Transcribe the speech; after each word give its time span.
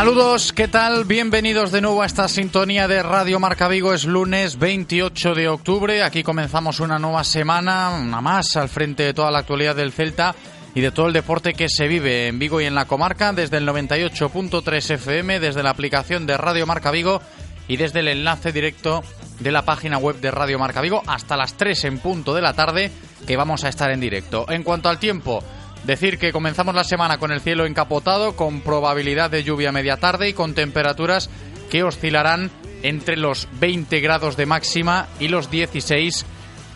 Saludos, 0.00 0.54
¿qué 0.54 0.66
tal? 0.66 1.04
Bienvenidos 1.04 1.72
de 1.72 1.82
nuevo 1.82 2.00
a 2.00 2.06
esta 2.06 2.26
sintonía 2.26 2.88
de 2.88 3.02
Radio 3.02 3.38
Marca 3.38 3.68
Vigo. 3.68 3.92
Es 3.92 4.06
lunes 4.06 4.58
28 4.58 5.34
de 5.34 5.48
octubre. 5.48 6.02
Aquí 6.02 6.22
comenzamos 6.22 6.80
una 6.80 6.98
nueva 6.98 7.22
semana, 7.22 7.90
una 7.90 8.22
más 8.22 8.56
al 8.56 8.70
frente 8.70 9.02
de 9.02 9.12
toda 9.12 9.30
la 9.30 9.40
actualidad 9.40 9.76
del 9.76 9.92
Celta 9.92 10.34
y 10.74 10.80
de 10.80 10.90
todo 10.90 11.08
el 11.08 11.12
deporte 11.12 11.52
que 11.52 11.68
se 11.68 11.86
vive 11.86 12.28
en 12.28 12.38
Vigo 12.38 12.62
y 12.62 12.64
en 12.64 12.74
la 12.74 12.86
comarca 12.86 13.34
desde 13.34 13.58
el 13.58 13.68
98.3 13.68 14.90
FM, 14.94 15.38
desde 15.38 15.62
la 15.62 15.68
aplicación 15.68 16.26
de 16.26 16.38
Radio 16.38 16.66
Marca 16.66 16.90
Vigo 16.90 17.20
y 17.68 17.76
desde 17.76 18.00
el 18.00 18.08
enlace 18.08 18.52
directo 18.52 19.04
de 19.38 19.52
la 19.52 19.66
página 19.66 19.98
web 19.98 20.18
de 20.18 20.30
Radio 20.30 20.58
Marca 20.58 20.80
Vigo 20.80 21.02
hasta 21.06 21.36
las 21.36 21.58
3 21.58 21.84
en 21.84 21.98
punto 21.98 22.32
de 22.32 22.40
la 22.40 22.54
tarde 22.54 22.90
que 23.26 23.36
vamos 23.36 23.64
a 23.64 23.68
estar 23.68 23.90
en 23.90 24.00
directo. 24.00 24.46
En 24.48 24.62
cuanto 24.62 24.88
al 24.88 24.98
tiempo, 24.98 25.44
Decir 25.84 26.18
que 26.18 26.32
comenzamos 26.32 26.74
la 26.74 26.84
semana 26.84 27.18
con 27.18 27.32
el 27.32 27.40
cielo 27.40 27.66
encapotado, 27.66 28.36
con 28.36 28.60
probabilidad 28.60 29.30
de 29.30 29.44
lluvia 29.44 29.72
media 29.72 29.96
tarde 29.96 30.28
y 30.28 30.34
con 30.34 30.54
temperaturas 30.54 31.30
que 31.70 31.82
oscilarán 31.82 32.50
entre 32.82 33.16
los 33.16 33.48
20 33.60 34.00
grados 34.00 34.36
de 34.36 34.46
máxima 34.46 35.08
y 35.18 35.28
los 35.28 35.50
16 35.50 36.26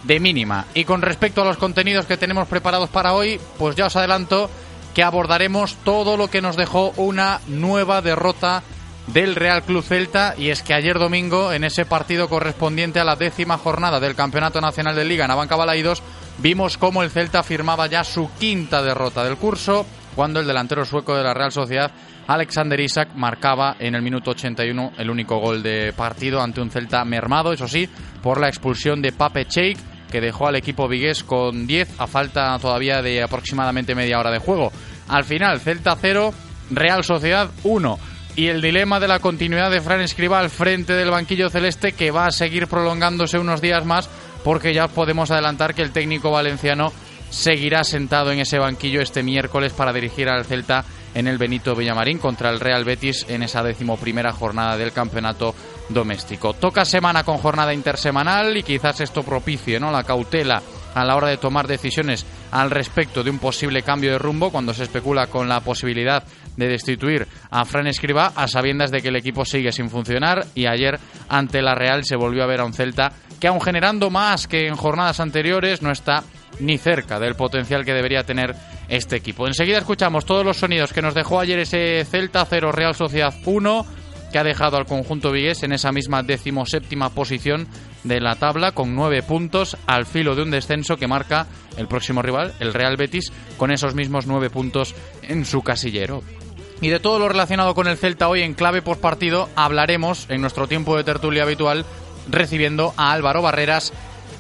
de 0.05 0.21
mínima. 0.21 0.67
Y 0.75 0.85
con 0.85 1.03
respecto 1.03 1.43
a 1.43 1.45
los 1.45 1.57
contenidos 1.57 2.07
que 2.07 2.17
tenemos 2.17 2.49
preparados 2.49 2.89
para 2.91 3.13
hoy, 3.13 3.41
pues 3.59 3.77
ya 3.77 3.87
os 3.87 3.97
adelanto 3.97 4.51
que 4.95 5.03
abordaremos 5.03 5.77
todo 5.85 6.17
lo 6.17 6.29
que 6.29 6.41
nos 6.41 6.57
dejó 6.57 6.93
una 6.97 7.41
nueva 7.47 8.01
derrota 8.01 8.63
del 9.09 9.35
Real 9.35 9.63
Club 9.63 9.85
Celta 9.85 10.35
y 10.39 10.49
es 10.49 10.63
que 10.63 10.73
ayer 10.73 10.99
domingo 10.99 11.53
en 11.53 11.65
ese 11.65 11.85
partido 11.85 12.29
correspondiente 12.29 13.01
a 13.01 13.05
la 13.05 13.17
décima 13.17 13.59
jornada 13.59 14.01
del 14.01 14.15
Campeonato 14.15 14.61
Nacional 14.61 14.97
de 14.97 15.05
Liga 15.05 15.27
en 15.27 15.31
Abanca 15.31 15.57
Balaidos 15.57 16.03
vimos 16.39 16.79
cómo 16.79 17.03
el 17.03 17.11
Celta 17.11 17.43
firmaba 17.43 17.87
ya 17.87 18.05
su 18.05 18.31
quinta 18.39 18.83
derrota 18.83 19.25
del 19.25 19.37
curso 19.37 19.87
cuando 20.15 20.41
el 20.41 20.47
delantero 20.47 20.85
sueco 20.85 21.17
de 21.17 21.25
la 21.25 21.35
Real 21.35 21.53
Sociedad, 21.53 21.91
Alexander 22.27 22.79
Isak, 22.79 23.15
marcaba 23.15 23.77
en 23.79 23.95
el 23.95 24.03
minuto 24.03 24.31
81 24.31 24.93
el 24.97 25.11
único 25.11 25.39
gol 25.39 25.63
de 25.63 25.93
partido 25.93 26.41
ante 26.41 26.61
un 26.61 26.71
Celta 26.71 27.05
mermado, 27.05 27.53
eso 27.53 27.69
sí, 27.69 27.89
por 28.23 28.41
la 28.41 28.49
expulsión 28.49 29.03
de 29.03 29.13
Pape 29.13 29.47
Cheik, 29.47 29.79
que 30.11 30.21
dejó 30.21 30.47
al 30.47 30.57
equipo 30.57 30.89
vigués 30.89 31.25
con 31.25 31.67
10 31.67 32.01
a 32.01 32.07
falta 32.07 32.57
todavía 32.61 33.03
de 33.03 33.23
aproximadamente 33.23 33.95
media 33.95 34.21
hora 34.21 34.31
de 34.31 34.39
juego. 34.39 34.71
Al 35.09 35.25
final, 35.25 35.61
Celta 35.61 35.97
0, 36.01 36.33
Real 36.71 37.03
Sociedad 37.03 37.51
1 37.65 37.99
y 38.37 38.49
el 38.49 38.63
dilema 38.63 39.01
de 39.01 39.09
la 39.09 39.21
continuidad 39.21 39.71
de 39.71 39.81
Fran 39.81 40.01
Escriba 40.01 40.39
al 40.39 40.51
frente 40.51 40.95
del 40.95 41.11
banquillo 41.11 41.51
celeste 41.51 41.93
que 41.93 42.11
va 42.11 42.27
a 42.27 42.33
seguir 42.33 42.67
prolongándose 42.67 43.39
unos 43.39 43.61
días 43.61 43.85
más 43.85 44.09
porque 44.45 44.75
ya 44.75 44.87
podemos 44.87 45.31
adelantar 45.31 45.75
que 45.75 45.83
el 45.83 45.91
técnico 45.91 46.31
valenciano 46.31 46.93
seguirá 47.31 47.83
sentado 47.83 48.31
en 48.31 48.39
ese 48.39 48.59
banquillo 48.59 49.01
este 49.01 49.25
miércoles 49.25 49.73
para 49.73 49.93
dirigir 49.93 50.29
al 50.29 50.45
Celta 50.45 50.85
en 51.15 51.27
el 51.27 51.39
Benito 51.39 51.75
Villamarín 51.75 52.19
contra 52.19 52.51
el 52.51 52.61
Real 52.61 52.85
Betis 52.85 53.27
en 53.29 53.43
esa 53.43 53.63
decimoprimera 53.63 54.33
jornada 54.33 54.77
del 54.77 54.93
campeonato 54.93 55.55
doméstico. 55.89 56.55
Toca 56.55 56.85
semana 56.85 57.25
con 57.25 57.39
jornada 57.39 57.75
intersemanal 57.75 58.57
y 58.57 58.63
quizás 58.63 59.01
esto 59.01 59.23
propicie 59.23 59.81
¿no? 59.81 59.91
la 59.91 60.05
cautela 60.05 60.63
a 60.95 61.05
la 61.05 61.17
hora 61.17 61.29
de 61.29 61.37
tomar 61.37 61.67
decisiones 61.67 62.25
al 62.53 62.71
respecto 62.71 63.25
de 63.25 63.31
un 63.31 63.39
posible 63.39 63.83
cambio 63.83 64.13
de 64.13 64.19
rumbo 64.19 64.51
cuando 64.51 64.73
se 64.73 64.85
especula 64.85 65.27
con 65.27 65.49
la 65.49 65.61
posibilidad 65.61 66.23
de 66.57 66.69
destituir 66.69 67.27
a 67.51 67.65
Fran 67.65 67.89
Escriba 67.89 68.33
a 68.35 68.47
sabiendas 68.47 68.93
de 68.93 69.03
que 69.03 69.09
el 69.09 69.17
equipo 69.17 69.45
sigue 69.45 69.73
sin 69.73 69.91
funcionar 69.91 70.47
y 70.55 70.67
ayer 70.67 71.01
ante 71.29 71.63
la 71.63 71.75
Real 71.75 72.05
se 72.05 72.17
volvió 72.17 72.45
a 72.45 72.47
ver 72.47 72.61
a 72.61 72.65
un 72.65 72.73
Celta 72.73 73.13
que 73.41 73.49
aun 73.49 73.61
generando 73.61 74.11
más 74.11 74.47
que 74.47 74.67
en 74.67 74.77
jornadas 74.77 75.21
anteriores 75.21 75.83
no 75.83 75.91
está 75.91 76.25
ni 76.61 76.79
cerca 76.79 77.19
del 77.19 77.35
potencial 77.35 77.85
que 77.85 77.93
debería 77.93 78.25
tener 78.25 78.55
este 78.89 79.17
equipo. 79.17 79.47
Enseguida 79.47 79.79
escuchamos 79.79 80.25
todos 80.25 80.45
los 80.45 80.59
sonidos 80.59 80.93
que 80.93 81.03
nos 81.03 81.15
dejó 81.15 81.41
ayer 81.41 81.59
ese 81.59 82.05
Celta 82.05 82.45
0 82.49 82.73
Real 82.73 82.95
Sociedad 82.95 83.35
1 83.45 83.87
que 84.35 84.39
ha 84.41 84.45
dejado 84.45 84.77
al 84.77 84.87
conjunto 84.87 85.31
vigués 85.31 85.63
en 85.63 85.73
esa 85.73 85.93
misma 85.93 86.25
decimoséptima 86.25 87.11
posición 87.11 87.69
de 88.03 88.21
la 88.21 88.35
tabla 88.35 88.73
con 88.73 88.93
nueve 88.97 89.23
puntos 89.23 89.77
al 89.87 90.07
filo 90.07 90.35
de 90.35 90.43
un 90.43 90.51
descenso 90.51 90.97
que 90.97 91.07
marca 91.07 91.47
el 91.77 91.87
próximo 91.87 92.21
rival, 92.21 92.53
el 92.59 92.75
Real 92.75 92.97
Betis, 92.97 93.33
con 93.57 93.71
esos 93.71 93.95
mismos 93.95 94.27
nueve 94.27 94.51
puntos 94.51 94.97
en 95.23 95.45
su 95.45 95.63
casillero. 95.63 96.25
Y 96.81 96.89
de 96.89 96.99
todo 96.99 97.21
lo 97.21 97.29
relacionado 97.29 97.77
con 97.77 97.87
el 97.87 97.97
Celta 97.97 98.29
hoy 98.29 98.43
en 98.43 98.55
clave 98.55 98.83
por 98.83 98.99
partido 98.99 99.49
hablaremos 99.55 100.27
en 100.29 100.41
nuestro 100.41 100.67
tiempo 100.67 100.97
de 100.97 101.05
tertulia 101.05 101.45
habitual 101.45 101.87
recibiendo 102.29 102.95
a 102.97 103.13
Álvaro 103.13 103.43
Barreras 103.43 103.93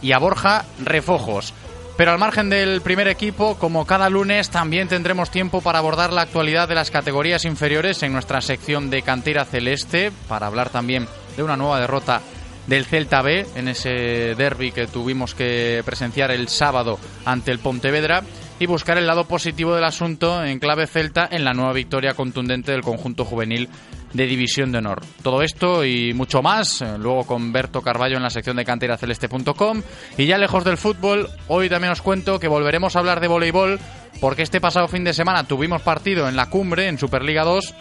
y 0.03 0.13
a 0.13 0.19
Borja 0.19 0.65
Refojos. 0.83 1.55
Pero 1.97 2.11
al 2.11 2.19
margen 2.19 2.51
del 2.51 2.81
primer 2.81 3.07
equipo, 3.07 3.57
como 3.57 3.87
cada 3.87 4.11
lunes, 4.11 4.51
también 4.51 4.89
tendremos 4.89 5.31
tiempo 5.31 5.61
para 5.61 5.79
abordar 5.79 6.13
la 6.13 6.23
actualidad 6.23 6.69
de 6.69 6.75
las 6.75 6.91
categorías 6.91 7.45
inferiores 7.45 8.03
en 8.03 8.13
nuestra 8.13 8.41
sección 8.41 8.91
de 8.91 9.03
cantera 9.03 9.45
celeste, 9.45 10.11
para 10.29 10.49
hablar 10.49 10.71
también 10.71 11.07
de 11.37 11.43
una 11.45 11.57
nueva 11.57 11.79
derrota 11.79 12.21
del 12.67 12.85
Celta 12.85 13.23
B 13.23 13.47
en 13.55 13.69
ese 13.69 14.35
derby 14.35 14.73
que 14.73 14.87
tuvimos 14.87 15.35
que 15.35 15.83
presenciar 15.85 16.31
el 16.31 16.49
sábado 16.49 16.99
ante 17.25 17.53
el 17.53 17.59
Pontevedra 17.59 18.23
y 18.59 18.67
buscar 18.67 18.99
el 18.99 19.07
lado 19.07 19.27
positivo 19.27 19.75
del 19.75 19.85
asunto 19.85 20.45
en 20.45 20.59
clave 20.59 20.87
celta 20.87 21.29
en 21.31 21.45
la 21.45 21.53
nueva 21.53 21.73
victoria 21.73 22.15
contundente 22.15 22.73
del 22.73 22.83
conjunto 22.83 23.25
juvenil 23.25 23.69
de 24.15 24.27
División 24.27 24.73
de 24.73 24.79
Honor. 24.79 25.03
Todo 25.23 25.43
esto 25.43 25.85
y 25.85 26.15
mucho 26.15 26.41
más, 26.41 26.81
eh, 26.81 26.97
luego 26.99 27.25
con 27.25 27.53
Berto 27.53 27.83
Carballo 27.83 28.17
en 28.17 28.23
la 28.23 28.31
sección 28.31 28.57
de 28.57 28.65
canteraceleste.com. 28.65 29.83
Y 30.17 30.27
ya 30.27 30.39
lejos 30.39 30.65
del 30.65 30.79
fútbol, 30.79 31.29
hoy 31.49 31.69
también 31.69 31.93
os 31.93 32.01
cuento 32.01 32.41
que 32.41 32.49
volveremos 32.49 32.97
a 32.97 33.01
hablar 33.01 33.21
de 33.21 33.29
voleibol, 33.29 33.79
porque 34.21 34.43
este 34.43 34.61
pasado 34.61 34.89
fin 34.89 35.05
de 35.05 35.13
semana 35.13 35.45
tuvimos 35.45 35.83
partido 35.83 36.29
en 36.29 36.37
la 36.37 36.49
cumbre, 36.49 36.89
en 36.89 36.99
Superliga 36.99 37.45
2. 37.45 37.75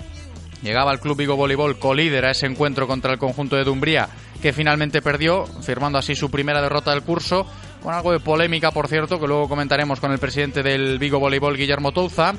Llegaba 0.64 0.92
el 0.92 1.00
Club 1.00 1.18
Vigo 1.18 1.36
Voleibol 1.36 1.78
colíder 1.78 2.26
a 2.26 2.32
ese 2.32 2.48
encuentro 2.48 2.88
contra 2.88 3.12
el 3.12 3.20
conjunto 3.20 3.56
de 3.56 3.66
Dumbría, 3.66 4.08
que 4.42 4.54
finalmente 4.54 5.02
perdió, 5.02 5.46
firmando 5.46 6.00
así 6.00 6.16
su 6.16 6.32
primera 6.32 6.62
derrota 6.62 6.92
del 6.92 7.04
curso, 7.04 7.46
con 7.84 7.94
algo 7.94 8.14
de 8.14 8.22
polémica, 8.22 8.72
por 8.72 8.88
cierto, 8.88 9.20
que 9.20 9.28
luego 9.28 9.50
comentaremos 9.50 10.00
con 10.00 10.14
el 10.14 10.20
presidente 10.20 10.64
del 10.64 11.00
Vigo 11.00 11.20
Voleibol, 11.20 11.58
Guillermo 11.58 11.92
Touza. 11.92 12.34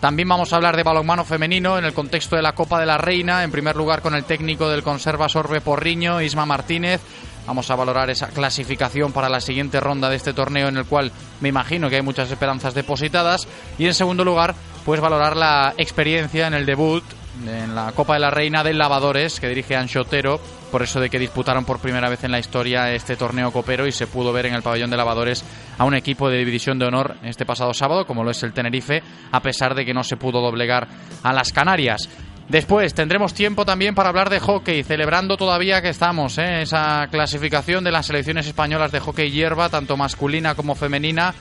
También 0.00 0.28
vamos 0.28 0.52
a 0.52 0.56
hablar 0.56 0.76
de 0.76 0.82
balonmano 0.82 1.24
femenino 1.24 1.78
en 1.78 1.84
el 1.84 1.94
contexto 1.94 2.36
de 2.36 2.42
la 2.42 2.52
Copa 2.52 2.78
de 2.78 2.86
la 2.86 2.98
Reina, 2.98 3.42
en 3.42 3.50
primer 3.50 3.76
lugar 3.76 4.02
con 4.02 4.14
el 4.14 4.24
técnico 4.24 4.68
del 4.68 4.82
Conserva 4.82 5.28
Sorbe 5.28 5.60
Porriño, 5.60 6.20
Isma 6.20 6.44
Martínez. 6.44 7.00
Vamos 7.46 7.70
a 7.70 7.76
valorar 7.76 8.10
esa 8.10 8.28
clasificación 8.28 9.12
para 9.12 9.28
la 9.28 9.40
siguiente 9.40 9.80
ronda 9.80 10.10
de 10.10 10.16
este 10.16 10.32
torneo 10.34 10.68
en 10.68 10.76
el 10.76 10.84
cual 10.84 11.12
me 11.40 11.48
imagino 11.48 11.88
que 11.88 11.96
hay 11.96 12.02
muchas 12.02 12.30
esperanzas 12.30 12.74
depositadas. 12.74 13.48
Y 13.78 13.86
en 13.86 13.94
segundo 13.94 14.24
lugar, 14.24 14.54
pues 14.84 15.00
valorar 15.00 15.36
la 15.36 15.72
experiencia 15.78 16.46
en 16.46 16.54
el 16.54 16.66
debut 16.66 17.04
en 17.46 17.74
la 17.74 17.92
Copa 17.92 18.14
de 18.14 18.20
la 18.20 18.30
Reina 18.30 18.64
de 18.64 18.74
Lavadores 18.74 19.40
que 19.40 19.48
dirige 19.48 19.76
Anchotero 19.76 20.40
por 20.70 20.82
eso 20.82 21.00
de 21.00 21.10
que 21.10 21.18
disputaron 21.18 21.64
por 21.64 21.78
primera 21.78 22.08
vez 22.08 22.24
en 22.24 22.32
la 22.32 22.38
historia 22.38 22.92
este 22.92 23.16
torneo 23.16 23.52
copero 23.52 23.86
y 23.86 23.92
se 23.92 24.06
pudo 24.06 24.32
ver 24.32 24.46
en 24.46 24.54
el 24.54 24.62
pabellón 24.62 24.90
de 24.90 24.96
lavadores 24.96 25.44
a 25.78 25.84
un 25.84 25.94
equipo 25.94 26.28
de 26.28 26.44
división 26.44 26.78
de 26.78 26.86
honor 26.86 27.16
este 27.22 27.46
pasado 27.46 27.72
sábado, 27.74 28.06
como 28.06 28.24
lo 28.24 28.30
es 28.30 28.42
el 28.42 28.52
Tenerife, 28.52 29.02
a 29.32 29.40
pesar 29.40 29.74
de 29.74 29.84
que 29.84 29.94
no 29.94 30.04
se 30.04 30.16
pudo 30.16 30.40
doblegar 30.40 30.88
a 31.22 31.32
las 31.32 31.52
Canarias. 31.52 32.08
Después 32.48 32.94
tendremos 32.94 33.34
tiempo 33.34 33.64
también 33.64 33.96
para 33.96 34.08
hablar 34.08 34.30
de 34.30 34.38
hockey, 34.38 34.84
celebrando 34.84 35.36
todavía 35.36 35.82
que 35.82 35.88
estamos, 35.88 36.38
¿eh? 36.38 36.62
esa 36.62 37.08
clasificación 37.10 37.82
de 37.82 37.90
las 37.90 38.06
selecciones 38.06 38.46
españolas 38.46 38.92
de 38.92 39.00
hockey 39.00 39.32
hierba, 39.32 39.68
tanto 39.68 39.96
masculina 39.96 40.54
como 40.54 40.76
femenina, 40.76 41.34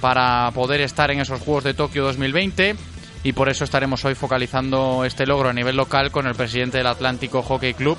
para 0.00 0.50
poder 0.52 0.80
estar 0.80 1.12
en 1.12 1.20
esos 1.20 1.40
Juegos 1.40 1.64
de 1.64 1.74
Tokio 1.74 2.02
2020. 2.04 2.74
Y 3.22 3.32
por 3.32 3.48
eso 3.48 3.64
estaremos 3.64 4.04
hoy 4.04 4.14
focalizando 4.14 5.04
este 5.04 5.26
logro 5.26 5.48
a 5.48 5.52
nivel 5.52 5.76
local 5.76 6.10
con 6.10 6.26
el 6.26 6.34
presidente 6.34 6.78
del 6.78 6.86
Atlántico 6.86 7.42
Hockey 7.42 7.74
Club, 7.74 7.98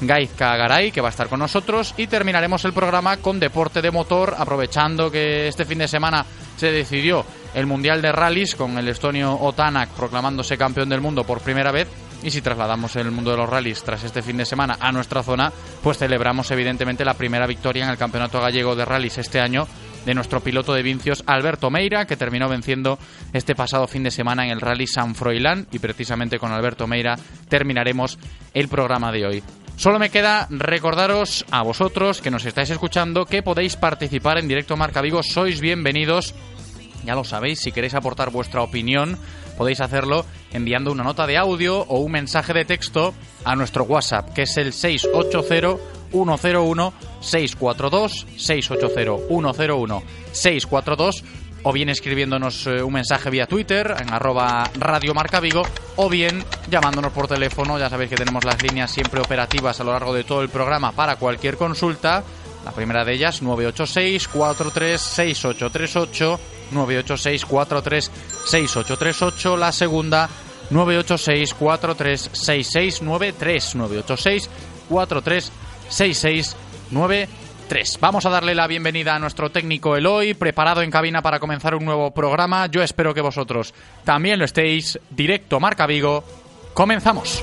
Gaizka 0.00 0.56
Garay, 0.56 0.90
que 0.90 1.00
va 1.00 1.08
a 1.08 1.10
estar 1.10 1.28
con 1.28 1.40
nosotros. 1.40 1.94
Y 1.96 2.06
terminaremos 2.06 2.64
el 2.64 2.72
programa 2.72 3.16
con 3.18 3.40
deporte 3.40 3.82
de 3.82 3.90
motor, 3.90 4.34
aprovechando 4.36 5.10
que 5.10 5.48
este 5.48 5.64
fin 5.64 5.78
de 5.78 5.88
semana 5.88 6.24
se 6.56 6.70
decidió 6.70 7.24
el 7.54 7.66
Mundial 7.66 8.02
de 8.02 8.12
Rallys 8.12 8.54
con 8.54 8.76
el 8.78 8.88
estonio 8.88 9.34
Otanak 9.34 9.90
proclamándose 9.90 10.58
campeón 10.58 10.88
del 10.88 11.00
mundo 11.00 11.24
por 11.24 11.40
primera 11.40 11.72
vez. 11.72 11.88
Y 12.22 12.30
si 12.30 12.40
trasladamos 12.40 12.96
el 12.96 13.10
mundo 13.10 13.30
de 13.30 13.36
los 13.36 13.48
rallies 13.48 13.82
tras 13.82 14.02
este 14.02 14.22
fin 14.22 14.38
de 14.38 14.46
semana 14.46 14.78
a 14.80 14.90
nuestra 14.90 15.22
zona, 15.22 15.52
pues 15.82 15.98
celebramos 15.98 16.50
evidentemente 16.50 17.04
la 17.04 17.14
primera 17.14 17.46
victoria 17.46 17.84
en 17.84 17.90
el 17.90 17.98
Campeonato 17.98 18.40
Gallego 18.40 18.74
de 18.74 18.84
Rallys 18.84 19.18
este 19.18 19.38
año 19.38 19.66
de 20.06 20.14
nuestro 20.14 20.40
piloto 20.40 20.72
de 20.72 20.82
Vincios, 20.82 21.24
Alberto 21.26 21.68
Meira, 21.68 22.06
que 22.06 22.16
terminó 22.16 22.48
venciendo 22.48 22.98
este 23.32 23.54
pasado 23.54 23.86
fin 23.86 24.04
de 24.04 24.10
semana 24.10 24.44
en 24.44 24.50
el 24.50 24.60
Rally 24.60 24.86
San 24.86 25.14
Froilán. 25.14 25.66
Y 25.72 25.78
precisamente 25.78 26.38
con 26.38 26.52
Alberto 26.52 26.86
Meira 26.86 27.16
terminaremos 27.48 28.18
el 28.54 28.68
programa 28.68 29.10
de 29.12 29.26
hoy. 29.26 29.42
Solo 29.76 29.98
me 29.98 30.08
queda 30.08 30.46
recordaros 30.48 31.44
a 31.50 31.62
vosotros 31.62 32.22
que 32.22 32.30
nos 32.30 32.46
estáis 32.46 32.70
escuchando 32.70 33.26
que 33.26 33.42
podéis 33.42 33.76
participar 33.76 34.38
en 34.38 34.48
directo 34.48 34.74
Marca 34.74 35.02
Vigo. 35.02 35.22
Sois 35.22 35.60
bienvenidos. 35.60 36.34
Ya 37.04 37.14
lo 37.14 37.24
sabéis, 37.24 37.60
si 37.60 37.72
queréis 37.72 37.92
aportar 37.94 38.30
vuestra 38.30 38.62
opinión, 38.62 39.18
podéis 39.58 39.80
hacerlo 39.80 40.24
enviando 40.50 40.90
una 40.90 41.04
nota 41.04 41.26
de 41.26 41.36
audio 41.36 41.82
o 41.82 41.98
un 41.98 42.12
mensaje 42.12 42.54
de 42.54 42.64
texto 42.64 43.12
a 43.44 43.54
nuestro 43.54 43.84
WhatsApp, 43.84 44.32
que 44.32 44.42
es 44.42 44.56
el 44.56 44.72
680 44.72 45.76
101 46.10 46.92
642 51.66 51.66
680 51.66 51.66
101 51.66 51.66
642 51.66 51.66
o 51.68 51.72
bien 51.72 51.88
escribiéndonos 51.88 52.68
eh, 52.68 52.80
un 52.80 52.92
mensaje 52.92 53.28
vía 53.28 53.48
Twitter 53.48 53.96
en 53.98 54.14
arroba 54.14 54.70
Radio 54.78 55.14
Marca 55.14 55.40
Vigo 55.40 55.62
o 55.96 56.08
bien 56.08 56.44
llamándonos 56.70 57.12
por 57.12 57.26
teléfono. 57.26 57.76
Ya 57.76 57.90
sabéis 57.90 58.10
que 58.10 58.16
tenemos 58.16 58.44
las 58.44 58.62
líneas 58.62 58.88
siempre 58.88 59.20
operativas 59.20 59.80
a 59.80 59.84
lo 59.84 59.90
largo 59.90 60.14
de 60.14 60.22
todo 60.22 60.42
el 60.42 60.48
programa 60.48 60.92
para 60.92 61.16
cualquier 61.16 61.56
consulta. 61.56 62.22
La 62.64 62.70
primera 62.70 63.04
de 63.04 63.14
ellas 63.14 63.42
986 63.42 64.28
43 64.28 65.00
6838 65.00 66.40
986 66.70 67.44
43 67.44 68.10
6838. 68.44 69.56
La 69.56 69.72
segunda 69.72 70.28
986 70.70 71.52
43 71.52 72.30
6693 72.32 73.74
986 73.74 74.50
43 74.88 75.52
6693 75.88 77.45
3. 77.66 77.98
Vamos 78.00 78.26
a 78.26 78.30
darle 78.30 78.54
la 78.54 78.66
bienvenida 78.66 79.14
a 79.14 79.18
nuestro 79.18 79.50
técnico 79.50 79.96
Eloy, 79.96 80.34
preparado 80.34 80.82
en 80.82 80.90
cabina 80.90 81.22
para 81.22 81.40
comenzar 81.40 81.74
un 81.74 81.84
nuevo 81.84 82.10
programa. 82.12 82.66
Yo 82.66 82.82
espero 82.82 83.14
que 83.14 83.20
vosotros 83.20 83.74
también 84.04 84.38
lo 84.38 84.44
estéis. 84.44 84.98
Directo 85.10 85.60
Marca 85.60 85.86
Vigo. 85.86 86.24
Comenzamos. 86.74 87.42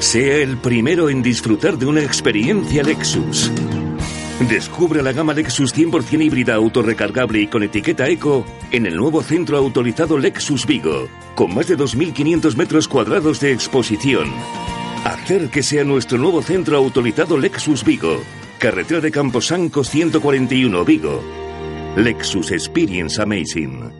Sea 0.00 0.38
el 0.38 0.56
primero 0.56 1.10
en 1.10 1.22
disfrutar 1.22 1.76
de 1.76 1.84
una 1.84 2.00
experiencia 2.00 2.82
Lexus. 2.82 3.52
Descubre 4.48 5.02
la 5.02 5.12
gama 5.12 5.34
Lexus 5.34 5.76
100% 5.76 6.24
híbrida 6.24 6.54
autorrecargable 6.54 7.42
y 7.42 7.46
con 7.48 7.62
etiqueta 7.62 8.08
eco 8.08 8.46
en 8.70 8.86
el 8.86 8.96
nuevo 8.96 9.22
centro 9.22 9.58
autorizado 9.58 10.18
Lexus 10.18 10.64
Vigo, 10.66 11.06
con 11.34 11.54
más 11.54 11.68
de 11.68 11.76
2.500 11.76 12.56
metros 12.56 12.88
cuadrados 12.88 13.40
de 13.40 13.52
exposición. 13.52 14.32
Hacer 15.04 15.50
que 15.50 15.62
sea 15.62 15.84
nuestro 15.84 16.16
nuevo 16.16 16.40
centro 16.40 16.78
autorizado 16.78 17.36
Lexus 17.36 17.84
Vigo, 17.84 18.22
carretera 18.58 19.00
de 19.00 19.10
Camposanco 19.10 19.84
141 19.84 20.82
Vigo. 20.86 21.22
Lexus 21.96 22.50
Experience 22.52 23.20
Amazing. 23.20 23.99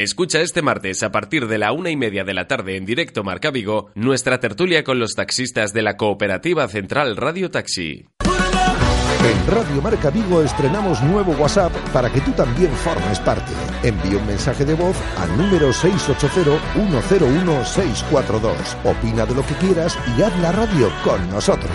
Escucha 0.00 0.42
este 0.42 0.62
martes 0.62 1.02
a 1.02 1.10
partir 1.10 1.48
de 1.48 1.58
la 1.58 1.72
una 1.72 1.90
y 1.90 1.96
media 1.96 2.22
de 2.22 2.32
la 2.32 2.46
tarde 2.46 2.76
en 2.76 2.86
directo 2.86 3.24
Marca 3.24 3.50
Vigo 3.50 3.90
nuestra 3.96 4.38
tertulia 4.38 4.84
con 4.84 5.00
los 5.00 5.16
taxistas 5.16 5.72
de 5.72 5.82
la 5.82 5.96
Cooperativa 5.96 6.68
Central 6.68 7.16
Radio 7.16 7.50
Taxi. 7.50 8.06
En 8.22 9.46
Radio 9.48 9.82
Marca 9.82 10.10
Vigo 10.10 10.40
estrenamos 10.40 11.02
nuevo 11.02 11.32
WhatsApp 11.32 11.72
para 11.92 12.12
que 12.12 12.20
tú 12.20 12.30
también 12.30 12.70
formes 12.70 13.18
parte. 13.18 13.50
Envía 13.82 14.18
un 14.18 14.26
mensaje 14.28 14.64
de 14.64 14.74
voz 14.74 14.96
al 15.16 15.36
número 15.36 15.70
680-101-642. 15.70 18.54
Opina 18.84 19.26
de 19.26 19.34
lo 19.34 19.44
que 19.44 19.54
quieras 19.54 19.98
y 20.16 20.22
haz 20.22 20.38
la 20.38 20.52
radio 20.52 20.92
con 21.02 21.28
nosotros. 21.28 21.72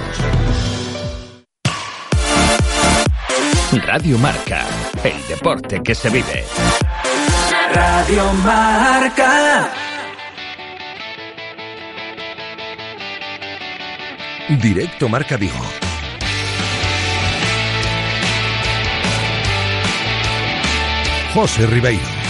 Radio 3.85 4.17
Marca, 4.17 4.65
el 5.03 5.27
deporte 5.27 5.81
que 5.83 5.93
se 5.93 6.09
vive. 6.09 6.45
Radio 7.73 8.31
Marca. 8.43 9.71
Directo 14.47 15.09
Marca 15.09 15.37
Vigo. 15.37 15.59
José 21.33 21.65
Ribeiro. 21.65 22.22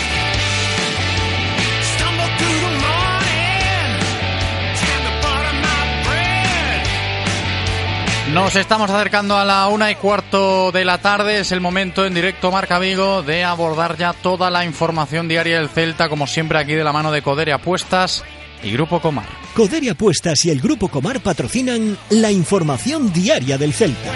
Nos 8.33 8.55
estamos 8.55 8.89
acercando 8.89 9.37
a 9.37 9.45
la 9.45 9.67
una 9.67 9.91
y 9.91 9.95
cuarto 9.95 10.71
de 10.71 10.83
la 10.83 10.97
tarde. 10.97 11.41
Es 11.41 11.51
el 11.51 11.61
momento 11.61 12.03
en 12.03 12.15
directo 12.15 12.51
Marca 12.51 12.79
Vigo 12.79 13.21
de 13.21 13.43
abordar 13.43 13.95
ya 13.95 14.11
toda 14.11 14.49
la 14.49 14.65
información 14.65 15.27
diaria 15.27 15.59
del 15.59 15.69
Celta, 15.69 16.09
como 16.09 16.25
siempre 16.25 16.57
aquí 16.57 16.73
de 16.73 16.83
la 16.83 16.91
mano 16.91 17.11
de 17.11 17.21
Coderia 17.21 17.55
Apuestas 17.55 18.23
y 18.63 18.71
Grupo 18.71 18.99
Comar. 18.99 19.27
Coderia 19.53 19.91
Apuestas 19.91 20.45
y 20.45 20.49
el 20.49 20.61
Grupo 20.61 20.87
Comar 20.87 21.19
patrocinan 21.19 21.95
la 22.09 22.31
información 22.31 23.13
diaria 23.13 23.59
del 23.59 23.71
Celta. 23.71 24.11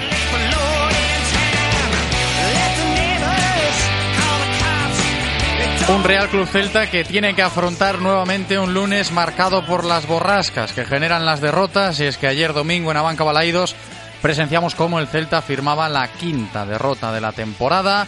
Un 5.89 6.03
Real 6.03 6.27
Club 6.27 6.47
Celta 6.47 6.89
que 6.89 7.05
tiene 7.05 7.33
que 7.33 7.43
afrontar 7.43 8.01
nuevamente 8.01 8.59
un 8.59 8.73
lunes 8.73 9.13
marcado 9.13 9.65
por 9.65 9.85
las 9.85 10.05
borrascas 10.05 10.73
que 10.73 10.83
generan 10.83 11.25
las 11.25 11.39
derrotas. 11.39 11.99
Y 12.01 12.05
es 12.05 12.17
que 12.17 12.27
ayer 12.27 12.51
domingo 12.51 12.91
en 12.91 12.97
Abanca 12.97 13.23
Balaidos 13.23 13.73
presenciamos 14.21 14.75
cómo 14.75 14.99
el 14.99 15.07
Celta 15.07 15.41
firmaba 15.41 15.89
la 15.89 16.07
quinta 16.07 16.65
derrota 16.65 17.11
de 17.11 17.21
la 17.21 17.31
temporada. 17.31 18.07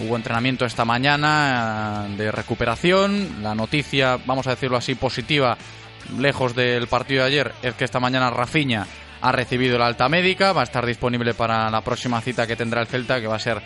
Hubo 0.00 0.16
entrenamiento 0.16 0.64
esta 0.64 0.84
mañana 0.84 2.06
eh, 2.08 2.16
de 2.16 2.32
recuperación. 2.32 3.42
La 3.42 3.54
noticia, 3.54 4.18
vamos 4.24 4.46
a 4.46 4.50
decirlo 4.50 4.76
así, 4.76 4.94
positiva, 4.94 5.56
lejos 6.18 6.54
del 6.54 6.86
partido 6.88 7.22
de 7.22 7.28
ayer, 7.28 7.52
es 7.62 7.74
que 7.74 7.84
esta 7.84 8.00
mañana 8.00 8.30
Rafiña 8.30 8.86
ha 9.20 9.32
recibido 9.32 9.78
la 9.78 9.86
alta 9.86 10.08
médica, 10.08 10.52
va 10.52 10.62
a 10.62 10.64
estar 10.64 10.84
disponible 10.84 11.34
para 11.34 11.70
la 11.70 11.80
próxima 11.82 12.20
cita 12.20 12.46
que 12.46 12.56
tendrá 12.56 12.80
el 12.80 12.88
Celta, 12.88 13.20
que 13.20 13.28
va 13.28 13.36
a 13.36 13.40
ser 13.40 13.62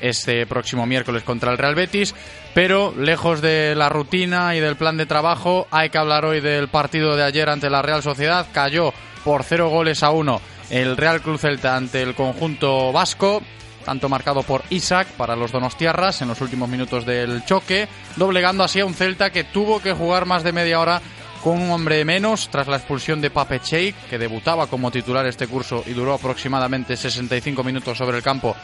este 0.00 0.46
próximo 0.46 0.86
miércoles 0.86 1.22
contra 1.22 1.50
el 1.50 1.58
Real 1.58 1.74
Betis, 1.74 2.14
pero 2.52 2.94
lejos 2.96 3.40
de 3.40 3.74
la 3.74 3.88
rutina 3.88 4.54
y 4.54 4.60
del 4.60 4.76
plan 4.76 4.96
de 4.96 5.06
trabajo, 5.06 5.66
hay 5.70 5.88
que 5.88 5.98
hablar 5.98 6.24
hoy 6.24 6.40
del 6.40 6.68
partido 6.68 7.16
de 7.16 7.24
ayer 7.24 7.48
ante 7.48 7.70
la 7.70 7.82
Real 7.82 8.02
Sociedad. 8.02 8.46
Cayó 8.52 8.92
por 9.24 9.42
cero 9.42 9.70
goles 9.70 10.02
a 10.02 10.10
uno 10.10 10.40
el 10.70 10.96
Real 10.96 11.20
Club 11.20 11.38
Celta 11.38 11.76
ante 11.76 12.02
el 12.02 12.14
conjunto 12.14 12.92
vasco, 12.92 13.42
tanto 13.84 14.08
marcado 14.08 14.42
por 14.42 14.62
Isaac 14.70 15.08
para 15.16 15.36
los 15.36 15.52
Donostiarras 15.52 16.22
en 16.22 16.28
los 16.28 16.40
últimos 16.40 16.68
minutos 16.68 17.04
del 17.04 17.44
choque, 17.44 17.88
doblegando 18.16 18.64
así 18.64 18.80
a 18.80 18.86
un 18.86 18.94
Celta 18.94 19.30
que 19.30 19.44
tuvo 19.44 19.80
que 19.80 19.92
jugar 19.92 20.26
más 20.26 20.42
de 20.42 20.52
media 20.52 20.80
hora 20.80 21.00
con 21.42 21.60
un 21.60 21.70
hombre 21.70 22.04
menos 22.06 22.48
tras 22.48 22.68
la 22.68 22.76
expulsión 22.76 23.20
de 23.20 23.28
Pape 23.28 23.60
Cheik, 23.60 23.94
que 24.08 24.18
debutaba 24.18 24.66
como 24.66 24.90
titular 24.90 25.26
este 25.26 25.46
curso 25.46 25.84
y 25.86 25.92
duró 25.92 26.14
aproximadamente 26.14 26.96
65 26.96 27.62
minutos 27.62 27.98
sobre 27.98 28.16
el 28.16 28.22
campo, 28.22 28.56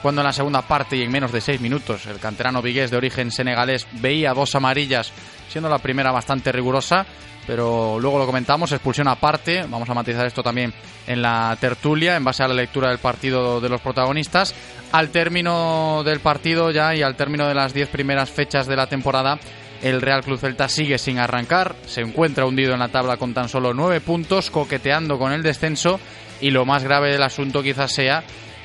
cuando 0.00 0.22
en 0.22 0.26
la 0.26 0.32
segunda 0.32 0.62
parte 0.62 0.96
y 0.96 1.02
en 1.02 1.12
menos 1.12 1.30
de 1.30 1.42
6 1.42 1.60
minutos 1.60 2.06
el 2.06 2.18
canterano 2.18 2.62
vigués 2.62 2.90
de 2.90 2.96
origen 2.96 3.30
senegalés 3.30 3.86
veía 4.00 4.32
dos 4.32 4.54
amarillas, 4.54 5.12
siendo 5.52 5.68
la 5.68 5.78
primera 5.78 6.10
bastante 6.10 6.50
rigurosa, 6.50 7.06
pero 7.46 7.98
luego 8.00 8.18
lo 8.18 8.26
comentamos, 8.26 8.72
expulsión 8.72 9.08
aparte, 9.08 9.64
vamos 9.68 9.88
a 9.90 9.94
matizar 9.94 10.26
esto 10.26 10.42
también 10.42 10.72
en 11.06 11.22
la 11.22 11.56
tertulia, 11.60 12.16
en 12.16 12.24
base 12.24 12.42
a 12.42 12.48
la 12.48 12.54
lectura 12.54 12.88
del 12.88 12.98
partido 12.98 13.60
de 13.60 13.68
los 13.68 13.80
protagonistas. 13.80 14.54
Al 14.92 15.10
término 15.10 16.02
del 16.04 16.20
partido 16.20 16.70
ya 16.70 16.94
y 16.94 17.02
al 17.02 17.16
término 17.16 17.46
de 17.46 17.54
las 17.54 17.74
10 17.74 17.88
primeras 17.88 18.30
fechas 18.30 18.66
de 18.66 18.76
la 18.76 18.86
temporada, 18.86 19.38
el 19.82 20.00
Real 20.00 20.22
Club 20.22 20.38
Celta 20.38 20.68
sigue 20.68 20.98
sin 20.98 21.18
arrancar, 21.18 21.74
se 21.86 22.00
encuentra 22.00 22.46
hundido 22.46 22.72
en 22.72 22.78
la 22.78 22.88
tabla 22.88 23.16
con 23.16 23.34
tan 23.34 23.48
solo 23.48 23.74
nueve 23.74 24.00
puntos, 24.00 24.50
coqueteando 24.50 25.18
con 25.18 25.32
el 25.32 25.42
descenso 25.42 25.98
y 26.40 26.50
lo 26.50 26.64
más 26.64 26.84
grave 26.84 27.10
del 27.10 27.22
asunto 27.22 27.62
quizás 27.62 27.92
sea 27.92 28.22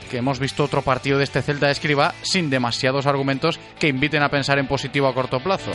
que 0.08 0.18
hemos 0.18 0.40
visto 0.40 0.64
otro 0.64 0.84
partido 0.84 1.18
de 1.18 1.26
este 1.26 1.42
Celta 1.42 1.66
de 1.66 1.74
Escriba 1.74 2.14
sin 2.22 2.50
demasiados 2.50 3.08
argumentos 3.08 3.60
que 3.80 3.88
inviten 3.88 4.24
a 4.24 4.30
pensar 4.30 4.58
en 4.60 4.68
positivo 4.68 5.08
a 5.08 5.14
corto 5.14 5.40
plazo. 5.40 5.72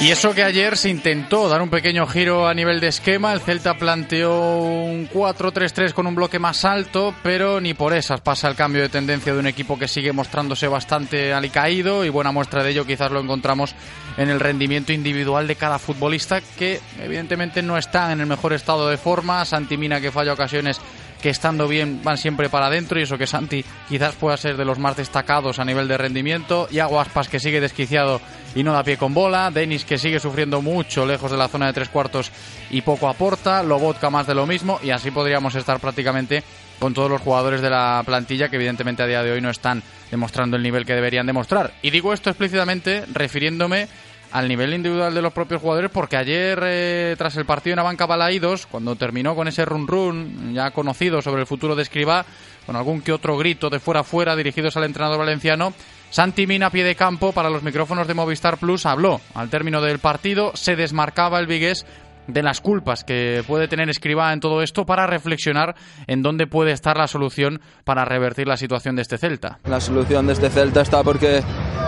Y 0.00 0.12
eso 0.12 0.32
que 0.32 0.44
ayer 0.44 0.76
se 0.76 0.90
intentó 0.90 1.48
dar 1.48 1.60
un 1.60 1.70
pequeño 1.70 2.06
giro 2.06 2.46
a 2.46 2.54
nivel 2.54 2.78
de 2.78 2.86
esquema, 2.86 3.32
el 3.32 3.40
Celta 3.40 3.74
planteó 3.74 4.58
un 4.60 5.08
4-3-3 5.08 5.92
con 5.92 6.06
un 6.06 6.14
bloque 6.14 6.38
más 6.38 6.64
alto, 6.64 7.12
pero 7.24 7.60
ni 7.60 7.74
por 7.74 7.92
esas 7.92 8.20
pasa 8.20 8.46
el 8.46 8.54
cambio 8.54 8.82
de 8.82 8.90
tendencia 8.90 9.34
de 9.34 9.40
un 9.40 9.48
equipo 9.48 9.76
que 9.76 9.88
sigue 9.88 10.12
mostrándose 10.12 10.68
bastante 10.68 11.32
alicaído. 11.32 12.04
Y 12.04 12.10
buena 12.10 12.30
muestra 12.30 12.62
de 12.62 12.70
ello 12.70 12.86
quizás 12.86 13.10
lo 13.10 13.18
encontramos 13.18 13.74
en 14.16 14.30
el 14.30 14.38
rendimiento 14.38 14.92
individual 14.92 15.48
de 15.48 15.56
cada 15.56 15.80
futbolista 15.80 16.40
que 16.56 16.80
evidentemente 17.02 17.60
no 17.60 17.76
está 17.76 18.12
en 18.12 18.20
el 18.20 18.26
mejor 18.26 18.52
estado 18.52 18.88
de 18.88 18.98
forma, 18.98 19.44
Santimina 19.44 20.00
que 20.00 20.12
falla 20.12 20.32
ocasiones 20.32 20.80
que 21.20 21.30
estando 21.30 21.68
bien 21.68 22.00
van 22.02 22.16
siempre 22.16 22.48
para 22.48 22.66
adentro 22.66 22.98
y 22.98 23.02
eso 23.02 23.18
que 23.18 23.26
Santi 23.26 23.64
quizás 23.88 24.14
pueda 24.14 24.36
ser 24.36 24.56
de 24.56 24.64
los 24.64 24.78
más 24.78 24.96
destacados 24.96 25.58
a 25.58 25.64
nivel 25.64 25.88
de 25.88 25.98
rendimiento. 25.98 26.68
y 26.70 26.78
Aguaspas 26.78 27.28
que 27.28 27.40
sigue 27.40 27.60
desquiciado 27.60 28.20
y 28.54 28.62
no 28.62 28.72
da 28.72 28.84
pie 28.84 28.96
con 28.96 29.14
bola. 29.14 29.50
Denis 29.50 29.84
que 29.84 29.98
sigue 29.98 30.20
sufriendo 30.20 30.62
mucho 30.62 31.06
lejos 31.06 31.30
de 31.30 31.36
la 31.36 31.48
zona 31.48 31.66
de 31.66 31.72
tres 31.72 31.88
cuartos 31.88 32.30
y 32.70 32.82
poco 32.82 33.08
aporta. 33.08 33.62
Lobotka 33.62 34.10
más 34.10 34.26
de 34.26 34.34
lo 34.34 34.46
mismo 34.46 34.78
y 34.82 34.90
así 34.90 35.10
podríamos 35.10 35.54
estar 35.54 35.80
prácticamente 35.80 36.42
con 36.78 36.94
todos 36.94 37.10
los 37.10 37.20
jugadores 37.20 37.60
de 37.60 37.70
la 37.70 38.02
plantilla 38.06 38.48
que 38.48 38.56
evidentemente 38.56 39.02
a 39.02 39.06
día 39.06 39.22
de 39.22 39.32
hoy 39.32 39.40
no 39.40 39.50
están 39.50 39.82
demostrando 40.10 40.56
el 40.56 40.62
nivel 40.62 40.86
que 40.86 40.94
deberían 40.94 41.26
demostrar. 41.26 41.72
Y 41.82 41.90
digo 41.90 42.12
esto 42.12 42.30
explícitamente 42.30 43.04
refiriéndome 43.12 43.88
al 44.32 44.48
nivel 44.48 44.74
individual 44.74 45.14
de 45.14 45.22
los 45.22 45.32
propios 45.32 45.60
jugadores, 45.60 45.90
porque 45.90 46.16
ayer, 46.16 46.60
eh, 46.62 47.14
tras 47.16 47.36
el 47.36 47.46
partido 47.46 47.74
en 47.74 47.78
Abanca 47.78 48.06
Balaídos, 48.06 48.66
cuando 48.66 48.96
terminó 48.96 49.34
con 49.34 49.48
ese 49.48 49.64
run-run 49.64 50.54
ya 50.54 50.70
conocido 50.70 51.22
sobre 51.22 51.42
el 51.42 51.46
futuro 51.46 51.74
de 51.74 51.82
Escribá, 51.82 52.24
con 52.66 52.76
algún 52.76 53.00
que 53.00 53.12
otro 53.12 53.38
grito 53.38 53.70
de 53.70 53.80
fuera 53.80 54.00
a 54.00 54.04
fuera 54.04 54.36
dirigidos 54.36 54.76
al 54.76 54.84
entrenador 54.84 55.18
valenciano, 55.18 55.72
Santi 56.10 56.46
Mina, 56.46 56.70
pie 56.70 56.84
de 56.84 56.94
campo, 56.94 57.32
para 57.32 57.50
los 57.50 57.62
micrófonos 57.62 58.06
de 58.06 58.14
Movistar 58.14 58.58
Plus, 58.58 58.86
habló 58.86 59.20
al 59.34 59.50
término 59.50 59.82
del 59.82 59.98
partido, 59.98 60.52
se 60.54 60.74
desmarcaba 60.74 61.38
el 61.38 61.46
Vigués 61.46 61.84
de 62.28 62.42
las 62.42 62.60
culpas 62.60 63.02
que 63.02 63.42
puede 63.46 63.66
tener 63.66 63.88
Escribá 63.88 64.32
en 64.32 64.40
todo 64.40 64.62
esto 64.62 64.86
para 64.86 65.06
reflexionar 65.06 65.74
en 66.06 66.22
dónde 66.22 66.46
puede 66.46 66.72
estar 66.72 66.96
la 66.96 67.08
solución 67.08 67.60
para 67.84 68.04
revertir 68.04 68.46
la 68.46 68.56
situación 68.56 68.94
de 68.96 69.02
este 69.02 69.18
Celta. 69.18 69.58
La 69.64 69.80
solución 69.80 70.26
de 70.26 70.34
este 70.34 70.50
Celta 70.50 70.82
está 70.82 71.02
porque 71.02 71.42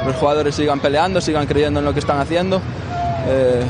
los 0.05 0.17
jugadores 0.17 0.55
sigan 0.55 0.81
peleando, 0.81 1.21
sigan 1.21 1.47
creyendo 1.47 1.81
en 1.81 1.87
lo 1.87 1.93
que 1.93 2.01
están 2.01 2.19
haciendo. 2.19 2.61
Eh, 3.27 3.63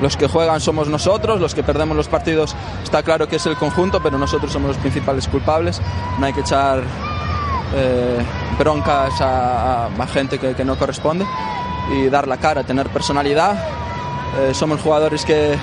los 0.00 0.16
que 0.16 0.26
juegan 0.26 0.60
somos 0.60 0.88
nosotros, 0.88 1.40
los 1.40 1.54
que 1.54 1.62
perdemos 1.62 1.96
los 1.96 2.08
partidos 2.08 2.56
está 2.82 3.02
claro 3.02 3.28
que 3.28 3.36
es 3.36 3.46
el 3.46 3.56
conjunto, 3.56 4.02
pero 4.02 4.18
nosotros 4.18 4.52
somos 4.52 4.68
los 4.68 4.76
principales 4.78 5.28
culpables. 5.28 5.80
No 6.18 6.26
hay 6.26 6.32
que 6.32 6.40
echar 6.40 6.82
eh, 7.74 8.18
broncas 8.58 9.14
a, 9.20 9.88
gente 10.12 10.38
que, 10.38 10.64
no 10.64 10.76
corresponde 10.76 11.24
y 11.92 12.08
dar 12.08 12.26
la 12.26 12.36
cara, 12.36 12.64
tener 12.64 12.88
personalidad. 12.88 13.56
Eh, 14.38 14.54
somos 14.54 14.80
jugadores 14.80 15.24
que, 15.24 15.56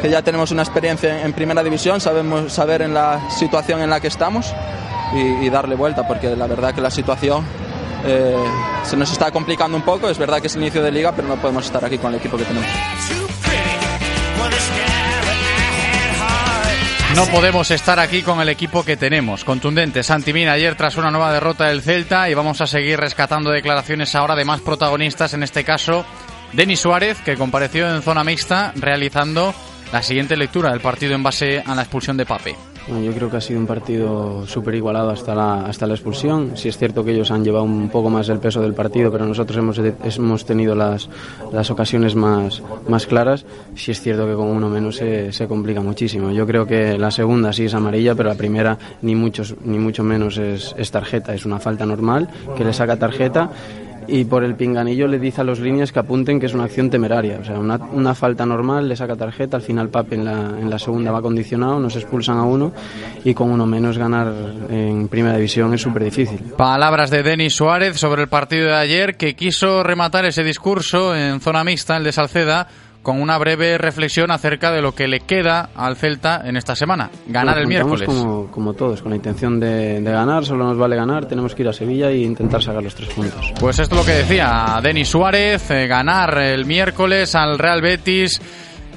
que 0.00 0.10
ya 0.10 0.22
tenemos 0.22 0.50
una 0.50 0.62
experiencia 0.62 1.24
en 1.24 1.32
primera 1.32 1.62
división, 1.62 2.00
sabemos 2.00 2.52
saber 2.52 2.82
en 2.82 2.94
la 2.94 3.30
situación 3.30 3.82
en 3.82 3.90
la 3.90 4.00
que 4.00 4.08
estamos 4.08 4.54
y, 5.14 5.48
darle 5.50 5.74
vuelta, 5.74 6.06
porque 6.06 6.34
la 6.34 6.46
verdad 6.46 6.74
que 6.74 6.80
la 6.80 6.90
situación 6.90 7.44
eh, 8.04 8.36
se 8.84 8.96
nos 8.96 9.10
está 9.12 9.30
complicando 9.30 9.76
un 9.76 9.82
poco. 9.82 10.08
Es 10.08 10.18
verdad 10.18 10.40
que 10.40 10.48
es 10.48 10.56
inicio 10.56 10.82
de 10.82 10.90
liga, 10.90 11.12
pero 11.14 11.28
no 11.28 11.36
podemos 11.36 11.64
estar 11.64 11.84
aquí 11.84 11.98
con 11.98 12.12
el 12.12 12.18
equipo 12.18 12.36
que 12.36 12.44
tenemos. 12.44 12.68
No 17.14 17.24
podemos 17.26 17.70
estar 17.70 17.98
aquí 17.98 18.22
con 18.22 18.40
el 18.40 18.48
equipo 18.50 18.84
que 18.84 18.96
tenemos. 18.96 19.42
Contundente, 19.42 20.02
Santimina 20.02 20.52
ayer 20.52 20.74
tras 20.74 20.96
una 20.96 21.10
nueva 21.10 21.32
derrota 21.32 21.64
del 21.66 21.80
Celta 21.80 22.28
y 22.28 22.34
vamos 22.34 22.60
a 22.60 22.66
seguir 22.66 23.00
rescatando 23.00 23.50
declaraciones 23.50 24.14
ahora 24.14 24.34
de 24.34 24.44
más 24.44 24.60
protagonistas, 24.60 25.32
en 25.32 25.42
este 25.42 25.64
caso 25.64 26.04
Denis 26.52 26.80
Suárez, 26.80 27.18
que 27.24 27.36
compareció 27.36 27.88
en 27.88 28.02
zona 28.02 28.24
mixta 28.24 28.72
realizando 28.76 29.54
la 29.92 30.02
siguiente 30.02 30.36
lectura 30.36 30.70
del 30.70 30.80
partido 30.80 31.14
en 31.14 31.22
base 31.22 31.62
a 31.64 31.74
la 31.74 31.82
expulsión 31.82 32.16
de 32.16 32.26
Pape. 32.26 32.56
yo 32.88 33.12
creo 33.12 33.30
que 33.30 33.36
ha 33.36 33.40
sido 33.40 33.60
un 33.60 33.66
partido 33.66 34.46
súper 34.46 34.74
igualado 34.74 35.10
hasta 35.10 35.34
la, 35.34 35.66
hasta 35.66 35.86
la 35.86 35.94
expulsión. 35.94 36.56
Sí 36.56 36.68
es 36.68 36.76
cierto 36.76 37.04
que 37.04 37.12
ellos 37.12 37.30
han 37.30 37.44
llevado 37.44 37.64
un 37.64 37.88
poco 37.88 38.10
más 38.10 38.28
el 38.28 38.38
peso 38.38 38.60
del 38.60 38.74
partido, 38.74 39.12
pero 39.12 39.26
nosotros 39.26 39.58
hemos, 39.58 39.78
hemos 39.78 40.44
tenido 40.44 40.74
las, 40.74 41.08
las 41.52 41.70
ocasiones 41.70 42.14
más, 42.14 42.62
más 42.88 43.06
claras. 43.06 43.44
Sí 43.74 43.92
es 43.92 44.00
cierto 44.00 44.26
que 44.26 44.34
con 44.34 44.48
uno 44.48 44.68
menos 44.68 44.96
se, 44.96 45.32
se 45.32 45.46
complica 45.46 45.80
muchísimo. 45.80 46.30
Yo 46.30 46.46
creo 46.46 46.66
que 46.66 46.98
la 46.98 47.10
segunda 47.10 47.52
sí 47.52 47.66
es 47.66 47.74
amarilla, 47.74 48.14
pero 48.14 48.28
la 48.28 48.36
primera 48.36 48.78
ni, 49.02 49.14
muchos, 49.14 49.54
ni 49.64 49.78
mucho 49.78 50.02
menos 50.02 50.38
es, 50.38 50.74
es 50.76 50.90
tarjeta. 50.90 51.34
Es 51.34 51.44
una 51.44 51.58
falta 51.58 51.86
normal 51.86 52.28
que 52.56 52.64
le 52.64 52.72
saca 52.72 52.96
tarjeta 52.96 53.50
y 54.08 54.24
por 54.24 54.44
el 54.44 54.54
pinganillo 54.54 55.06
le 55.06 55.18
dice 55.18 55.40
a 55.40 55.44
los 55.44 55.60
líneas 55.60 55.92
que 55.92 55.98
apunten 55.98 56.40
que 56.40 56.46
es 56.46 56.54
una 56.54 56.64
acción 56.64 56.90
temeraria. 56.90 57.38
O 57.40 57.44
sea, 57.44 57.58
una, 57.58 57.76
una 57.76 58.14
falta 58.14 58.46
normal, 58.46 58.88
le 58.88 58.96
saca 58.96 59.16
tarjeta, 59.16 59.56
al 59.56 59.62
final 59.62 59.88
Pape 59.88 60.16
en 60.16 60.24
la, 60.24 60.32
en 60.60 60.70
la, 60.70 60.78
segunda 60.78 61.10
va 61.10 61.22
condicionado, 61.22 61.78
nos 61.78 61.96
expulsan 61.96 62.38
a 62.38 62.44
uno 62.44 62.72
y 63.24 63.34
con 63.34 63.50
uno 63.50 63.66
menos 63.66 63.98
ganar 63.98 64.32
en 64.68 65.08
primera 65.08 65.36
división 65.36 65.72
es 65.74 65.82
súper 65.82 66.04
difícil. 66.04 66.38
Palabras 66.56 67.10
de 67.10 67.22
Denis 67.22 67.54
Suárez 67.54 67.98
sobre 67.98 68.22
el 68.22 68.28
partido 68.28 68.68
de 68.68 68.76
ayer 68.76 69.16
que 69.16 69.34
quiso 69.34 69.82
rematar 69.82 70.24
ese 70.24 70.44
discurso 70.44 71.14
en 71.14 71.40
zona 71.40 71.64
mixta, 71.64 71.96
el 71.96 72.04
de 72.04 72.12
Salceda 72.12 72.68
con 73.06 73.22
una 73.22 73.38
breve 73.38 73.78
reflexión 73.78 74.32
acerca 74.32 74.72
de 74.72 74.82
lo 74.82 74.90
que 74.90 75.06
le 75.06 75.20
queda 75.20 75.70
al 75.76 75.94
Celta 75.94 76.42
en 76.44 76.56
esta 76.56 76.74
semana. 76.74 77.08
Ganar 77.28 77.56
el 77.58 77.68
miércoles. 77.68 78.04
Como, 78.04 78.50
como, 78.50 78.74
todos, 78.74 79.00
con 79.00 79.10
la 79.10 79.16
intención 79.16 79.60
de, 79.60 80.02
ganar, 80.02 80.44
solo 80.44 80.64
nos 80.64 80.76
vale 80.76 80.96
ganar, 80.96 81.24
tenemos 81.26 81.54
que 81.54 81.62
ir 81.62 81.68
a 81.68 81.72
Sevilla 81.72 82.10
e 82.10 82.18
intentar 82.18 82.60
sacar 82.60 82.82
los 82.82 82.96
tres 82.96 83.10
puntos. 83.10 83.52
Pues 83.60 83.78
esto 83.78 83.94
es 83.94 84.00
lo 84.00 84.04
que 84.04 84.18
decía 84.18 84.80
Denis 84.82 85.06
Suárez, 85.06 85.70
eh, 85.70 85.86
ganar 85.86 86.36
el 86.38 86.66
miércoles 86.66 87.36
al 87.36 87.60
Real 87.60 87.80
Betis 87.80 88.40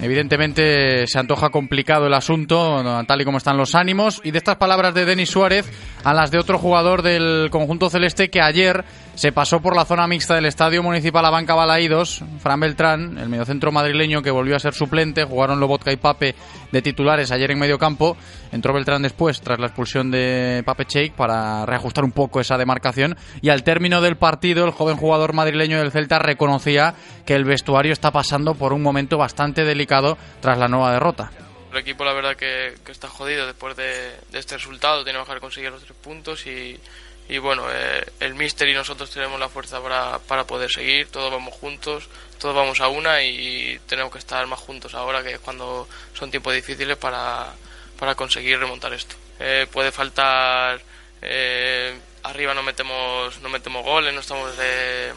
Evidentemente 0.01 1.07
se 1.07 1.19
antoja 1.19 1.49
complicado 1.49 2.07
el 2.07 2.13
asunto, 2.13 2.81
tal 3.05 3.21
y 3.21 3.25
como 3.25 3.37
están 3.37 3.57
los 3.57 3.75
ánimos. 3.75 4.21
Y 4.23 4.31
de 4.31 4.37
estas 4.37 4.55
palabras 4.55 4.93
de 4.93 5.03
Denis 5.03 5.29
Suárez 5.29 5.69
a 6.03 6.13
las 6.13 6.31
de 6.31 6.39
otro 6.39 6.57
jugador 6.57 7.01
del 7.01 7.49
conjunto 7.51 7.89
celeste 7.89 8.29
que 8.29 8.41
ayer 8.41 8.85
se 9.15 9.33
pasó 9.33 9.59
por 9.59 9.75
la 9.75 9.83
zona 9.83 10.07
mixta 10.07 10.35
del 10.35 10.45
Estadio 10.45 10.81
Municipal 10.81 11.25
Abanca 11.25 11.53
Balaídos, 11.53 12.23
Fran 12.39 12.61
Beltrán, 12.61 13.17
el 13.17 13.27
mediocentro 13.27 13.69
madrileño 13.69 14.21
que 14.21 14.31
volvió 14.31 14.55
a 14.55 14.59
ser 14.59 14.73
suplente, 14.73 15.25
jugaron 15.25 15.59
Lobotka 15.59 15.91
y 15.91 15.97
Pape 15.97 16.35
de 16.71 16.81
titulares 16.81 17.31
ayer 17.31 17.51
en 17.51 17.59
medio 17.59 17.77
campo. 17.77 18.15
Entró 18.53 18.73
Beltrán 18.73 19.01
después, 19.01 19.41
tras 19.41 19.59
la 19.59 19.67
expulsión 19.67 20.09
de 20.09 20.63
Pape 20.65 20.85
Cheik, 20.85 21.13
para 21.15 21.65
reajustar 21.65 22.05
un 22.05 22.13
poco 22.13 22.39
esa 22.39 22.57
demarcación. 22.57 23.17
Y 23.41 23.49
al 23.49 23.63
término 23.63 23.99
del 23.99 24.15
partido, 24.15 24.63
el 24.63 24.71
joven 24.71 24.95
jugador 24.95 25.33
madrileño 25.33 25.79
del 25.79 25.91
Celta 25.91 26.19
reconocía 26.19 26.93
que 27.25 27.35
el 27.35 27.43
vestuario 27.43 27.91
está 27.91 28.11
pasando 28.11 28.55
por 28.55 28.71
un 28.71 28.81
momento 28.81 29.17
bastante 29.17 29.65
delicado 29.65 30.17
tras 30.39 30.57
la 30.57 30.69
nueva 30.69 30.93
derrota. 30.93 31.29
El 31.71 31.77
equipo 31.77 32.03
la 32.03 32.13
verdad 32.13 32.35
que, 32.35 32.75
está 32.87 33.09
jodido 33.09 33.45
después 33.45 33.75
de, 33.75 34.15
este 34.33 34.57
resultado, 34.57 35.03
tenemos 35.03 35.27
que 35.27 35.39
conseguir 35.39 35.71
los 35.71 35.83
tres 35.83 35.97
puntos 36.01 36.45
y, 36.47 36.79
y 37.27 37.37
bueno, 37.37 37.67
eh, 37.71 38.03
el 38.19 38.33
Mister 38.33 38.67
y 38.67 38.73
nosotros 38.73 39.11
tenemos 39.11 39.39
la 39.39 39.49
fuerza 39.49 39.81
para, 39.81 40.17
para, 40.17 40.45
poder 40.45 40.71
seguir, 40.71 41.07
todos 41.07 41.31
vamos 41.31 41.53
juntos, 41.53 42.09
todos 42.39 42.55
vamos 42.55 42.81
a 42.81 42.87
una 42.87 43.21
y 43.21 43.79
tenemos 43.87 44.11
que 44.11 44.17
estar 44.17 44.45
más 44.47 44.59
juntos 44.59 44.95
ahora 44.95 45.21
que 45.21 45.33
es 45.33 45.39
cuando 45.39 45.87
son 46.13 46.31
tiempos 46.31 46.55
difíciles 46.55 46.97
para, 46.97 47.53
para 47.99 48.15
conseguir 48.15 48.59
remontar 48.59 48.93
esto. 48.93 49.15
Eh, 49.39 49.67
puede 49.71 49.91
faltar, 49.91 50.81
eh, 51.21 51.99
arriba 52.23 52.55
no 52.55 52.63
metemos, 52.63 53.39
no 53.41 53.49
metemos 53.49 53.83
goles, 53.83 54.11
no 54.11 54.21
estamos 54.21 54.51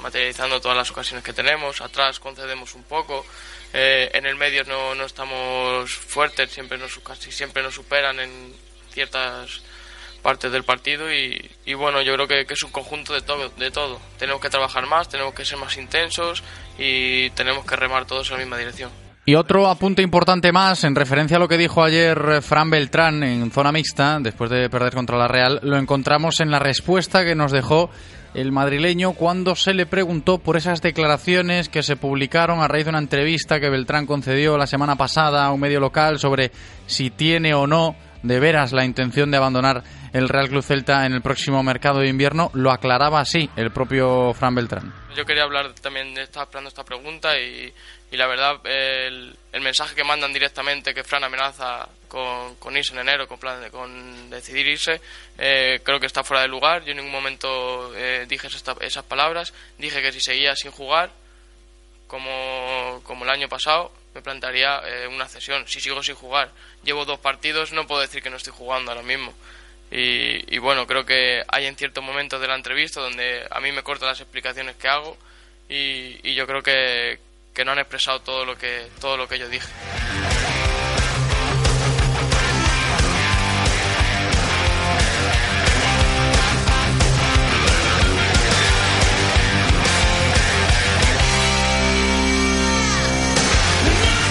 materializando 0.00 0.61
todas 0.61 0.76
las 0.76 0.90
ocasiones 0.90 1.25
que 1.25 1.32
tenemos, 1.32 1.80
atrás 1.80 2.21
concedemos 2.21 2.75
un 2.75 2.82
poco, 2.82 3.25
en 3.73 4.26
el 4.26 4.37
medio 4.37 4.64
no, 4.64 4.95
no 4.95 5.05
estamos 5.05 5.93
fuertes, 5.93 6.50
siempre 6.50 6.79
nos, 6.79 6.99
casi 6.99 7.33
siempre 7.33 7.62
nos 7.62 7.75
superan 7.75 8.21
en 8.21 8.55
ciertas 8.91 9.62
parte 10.23 10.50
del 10.50 10.62
partido 10.62 11.12
y, 11.12 11.50
y 11.67 11.75
bueno, 11.75 12.00
yo 12.00 12.14
creo 12.14 12.29
que, 12.29 12.47
que, 12.47 12.55
es 12.55 12.62
un 12.62 12.71
conjunto 12.71 13.12
de 13.12 13.23
todo, 13.23 13.49
de 13.50 13.71
todo. 13.71 14.00
Tenemos 14.19 14.41
que 14.41 14.49
trabajar 14.49 14.87
más, 14.87 15.09
tenemos 15.09 15.35
que 15.35 15.45
ser 15.45 15.59
más 15.59 15.76
intensos 15.76 16.43
y 16.79 17.31
tenemos 17.31 17.67
que 17.67 17.76
remar 17.76 18.07
todos 18.07 18.29
en 18.31 18.35
la 18.35 18.38
misma 18.45 18.57
dirección. 18.57 18.91
Y 19.25 19.37
otro 19.37 19.69
apunte 19.69 20.02
importante 20.02 20.50
más, 20.50 20.83
en 20.83 20.97
referencia 20.97 21.37
a 21.37 21.41
lo 21.41 21.47
que 21.47 21.57
dijo 21.57 21.85
ayer 21.85 22.43
Fran 22.43 22.71
Beltrán 22.71 23.23
en 23.23 23.52
zona 23.52 23.71
mixta, 23.71 24.19
después 24.21 24.50
de 24.50 24.69
perder 24.69 24.95
contra 24.95 25.17
la 25.17 25.29
Real, 25.29 25.61
lo 25.62 25.76
encontramos 25.76 26.41
en 26.41 26.50
la 26.50 26.59
respuesta 26.59 27.25
que 27.25 27.37
nos 27.37 27.52
dejó 27.52 27.91
el 28.34 28.52
madrileño 28.52 29.12
cuando 29.12 29.54
se 29.54 29.74
le 29.74 29.86
preguntó 29.86 30.38
por 30.38 30.56
esas 30.56 30.80
declaraciones 30.80 31.68
que 31.68 31.82
se 31.82 31.96
publicaron 31.96 32.60
a 32.60 32.68
raíz 32.68 32.84
de 32.84 32.90
una 32.90 32.98
entrevista 32.98 33.60
que 33.60 33.70
Beltrán 33.70 34.06
concedió 34.06 34.56
la 34.56 34.66
semana 34.66 34.96
pasada 34.96 35.44
a 35.44 35.52
un 35.52 35.60
medio 35.60 35.80
local 35.80 36.18
sobre 36.18 36.50
si 36.86 37.10
tiene 37.10 37.54
o 37.54 37.66
no 37.66 37.96
de 38.22 38.40
veras 38.40 38.72
la 38.72 38.84
intención 38.84 39.30
de 39.30 39.36
abandonar 39.36 39.82
el 40.12 40.28
Real 40.28 40.48
Club 40.48 40.62
Celta 40.62 41.06
en 41.06 41.12
el 41.12 41.22
próximo 41.22 41.62
mercado 41.62 42.00
de 42.00 42.08
invierno. 42.08 42.50
Lo 42.54 42.70
aclaraba 42.70 43.20
así 43.20 43.50
el 43.56 43.70
propio 43.70 44.32
Fran 44.34 44.54
Beltrán. 44.54 44.92
Yo 45.16 45.24
quería 45.24 45.42
hablar 45.42 45.72
también, 45.74 46.14
de 46.14 46.22
esperando 46.22 46.68
esta 46.68 46.84
pregunta 46.84 47.38
y, 47.38 47.72
la 48.12 48.26
verdad 48.26 48.60
el, 48.64 49.36
mensaje 49.60 49.94
que 49.94 50.04
mandan 50.04 50.32
directamente 50.32 50.94
que 50.94 51.04
Fran 51.04 51.24
amenaza 51.24 51.88
con, 52.12 52.57
con 52.57 52.76
irse 52.76 52.92
en 52.92 52.99
enero, 52.99 53.26
con, 53.26 53.38
plan 53.38 53.71
con 53.71 54.28
decidir 54.28 54.69
irse, 54.69 55.00
eh, 55.38 55.81
creo 55.83 55.99
que 55.99 56.04
está 56.04 56.23
fuera 56.23 56.42
de 56.42 56.49
lugar. 56.49 56.85
Yo 56.85 56.90
en 56.90 56.99
ningún 56.99 57.11
momento 57.11 57.90
eh, 57.97 58.26
dije 58.28 58.49
esas, 58.49 58.62
esas 58.83 59.04
palabras. 59.04 59.54
Dije 59.78 60.02
que 60.02 60.12
si 60.12 60.21
seguía 60.21 60.54
sin 60.54 60.73
jugar, 60.73 61.11
como, 62.09 63.00
como 63.04 63.25
el 63.25 63.31
año 63.31 63.49
pasado, 63.49 63.90
me 64.14 64.21
plantearía 64.21 64.83
eh, 64.85 65.07
una 65.07 65.26
cesión. 65.26 65.66
Si 65.66 65.81
sigo 65.81 66.02
sin 66.02 66.14
jugar, 66.14 66.50
llevo 66.85 67.07
dos 67.07 67.19
partidos, 67.19 67.73
no 67.73 67.87
puedo 67.87 68.02
decir 68.02 68.23
que 68.23 68.28
no 68.28 68.37
estoy 68.37 68.52
jugando 68.52 68.90
ahora 68.90 69.02
mismo. 69.02 69.33
Y, 69.90 70.57
bueno, 70.59 70.87
creo 70.87 71.04
que 71.04 71.42
hay 71.49 71.66
en 71.66 71.76
ciertos 71.76 72.02
momentos 72.02 72.40
de 72.40 72.49
la 72.49 72.54
entrevista 72.54 73.00
donde 73.00 73.47
a 73.50 73.61
mí 73.61 73.73
me 73.73 73.83
cortan 73.83 74.09
las 74.09 74.21
explicaciones 74.21 74.76
que 74.76 74.88
hago 74.88 75.19
y, 75.69 76.19
y 76.26 76.35
yo 76.35 76.47
creo 76.47 76.62
que, 76.62 77.19
que 77.54 77.62
no 77.62 77.73
han 77.73 77.78
expresado 77.78 78.21
todo 78.21 78.47
lo 78.47 78.57
que, 78.57 78.88
todo 79.00 79.19
lo 79.19 79.28
que 79.28 79.38
yo 79.38 79.50
dije. 79.50 79.69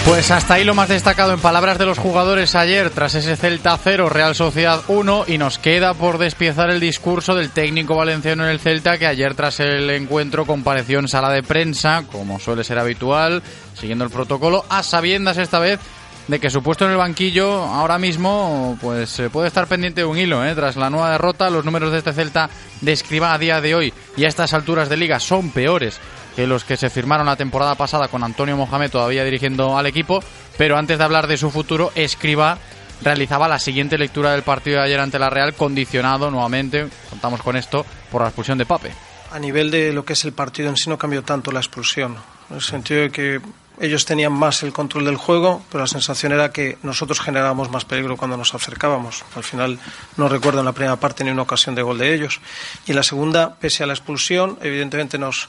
Pues 0.04 0.32
hasta 0.32 0.54
ahí 0.54 0.64
lo 0.64 0.74
más 0.74 0.88
destacado 0.88 1.32
en 1.32 1.40
palabras 1.40 1.78
de 1.78 1.86
los 1.86 1.98
jugadores 1.98 2.56
ayer 2.56 2.90
tras 2.90 3.14
ese 3.14 3.36
Celta 3.36 3.78
0, 3.82 4.08
Real 4.08 4.34
Sociedad 4.34 4.82
1 4.88 5.24
y 5.28 5.38
nos 5.38 5.58
queda 5.58 5.94
por 5.94 6.18
despiezar 6.18 6.70
el 6.70 6.80
discurso 6.80 7.34
del 7.36 7.50
técnico 7.50 7.94
valenciano 7.94 8.44
en 8.44 8.50
el 8.50 8.58
Celta 8.58 8.98
que 8.98 9.06
ayer 9.06 9.34
tras 9.34 9.60
el 9.60 9.88
encuentro 9.90 10.44
compareció 10.44 10.98
en 10.98 11.08
sala 11.08 11.30
de 11.30 11.44
prensa, 11.44 12.04
como 12.10 12.40
suele 12.40 12.64
ser 12.64 12.78
habitual, 12.78 13.42
siguiendo 13.74 14.04
el 14.04 14.10
protocolo, 14.10 14.64
a 14.68 14.82
sabiendas 14.82 15.38
esta 15.38 15.60
vez 15.60 15.78
de 16.28 16.40
que 16.40 16.50
su 16.50 16.62
puesto 16.62 16.84
en 16.84 16.92
el 16.92 16.96
banquillo 16.96 17.50
ahora 17.64 17.98
mismo 17.98 18.76
pues 18.80 19.22
puede 19.32 19.48
estar 19.48 19.66
pendiente 19.66 20.02
de 20.02 20.06
un 20.06 20.18
hilo. 20.18 20.44
¿eh? 20.44 20.54
Tras 20.54 20.76
la 20.76 20.90
nueva 20.90 21.10
derrota, 21.12 21.48
los 21.48 21.64
números 21.64 21.92
de 21.92 21.98
este 21.98 22.12
Celta 22.12 22.50
de 22.80 22.98
a 23.22 23.38
día 23.38 23.60
de 23.60 23.74
hoy 23.74 23.94
y 24.16 24.24
a 24.24 24.28
estas 24.28 24.52
alturas 24.52 24.88
de 24.88 24.96
liga 24.96 25.20
son 25.20 25.50
peores 25.50 26.00
que 26.34 26.46
los 26.46 26.64
que 26.64 26.76
se 26.76 26.90
firmaron 26.90 27.26
la 27.26 27.36
temporada 27.36 27.74
pasada 27.74 28.08
con 28.08 28.24
Antonio 28.24 28.56
Mohamed 28.56 28.90
todavía 28.90 29.24
dirigiendo 29.24 29.76
al 29.76 29.86
equipo, 29.86 30.22
pero 30.56 30.76
antes 30.76 30.98
de 30.98 31.04
hablar 31.04 31.26
de 31.26 31.36
su 31.36 31.50
futuro, 31.50 31.92
Escriba 31.94 32.58
realizaba 33.02 33.48
la 33.48 33.58
siguiente 33.58 33.98
lectura 33.98 34.32
del 34.32 34.42
partido 34.42 34.78
de 34.78 34.84
ayer 34.84 35.00
ante 35.00 35.18
la 35.18 35.30
Real, 35.30 35.54
condicionado 35.54 36.30
nuevamente, 36.30 36.88
contamos 37.10 37.42
con 37.42 37.56
esto, 37.56 37.84
por 38.10 38.22
la 38.22 38.28
expulsión 38.28 38.58
de 38.58 38.66
Pape. 38.66 38.92
A 39.32 39.38
nivel 39.38 39.70
de 39.70 39.92
lo 39.92 40.04
que 40.04 40.12
es 40.12 40.24
el 40.24 40.32
partido 40.32 40.68
en 40.68 40.76
sí 40.76 40.88
no 40.88 40.98
cambió 40.98 41.22
tanto 41.22 41.50
la 41.52 41.60
expulsión, 41.60 42.16
en 42.50 42.56
el 42.56 42.62
sentido 42.62 43.02
de 43.02 43.10
que 43.10 43.40
ellos 43.80 44.04
tenían 44.04 44.32
más 44.32 44.62
el 44.62 44.72
control 44.72 45.06
del 45.06 45.16
juego, 45.16 45.62
pero 45.70 45.82
la 45.82 45.88
sensación 45.88 46.32
era 46.32 46.52
que 46.52 46.78
nosotros 46.82 47.20
generábamos 47.20 47.70
más 47.70 47.84
peligro 47.84 48.16
cuando 48.16 48.36
nos 48.36 48.54
acercábamos. 48.54 49.24
Al 49.34 49.42
final 49.42 49.78
no 50.16 50.28
recuerdo 50.28 50.60
en 50.60 50.66
la 50.66 50.72
primera 50.72 50.96
parte 50.96 51.24
ni 51.24 51.30
una 51.30 51.42
ocasión 51.42 51.74
de 51.74 51.82
gol 51.82 51.98
de 51.98 52.14
ellos. 52.14 52.40
Y 52.86 52.90
en 52.90 52.96
la 52.96 53.02
segunda, 53.02 53.56
pese 53.56 53.82
a 53.82 53.86
la 53.86 53.94
expulsión, 53.94 54.58
evidentemente 54.62 55.18
nos, 55.18 55.48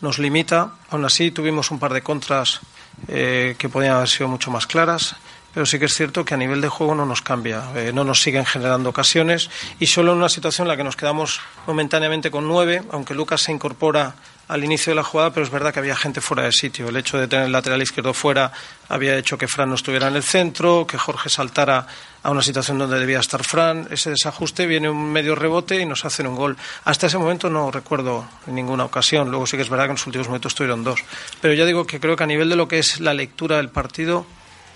nos 0.00 0.18
limita. 0.18 0.72
Aún 0.90 1.04
así, 1.04 1.30
tuvimos 1.30 1.70
un 1.70 1.78
par 1.78 1.92
de 1.92 2.02
contras 2.02 2.60
eh, 3.08 3.54
que 3.58 3.68
podían 3.68 3.94
haber 3.94 4.08
sido 4.08 4.28
mucho 4.28 4.50
más 4.50 4.66
claras. 4.66 5.16
Pero 5.52 5.66
sí 5.66 5.78
que 5.78 5.86
es 5.86 5.94
cierto 5.94 6.24
que 6.24 6.34
a 6.34 6.36
nivel 6.36 6.60
de 6.60 6.68
juego 6.68 6.94
no 6.94 7.04
nos 7.04 7.22
cambia, 7.22 7.64
eh, 7.74 7.90
no 7.92 8.04
nos 8.04 8.22
siguen 8.22 8.46
generando 8.46 8.90
ocasiones 8.90 9.50
y 9.80 9.86
solo 9.86 10.12
en 10.12 10.18
una 10.18 10.28
situación 10.28 10.66
en 10.66 10.68
la 10.68 10.76
que 10.76 10.84
nos 10.84 10.94
quedamos 10.94 11.40
momentáneamente 11.66 12.30
con 12.30 12.46
nueve, 12.46 12.84
aunque 12.92 13.14
Lucas 13.14 13.42
se 13.42 13.50
incorpora 13.50 14.14
al 14.50 14.64
inicio 14.64 14.90
de 14.90 14.96
la 14.96 15.04
jugada, 15.04 15.30
pero 15.30 15.46
es 15.46 15.50
verdad 15.50 15.72
que 15.72 15.78
había 15.78 15.94
gente 15.94 16.20
fuera 16.20 16.42
de 16.42 16.50
sitio. 16.50 16.88
El 16.88 16.96
hecho 16.96 17.18
de 17.18 17.28
tener 17.28 17.46
el 17.46 17.52
lateral 17.52 17.80
izquierdo 17.80 18.12
fuera 18.12 18.50
había 18.88 19.16
hecho 19.16 19.38
que 19.38 19.46
Fran 19.46 19.68
no 19.68 19.76
estuviera 19.76 20.08
en 20.08 20.16
el 20.16 20.24
centro, 20.24 20.88
que 20.88 20.98
Jorge 20.98 21.28
saltara 21.28 21.86
a 22.24 22.30
una 22.30 22.42
situación 22.42 22.76
donde 22.76 22.98
debía 22.98 23.20
estar 23.20 23.44
Fran. 23.44 23.86
Ese 23.92 24.10
desajuste 24.10 24.66
viene 24.66 24.90
un 24.90 25.12
medio 25.12 25.36
rebote 25.36 25.80
y 25.80 25.86
nos 25.86 26.04
hacen 26.04 26.26
un 26.26 26.34
gol. 26.34 26.56
Hasta 26.84 27.06
ese 27.06 27.16
momento 27.16 27.48
no 27.48 27.70
recuerdo 27.70 28.26
en 28.48 28.56
ninguna 28.56 28.84
ocasión. 28.84 29.30
Luego 29.30 29.46
sí 29.46 29.56
que 29.56 29.62
es 29.62 29.70
verdad 29.70 29.84
que 29.84 29.90
en 29.92 29.96
los 29.96 30.06
últimos 30.06 30.26
momentos 30.26 30.52
tuvieron 30.56 30.82
dos. 30.82 31.00
Pero 31.40 31.54
ya 31.54 31.64
digo 31.64 31.86
que 31.86 32.00
creo 32.00 32.16
que 32.16 32.24
a 32.24 32.26
nivel 32.26 32.48
de 32.48 32.56
lo 32.56 32.66
que 32.66 32.80
es 32.80 32.98
la 32.98 33.14
lectura 33.14 33.58
del 33.58 33.68
partido 33.68 34.26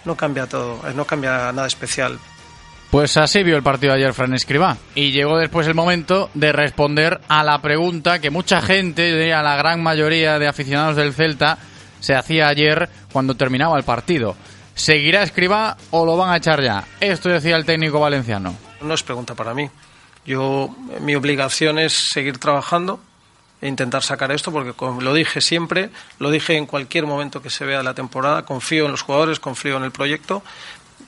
no 0.04 0.16
cambia 0.16 0.46
todo, 0.46 0.88
eh, 0.88 0.92
no 0.94 1.04
cambia 1.04 1.50
nada 1.50 1.66
especial. 1.66 2.20
Pues 2.94 3.16
así 3.16 3.42
vio 3.42 3.56
el 3.56 3.64
partido 3.64 3.92
ayer 3.92 4.14
Fran 4.14 4.34
Escribá. 4.34 4.76
Y 4.94 5.10
llegó 5.10 5.36
después 5.36 5.66
el 5.66 5.74
momento 5.74 6.30
de 6.32 6.52
responder 6.52 7.20
a 7.26 7.42
la 7.42 7.60
pregunta 7.60 8.20
que 8.20 8.30
mucha 8.30 8.60
gente, 8.60 9.34
a 9.34 9.42
la 9.42 9.56
gran 9.56 9.82
mayoría 9.82 10.38
de 10.38 10.46
aficionados 10.46 10.94
del 10.94 11.12
Celta, 11.12 11.58
se 11.98 12.14
hacía 12.14 12.46
ayer 12.46 12.88
cuando 13.12 13.34
terminaba 13.34 13.76
el 13.78 13.82
partido. 13.82 14.36
¿Seguirá 14.76 15.24
Escribá 15.24 15.76
o 15.90 16.06
lo 16.06 16.16
van 16.16 16.30
a 16.30 16.36
echar 16.36 16.62
ya? 16.62 16.84
Esto 17.00 17.30
decía 17.30 17.56
el 17.56 17.64
técnico 17.64 17.98
valenciano. 17.98 18.54
No 18.80 18.94
es 18.94 19.02
pregunta 19.02 19.34
para 19.34 19.54
mí. 19.54 19.68
Yo, 20.24 20.72
mi 21.00 21.16
obligación 21.16 21.80
es 21.80 22.10
seguir 22.12 22.38
trabajando 22.38 23.00
e 23.60 23.66
intentar 23.66 24.02
sacar 24.02 24.30
esto, 24.30 24.52
porque 24.52 24.74
como 24.74 25.00
lo 25.00 25.14
dije 25.14 25.40
siempre, 25.40 25.88
lo 26.18 26.30
dije 26.30 26.56
en 26.56 26.66
cualquier 26.66 27.06
momento 27.06 27.40
que 27.40 27.48
se 27.48 27.64
vea 27.64 27.82
la 27.82 27.94
temporada, 27.94 28.44
confío 28.44 28.84
en 28.84 28.90
los 28.90 29.00
jugadores, 29.00 29.40
confío 29.40 29.78
en 29.78 29.84
el 29.84 29.90
proyecto, 29.90 30.42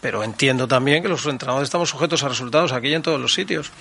pero 0.07 0.23
entiendo 0.23 0.69
también 0.69 1.03
que 1.03 1.09
los 1.09 1.27
entrenadores 1.27 1.67
estamos 1.67 1.91
sujetos 1.91 2.23
a 2.23 2.29
resultados 2.29 2.71
aquí 2.71 2.87
y 2.87 2.95
en 2.95 3.03
todos 3.03 3.21
los 3.21 3.35
sitios. 3.35 3.73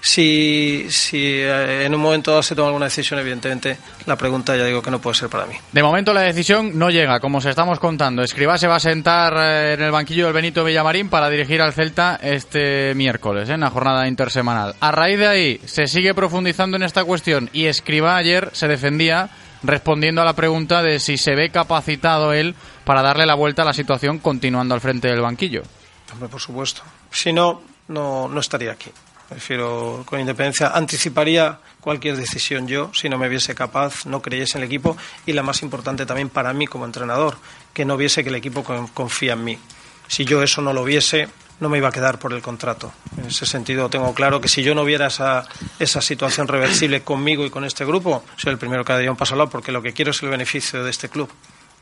Si, 0.00 0.86
si 0.90 1.40
eh, 1.40 1.84
en 1.84 1.92
un 1.92 2.00
momento 2.00 2.30
dado 2.30 2.44
se 2.44 2.54
toma 2.54 2.68
alguna 2.68 2.84
decisión, 2.84 3.18
evidentemente 3.18 3.78
la 4.06 4.14
pregunta 4.14 4.56
ya 4.56 4.64
digo 4.64 4.80
que 4.80 4.92
no 4.92 5.00
puede 5.00 5.16
ser 5.16 5.28
para 5.28 5.44
mí. 5.44 5.56
De 5.72 5.82
momento 5.82 6.14
la 6.14 6.20
decisión 6.20 6.78
no 6.78 6.88
llega, 6.88 7.18
como 7.18 7.40
se 7.40 7.50
estamos 7.50 7.80
contando. 7.80 8.22
Escribá 8.22 8.58
se 8.58 8.68
va 8.68 8.76
a 8.76 8.80
sentar 8.80 9.34
eh, 9.36 9.72
en 9.72 9.82
el 9.82 9.90
banquillo 9.90 10.26
del 10.26 10.34
Benito 10.34 10.62
Villamarín 10.62 11.08
para 11.08 11.28
dirigir 11.28 11.60
al 11.60 11.72
Celta 11.72 12.16
este 12.22 12.94
miércoles, 12.94 13.48
en 13.48 13.58
la 13.58 13.70
jornada 13.70 14.06
intersemanal. 14.06 14.76
A 14.78 14.92
raíz 14.92 15.18
de 15.18 15.26
ahí 15.26 15.60
se 15.64 15.88
sigue 15.88 16.14
profundizando 16.14 16.76
en 16.76 16.84
esta 16.84 17.02
cuestión 17.02 17.50
y 17.52 17.64
Escribá 17.64 18.14
ayer 18.14 18.50
se 18.52 18.68
defendía 18.68 19.30
respondiendo 19.62 20.22
a 20.22 20.24
la 20.24 20.34
pregunta 20.34 20.82
de 20.82 21.00
si 21.00 21.16
se 21.16 21.34
ve 21.34 21.50
capacitado 21.50 22.32
él 22.32 22.54
para 22.84 23.02
darle 23.02 23.26
la 23.26 23.34
vuelta 23.34 23.62
a 23.62 23.66
la 23.66 23.72
situación 23.72 24.18
continuando 24.18 24.74
al 24.74 24.80
frente 24.80 25.08
del 25.08 25.20
banquillo. 25.20 25.62
Por 26.30 26.40
supuesto. 26.40 26.82
Si 27.10 27.32
no, 27.32 27.62
no, 27.88 28.28
no 28.28 28.40
estaría 28.40 28.72
aquí. 28.72 28.90
Prefiero, 29.28 30.02
con 30.04 30.20
independencia, 30.20 30.68
anticiparía 30.68 31.58
cualquier 31.80 32.16
decisión 32.16 32.68
yo 32.68 32.90
si 32.92 33.08
no 33.08 33.16
me 33.16 33.28
viese 33.28 33.54
capaz, 33.54 34.04
no 34.04 34.20
creyese 34.20 34.58
en 34.58 34.64
el 34.64 34.66
equipo 34.68 34.96
y 35.24 35.32
la 35.32 35.42
más 35.42 35.62
importante 35.62 36.04
también 36.04 36.28
para 36.28 36.52
mí 36.52 36.66
como 36.66 36.84
entrenador, 36.84 37.38
que 37.72 37.84
no 37.84 37.96
viese 37.96 38.22
que 38.22 38.28
el 38.28 38.36
equipo 38.36 38.62
confía 38.92 39.32
en 39.32 39.44
mí. 39.44 39.58
Si 40.06 40.26
yo 40.26 40.42
eso 40.42 40.60
no 40.60 40.74
lo 40.74 40.84
viese, 40.84 41.28
no 41.62 41.68
me 41.68 41.78
iba 41.78 41.88
a 41.88 41.92
quedar 41.92 42.18
por 42.18 42.32
el 42.32 42.42
contrato. 42.42 42.92
En 43.16 43.26
ese 43.26 43.46
sentido, 43.46 43.88
tengo 43.88 44.12
claro 44.14 44.40
que 44.40 44.48
si 44.48 44.62
yo 44.62 44.74
no 44.74 44.84
viera 44.84 45.06
esa, 45.06 45.46
esa 45.78 46.02
situación 46.02 46.48
reversible 46.48 47.02
conmigo 47.02 47.46
y 47.46 47.50
con 47.50 47.64
este 47.64 47.84
grupo, 47.84 48.24
soy 48.36 48.52
el 48.52 48.58
primero 48.58 48.84
que 48.84 48.92
daría 48.92 49.10
un 49.10 49.16
paso 49.16 49.34
al 49.34 49.38
lado 49.38 49.50
porque 49.50 49.70
lo 49.70 49.80
que 49.80 49.92
quiero 49.92 50.10
es 50.10 50.22
el 50.22 50.28
beneficio 50.28 50.82
de 50.82 50.90
este 50.90 51.08
club. 51.08 51.30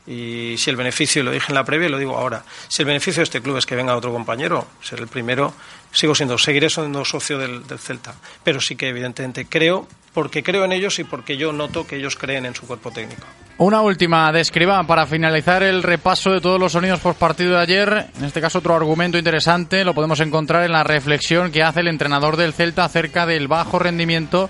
Y 0.07 0.55
si 0.57 0.69
el 0.69 0.75
beneficio, 0.75 1.23
lo 1.23 1.31
dije 1.31 1.47
en 1.49 1.55
la 1.55 1.63
previa 1.63 1.87
y 1.87 1.91
lo 1.91 1.97
digo 1.97 2.17
ahora, 2.17 2.43
si 2.67 2.81
el 2.81 2.87
beneficio 2.87 3.19
de 3.21 3.25
este 3.25 3.41
club 3.41 3.57
es 3.57 3.65
que 3.65 3.75
venga 3.75 3.95
otro 3.95 4.11
compañero, 4.11 4.67
ser 4.81 4.99
el 4.99 5.07
primero, 5.07 5.53
sigo 5.91 6.15
siendo, 6.15 6.37
seguiré 6.37 6.69
siendo 6.69 7.05
socio 7.05 7.37
del, 7.37 7.63
Celta. 7.77 8.15
Pero 8.43 8.59
sí 8.59 8.75
que 8.75 8.89
evidentemente 8.89 9.45
creo, 9.45 9.87
porque 10.13 10.41
creo 10.41 10.65
en 10.65 10.71
ellos 10.71 10.97
y 10.99 11.03
porque 11.03 11.37
yo 11.37 11.53
noto 11.53 11.85
que 11.85 11.97
ellos 11.97 12.15
creen 12.15 12.45
en 12.45 12.55
su 12.55 12.65
cuerpo 12.65 12.91
técnico. 12.91 13.23
Una 13.57 13.81
última 13.81 14.31
de 14.31 14.41
Escribá 14.41 14.83
para 14.87 15.05
finalizar 15.05 15.61
el 15.61 15.83
repaso 15.83 16.31
de 16.31 16.41
todos 16.41 16.59
los 16.59 16.71
sonidos 16.71 16.99
post 16.99 17.19
partido 17.19 17.51
de 17.51 17.61
ayer. 17.61 18.07
En 18.17 18.25
este 18.25 18.41
caso, 18.41 18.57
otro 18.57 18.75
argumento 18.75 19.19
interesante 19.19 19.85
lo 19.85 19.93
podemos 19.93 20.19
encontrar 20.19 20.63
en 20.63 20.71
la 20.71 20.83
reflexión 20.83 21.51
que 21.51 21.61
hace 21.61 21.81
el 21.81 21.87
entrenador 21.87 22.37
del 22.37 22.53
Celta 22.53 22.85
acerca 22.85 23.27
del 23.27 23.47
bajo 23.47 23.77
rendimiento 23.77 24.49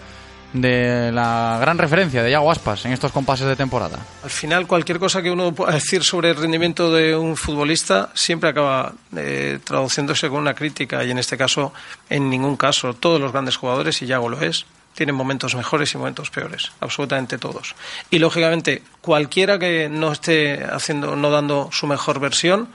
de 0.54 1.12
la 1.12 1.58
gran 1.62 1.78
referencia 1.78 2.24
de 2.24 2.32
Yago 2.32 2.52
Aspas 2.52 2.86
en 2.86 2.92
estos 2.92 3.12
compases 3.12 3.48
de 3.48 3.56
temporada. 3.56 4.00
Al 4.24 4.30
final, 4.30 4.68
cualquier 4.68 5.00
cosa 5.00 5.22
que 5.22 5.32
uno 5.32 5.54
pueda 5.54 5.74
decir 5.74 6.04
sobre 6.04 6.32
el 6.32 6.36
rendimiento 6.36 6.92
de 6.92 7.16
un 7.16 7.38
futbolista 7.38 8.10
siempre 8.14 8.50
acaba 8.50 8.94
eh, 9.16 9.60
traduciéndose 9.64 10.30
con 10.30 10.40
una 10.40 10.54
crítica 10.54 11.04
y 11.04 11.12
en 11.12 11.20
este 11.20 11.38
caso, 11.38 11.74
en 12.10 12.30
ningún 12.30 12.58
caso, 12.58 12.94
todos 12.94 13.20
los 13.20 13.32
grandes 13.32 13.56
jugadores, 13.56 14.02
y 14.02 14.08
Yago 14.08 14.30
lo 14.30 14.42
es, 14.42 14.66
tienen 14.94 15.16
momentos 15.16 15.56
mejores 15.56 15.94
y 15.94 15.98
momentos 15.98 16.30
peores, 16.30 16.72
absolutamente 16.82 17.38
todos. 17.38 17.76
Y 18.10 18.20
lógicamente, 18.20 18.84
cualquiera 19.00 19.58
que 19.58 19.88
no 19.90 20.12
esté 20.12 20.66
haciendo, 20.66 21.16
no 21.16 21.32
dando 21.32 21.70
su 21.72 21.88
mejor 21.88 22.20
versión, 22.20 22.68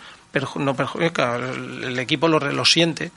no 0.56 0.76
perjudica, 0.76 1.36
el, 1.36 1.98
equipo 1.98 2.28
lo, 2.28 2.38
lo 2.38 2.64
siente 2.64 3.10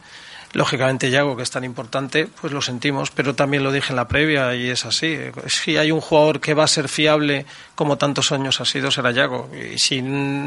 Lógicamente, 0.54 1.12
Yago, 1.12 1.38
que 1.38 1.44
es 1.44 1.52
tan 1.52 1.64
importante, 1.64 2.28
pues 2.42 2.52
lo 2.52 2.62
sentimos, 2.62 3.12
pero 3.12 3.36
también 3.36 3.64
lo 3.64 3.72
dije 3.72 3.92
en 3.92 3.98
la 3.98 4.08
previa 4.08 4.56
y 4.56 4.70
es 4.70 4.84
así. 4.84 5.16
Si 5.46 5.78
hay 5.78 5.92
un 5.92 6.02
jugador 6.02 6.40
que 6.40 6.56
va 6.56 6.64
a 6.64 6.68
ser 6.68 6.90
fiable 6.90 7.46
como 7.76 7.98
tantos 7.98 8.32
años 8.32 8.60
ha 8.60 8.66
sido, 8.66 8.90
será 8.90 9.12
Yago. 9.12 9.50
Y 9.54 9.78
si 9.78 10.04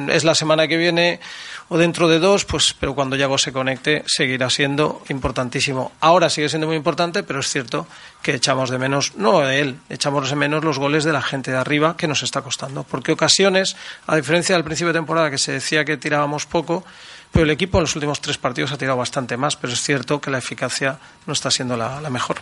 es 0.08 0.24
la 0.24 0.34
semana 0.34 0.66
que 0.66 0.76
viene 0.76 1.20
o 1.68 1.78
dentro 1.78 2.08
de 2.08 2.18
dos, 2.18 2.44
pues, 2.44 2.74
pero 2.78 2.94
cuando 2.94 3.14
Yago 3.14 3.38
se 3.38 3.52
conecte, 3.52 4.02
seguirá 4.06 4.50
siendo 4.50 5.02
importantísimo. 5.08 5.92
Ahora 6.00 6.28
sigue 6.28 6.48
siendo 6.48 6.66
muy 6.66 6.76
importante, 6.76 7.22
pero 7.22 7.38
es 7.38 7.48
cierto 7.48 7.86
que 8.22 8.34
echamos 8.34 8.70
de 8.70 8.78
menos, 8.78 9.14
no 9.16 9.40
de 9.40 9.60
él, 9.60 9.78
echamos 9.88 10.28
de 10.28 10.36
menos 10.36 10.64
los 10.64 10.78
goles 10.80 11.04
de 11.04 11.12
la 11.12 11.22
gente 11.22 11.52
de 11.52 11.58
arriba 11.58 11.96
que 11.96 12.08
nos 12.08 12.24
está 12.24 12.42
costando. 12.42 12.82
Porque 12.82 13.12
ocasiones, 13.12 13.76
a 14.08 14.16
diferencia 14.16 14.56
del 14.56 14.64
principio 14.64 14.92
de 14.92 14.98
temporada 14.98 15.30
que 15.30 15.38
se 15.38 15.52
decía 15.52 15.84
que 15.84 15.96
tirábamos 15.96 16.46
poco, 16.46 16.84
pero 17.33 17.45
el 17.45 17.51
equipo 17.51 17.79
en 17.79 17.83
los 17.83 17.97
últimos 17.97 18.21
tres 18.21 18.38
partidos 18.38 18.73
ha 18.73 18.79
tirado 18.79 18.99
bastante 18.99 19.37
más, 19.37 19.57
pero 19.57 19.73
es 19.73 19.81
cierto 19.81 20.21
que 20.21 20.31
la 20.31 20.38
eficacia 20.38 20.99
no 21.27 21.33
está 21.33 21.51
siendo 21.51 21.77
la, 21.77 22.01
la 22.01 22.11
mejor. 22.11 22.37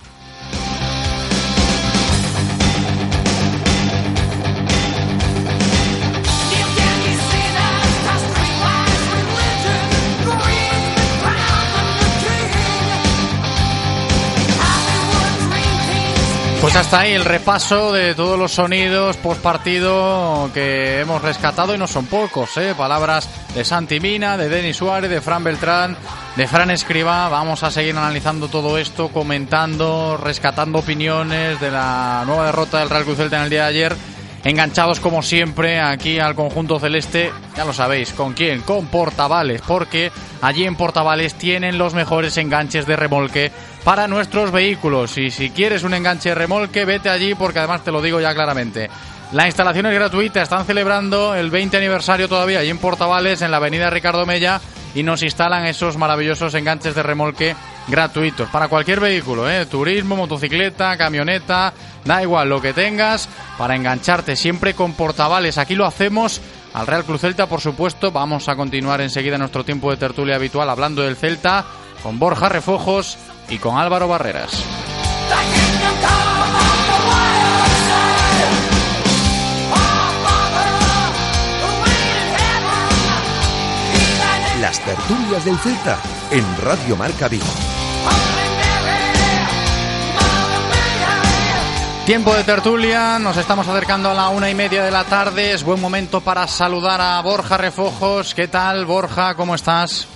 Pues 16.71 16.87
hasta 16.87 17.01
ahí 17.01 17.15
el 17.15 17.25
repaso 17.25 17.93
de 17.93 18.15
todos 18.15 18.39
los 18.39 18.53
sonidos 18.53 19.17
post 19.17 19.43
partido 19.43 20.49
que 20.55 21.01
hemos 21.01 21.21
rescatado 21.21 21.75
y 21.75 21.79
no 21.79 21.89
son 21.89 22.07
pocos, 22.07 22.57
¿eh? 22.59 22.77
Palabras 22.79 23.29
de 23.57 23.65
Santi 23.65 23.99
Mina, 23.99 24.37
de 24.37 24.49
Denis 24.49 24.77
Suárez, 24.77 25.11
de 25.11 25.21
Fran 25.21 25.43
Beltrán, 25.43 25.97
de 26.37 26.47
Fran 26.47 26.71
Escriba. 26.71 27.29
Vamos 27.29 27.65
a 27.65 27.73
seguir 27.73 27.97
analizando 27.97 28.47
todo 28.47 28.79
esto, 28.79 29.09
comentando, 29.09 30.17
rescatando 30.17 30.79
opiniones 30.79 31.61
de 31.61 31.73
la 31.73 32.23
nueva 32.25 32.47
derrota 32.47 32.79
del 32.79 32.89
Real 32.89 33.03
Cruz 33.03 33.17
Celta 33.17 33.39
en 33.39 33.43
el 33.43 33.51
día 33.51 33.63
de 33.63 33.69
ayer. 33.69 33.97
Enganchados 34.43 35.01
como 35.01 35.23
siempre 35.23 35.81
aquí 35.81 36.19
al 36.19 36.35
conjunto 36.35 36.81
celeste, 36.81 37.31
ya 37.57 37.65
lo 37.67 37.75
sabéis, 37.75 38.13
¿con 38.15 38.33
quién? 38.33 38.63
Con 38.63 38.87
Portavales, 38.87 39.61
porque 39.67 40.11
allí 40.41 40.65
en 40.65 40.77
Portavales 40.77 41.35
tienen 41.35 41.77
los 41.77 41.93
mejores 41.93 42.39
enganches 42.39 42.87
de 42.87 42.97
remolque 42.97 43.53
para 43.85 44.09
nuestros 44.09 44.51
vehículos. 44.51 45.19
Y 45.19 45.31
si 45.31 45.51
quieres 45.51 45.83
un 45.83 45.93
enganche 45.93 46.31
de 46.31 46.35
remolque, 46.35 46.87
vete 46.87 47.11
allí 47.11 47.35
porque 47.35 47.59
además 47.59 47.85
te 47.85 47.93
lo 47.93 48.01
digo 48.01 48.19
ya 48.19 48.35
claramente. 48.35 48.89
La 49.33 49.47
instalación 49.47 49.87
es 49.87 49.95
gratuita, 49.95 50.43
están 50.43 50.65
celebrando 50.65 51.35
el 51.35 51.51
20 51.51 51.77
aniversario 51.77 52.27
todavía 52.27 52.61
allí 52.61 52.71
en 52.71 52.79
Portavales, 52.79 53.43
en 53.43 53.51
la 53.51 53.59
avenida 53.59 53.91
Ricardo 53.91 54.27
Mella, 54.27 54.61
y 54.95 55.03
nos 55.03 55.23
instalan 55.23 55.67
esos 55.67 55.97
maravillosos 55.97 56.55
enganches 56.55 56.95
de 56.95 57.03
remolque 57.03 57.57
gratuitos 57.89 58.49
para 58.51 58.69
cualquier 58.69 59.01
vehículo, 59.01 59.51
¿eh? 59.51 59.67
turismo, 59.67 60.17
motocicleta, 60.17 60.97
camioneta, 60.97 61.73
da 62.05 62.23
igual 62.23 62.49
lo 62.49 62.61
que 62.61 62.73
tengas, 62.73 63.29
para 63.59 63.77
engancharte 63.77 64.37
siempre 64.37 64.75
con 64.75 64.95
Portavales. 64.95 65.59
Aquí 65.59 65.75
lo 65.75 65.87
hacemos 65.87 66.41
al 66.73 66.87
Real 66.87 67.05
Cruz 67.05 67.21
Celta, 67.21 67.47
por 67.47 67.61
supuesto. 67.61 68.11
Vamos 68.11 68.49
a 68.49 68.57
continuar 68.57 69.01
enseguida 69.01 69.39
nuestro 69.39 69.65
tiempo 69.65 69.91
de 69.91 69.97
tertulia 69.97 70.37
habitual 70.37 70.71
hablando 70.71 71.03
del 71.03 71.17
Celta 71.17 71.65
con 72.03 72.19
Borja 72.19 72.49
Refojos 72.49 73.19
y 73.49 73.59
con 73.59 73.79
Álvaro 73.79 74.09
Barreras. 74.09 74.65
Tertulias 84.97 85.45
del 85.45 85.57
Celta 85.59 85.99
en 86.33 86.45
Radio 86.63 86.97
Marca 86.97 87.29
Vigo. 87.29 87.45
Tiempo 92.05 92.35
de 92.35 92.43
tertulia, 92.43 93.21
nos 93.21 93.37
estamos 93.37 93.69
acercando 93.69 94.11
a 94.11 94.15
la 94.15 94.31
una 94.31 94.51
y 94.51 94.55
media 94.57 94.83
de 94.83 94.91
la 94.91 95.05
tarde. 95.05 95.53
Es 95.53 95.63
buen 95.63 95.81
momento 95.81 96.23
para 96.23 96.49
saludar 96.49 97.01
a 97.01 97.21
Borja 97.23 97.57
Refojos. 97.57 98.35
¿Qué 98.35 98.49
tal, 98.49 98.85
Borja? 98.85 99.37
¿Cómo 99.37 99.55
estás? 99.55 100.09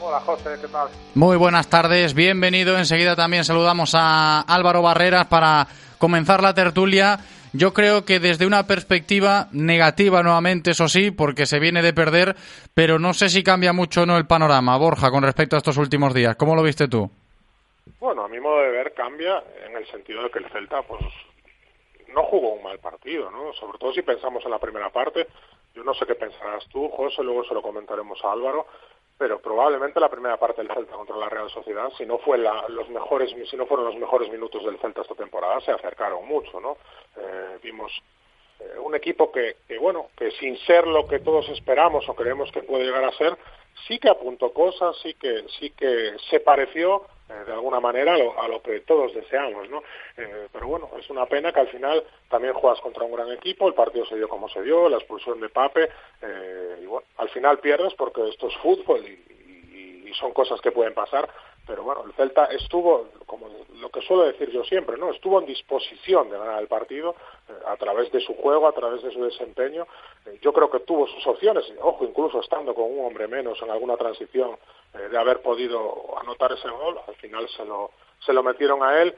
Hola 0.00 0.20
José, 0.20 0.50
¿qué 0.60 0.68
tal? 0.68 0.86
Muy 1.14 1.36
buenas 1.36 1.66
tardes, 1.66 2.14
bienvenido. 2.14 2.78
Enseguida 2.78 3.16
también 3.16 3.44
saludamos 3.44 3.96
a 3.96 4.42
Álvaro 4.42 4.80
Barreras 4.80 5.26
para 5.26 5.66
comenzar 5.98 6.40
la 6.40 6.54
tertulia. 6.54 7.18
Yo 7.56 7.72
creo 7.72 8.04
que 8.04 8.18
desde 8.18 8.48
una 8.48 8.66
perspectiva 8.66 9.46
negativa 9.52 10.24
nuevamente, 10.24 10.72
eso 10.72 10.88
sí, 10.88 11.12
porque 11.12 11.46
se 11.46 11.60
viene 11.60 11.82
de 11.82 11.92
perder, 11.92 12.34
pero 12.74 12.98
no 12.98 13.14
sé 13.14 13.28
si 13.28 13.44
cambia 13.44 13.72
mucho 13.72 14.02
o 14.02 14.06
no 14.06 14.16
el 14.16 14.26
panorama, 14.26 14.76
Borja, 14.76 15.08
con 15.12 15.22
respecto 15.22 15.54
a 15.54 15.58
estos 15.58 15.76
últimos 15.76 16.12
días. 16.12 16.34
¿Cómo 16.34 16.56
lo 16.56 16.64
viste 16.64 16.88
tú? 16.88 17.08
Bueno, 18.00 18.24
a 18.24 18.28
mi 18.28 18.40
modo 18.40 18.58
de 18.58 18.70
ver 18.70 18.92
cambia 18.92 19.40
en 19.64 19.76
el 19.76 19.86
sentido 19.86 20.24
de 20.24 20.30
que 20.30 20.40
el 20.40 20.50
Celta 20.50 20.82
pues 20.82 21.00
no 22.12 22.24
jugó 22.24 22.54
un 22.54 22.64
mal 22.64 22.80
partido, 22.80 23.30
¿no? 23.30 23.52
Sobre 23.52 23.78
todo 23.78 23.92
si 23.92 24.02
pensamos 24.02 24.44
en 24.44 24.50
la 24.50 24.58
primera 24.58 24.90
parte. 24.90 25.28
Yo 25.76 25.84
no 25.84 25.94
sé 25.94 26.06
qué 26.06 26.16
pensarás 26.16 26.66
tú, 26.72 26.88
José, 26.88 27.22
luego 27.22 27.44
se 27.44 27.54
lo 27.54 27.62
comentaremos 27.62 28.18
a 28.24 28.32
Álvaro, 28.32 28.66
pero 29.16 29.38
probablemente 29.40 30.00
la 30.00 30.08
primera 30.08 30.38
parte 30.38 30.60
del 30.60 30.74
Celta 30.74 30.96
contra 30.96 31.16
la 31.16 31.28
Real 31.28 31.48
Sociedad, 31.50 31.88
si 31.96 32.04
no 32.04 32.18
fue 32.18 32.36
los 32.36 32.88
mejores, 32.90 33.30
si 33.48 33.56
no 33.56 33.66
fueron 33.66 33.86
los 33.86 33.96
mejores 33.96 34.28
minutos 34.28 34.64
del 34.64 34.78
Celta 34.78 35.02
esta 35.02 35.14
temporada, 35.14 35.60
se 35.60 35.70
acercaron 35.70 36.26
mucho, 36.26 36.60
¿no? 36.60 36.78
Eh, 37.16 37.58
vimos 37.62 37.92
eh, 38.60 38.78
un 38.78 38.94
equipo 38.94 39.30
que, 39.32 39.56
que, 39.66 39.78
bueno, 39.78 40.08
que 40.16 40.30
sin 40.32 40.56
ser 40.58 40.86
lo 40.86 41.06
que 41.06 41.20
todos 41.20 41.48
esperamos 41.48 42.08
o 42.08 42.14
creemos 42.14 42.50
que 42.52 42.62
puede 42.62 42.84
llegar 42.84 43.04
a 43.04 43.12
ser, 43.12 43.36
sí 43.86 43.98
que 43.98 44.08
apuntó 44.08 44.52
cosas, 44.52 44.96
sí 45.02 45.14
que, 45.14 45.44
sí 45.58 45.70
que 45.70 46.16
se 46.30 46.40
pareció 46.40 47.06
eh, 47.28 47.44
de 47.46 47.52
alguna 47.52 47.80
manera 47.80 48.14
a 48.14 48.18
lo, 48.18 48.40
a 48.40 48.48
lo, 48.48 48.62
que 48.62 48.80
todos 48.80 49.14
deseamos, 49.14 49.68
¿no? 49.70 49.82
Eh, 50.16 50.48
pero 50.52 50.68
bueno, 50.68 50.90
es 50.98 51.08
una 51.08 51.24
pena 51.24 51.52
que 51.52 51.60
al 51.60 51.68
final 51.68 52.04
también 52.28 52.52
juegas 52.52 52.80
contra 52.80 53.04
un 53.04 53.12
gran 53.12 53.32
equipo, 53.32 53.66
el 53.66 53.72
partido 53.72 54.04
se 54.04 54.16
dio 54.16 54.28
como 54.28 54.46
se 54.50 54.62
dio, 54.62 54.90
la 54.90 54.98
expulsión 54.98 55.40
de 55.40 55.48
Pape, 55.48 55.88
eh, 56.20 56.80
y 56.82 56.86
bueno, 56.86 57.06
al 57.16 57.30
final 57.30 57.60
pierdes 57.60 57.94
porque 57.94 58.28
esto 58.28 58.48
es 58.48 58.56
fútbol 58.58 59.06
y, 59.06 59.30
son 60.20 60.32
cosas 60.32 60.60
que 60.60 60.70
pueden 60.70 60.94
pasar, 60.94 61.28
pero 61.66 61.82
bueno, 61.82 62.04
el 62.06 62.12
Celta 62.12 62.44
estuvo, 62.46 63.08
como 63.26 63.48
lo 63.80 63.88
que 63.88 64.02
suelo 64.02 64.24
decir 64.24 64.50
yo 64.50 64.64
siempre, 64.64 64.96
¿no? 64.98 65.10
Estuvo 65.10 65.40
en 65.40 65.46
disposición 65.46 66.30
de 66.30 66.38
ganar 66.38 66.60
el 66.60 66.68
partido 66.68 67.14
eh, 67.48 67.52
a 67.66 67.76
través 67.76 68.10
de 68.12 68.20
su 68.20 68.34
juego, 68.34 68.68
a 68.68 68.72
través 68.72 69.02
de 69.02 69.10
su 69.10 69.24
desempeño. 69.24 69.86
Eh, 70.26 70.38
yo 70.42 70.52
creo 70.52 70.70
que 70.70 70.80
tuvo 70.80 71.06
sus 71.06 71.26
opciones, 71.26 71.64
ojo, 71.80 72.04
incluso 72.04 72.40
estando 72.40 72.74
con 72.74 72.84
un 72.84 73.06
hombre 73.06 73.28
menos 73.28 73.60
en 73.62 73.70
alguna 73.70 73.96
transición, 73.96 74.56
eh, 74.94 75.08
de 75.08 75.18
haber 75.18 75.40
podido 75.40 76.18
anotar 76.20 76.52
ese 76.52 76.68
gol, 76.68 76.98
al 77.06 77.14
final 77.16 77.48
se 77.48 77.64
lo, 77.64 77.92
se 78.24 78.32
lo 78.32 78.42
metieron 78.42 78.82
a 78.82 79.02
él. 79.02 79.14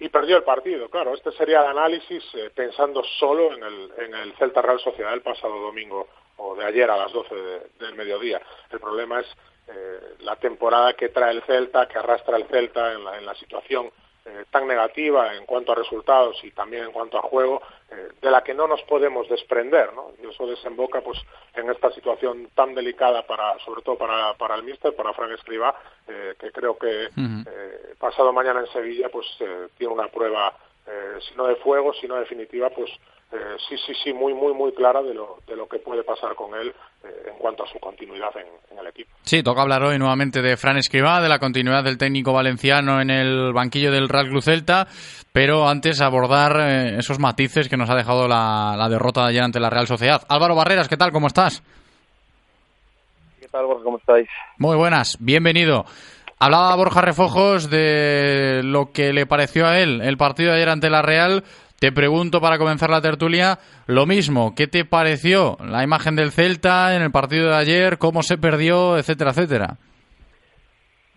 y 0.00 0.08
perdió 0.08 0.36
el 0.36 0.42
partido. 0.42 0.88
Claro, 0.88 1.14
este 1.14 1.30
sería 1.32 1.60
el 1.60 1.66
análisis 1.68 2.24
pensando 2.54 3.04
solo 3.20 3.52
en 3.52 3.62
el, 3.62 3.92
en 3.98 4.14
el 4.14 4.32
Celta 4.36 4.62
Real 4.62 4.80
Sociedad 4.80 5.12
el 5.12 5.20
pasado 5.20 5.60
domingo 5.60 6.08
o 6.38 6.56
de 6.56 6.64
ayer 6.64 6.90
a 6.90 6.96
las 6.96 7.12
12 7.12 7.34
del 7.78 7.94
mediodía. 7.94 8.40
El 8.70 8.80
problema 8.80 9.20
es 9.20 9.26
eh, 9.68 10.14
la 10.20 10.36
temporada 10.36 10.94
que 10.94 11.10
trae 11.10 11.32
el 11.32 11.42
Celta, 11.42 11.86
que 11.86 11.98
arrastra 11.98 12.36
el 12.36 12.46
Celta 12.46 12.92
en 12.92 13.04
la, 13.04 13.18
en 13.18 13.26
la 13.26 13.34
situación 13.34 13.90
eh, 14.28 14.44
tan 14.50 14.66
negativa 14.66 15.34
en 15.36 15.46
cuanto 15.46 15.72
a 15.72 15.74
resultados 15.74 16.36
y 16.44 16.50
también 16.50 16.84
en 16.84 16.92
cuanto 16.92 17.16
a 17.16 17.22
juego, 17.22 17.62
eh, 17.90 18.08
de 18.20 18.30
la 18.30 18.42
que 18.42 18.52
no 18.52 18.66
nos 18.66 18.82
podemos 18.82 19.26
desprender, 19.28 19.94
¿no? 19.94 20.10
Y 20.22 20.26
eso 20.26 20.46
desemboca, 20.46 21.00
pues, 21.00 21.18
en 21.54 21.70
esta 21.70 21.90
situación 21.92 22.50
tan 22.54 22.74
delicada 22.74 23.26
para, 23.26 23.58
sobre 23.60 23.80
todo 23.80 23.96
para, 23.96 24.34
para 24.34 24.56
el 24.56 24.64
míster, 24.64 24.94
para 24.94 25.14
Frank 25.14 25.30
Escribá, 25.30 25.74
eh, 26.06 26.34
que 26.38 26.52
creo 26.52 26.76
que 26.76 27.08
pasado 27.98 28.32
mañana 28.32 28.60
en 28.60 28.66
Sevilla, 28.66 29.08
pues, 29.08 29.26
tiene 29.78 29.94
una 29.94 30.08
prueba, 30.08 30.54
si 31.20 31.34
no 31.34 31.46
de 31.46 31.56
fuego, 31.56 31.94
si 31.94 32.06
no 32.06 32.16
definitiva, 32.16 32.68
pues, 32.70 32.90
sí, 33.68 33.76
sí, 33.86 33.92
sí, 34.02 34.12
muy, 34.12 34.34
muy, 34.34 34.54
muy 34.54 34.72
clara 34.72 35.02
de 35.02 35.14
lo, 35.14 35.38
de 35.46 35.56
lo 35.56 35.68
que 35.68 35.78
puede 35.78 36.02
pasar 36.02 36.34
con 36.34 36.54
él 36.54 36.72
en 37.04 37.36
cuanto 37.38 37.64
a 37.64 37.66
su 37.68 37.78
continuidad 37.78 38.30
en, 38.36 38.46
en, 38.70 38.78
el 38.78 38.86
equipo. 38.86 39.10
Sí, 39.22 39.42
toca 39.42 39.62
hablar 39.62 39.82
hoy 39.82 39.98
nuevamente 39.98 40.40
de 40.42 40.56
Fran 40.56 40.76
Escribá, 40.76 41.20
de 41.20 41.28
la 41.28 41.38
continuidad 41.38 41.84
del 41.84 41.98
técnico 41.98 42.32
valenciano 42.32 43.00
en 43.00 43.10
el 43.10 43.52
banquillo 43.52 43.92
del 43.92 44.08
Real 44.08 44.28
Club 44.28 44.42
Celta, 44.42 44.86
pero 45.32 45.68
antes 45.68 46.00
abordar 46.00 46.56
eh, 46.60 46.98
esos 46.98 47.18
matices 47.18 47.68
que 47.68 47.76
nos 47.76 47.90
ha 47.90 47.94
dejado 47.94 48.26
la, 48.28 48.74
la, 48.76 48.88
derrota 48.88 49.22
de 49.22 49.28
ayer 49.28 49.42
ante 49.42 49.60
la 49.60 49.70
Real 49.70 49.86
Sociedad. 49.86 50.22
Álvaro 50.28 50.54
Barreras, 50.54 50.88
¿qué 50.88 50.96
tal? 50.96 51.12
¿Cómo 51.12 51.26
estás? 51.26 51.62
¿Qué 53.40 53.48
tal, 53.48 53.66
Borja? 53.66 53.84
¿Cómo 53.84 53.98
estáis? 53.98 54.28
Muy 54.56 54.76
buenas, 54.76 55.16
bienvenido. 55.20 55.84
Hablaba 56.40 56.76
Borja 56.76 57.00
Refojos 57.00 57.68
de 57.68 58.60
lo 58.62 58.92
que 58.92 59.12
le 59.12 59.26
pareció 59.26 59.66
a 59.66 59.78
él 59.80 60.00
el 60.02 60.16
partido 60.16 60.50
de 60.50 60.56
ayer 60.56 60.68
ante 60.68 60.88
la 60.88 61.02
Real. 61.02 61.42
Te 61.80 61.92
pregunto 61.92 62.40
para 62.40 62.58
comenzar 62.58 62.90
la 62.90 63.00
tertulia 63.00 63.60
lo 63.86 64.04
mismo, 64.04 64.52
¿qué 64.56 64.66
te 64.66 64.84
pareció 64.84 65.56
la 65.64 65.84
imagen 65.84 66.16
del 66.16 66.32
Celta 66.32 66.96
en 66.96 67.02
el 67.02 67.12
partido 67.12 67.50
de 67.50 67.54
ayer, 67.54 67.98
cómo 67.98 68.24
se 68.24 68.36
perdió, 68.36 68.98
etcétera, 68.98 69.30
etcétera? 69.30 69.76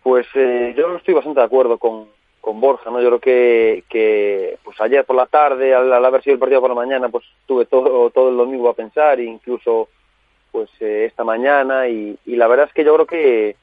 Pues 0.03 0.27
eh, 0.35 0.75
yo 0.77 0.97
estoy 0.97 1.15
bastante 1.15 1.39
de 1.39 1.47
acuerdo 1.47 1.79
con, 1.79 2.09
con 2.39 2.61
Borja, 2.61 2.91
¿no? 2.91 3.01
Yo 3.01 3.07
creo 3.07 3.19
que, 3.19 3.83
que 3.89 4.59
pues 4.63 4.79
ayer 4.81 5.03
por 5.03 5.15
la 5.15 5.25
tarde, 5.25 5.73
al, 5.73 6.05
haber 6.05 6.21
sido 6.21 6.35
el 6.35 6.39
partido 6.39 6.61
por 6.61 6.69
la 6.69 6.75
mañana, 6.75 7.09
pues 7.09 7.25
tuve 7.47 7.65
todo, 7.65 8.11
todo 8.11 8.29
el 8.29 8.37
domingo 8.37 8.69
a 8.69 8.75
pensar, 8.75 9.19
incluso 9.19 9.89
pues 10.51 10.69
eh, 10.79 11.05
esta 11.07 11.23
mañana, 11.23 11.87
y, 11.87 12.15
y, 12.23 12.35
la 12.35 12.47
verdad 12.47 12.67
es 12.67 12.73
que 12.73 12.83
yo 12.83 12.93
creo 12.93 13.07
que, 13.07 13.55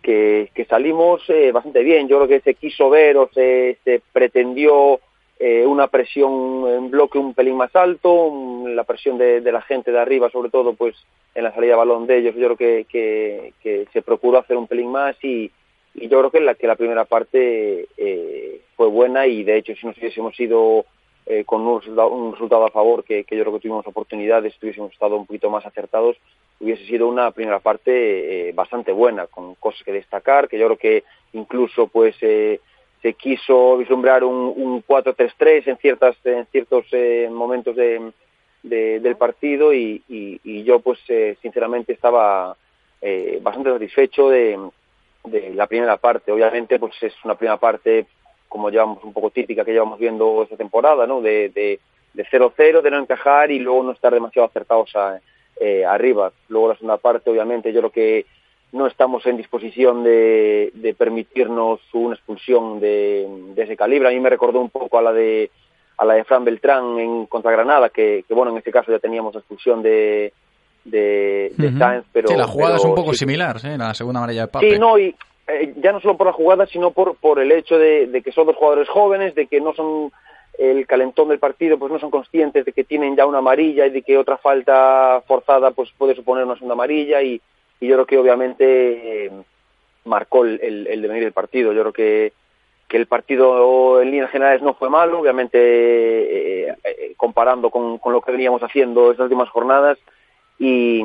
que, 0.00 0.50
que 0.54 0.64
salimos 0.64 1.28
eh, 1.28 1.52
bastante 1.52 1.82
bien, 1.82 2.08
yo 2.08 2.16
creo 2.16 2.28
que 2.28 2.40
se 2.40 2.54
quiso 2.54 2.88
ver 2.88 3.18
o 3.18 3.28
se, 3.34 3.76
se 3.84 4.00
pretendió 4.14 4.98
eh, 5.38 5.64
una 5.66 5.86
presión 5.86 6.66
en 6.68 6.90
bloque 6.90 7.18
un 7.18 7.34
pelín 7.34 7.56
más 7.56 7.74
alto, 7.76 8.32
la 8.66 8.84
presión 8.84 9.18
de, 9.18 9.40
de, 9.40 9.52
la 9.52 9.62
gente 9.62 9.92
de 9.92 9.98
arriba, 9.98 10.30
sobre 10.30 10.50
todo 10.50 10.74
pues 10.74 10.96
en 11.34 11.44
la 11.44 11.54
salida 11.54 11.72
de 11.72 11.78
balón 11.78 12.06
de 12.06 12.18
ellos, 12.18 12.34
yo 12.34 12.56
creo 12.56 12.56
que, 12.56 13.52
que, 13.60 13.86
se 13.92 14.02
procuró 14.02 14.38
hacer 14.38 14.56
un 14.56 14.66
pelín 14.66 14.90
más 14.90 15.16
y, 15.22 15.50
y 15.94 16.08
yo 16.08 16.18
creo 16.18 16.30
que 16.30 16.40
la, 16.40 16.54
que 16.54 16.66
la 16.66 16.76
primera 16.76 17.04
parte 17.04 17.86
eh, 17.96 18.60
fue 18.76 18.88
buena 18.88 19.26
y 19.26 19.44
de 19.44 19.56
hecho 19.58 19.74
si 19.74 19.86
nos 19.86 19.96
hubiésemos 19.98 20.38
ido 20.40 20.84
eh, 21.30 21.44
con 21.44 21.60
un 21.60 21.80
resultado, 21.80 22.08
un 22.08 22.32
resultado, 22.32 22.64
a 22.64 22.70
favor, 22.70 23.04
que, 23.04 23.24
que 23.24 23.36
yo 23.36 23.42
creo 23.42 23.52
que 23.52 23.60
tuvimos 23.60 23.86
oportunidades, 23.86 24.54
hubiésemos 24.62 24.92
estado 24.92 25.16
un 25.16 25.26
poquito 25.26 25.50
más 25.50 25.66
acertados, 25.66 26.16
hubiese 26.58 26.86
sido 26.86 27.06
una 27.06 27.30
primera 27.32 27.60
parte 27.60 28.48
eh, 28.48 28.52
bastante 28.52 28.92
buena, 28.92 29.26
con 29.26 29.54
cosas 29.56 29.82
que 29.84 29.92
destacar, 29.92 30.48
que 30.48 30.58
yo 30.58 30.66
creo 30.66 30.78
que 30.78 31.04
incluso 31.34 31.86
pues 31.88 32.16
eh, 32.22 32.60
se 33.02 33.14
quiso 33.14 33.76
vislumbrar 33.76 34.24
un, 34.24 34.52
un 34.56 34.84
4-3-3 34.84 35.68
en 35.68 35.76
ciertas 35.78 36.16
en 36.24 36.46
ciertos 36.46 36.86
eh, 36.92 37.28
momentos 37.30 37.76
de, 37.76 38.12
de, 38.62 39.00
del 39.00 39.16
partido 39.16 39.72
y, 39.72 40.02
y, 40.08 40.62
yo 40.64 40.80
pues 40.80 40.98
eh, 41.08 41.36
sinceramente 41.40 41.92
estaba 41.92 42.56
eh, 43.00 43.38
bastante 43.40 43.70
satisfecho 43.70 44.28
de, 44.28 44.58
de, 45.24 45.54
la 45.54 45.66
primera 45.66 45.96
parte. 45.96 46.32
Obviamente 46.32 46.78
pues 46.78 46.94
es 47.02 47.14
una 47.24 47.36
primera 47.36 47.56
parte 47.56 48.06
como 48.48 48.70
llevamos 48.70 49.02
un 49.04 49.12
poco 49.12 49.30
típica 49.30 49.64
que 49.64 49.72
llevamos 49.72 49.98
viendo 49.98 50.42
esta 50.42 50.56
temporada 50.56 51.06
no 51.06 51.20
de 51.20 51.78
0-0 52.14 52.52
de, 52.56 52.82
de, 52.82 52.90
no 52.90 52.98
encajar 52.98 53.50
y 53.50 53.58
luego 53.58 53.82
no 53.82 53.92
estar 53.92 54.12
demasiado 54.12 54.48
acertados 54.48 54.94
a, 54.96 55.20
eh, 55.60 55.84
arriba. 55.84 56.32
Luego 56.48 56.68
la 56.68 56.74
segunda 56.74 56.98
parte 56.98 57.30
obviamente 57.30 57.72
yo 57.72 57.80
creo 57.80 57.90
que 57.90 58.26
no 58.72 58.86
estamos 58.86 59.24
en 59.26 59.36
disposición 59.36 60.04
de, 60.04 60.70
de 60.74 60.94
permitirnos 60.94 61.80
una 61.92 62.14
expulsión 62.14 62.80
de, 62.80 63.26
de, 63.54 63.62
ese 63.62 63.76
calibre. 63.76 64.08
A 64.08 64.12
mí 64.12 64.20
me 64.20 64.28
recordó 64.30 64.60
un 64.60 64.70
poco 64.70 64.98
a 64.98 65.02
la 65.02 65.12
de 65.12 65.50
a 65.96 66.04
la 66.04 66.14
de 66.14 66.24
Fran 66.24 66.44
Beltrán 66.44 66.98
en 66.98 67.26
contra 67.26 67.50
Granada, 67.50 67.88
que, 67.88 68.24
que 68.28 68.34
bueno, 68.34 68.52
en 68.52 68.58
este 68.58 68.70
caso 68.70 68.92
ya 68.92 69.00
teníamos 69.00 69.34
la 69.34 69.40
expulsión 69.40 69.82
de, 69.82 70.32
de, 70.84 71.52
de 71.56 71.66
uh 71.66 71.70
-huh. 71.70 71.78
Sainz, 71.78 72.04
pero... 72.12 72.28
Sí, 72.28 72.36
la 72.36 72.46
jugada 72.46 72.74
pero, 72.74 72.84
es 72.84 72.88
un 72.88 72.94
poco 72.94 73.12
sí, 73.12 73.18
similar, 73.18 73.56
la 73.64 73.94
segunda 73.94 74.20
amarilla 74.20 74.42
de 74.42 74.48
Pape. 74.48 74.70
Sí, 74.70 74.78
no, 74.78 74.96
y 74.96 75.12
eh, 75.48 75.74
ya 75.76 75.90
no 75.90 76.00
solo 76.00 76.16
por 76.16 76.28
la 76.28 76.32
jugada, 76.32 76.66
sino 76.66 76.92
por, 76.92 77.16
por 77.16 77.40
el 77.40 77.50
hecho 77.50 77.78
de, 77.78 78.06
de 78.06 78.22
que 78.22 78.30
son 78.30 78.46
dos 78.46 78.54
jugadores 78.54 78.88
jóvenes, 78.88 79.34
de 79.34 79.46
que 79.48 79.60
no 79.60 79.74
son 79.74 80.12
el 80.56 80.86
calentón 80.86 81.28
del 81.28 81.38
partido, 81.40 81.78
pues 81.78 81.90
no 81.90 81.98
son 81.98 82.10
conscientes 82.10 82.64
de 82.64 82.72
que 82.72 82.84
tienen 82.84 83.16
ya 83.16 83.26
una 83.26 83.38
amarilla 83.38 83.86
y 83.86 83.90
de 83.90 84.02
que 84.02 84.18
otra 84.18 84.36
falta 84.36 85.20
forzada 85.26 85.70
pues 85.70 85.90
puede 85.96 86.14
suponer 86.14 86.44
una 86.44 86.54
segunda 86.54 86.74
amarilla 86.74 87.22
y 87.22 87.40
y 87.80 87.86
yo 87.86 87.94
creo 87.94 88.06
que 88.06 88.18
obviamente 88.18 89.26
eh, 89.26 89.30
marcó 90.04 90.44
el, 90.44 90.60
el, 90.62 90.86
el, 90.86 91.02
devenir 91.02 91.24
del 91.24 91.32
partido. 91.32 91.72
Yo 91.72 91.82
creo 91.82 91.92
que, 91.92 92.32
que 92.88 92.96
el 92.96 93.06
partido 93.06 94.00
en 94.00 94.10
líneas 94.10 94.30
generales 94.30 94.62
no 94.62 94.74
fue 94.74 94.90
malo, 94.90 95.20
obviamente 95.20 95.58
eh, 95.58 96.74
eh, 96.84 97.14
comparando 97.16 97.70
con, 97.70 97.98
con, 97.98 98.12
lo 98.12 98.20
que 98.20 98.32
veníamos 98.32 98.62
haciendo 98.62 99.10
estas 99.10 99.24
últimas 99.24 99.48
jornadas 99.50 99.98
y, 100.58 101.02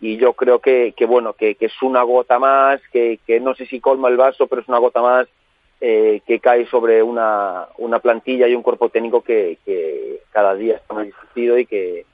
y 0.00 0.16
yo 0.16 0.34
creo 0.34 0.60
que, 0.60 0.94
que 0.96 1.06
bueno, 1.06 1.32
que, 1.32 1.56
que, 1.56 1.66
es 1.66 1.82
una 1.82 2.02
gota 2.02 2.38
más, 2.38 2.80
que, 2.92 3.18
que 3.26 3.40
no 3.40 3.54
sé 3.54 3.66
si 3.66 3.80
colma 3.80 4.08
el 4.08 4.16
vaso, 4.16 4.46
pero 4.46 4.62
es 4.62 4.68
una 4.68 4.78
gota 4.78 5.02
más 5.02 5.26
eh, 5.80 6.20
que 6.26 6.38
cae 6.38 6.66
sobre 6.66 7.02
una, 7.02 7.66
una 7.78 7.98
plantilla 7.98 8.46
y 8.46 8.54
un 8.54 8.62
cuerpo 8.62 8.88
técnico 8.90 9.22
que, 9.22 9.58
que 9.64 10.20
cada 10.30 10.54
día 10.54 10.76
está 10.76 10.94
más 10.94 11.06
discutido 11.06 11.58
y 11.58 11.66
que, 11.66 12.04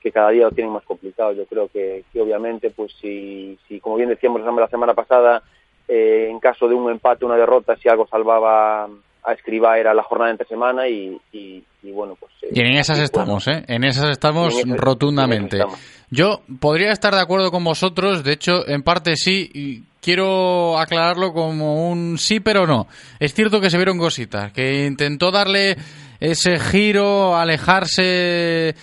que 0.00 0.12
cada 0.12 0.30
día 0.30 0.44
lo 0.44 0.52
tienen 0.52 0.72
más 0.72 0.84
complicado. 0.84 1.32
Yo 1.32 1.46
creo 1.46 1.68
que, 1.68 2.04
que 2.12 2.20
obviamente, 2.20 2.70
pues 2.70 2.92
si, 3.00 3.58
si, 3.66 3.80
como 3.80 3.96
bien 3.96 4.08
decíamos 4.08 4.42
la 4.42 4.68
semana 4.68 4.94
pasada, 4.94 5.42
eh, 5.86 6.28
en 6.30 6.38
caso 6.38 6.68
de 6.68 6.74
un 6.74 6.90
empate, 6.90 7.24
una 7.24 7.36
derrota, 7.36 7.76
si 7.76 7.88
algo 7.88 8.06
salvaba 8.06 8.84
a 9.24 9.32
Escribá 9.32 9.78
era 9.78 9.94
la 9.94 10.02
jornada 10.02 10.30
entre 10.30 10.46
semana 10.46 10.88
y, 10.88 11.18
y, 11.32 11.62
y 11.82 11.90
bueno, 11.92 12.16
pues... 12.18 12.32
Eh, 12.42 12.50
y 12.52 12.60
en 12.60 12.76
esas 12.76 12.98
estamos, 12.98 13.46
¿eh? 13.48 13.64
En 13.66 13.84
esas 13.84 14.10
estamos 14.10 14.54
en 14.58 14.68
esas, 14.68 14.80
rotundamente. 14.80 15.56
En 15.56 15.62
esas 15.62 15.72
estamos. 15.74 16.08
Yo 16.10 16.40
podría 16.60 16.92
estar 16.92 17.14
de 17.14 17.20
acuerdo 17.20 17.50
con 17.50 17.64
vosotros, 17.64 18.24
de 18.24 18.32
hecho, 18.32 18.66
en 18.66 18.82
parte 18.82 19.16
sí, 19.16 19.50
y 19.52 19.82
quiero 20.00 20.78
aclararlo 20.78 21.32
como 21.32 21.90
un 21.90 22.16
sí 22.18 22.40
pero 22.40 22.66
no. 22.66 22.86
Es 23.18 23.34
cierto 23.34 23.60
que 23.60 23.68
se 23.68 23.76
vieron 23.76 23.98
cositas, 23.98 24.52
que 24.52 24.86
intentó 24.86 25.30
darle 25.30 25.76
ese 26.20 26.58
giro, 26.58 27.36
alejarse 27.36 28.74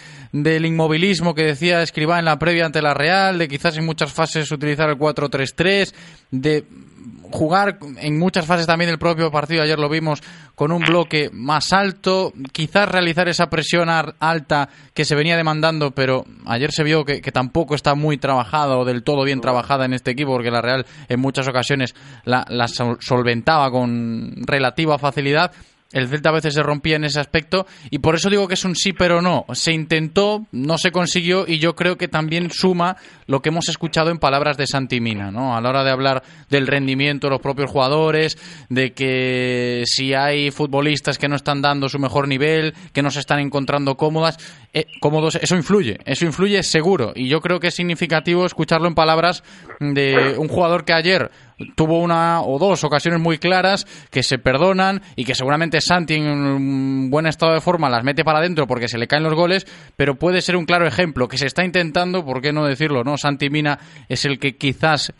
del 0.43 0.65
inmovilismo 0.65 1.33
que 1.33 1.43
decía 1.43 1.81
Escribá 1.81 2.19
en 2.19 2.25
la 2.25 2.37
previa 2.37 2.65
ante 2.65 2.81
la 2.81 2.93
Real, 2.93 3.37
de 3.37 3.47
quizás 3.47 3.77
en 3.77 3.85
muchas 3.85 4.11
fases 4.11 4.51
utilizar 4.51 4.89
el 4.89 4.97
4-3-3, 4.97 5.93
de 6.31 6.65
jugar 7.31 7.79
en 7.99 8.19
muchas 8.19 8.45
fases 8.45 8.67
también 8.67 8.89
del 8.89 8.99
propio 8.99 9.31
partido, 9.31 9.63
ayer 9.63 9.79
lo 9.79 9.87
vimos, 9.87 10.21
con 10.53 10.73
un 10.73 10.83
bloque 10.83 11.29
más 11.31 11.71
alto, 11.71 12.33
quizás 12.51 12.89
realizar 12.89 13.29
esa 13.29 13.49
presión 13.49 13.87
alta 13.89 14.67
que 14.93 15.05
se 15.05 15.15
venía 15.15 15.37
demandando, 15.37 15.91
pero 15.91 16.25
ayer 16.45 16.71
se 16.73 16.83
vio 16.83 17.05
que, 17.05 17.21
tampoco 17.31 17.73
está 17.73 17.95
muy 17.95 18.17
trabajada 18.17 18.77
o 18.77 18.83
del 18.83 19.03
todo 19.03 19.23
bien 19.23 19.39
trabajada 19.39 19.85
en 19.85 19.93
este 19.93 20.11
equipo, 20.11 20.33
porque 20.33 20.51
la 20.51 20.61
Real 20.61 20.85
en 21.07 21.19
muchas 21.21 21.47
ocasiones 21.47 21.95
la 22.25 22.67
solventaba 22.99 23.71
con 23.71 24.33
relativa 24.45 24.97
facilidad 24.97 25.53
el 25.91 26.07
Celta 26.07 26.29
a 26.29 26.33
veces 26.33 26.53
se 26.53 26.63
rompía 26.63 26.95
en 26.95 27.05
ese 27.05 27.19
aspecto 27.19 27.67
y 27.89 27.99
por 27.99 28.15
eso 28.15 28.29
digo 28.29 28.47
que 28.47 28.55
es 28.55 28.65
un 28.65 28.75
sí 28.75 28.91
pero 28.91 29.21
no. 29.21 29.45
Se 29.53 29.71
intentó, 29.71 30.45
no 30.51 30.77
se 30.77 30.91
consiguió 30.91 31.45
y 31.47 31.59
yo 31.59 31.75
creo 31.75 31.97
que 31.97 32.07
también 32.07 32.49
suma 32.51 32.97
lo 33.27 33.41
que 33.41 33.49
hemos 33.49 33.69
escuchado 33.69 34.09
en 34.09 34.17
palabras 34.17 34.57
de 34.57 34.67
Santi 34.67 34.99
Mina, 34.99 35.31
¿no? 35.31 35.55
A 35.55 35.61
la 35.61 35.69
hora 35.69 35.83
de 35.83 35.91
hablar 35.91 36.23
del 36.49 36.67
rendimiento 36.67 37.27
de 37.27 37.31
los 37.31 37.41
propios 37.41 37.71
jugadores, 37.71 38.37
de 38.69 38.93
que 38.93 39.83
si 39.85 40.13
hay 40.13 40.51
futbolistas 40.51 41.17
que 41.17 41.27
no 41.27 41.35
están 41.35 41.61
dando 41.61 41.87
su 41.87 41.99
mejor 41.99 42.27
nivel, 42.27 42.73
que 42.91 43.01
no 43.01 43.11
se 43.11 43.19
están 43.19 43.39
encontrando 43.39 43.95
cómodas, 43.95 44.37
eh, 44.73 44.87
cómodos, 44.99 45.35
eso 45.35 45.55
influye, 45.55 45.99
eso 46.05 46.25
influye 46.25 46.61
seguro 46.63 47.13
y 47.15 47.29
yo 47.29 47.41
creo 47.41 47.59
que 47.59 47.67
es 47.67 47.75
significativo 47.75 48.45
escucharlo 48.45 48.87
en 48.87 48.95
palabras 48.95 49.43
de 49.79 50.35
un 50.37 50.47
jugador 50.47 50.83
que 50.83 50.93
ayer 50.93 51.31
tuvo 51.75 51.99
una 51.99 52.41
o 52.41 52.59
dos 52.59 52.83
ocasiones 52.83 53.19
muy 53.19 53.37
claras 53.37 53.85
que 54.09 54.23
se 54.23 54.37
perdonan 54.37 55.01
y 55.15 55.25
que 55.25 55.35
seguramente 55.35 55.81
Santi 55.81 56.15
en 56.15 57.09
buen 57.09 57.27
estado 57.27 57.53
de 57.53 57.61
forma 57.61 57.89
las 57.89 58.03
mete 58.03 58.23
para 58.23 58.39
adentro 58.39 58.67
porque 58.67 58.87
se 58.87 58.97
le 58.97 59.07
caen 59.07 59.23
los 59.23 59.33
goles, 59.33 59.65
pero 59.95 60.15
puede 60.15 60.41
ser 60.41 60.55
un 60.55 60.65
claro 60.65 60.87
ejemplo 60.87 61.27
que 61.27 61.37
se 61.37 61.45
está 61.45 61.63
intentando, 61.63 62.25
¿por 62.25 62.41
qué 62.41 62.51
no 62.51 62.65
decirlo? 62.65 63.03
no 63.03 63.17
Santi 63.17 63.49
Mina 63.49 63.79
es 64.09 64.25
el 64.25 64.39
que 64.39 64.57
quizás 64.57 65.13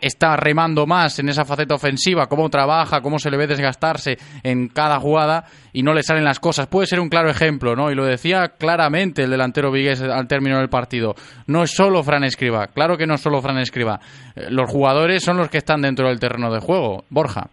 está 0.00 0.36
remando 0.36 0.86
más 0.86 1.18
en 1.18 1.28
esa 1.28 1.44
faceta 1.44 1.74
ofensiva, 1.74 2.26
cómo 2.26 2.48
trabaja, 2.48 3.00
cómo 3.00 3.18
se 3.18 3.30
le 3.30 3.36
ve 3.36 3.46
desgastarse 3.46 4.16
en 4.42 4.68
cada 4.68 4.98
jugada 4.98 5.44
y 5.72 5.82
no 5.82 5.94
le 5.94 6.02
salen 6.02 6.24
las 6.24 6.40
cosas. 6.40 6.66
Puede 6.66 6.86
ser 6.86 7.00
un 7.00 7.08
claro 7.08 7.30
ejemplo, 7.30 7.76
¿no? 7.76 7.90
Y 7.90 7.94
lo 7.94 8.04
decía 8.04 8.48
claramente 8.58 9.22
el 9.22 9.30
delantero 9.30 9.70
Vigués 9.70 10.02
al 10.02 10.28
término 10.28 10.58
del 10.58 10.68
partido. 10.68 11.14
No 11.46 11.62
es 11.62 11.70
solo 11.70 12.02
Fran 12.02 12.24
Escriba, 12.24 12.68
claro 12.68 12.96
que 12.96 13.06
no 13.06 13.14
es 13.14 13.20
solo 13.20 13.40
Fran 13.40 13.58
Escriba. 13.58 14.00
Eh, 14.34 14.46
los 14.50 14.70
jugadores 14.70 15.22
son 15.22 15.36
los 15.36 15.48
que 15.48 15.58
están 15.58 15.82
dentro 15.82 16.08
del 16.08 16.20
terreno 16.20 16.52
de 16.52 16.60
juego. 16.60 17.04
Borja. 17.10 17.48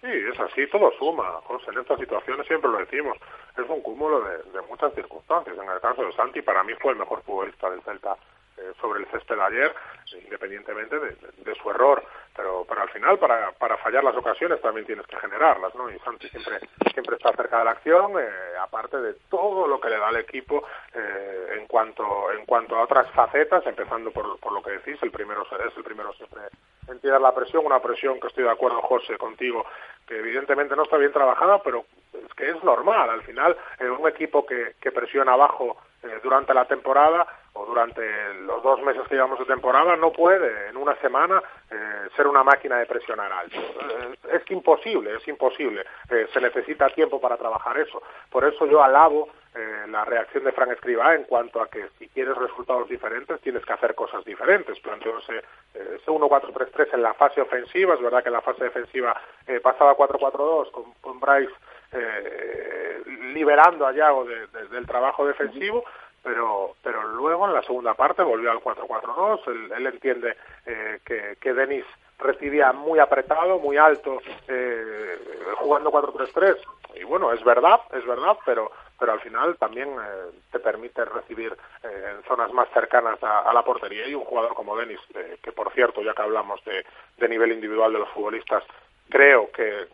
Sí, 0.00 0.10
es 0.10 0.38
así, 0.38 0.66
todo 0.70 0.90
suma. 0.98 1.24
José, 1.44 1.70
en 1.72 1.80
estas 1.80 1.98
situaciones 1.98 2.46
siempre 2.46 2.70
lo 2.70 2.78
decimos. 2.78 3.16
Es 3.56 3.68
un 3.68 3.80
cúmulo 3.80 4.20
de, 4.20 4.36
de 4.52 4.66
muchas 4.68 4.92
circunstancias. 4.94 5.56
En 5.56 5.70
el 5.70 5.80
caso 5.80 6.04
de 6.04 6.12
Santi, 6.12 6.42
para 6.42 6.62
mí 6.62 6.72
fue 6.80 6.92
el 6.92 6.98
mejor 6.98 7.22
futbolista 7.22 7.70
del 7.70 7.80
Celta 7.82 8.14
eh, 8.56 8.72
sobre 8.80 9.00
el 9.00 9.06
césped 9.10 9.38
ayer, 9.40 9.74
independientemente 10.22 10.98
de, 10.98 11.16
de, 11.36 11.54
su 11.54 11.70
error. 11.70 12.02
Pero, 12.36 12.64
pero 12.68 12.82
al 12.82 12.90
final, 12.90 13.18
para, 13.18 13.52
para 13.52 13.76
fallar 13.78 14.02
las 14.02 14.16
ocasiones 14.16 14.60
también 14.60 14.86
tienes 14.86 15.06
que 15.06 15.16
generarlas, 15.16 15.74
¿no? 15.74 15.90
Y 15.90 15.98
Santi 16.00 16.28
siempre, 16.28 16.58
siempre 16.92 17.16
está 17.16 17.32
cerca 17.32 17.58
de 17.58 17.64
la 17.64 17.70
acción, 17.72 18.12
eh, 18.18 18.56
aparte 18.60 19.00
de 19.00 19.14
todo 19.30 19.68
lo 19.68 19.80
que 19.80 19.90
le 19.90 19.98
da 19.98 20.08
al 20.08 20.16
equipo 20.16 20.64
eh, 20.92 21.58
en 21.58 21.66
cuanto 21.66 22.32
en 22.32 22.44
cuanto 22.44 22.76
a 22.76 22.82
otras 22.82 23.08
facetas, 23.12 23.64
empezando 23.66 24.10
por, 24.10 24.38
por 24.40 24.52
lo 24.52 24.62
que 24.62 24.72
decís, 24.72 24.98
el 25.02 25.10
primero 25.10 25.42
es 25.42 25.76
el 25.76 25.84
primero 25.84 26.12
siempre 26.14 26.40
en 26.88 27.00
tirar 27.00 27.20
la 27.20 27.34
presión, 27.34 27.64
una 27.64 27.80
presión 27.80 28.20
que 28.20 28.28
estoy 28.28 28.44
de 28.44 28.50
acuerdo, 28.50 28.80
José, 28.82 29.16
contigo, 29.16 29.64
que 30.06 30.18
evidentemente 30.18 30.76
no 30.76 30.82
está 30.82 30.96
bien 30.96 31.12
trabajada, 31.12 31.62
pero 31.62 31.84
es 32.12 32.34
que 32.34 32.50
es 32.50 32.62
normal. 32.62 33.08
Al 33.10 33.22
final, 33.22 33.56
en 33.78 33.90
un 33.90 34.08
equipo 34.08 34.44
que, 34.44 34.74
que 34.80 34.92
presiona 34.92 35.32
abajo 35.32 35.76
eh, 36.04 36.20
durante 36.22 36.54
la 36.54 36.66
temporada 36.66 37.26
o 37.54 37.64
durante 37.64 38.02
los 38.40 38.62
dos 38.62 38.82
meses 38.82 39.02
que 39.08 39.14
llevamos 39.14 39.38
de 39.38 39.44
temporada 39.44 39.96
no 39.96 40.12
puede 40.12 40.68
en 40.68 40.76
una 40.76 40.94
semana 40.96 41.40
eh, 41.70 42.08
ser 42.16 42.26
una 42.26 42.42
máquina 42.42 42.78
de 42.78 42.86
presionar 42.86 43.32
alto. 43.32 43.56
Eh, 43.56 44.16
es 44.32 44.50
imposible, 44.50 45.14
es 45.16 45.28
imposible. 45.28 45.84
Se 46.32 46.40
necesita 46.40 46.88
tiempo 46.90 47.20
para 47.20 47.36
trabajar 47.36 47.78
eso. 47.78 48.02
Por 48.28 48.44
eso 48.44 48.66
yo 48.66 48.82
alabo 48.82 49.28
eh, 49.54 49.84
la 49.88 50.04
reacción 50.04 50.42
de 50.42 50.50
Frank 50.50 50.72
Escribá 50.72 51.14
en 51.14 51.24
cuanto 51.24 51.62
a 51.62 51.68
que 51.68 51.88
si 51.98 52.08
quieres 52.08 52.36
resultados 52.36 52.88
diferentes 52.88 53.40
tienes 53.40 53.64
que 53.64 53.72
hacer 53.72 53.94
cosas 53.94 54.24
diferentes. 54.24 54.80
Planteó 54.80 55.18
ese, 55.18 55.38
ese 55.74 56.10
1-4-3-3 56.10 56.94
en 56.94 57.02
la 57.02 57.14
fase 57.14 57.40
ofensiva. 57.40 57.94
Es 57.94 58.02
verdad 58.02 58.22
que 58.22 58.30
en 58.30 58.34
la 58.34 58.42
fase 58.42 58.64
defensiva 58.64 59.14
pasaba 59.62 59.96
4-4-2 59.96 60.72
con, 60.72 60.92
con 60.94 61.20
Bryce 61.20 61.54
eh, 61.94 63.02
liberando 63.32 63.86
a 63.86 63.92
Yago 63.92 64.24
de, 64.24 64.46
de, 64.48 64.68
del 64.68 64.86
trabajo 64.86 65.26
defensivo, 65.26 65.84
pero, 66.22 66.76
pero 66.82 67.02
luego 67.08 67.46
en 67.46 67.54
la 67.54 67.62
segunda 67.62 67.94
parte 67.94 68.22
volvió 68.22 68.50
al 68.50 68.58
4-4-2, 68.58 69.40
él, 69.48 69.72
él, 69.76 69.86
entiende 69.86 70.36
eh, 70.66 71.00
que, 71.04 71.36
que 71.40 71.52
Denis 71.52 71.84
recibía 72.18 72.72
muy 72.72 72.98
apretado, 72.98 73.58
muy 73.58 73.76
alto, 73.76 74.20
eh, 74.48 75.18
jugando 75.56 75.90
4-3-3, 75.90 76.56
y 76.96 77.04
bueno, 77.04 77.32
es 77.32 77.42
verdad, 77.44 77.80
es 77.92 78.06
verdad, 78.06 78.36
pero 78.44 78.70
pero 78.98 79.12
al 79.12 79.20
final 79.20 79.56
también 79.56 79.88
eh, 79.88 80.30
te 80.52 80.60
permite 80.60 81.04
recibir 81.04 81.54
eh, 81.82 82.14
en 82.16 82.22
zonas 82.24 82.52
más 82.52 82.68
cercanas 82.72 83.22
a, 83.22 83.40
a, 83.40 83.52
la 83.52 83.62
portería 83.62 84.06
y 84.06 84.14
un 84.14 84.24
jugador 84.24 84.54
como 84.54 84.76
Denis, 84.76 85.00
eh, 85.14 85.38
que 85.42 85.52
por 85.52 85.72
cierto, 85.72 86.02
ya 86.02 86.14
que 86.14 86.22
hablamos 86.22 86.64
de, 86.64 86.84
de 87.18 87.28
nivel 87.28 87.52
individual 87.52 87.92
de 87.92 87.98
los 87.98 88.08
futbolistas, 88.10 88.62
creo 89.08 89.50
que, 89.52 89.88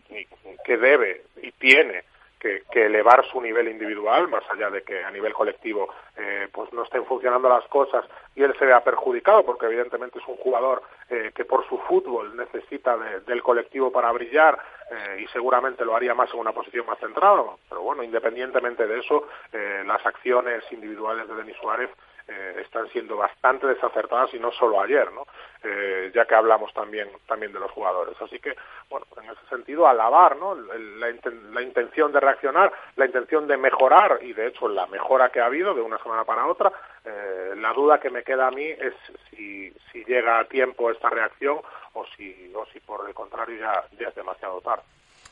que 0.64 0.76
debe 0.76 1.22
y 1.42 1.52
tiene 1.52 2.04
que, 2.40 2.62
elevar 2.72 3.24
su 3.26 3.40
nivel 3.40 3.68
individual, 3.68 4.28
más 4.28 4.42
allá 4.50 4.70
de 4.70 4.82
que 4.82 5.04
a 5.04 5.10
nivel 5.10 5.32
colectivo 5.34 5.92
eh, 6.16 6.48
pues 6.50 6.72
no 6.72 6.84
estén 6.84 7.04
funcionando 7.04 7.48
las 7.48 7.66
cosas 7.66 8.04
y 8.34 8.42
él 8.42 8.54
se 8.58 8.64
vea 8.64 8.82
perjudicado, 8.82 9.44
porque 9.44 9.66
evidentemente 9.66 10.18
es 10.18 10.26
un 10.26 10.36
jugador 10.36 10.82
eh, 11.10 11.30
que 11.34 11.44
por 11.44 11.68
su 11.68 11.78
fútbol 11.80 12.34
necesita 12.36 12.96
de, 12.96 13.20
del 13.20 13.42
colectivo 13.42 13.92
para 13.92 14.10
brillar 14.12 14.58
eh, 14.90 15.20
y 15.22 15.26
seguramente 15.28 15.84
lo 15.84 15.94
haría 15.94 16.14
más 16.14 16.32
en 16.32 16.40
una 16.40 16.52
posición 16.52 16.86
más 16.86 16.98
centrada, 16.98 17.42
pero 17.68 17.82
bueno, 17.82 18.02
independientemente 18.02 18.86
de 18.86 18.98
eso, 18.98 19.28
eh, 19.52 19.82
las 19.86 20.04
acciones 20.06 20.64
individuales 20.72 21.28
de 21.28 21.34
Denis 21.34 21.56
Suárez 21.60 21.90
eh, 22.30 22.62
están 22.64 22.88
siendo 22.90 23.16
bastante 23.16 23.66
desacertadas 23.66 24.32
y 24.34 24.38
no 24.38 24.52
solo 24.52 24.80
ayer, 24.80 25.10
¿no? 25.12 25.26
Eh, 25.64 26.12
ya 26.14 26.24
que 26.26 26.36
hablamos 26.36 26.72
también 26.72 27.08
también 27.26 27.52
de 27.52 27.58
los 27.58 27.70
jugadores. 27.72 28.14
Así 28.22 28.38
que, 28.38 28.54
bueno, 28.88 29.04
en 29.20 29.30
ese 29.30 29.44
sentido, 29.48 29.88
alabar, 29.88 30.36
¿no? 30.36 30.54
La, 30.54 31.10
la, 31.52 31.62
intención 31.62 32.12
de 32.12 32.20
reaccionar, 32.20 32.72
la 32.94 33.06
intención 33.06 33.48
de 33.48 33.56
mejorar 33.56 34.20
y, 34.22 34.32
de 34.32 34.46
hecho, 34.46 34.68
la 34.68 34.86
mejora 34.86 35.30
que 35.30 35.40
ha 35.40 35.46
habido 35.46 35.74
de 35.74 35.82
una 35.82 35.98
semana 35.98 36.24
para 36.24 36.46
otra. 36.46 36.70
Eh, 37.04 37.54
la 37.56 37.72
duda 37.72 37.98
que 37.98 38.10
me 38.10 38.22
queda 38.22 38.46
a 38.46 38.52
mí 38.52 38.64
es 38.64 38.94
si, 39.30 39.72
si 39.90 40.04
llega 40.04 40.38
a 40.38 40.44
tiempo 40.44 40.90
esta 40.90 41.10
reacción 41.10 41.60
o 41.94 42.06
si, 42.16 42.52
o 42.54 42.64
si 42.66 42.78
por 42.78 43.08
el 43.08 43.14
contrario 43.14 43.58
ya, 43.58 43.84
ya 43.98 44.08
es 44.08 44.14
demasiado 44.14 44.60
tarde. 44.60 44.84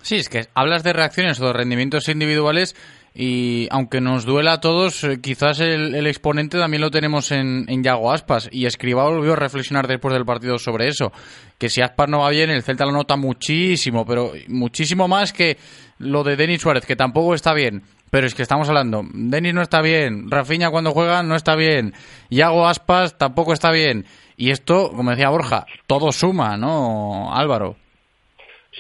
Sí, 0.02 0.16
es 0.16 0.28
que 0.28 0.46
hablas 0.54 0.82
de 0.84 0.92
reacciones 0.92 1.40
o 1.40 1.46
de 1.46 1.52
rendimientos 1.52 2.08
individuales 2.08 2.74
y 3.14 3.66
aunque 3.71 4.01
nos 4.01 4.25
duela 4.25 4.55
a 4.55 4.61
todos, 4.61 5.03
eh, 5.05 5.21
quizás 5.21 5.61
el, 5.61 5.94
el 5.94 6.07
exponente 6.07 6.59
también 6.59 6.81
lo 6.81 6.90
tenemos 6.90 7.33
en, 7.33 7.64
en, 7.68 7.83
Yago 7.83 8.12
Aspas 8.12 8.49
y 8.53 8.66
Escribá 8.66 9.09
volvió 9.09 9.33
a 9.33 9.37
reflexionar 9.37 9.87
después 9.87 10.14
del 10.14 10.25
partido 10.25 10.59
sobre 10.59 10.88
eso, 10.88 11.12
que 11.59 11.68
si 11.68 11.81
Aspas 11.81 12.09
no 12.09 12.21
va 12.21 12.31
bien, 12.31 12.51
el 12.51 12.62
Celta 12.62 12.85
lo 12.85 12.92
nota 12.92 13.16
muchísimo, 13.16 14.05
pero 14.07 14.33
muchísimo 14.49 15.09
más 15.09 15.33
que 15.33 15.57
lo 15.99 16.23
de 16.23 16.37
Denis 16.37 16.62
Suárez, 16.62 16.87
que 16.87 16.97
tampoco 16.97 17.35
está 17.35 17.55
bien. 17.55 17.83
Pero 18.11 18.27
es 18.27 18.35
que 18.35 18.42
estamos 18.42 18.68
hablando, 18.68 19.03
Denis 19.12 19.53
no 19.53 19.61
está 19.61 19.83
bien, 19.83 20.31
Rafinha 20.31 20.71
cuando 20.71 20.92
juega 20.92 21.23
no 21.23 21.35
está 21.35 21.57
bien, 21.57 21.92
Yago 22.31 22.66
Aspas 22.66 23.18
tampoco 23.18 23.53
está 23.53 23.71
bien. 23.71 24.07
Y 24.37 24.51
esto, 24.51 24.92
como 24.94 25.11
decía 25.11 25.29
Borja, 25.29 25.66
todo 25.87 26.12
suma, 26.12 26.57
¿no, 26.57 27.35
Álvaro? 27.35 27.77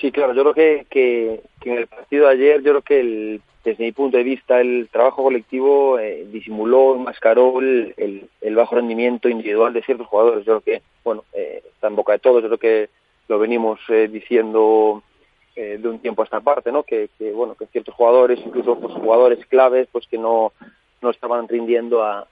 Sí, 0.00 0.12
claro, 0.12 0.32
yo 0.34 0.42
creo 0.42 0.54
que, 0.54 0.86
que, 0.88 1.40
que 1.60 1.70
en 1.70 1.78
el 1.78 1.86
partido 1.88 2.26
de 2.26 2.32
ayer, 2.34 2.62
yo 2.62 2.70
creo 2.70 2.82
que 2.82 3.00
el 3.00 3.42
desde 3.68 3.84
mi 3.84 3.92
punto 3.92 4.16
de 4.16 4.22
vista, 4.22 4.60
el 4.60 4.88
trabajo 4.90 5.22
colectivo 5.22 5.98
eh, 5.98 6.26
disimuló, 6.30 6.96
enmascaró 6.96 7.60
el, 7.60 7.94
el, 8.40 8.54
bajo 8.56 8.76
rendimiento 8.76 9.28
individual 9.28 9.72
de 9.72 9.82
ciertos 9.82 10.06
jugadores. 10.06 10.44
Yo 10.44 10.60
creo 10.60 10.80
que, 10.80 10.82
bueno, 11.04 11.24
eh, 11.32 11.62
está 11.74 11.88
en 11.88 11.96
boca 11.96 12.12
de 12.12 12.18
todos, 12.18 12.42
yo 12.42 12.48
creo 12.48 12.58
que 12.58 12.90
lo 13.28 13.38
venimos 13.38 13.78
eh, 13.88 14.08
diciendo 14.08 15.02
eh, 15.54 15.78
de 15.78 15.88
un 15.88 15.98
tiempo 15.98 16.22
a 16.22 16.24
esta 16.24 16.40
parte, 16.40 16.70
¿no? 16.70 16.82
Que, 16.82 17.10
que, 17.18 17.32
bueno, 17.32 17.54
que 17.54 17.66
ciertos 17.66 17.94
jugadores, 17.94 18.38
incluso 18.44 18.78
pues, 18.78 18.94
jugadores 18.94 19.44
claves, 19.46 19.88
pues 19.90 20.06
que 20.06 20.16
no, 20.16 20.52
no 21.02 21.10
estaban 21.10 21.48
rindiendo 21.48 22.02
a, 22.04 22.26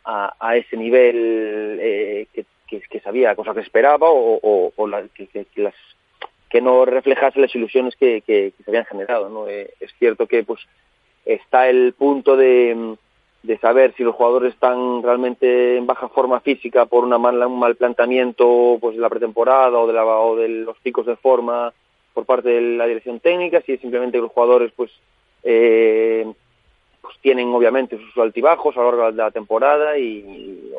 ese 0.55 0.77
nivel 0.77 1.79
eh, 1.81 2.27
que, 2.33 2.47
que, 2.69 2.81
que, 2.81 3.01
sabía, 3.01 3.35
cosa 3.35 3.53
que 3.53 3.61
esperaba, 3.61 4.09
o, 4.11 4.87
la, 4.87 5.03
que, 5.09 5.27
que, 5.27 5.47
las 5.57 5.75
que 6.49 6.61
no 6.61 6.85
reflejase 6.85 7.41
las 7.41 7.55
ilusiones 7.55 7.97
que, 7.97 8.21
que, 8.21 8.53
que 8.57 8.63
se 8.63 8.71
habían 8.71 8.85
generado, 8.85 9.29
¿no? 9.29 9.49
Eh, 9.49 9.75
es 9.81 9.93
cierto 9.99 10.27
que, 10.27 10.45
pues, 10.45 10.61
está 11.27 11.69
el 11.69 11.93
punto 11.93 12.37
de, 12.37 12.97
de 13.43 13.59
saber 13.59 13.95
si 13.97 14.05
los 14.05 14.15
jugadores 14.15 14.55
están 14.55 15.03
realmente 15.03 15.77
en 15.77 15.87
baja 15.87 16.09
forma 16.09 16.41
física 16.41 16.87
por 16.87 17.05
una 17.05 17.19
mal, 17.19 17.43
un 17.45 17.59
mal 17.59 17.77
planteamiento 17.77 18.79
pues 18.81 18.95
de 18.95 19.03
la 19.03 19.11
pretemporada 19.11 19.79
o 19.79 19.87
de, 19.87 19.93
la, 19.93 20.05
o 20.05 20.37
de 20.37 20.49
los 20.49 20.79
picos 20.79 21.05
de 21.05 21.17
forma 21.17 21.73
por 22.15 22.25
parte 22.25 22.49
de 22.49 22.61
la 22.61 22.87
dirección 22.87 23.21
técnica, 23.21 23.61
si 23.61 23.73
es 23.73 23.81
simplemente 23.81 24.17
que 24.17 24.23
los 24.23 24.33
jugadores 24.33 24.73
pues, 24.75 24.91
eh, 25.43 26.27
pues 27.03 27.17
tienen 27.21 27.49
obviamente 27.49 27.99
sus 27.99 28.17
altibajos 28.17 28.77
a 28.77 28.81
lo 28.81 28.91
largo 28.91 29.13
de 29.13 29.19
la 29.19 29.31
temporada 29.31 29.99
y, 29.99 30.73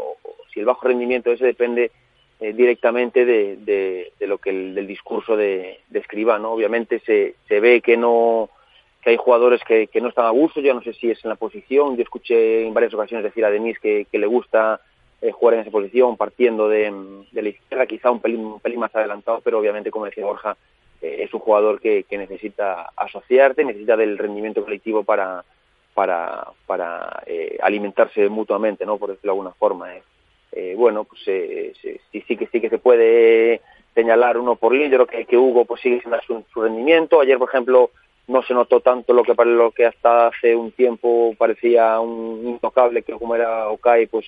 si 0.54 0.62
el 0.62 0.66
bajo 0.66 0.88
rendimiento 0.88 1.32
ese 1.32 1.46
depende 1.46 1.92
eh, 2.40 2.54
directamente 2.54 3.26
de, 3.26 3.58
de, 3.58 4.12
de, 4.20 4.28
lo 4.28 4.40
que 4.40 4.50
el, 4.50 4.74
del 4.74 4.88
discurso 4.88 5.38
de, 5.38 5.82
de 5.90 6.00
escriba, 6.00 6.40
¿no? 6.40 6.54
Obviamente 6.54 7.00
se, 7.06 7.36
se 7.48 7.60
ve 7.60 7.82
que 7.82 7.98
no 7.98 8.50
que 9.02 9.12
hay 9.12 9.18
jugadores 9.18 9.62
que, 9.64 9.90
no 10.02 10.10
están 10.10 10.26
a 10.26 10.32
gusto, 10.32 10.60
yo 10.60 10.74
no 10.74 10.82
sé 10.82 10.94
si 10.94 11.10
es 11.10 11.24
en 11.24 11.30
la 11.30 11.36
posición, 11.36 11.96
yo 11.96 12.04
escuché 12.04 12.66
en 12.66 12.74
varias 12.74 12.94
ocasiones 12.94 13.24
decir 13.24 13.46
a 13.46 13.52
Denis 13.52 13.80
que, 13.80 14.08
le 14.12 14.28
gusta 14.28 14.82
eh, 15.22 15.32
jugar 15.32 15.56
en 15.56 15.62
esa 15.62 15.72
posición, 15.72 16.18
partiendo 16.18 16.68
de, 16.68 16.94
de, 17.32 17.42
la 17.42 17.50
izquierda, 17.50 17.86
quizá 17.86 18.12
un 18.12 18.20
pelín, 18.20 18.46
un 18.46 18.60
pelín 18.60 18.80
más 18.80 18.96
adelantado, 18.96 19.42
pero 19.42 19.60
obviamente, 19.60 19.92
como 19.92 20.06
decía 20.06 20.26
Borja, 20.26 20.58
eh, 21.02 21.18
es 21.20 21.34
un 21.34 21.40
jugador 21.40 21.80
que, 21.80 22.04
que 22.04 22.18
necesita 22.18 22.90
asociarte, 22.96 23.64
necesita 23.64 23.96
del 23.96 24.18
rendimiento 24.18 24.64
colectivo 24.64 25.04
para, 25.04 25.44
para, 25.98 26.48
para 26.68 27.24
eh, 27.26 27.58
alimentarse 27.62 28.30
mutuamente, 28.30 28.86
¿no? 28.86 28.98
por 28.98 29.10
decirlo 29.10 29.34
de 29.34 29.36
alguna 29.40 29.56
forma. 29.56 29.96
Eh. 29.96 30.04
Eh, 30.52 30.76
bueno, 30.78 31.04
pues 31.04 31.22
sí, 31.24 32.00
sí, 32.12 32.38
que 32.38 32.48
sí 32.48 32.62
que 32.62 32.70
se 32.70 32.78
puede 32.78 33.62
señalar 33.94 34.38
uno 34.38 34.56
por 34.56 34.74
línea, 34.74 34.90
yo 34.90 35.06
creo 35.06 35.08
que, 35.08 35.26
que 35.26 35.38
Hugo 35.38 35.66
pues 35.66 35.82
sigue 35.82 36.02
sin 36.02 36.12
su, 36.26 36.44
su 36.54 36.62
rendimiento. 36.62 37.20
Ayer, 37.20 37.38
por 37.38 37.50
ejemplo, 37.50 37.90
no 38.28 38.44
se 38.44 38.54
notó 38.54 38.82
tanto 38.82 39.14
lo 39.14 39.24
que 39.24 39.36
para 39.36 39.50
lo 39.50 39.72
que 39.72 39.86
hasta 39.86 40.28
hace 40.28 40.56
un 40.56 40.72
tiempo 40.72 41.34
parecía 41.38 42.00
un 42.00 42.46
intocable, 42.46 43.04
que 43.04 43.14
como 43.14 43.36
era 43.36 43.70
Okai, 43.70 44.08
pues 44.08 44.26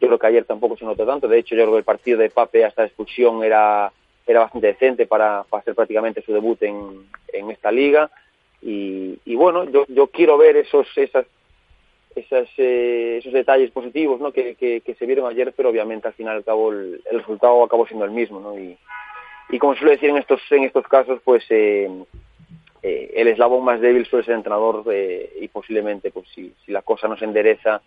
yo 0.00 0.08
creo 0.08 0.18
que 0.18 0.26
ayer 0.26 0.44
tampoco 0.44 0.76
se 0.76 0.84
notó 0.84 1.06
tanto. 1.06 1.28
De 1.28 1.38
hecho, 1.38 1.54
yo 1.54 1.62
creo 1.62 1.72
que 1.72 1.78
el 1.78 1.84
partido 1.84 2.18
de 2.18 2.30
Pape 2.30 2.64
hasta 2.64 2.82
la 2.82 2.88
expulsión 2.88 3.44
era, 3.44 3.92
era 4.26 4.40
bastante 4.40 4.68
decente 4.68 5.06
para, 5.06 5.44
hacer 5.50 5.74
prácticamente 5.74 6.22
su 6.22 6.32
debut 6.32 6.62
en, 6.62 7.06
en 7.32 7.50
esta 7.50 7.70
liga. 7.70 8.10
Y, 8.62 9.18
y 9.24 9.34
bueno, 9.34 9.64
yo, 9.64 9.84
yo 9.88 10.06
quiero 10.06 10.38
ver 10.38 10.56
esos, 10.56 10.86
esas, 10.96 11.26
esas, 12.16 12.48
eh, 12.56 13.18
esos 13.18 13.32
detalles 13.32 13.70
positivos 13.70 14.20
¿no? 14.20 14.32
que, 14.32 14.54
que, 14.54 14.80
que, 14.80 14.94
se 14.94 15.04
vieron 15.04 15.30
ayer, 15.30 15.52
pero 15.54 15.68
obviamente 15.68 16.08
al 16.08 16.14
final 16.14 16.36
al 16.36 16.44
cabo 16.44 16.72
el, 16.72 17.02
el 17.10 17.18
resultado 17.18 17.62
acabó 17.62 17.86
siendo 17.86 18.06
el 18.06 18.10
mismo. 18.10 18.40
¿no? 18.40 18.58
Y, 18.58 18.76
y 19.50 19.58
como 19.58 19.74
suele 19.74 19.92
decir 19.92 20.10
en 20.10 20.16
estos, 20.16 20.40
en 20.50 20.64
estos 20.64 20.86
casos, 20.88 21.20
pues 21.24 21.44
eh, 21.50 21.90
eh, 22.86 23.14
el 23.16 23.28
eslabón 23.28 23.64
más 23.64 23.80
débil 23.80 24.04
suele 24.04 24.26
ser 24.26 24.32
el 24.32 24.40
entrenador 24.40 24.84
eh, 24.92 25.32
y 25.40 25.48
posiblemente 25.48 26.10
pues 26.10 26.28
si, 26.34 26.52
la 26.66 26.82
cosa 26.82 27.08
no 27.08 27.16
se 27.16 27.24
endereza, 27.24 27.80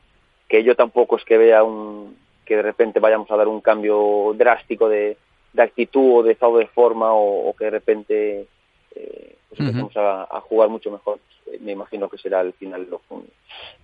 que 0.50 0.64
yo 0.64 0.76
tampoco 0.76 1.18
es 1.18 1.24
que 1.24 1.38
vea 1.38 1.64
un, 1.64 2.18
que 2.44 2.56
de 2.56 2.64
repente 2.64 3.00
vayamos 3.00 3.30
a 3.30 3.38
dar 3.38 3.48
un 3.48 3.62
cambio 3.62 4.34
drástico 4.36 4.90
de, 4.90 5.16
actitud 5.56 6.18
o 6.18 6.24
de 6.24 6.32
estado 6.34 6.58
de 6.58 6.66
forma 6.66 7.14
o, 7.14 7.48
o 7.48 7.54
que 7.56 7.66
de 7.66 7.72
repente 7.72 8.48
eh, 8.96 9.37
pues 9.50 9.60
empezamos 9.62 9.96
uh 9.96 10.00
-huh. 10.00 10.28
a, 10.30 10.38
a, 10.38 10.42
jugar 10.42 10.70
mucho 10.70 10.92
mejor. 10.92 11.20
Me 11.62 11.72
imagino 11.72 12.10
que 12.10 12.18
será 12.18 12.42
al 12.42 12.54
final 12.54 12.88
lo, 12.90 13.02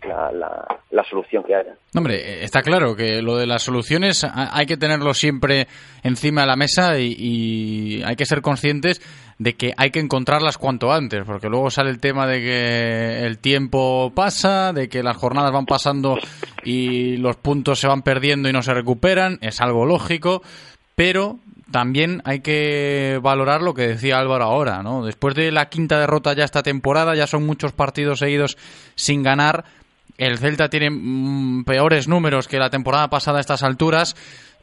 la, 0.06 0.32
la, 0.32 0.80
la, 0.92 1.04
solución 1.06 1.44
que 1.44 1.56
haya. 1.56 1.76
Hombre, 1.96 2.44
está 2.44 2.62
claro 2.62 2.96
que 2.96 3.22
lo 3.22 3.38
de 3.38 3.48
las 3.48 3.64
soluciones 3.64 4.26
hay 4.26 4.66
que 4.66 4.76
tenerlo 4.76 5.14
siempre 5.14 5.68
encima 6.04 6.42
de 6.42 6.48
la 6.48 6.58
mesa 6.58 7.00
y, 7.00 7.16
y 7.18 8.04
hay 8.04 8.18
que 8.18 8.26
ser 8.26 8.42
conscientes 8.42 9.02
de 9.40 9.54
que 9.54 9.74
hay 9.78 9.92
que 9.92 10.00
encontrarlas 10.00 10.58
cuanto 10.58 10.92
antes, 10.92 11.24
porque 11.26 11.50
luego 11.50 11.70
sale 11.70 11.90
el 11.90 12.00
tema 12.00 12.28
de 12.28 12.42
que 12.42 13.26
el 13.26 13.40
tiempo 13.40 14.12
pasa, 14.14 14.74
de 14.74 14.90
que 14.90 15.02
las 15.02 15.18
jornadas 15.18 15.52
van 15.52 15.66
pasando 15.66 16.18
y 16.64 17.18
los 17.18 17.38
puntos 17.38 17.80
se 17.80 17.88
van 17.88 18.02
perdiendo 18.02 18.50
y 18.50 18.54
no 18.54 18.62
se 18.62 18.74
recuperan, 18.74 19.40
es 19.42 19.62
algo 19.62 19.86
lógico, 19.86 20.42
pero 20.96 21.40
también 21.72 22.22
hay 22.26 22.42
que 22.42 23.20
valorar 23.22 23.62
lo 23.62 23.74
que 23.74 23.88
decía 23.88 24.20
Álvaro 24.20 24.46
ahora, 24.46 24.84
¿no? 24.84 25.06
Después 25.06 25.36
de 25.36 25.52
la 25.52 25.70
quinta 25.70 26.00
derrota 26.00 26.34
ya 26.34 26.44
esta 26.44 26.64
temporada, 26.64 27.16
ya 27.16 27.28
son 27.28 27.46
muchos 27.46 27.72
partidos 27.72 28.20
seguidos 28.20 28.58
sin 28.96 29.24
ganar. 29.24 29.66
El 30.18 30.38
Celta 30.38 30.70
tiene 30.70 30.90
mmm, 30.92 31.64
peores 31.64 32.08
números 32.08 32.48
que 32.48 32.60
la 32.60 32.70
temporada 32.70 33.10
pasada 33.10 33.40
a 33.40 33.42
estas 33.42 33.64
alturas 33.64 34.16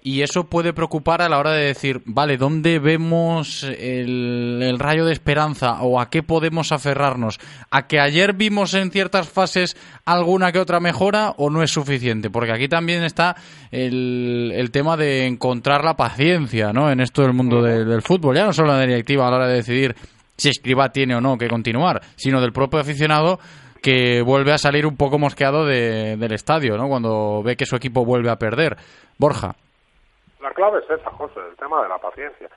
y 0.02 0.22
eso 0.22 0.44
puede 0.44 0.72
preocupar 0.72 1.20
a 1.20 1.28
la 1.28 1.38
hora 1.38 1.52
de 1.52 1.66
decir, 1.66 2.00
vale, 2.06 2.38
¿dónde 2.38 2.78
vemos 2.78 3.64
el, 3.64 4.76
rayo 4.78 5.04
de 5.04 5.12
esperanza 5.12 5.82
o 5.82 6.00
a 6.00 6.08
qué 6.08 6.22
podemos 6.22 6.72
aferrarnos? 6.72 7.38
¿A 7.70 7.86
que 7.86 8.00
ayer 8.00 8.32
vimos 8.32 8.72
en 8.74 8.90
ciertas 8.90 9.28
fases 9.28 9.76
alguna 10.06 10.52
que 10.52 10.58
otra 10.58 10.80
mejora 10.80 11.34
o 11.36 11.50
no 11.50 11.62
es 11.62 11.70
suficiente? 11.70 12.30
Porque 12.30 12.52
aquí 12.52 12.68
también 12.68 13.04
está 13.04 13.36
el, 13.70 14.70
tema 14.72 14.96
de 14.96 15.26
encontrar 15.26 15.84
la 15.84 15.96
paciencia 15.96 16.72
¿no? 16.72 16.90
en 16.90 17.00
esto 17.00 17.22
del 17.22 17.34
mundo 17.34 17.62
de, 17.62 17.84
del 17.84 18.02
fútbol, 18.02 18.36
ya 18.36 18.46
no 18.46 18.52
solo 18.52 18.68
la 18.68 18.86
directiva 18.86 19.26
a 19.26 19.30
la 19.30 19.36
hora 19.36 19.48
de 19.48 19.56
decidir 19.56 19.94
si 20.36 20.48
Escriba 20.48 20.90
tiene 20.90 21.14
o 21.14 21.20
no 21.20 21.36
que 21.36 21.48
continuar, 21.48 22.00
sino 22.16 22.40
del 22.40 22.52
propio 22.52 22.80
aficionado 22.80 23.38
que 23.82 24.22
vuelve 24.22 24.52
a 24.52 24.58
salir 24.58 24.86
un 24.86 24.96
poco 24.96 25.18
mosqueado 25.18 25.66
de, 25.66 26.16
del 26.16 26.32
estadio, 26.32 26.76
¿no? 26.76 26.88
Cuando 26.88 27.42
ve 27.42 27.56
que 27.56 27.66
su 27.66 27.76
equipo 27.76 28.04
vuelve 28.04 28.30
a 28.30 28.36
perder. 28.36 28.76
Borja. 29.18 29.56
La 30.40 30.52
clave 30.52 30.80
es 30.80 30.90
esa, 30.90 31.10
José, 31.10 31.40
el 31.48 31.56
tema 31.56 31.82
de 31.82 31.88
la 31.88 31.98
paciencia. 31.98 32.48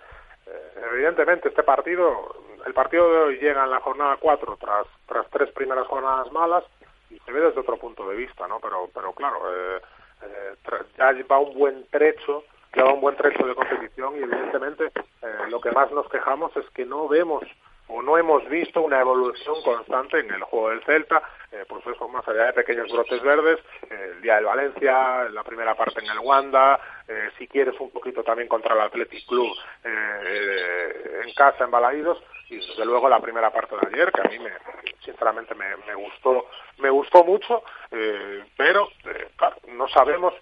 Eh, 0.45 0.73
evidentemente, 0.91 1.49
este 1.49 1.63
partido, 1.63 2.35
el 2.65 2.73
partido 2.73 3.11
de 3.11 3.19
hoy 3.19 3.37
llega 3.39 3.63
en 3.63 3.71
la 3.71 3.79
jornada 3.79 4.17
4 4.19 4.57
tras, 4.59 4.87
tras 5.05 5.29
tres 5.29 5.51
primeras 5.51 5.87
jornadas 5.87 6.31
malas 6.31 6.63
y 7.09 7.19
se 7.19 7.31
ve 7.31 7.41
desde 7.41 7.59
otro 7.59 7.77
punto 7.77 8.07
de 8.09 8.15
vista, 8.15 8.47
¿no? 8.47 8.59
Pero, 8.59 8.89
pero 8.93 9.13
claro, 9.13 9.39
eh, 9.51 9.81
eh, 10.23 10.55
ya 10.97 11.13
va 11.29 11.39
un 11.39 11.53
buen 11.53 11.85
trecho, 11.89 12.43
ya 12.75 12.83
va 12.83 12.93
un 12.93 13.01
buen 13.01 13.15
trecho 13.15 13.45
de 13.45 13.55
competición 13.55 14.15
y 14.17 14.23
evidentemente 14.23 14.91
eh, 15.21 15.49
lo 15.49 15.61
que 15.61 15.71
más 15.71 15.91
nos 15.91 16.09
quejamos 16.09 16.55
es 16.57 16.69
que 16.71 16.85
no 16.85 17.07
vemos 17.07 17.43
o 17.87 18.01
no 18.01 18.17
hemos 18.17 18.47
visto 18.49 18.81
una 18.81 18.99
evolución 18.99 19.55
constante 19.63 20.19
en 20.19 20.31
el 20.31 20.41
juego 20.43 20.69
del 20.69 20.83
Celta, 20.83 21.21
eh, 21.51 21.65
por 21.67 21.79
eso 21.79 22.07
más 22.07 22.27
allá 22.27 22.45
de 22.45 22.53
pequeños 22.53 22.91
brotes 22.91 23.21
verdes, 23.21 23.59
eh, 23.89 24.13
el 24.15 24.21
día 24.21 24.35
del 24.35 24.45
Valencia, 24.45 25.29
la 25.29 25.43
primera 25.43 25.75
parte 25.75 25.99
en 25.99 26.09
el 26.09 26.19
Wanda, 26.19 26.79
eh, 27.07 27.29
si 27.37 27.47
quieres 27.47 27.79
un 27.79 27.91
poquito 27.91 28.23
también 28.23 28.47
contra 28.47 28.75
el 28.75 28.81
Athletic 28.81 29.27
Club 29.27 29.47
en 29.83 31.33
casa 31.33 31.63
en 31.63 31.71
Balaídos, 31.71 32.21
y 32.49 32.57
desde 32.57 32.85
luego 32.85 33.09
la 33.09 33.19
primera 33.19 33.51
parte 33.51 33.75
de 33.75 33.87
ayer, 33.87 34.11
que 34.11 34.21
a 34.21 34.29
mí 34.29 34.39
me, 34.39 34.51
sinceramente 35.03 35.55
me, 35.55 35.75
me 35.87 35.95
gustó, 35.95 36.47
me 36.77 36.89
gustó 36.89 37.23
mucho, 37.23 37.63
pero 38.57 38.89
claro, 39.35 39.55
no 39.69 39.87
sabemos 39.87 40.33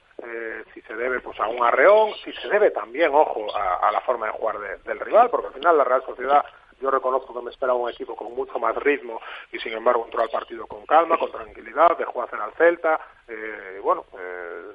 si 0.73 0.81
se 0.81 0.95
debe 0.95 1.19
pues 1.21 1.39
a 1.39 1.47
un 1.47 1.63
arreón, 1.63 2.13
si 2.23 2.33
se 2.33 2.47
debe 2.49 2.71
también, 2.71 3.11
ojo, 3.13 3.55
a, 3.55 3.87
a 3.87 3.91
la 3.91 4.01
forma 4.01 4.27
de 4.27 4.33
jugar 4.33 4.59
de, 4.59 4.77
del 4.79 4.99
rival, 4.99 5.29
porque 5.29 5.47
al 5.47 5.53
final 5.53 5.77
la 5.77 5.83
Real 5.83 6.03
Sociedad 6.05 6.45
yo 6.81 6.89
reconozco 6.89 7.33
que 7.33 7.45
me 7.45 7.51
esperaba 7.51 7.77
un 7.77 7.91
equipo 7.91 8.15
con 8.15 8.33
mucho 8.33 8.57
más 8.57 8.75
ritmo 8.75 9.21
y 9.51 9.59
sin 9.59 9.73
embargo 9.73 10.03
entró 10.05 10.23
al 10.23 10.29
partido 10.29 10.65
con 10.65 10.85
calma, 10.87 11.17
con 11.17 11.31
tranquilidad, 11.31 11.95
dejó 11.97 12.23
hacer 12.23 12.39
al 12.39 12.53
Celta. 12.53 12.99
Eh, 13.27 13.79
bueno, 13.83 14.05
eh, 14.17 14.71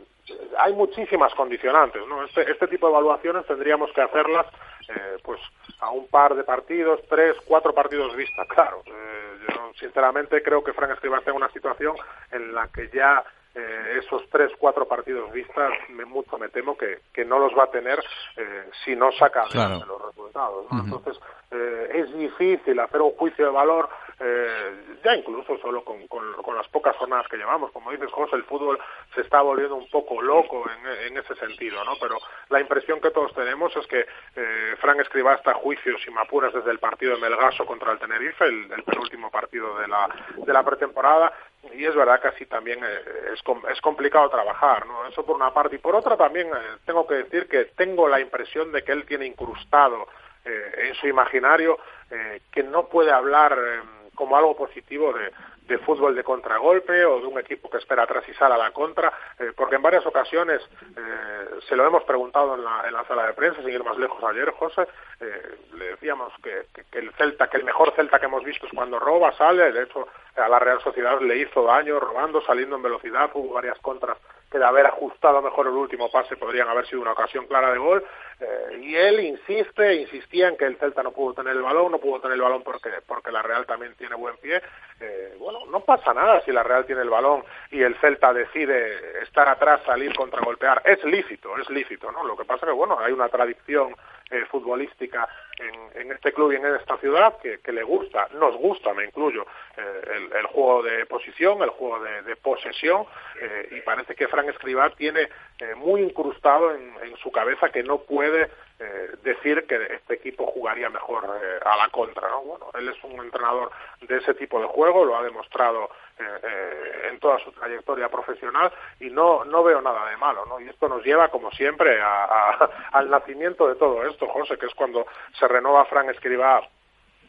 hay 0.59 0.73
muchísimas 0.73 1.35
condicionantes, 1.35 2.03
¿no? 2.07 2.25
Este, 2.25 2.51
este 2.51 2.69
tipo 2.69 2.87
de 2.87 2.93
evaluaciones 2.93 3.47
tendríamos 3.47 3.93
que 3.93 4.01
hacerlas 4.01 4.47
eh, 4.89 5.19
pues 5.23 5.41
a 5.81 5.91
un 5.91 6.07
par 6.09 6.35
de 6.35 6.45
partidos, 6.45 7.01
tres, 7.09 7.37
cuatro 7.45 7.73
partidos 7.73 8.15
vista, 8.17 8.45
claro. 8.55 8.83
Eh, 8.87 9.39
yo 9.49 9.73
sinceramente 9.79 10.43
creo 10.43 10.63
que 10.65 10.73
Frank 10.73 10.93
Escribá 10.93 11.19
está 11.19 11.31
en 11.31 11.37
una 11.37 11.51
situación 11.51 11.97
en 12.33 12.55
la 12.55 12.69
que 12.69 12.89
ya 12.93 13.25
eh, 13.57 14.01
esos 14.05 14.23
tres, 14.29 14.53
cuatro 14.59 14.87
partidos 14.87 15.33
vistas, 15.33 15.73
me, 15.89 16.05
mucho 16.05 16.37
me 16.37 16.51
temo 16.51 16.77
que, 16.77 17.01
que 17.13 17.25
no 17.25 17.39
los 17.39 17.57
va 17.57 17.65
a 17.65 17.71
tener 17.71 17.99
eh, 18.37 18.69
si 18.85 18.95
no 18.95 19.11
saca 19.13 19.45
claro. 19.51 19.83
los 19.87 20.03
resultados. 20.09 20.67
¿no? 20.71 20.77
Uh 20.77 20.81
-huh. 20.81 20.85
Entonces, 20.85 21.19
eh, 21.51 21.91
es 21.95 22.15
difícil 22.19 22.79
hacer 22.79 23.01
un 23.01 23.13
juicio 23.13 23.47
de 23.47 23.53
valor, 23.53 23.89
eh, 24.19 24.97
ya 25.05 25.15
incluso 25.15 25.59
solo 25.59 25.85
con, 25.85 26.07
con, 26.09 26.57
las 26.57 26.69
pocas 26.69 26.97
jornadas 26.97 27.29
que 27.29 27.37
llevamos. 27.37 27.71
Como 27.71 27.91
dices, 27.91 28.11
José, 28.11 28.37
el 28.37 28.45
fútbol 28.45 28.79
se 29.15 29.21
está 29.21 29.43
volviendo 29.43 29.75
un 29.75 29.89
poco 29.91 30.23
loco 30.23 30.65
en, 31.05 31.19
ese 31.19 31.35
sentido, 31.35 31.85
¿no? 31.85 31.93
Pero 32.01 32.17
la 32.49 32.61
impresión 32.61 33.01
que 33.01 33.11
todos 33.11 33.35
tenemos 33.35 33.77
es 33.77 33.87
que 33.87 34.07
eh, 34.37 34.75
Frank 34.81 35.01
Escribá 35.01 35.35
está 35.35 35.51
a 35.51 35.55
juicio, 35.55 35.99
si 35.99 36.11
me 36.11 36.21
apuras, 36.21 36.55
desde 36.55 36.71
el 36.71 36.79
partido 36.79 37.15
de 37.15 37.21
Melgaso 37.21 37.67
contra 37.67 37.93
el 37.93 37.99
Tenerife, 37.99 38.45
el, 38.47 38.83
penúltimo 38.85 39.31
partido 39.31 39.79
de 39.79 39.89
la, 39.89 40.09
de 40.35 40.53
la 40.53 40.63
pretemporada, 40.63 41.33
y 41.75 41.85
es 41.85 41.95
verdad 41.95 42.21
que 42.21 42.29
así 42.29 42.47
también 42.47 42.83
eh, 42.83 43.33
es, 43.35 43.43
es 43.71 43.81
complicado 43.83 44.31
trabajar, 44.31 44.87
¿no? 44.87 45.07
Eso 45.07 45.27
por 45.27 45.37
una 45.37 45.53
parte. 45.53 45.77
Y 45.77 45.79
por 45.79 45.95
otra 45.95 46.17
también 46.17 46.49
eh, 46.49 46.79
tengo 46.87 47.07
que 47.07 47.17
decir 47.17 47.49
que 47.49 47.67
tengo 47.77 48.09
la 48.09 48.21
impresión 48.21 48.73
de 48.73 48.83
que 48.83 48.93
él 48.93 49.05
tiene 49.05 49.27
incrustado 49.27 50.07
eh, 50.49 50.87
en 50.89 50.95
su 50.95 51.09
imaginario 51.09 51.77
eh, 52.09 52.41
que 52.53 52.63
no 52.63 52.87
puede 52.87 53.11
hablar 53.11 53.59
eh, 53.59 53.81
como 54.17 54.37
algo 54.37 54.57
positivo 54.57 55.13
de, 55.13 55.31
de 55.69 55.79
fútbol 55.79 56.15
de 56.15 56.25
contragolpe 56.25 57.05
o 57.05 57.21
de 57.21 57.27
un 57.27 57.39
equipo 57.39 57.69
que 57.69 57.79
espera 57.79 58.05
atrás 58.05 58.25
y 58.29 58.35
sale 58.35 58.55
a 58.55 58.59
la 58.59 58.71
contra, 58.71 59.13
eh, 59.39 59.53
porque 59.57 59.77
en 59.77 59.83
varias 59.83 60.07
ocasiones 60.07 60.61
eh, 60.97 61.61
se 61.69 61.77
lo 61.77 61.87
hemos 61.87 62.05
preguntado 62.05 62.55
en 62.55 62.65
la, 62.65 62.85
en 62.87 62.93
la 62.93 63.05
sala 63.05 63.27
de 63.27 63.35
prensa, 63.35 63.61
sin 63.61 63.71
ir 63.71 63.85
más 63.85 63.99
lejos 63.99 64.23
ayer, 64.25 64.51
José, 64.51 64.87
eh, 65.21 65.57
le 65.75 65.89
decíamos 65.91 66.33
que, 66.43 66.67
que, 66.75 66.85
que, 66.91 66.99
el 66.99 67.13
Celta, 67.15 67.49
que 67.49 67.59
el 67.59 67.65
mejor 67.65 67.93
Celta 67.95 68.19
que 68.19 68.27
hemos 68.27 68.45
visto 68.45 68.67
es 68.67 68.73
cuando 68.73 68.99
roba, 68.99 69.33
sale, 69.33 69.73
de 69.73 69.83
hecho 69.85 70.09
a 70.37 70.49
la 70.49 70.59
Real 70.59 70.81
Sociedad 70.83 71.21
le 71.21 71.39
hizo 71.39 71.63
daño 71.65 71.99
robando, 71.99 72.41
saliendo 72.43 72.77
en 72.77 72.83
velocidad, 72.83 73.31
hubo 73.35 73.55
varias 73.55 73.79
contras 73.79 74.19
que 74.51 74.59
de 74.59 74.65
haber 74.65 74.87
ajustado 74.87 75.43
mejor 75.43 75.67
el 75.67 75.73
último 75.73 76.11
pase 76.11 76.37
podrían 76.37 76.69
haber 76.69 76.87
sido 76.87 77.03
una 77.03 77.13
ocasión 77.13 77.47
clara 77.47 77.73
de 77.73 77.79
gol, 77.79 78.05
eh, 78.39 78.81
y 78.83 78.95
él 78.95 79.21
insiste, 79.21 79.95
insistía 79.95 80.49
en 80.49 80.57
que 80.57 80.67
el 80.67 80.77
Celta 80.77 81.03
no 81.03 81.13
pudo 81.13 81.35
tener 81.35 81.57
el 81.57 81.63
balón, 81.63 81.93
no 81.93 81.99
pudo 81.99 82.21
tener 82.21 82.37
el 82.37 82.43
balón 82.43 82.63
porque, 82.63 82.91
porque 83.07 83.33
la 83.33 83.43
Real 83.43 83.67
también 83.67 83.95
tiene 83.97 84.15
buen 84.15 84.37
pie, 84.37 84.63
eh, 85.01 85.35
bueno, 85.39 85.67
no 85.67 85.81
pasa 85.81 86.15
nada 86.15 86.41
si 86.43 86.53
la 86.53 86.63
Real 86.63 86.87
tiene 86.87 87.03
el 87.03 87.11
balón 87.11 87.43
y 87.71 87.83
el 87.83 87.97
Celta 87.97 88.33
decide 88.33 89.23
estar 89.23 89.49
atrás, 89.49 89.81
salir, 89.85 90.15
contragolpear, 90.15 90.83
es 90.85 91.03
lícito, 91.05 91.57
es 91.59 91.69
lícito, 91.71 92.13
¿no? 92.13 92.25
Lo 92.25 92.37
que 92.37 92.45
pasa 92.45 92.67
que, 92.67 92.73
bueno, 92.73 92.99
hay 93.01 93.13
una 93.13 93.29
tradición 93.29 93.95
eh, 94.31 94.45
futbolística 94.51 95.29
en, 95.59 96.03
en, 96.03 96.13
este 96.13 96.33
club 96.33 96.53
y 96.53 96.57
en 96.57 96.67
esta 96.67 96.97
ciudad 96.99 97.39
que, 97.39 97.73
le 97.73 97.83
gusta, 97.83 98.29
nos 98.35 98.57
gusta, 98.57 98.93
me 98.93 99.05
incluyo, 99.05 99.47
eh, 99.77 100.03
el, 100.17 100.37
el, 100.37 100.47
juego 100.47 100.83
de 100.83 101.07
posición, 101.07 101.63
el 101.63 101.71
juego 101.71 102.03
de, 102.03 102.37
posesión, 102.37 103.07
eh, 103.41 103.69
y 103.73 103.81
parece 103.83 104.15
que 104.15 104.29
Frank 104.29 104.49
Escribá 104.49 104.91
tiene 104.91 105.29
eh, 105.59 105.75
muy 105.77 106.03
incrustado 106.03 106.75
en, 106.75 106.93
en, 107.03 107.17
su 107.19 107.31
cabeza 107.31 107.71
que 107.71 107.83
no 107.83 107.99
puede 107.99 108.51
eh, 108.79 109.11
decir 109.23 109.67
que 109.67 109.77
este 109.95 110.15
equipo 110.15 110.47
jugaría 110.47 110.91
mejor 110.91 111.25
a 111.65 111.77
la 111.77 111.89
contra. 111.89 112.29
¿no? 112.29 112.43
Bueno, 112.43 112.67
él 112.75 112.89
es 112.89 113.03
un 113.05 113.25
entrenador 113.25 113.71
de 114.03 114.19
ese 114.19 114.35
tipo 114.35 114.61
de 114.61 114.67
juego, 114.67 115.05
lo 115.05 115.17
ha 115.17 115.23
demostrado 115.23 115.89
en 116.19 117.19
toda 117.19 117.39
su 117.41 117.53
trayectoria 117.53 118.09
profesional 118.09 118.73
y 119.01 119.11
no, 119.11 119.45
no 119.45 119.63
veo 119.63 119.83
nada 119.83 120.09
de 120.09 120.17
malo. 120.17 120.47
¿no? 120.47 120.61
Y 120.61 120.69
esto 120.69 120.89
nos 120.89 121.05
lleva, 121.05 121.29
como 121.29 121.51
siempre, 121.51 122.01
a, 122.01 122.71
al 122.93 123.11
nacimiento 123.11 123.69
de 123.69 123.77
todo 123.77 124.05
esto, 124.07 124.27
José, 124.29 124.57
que 124.59 124.67
es 124.67 124.75
cuando 124.75 125.07
se 125.39 125.47
renova 125.47 125.85
Frank 125.87 126.09
Escribá 126.11 126.63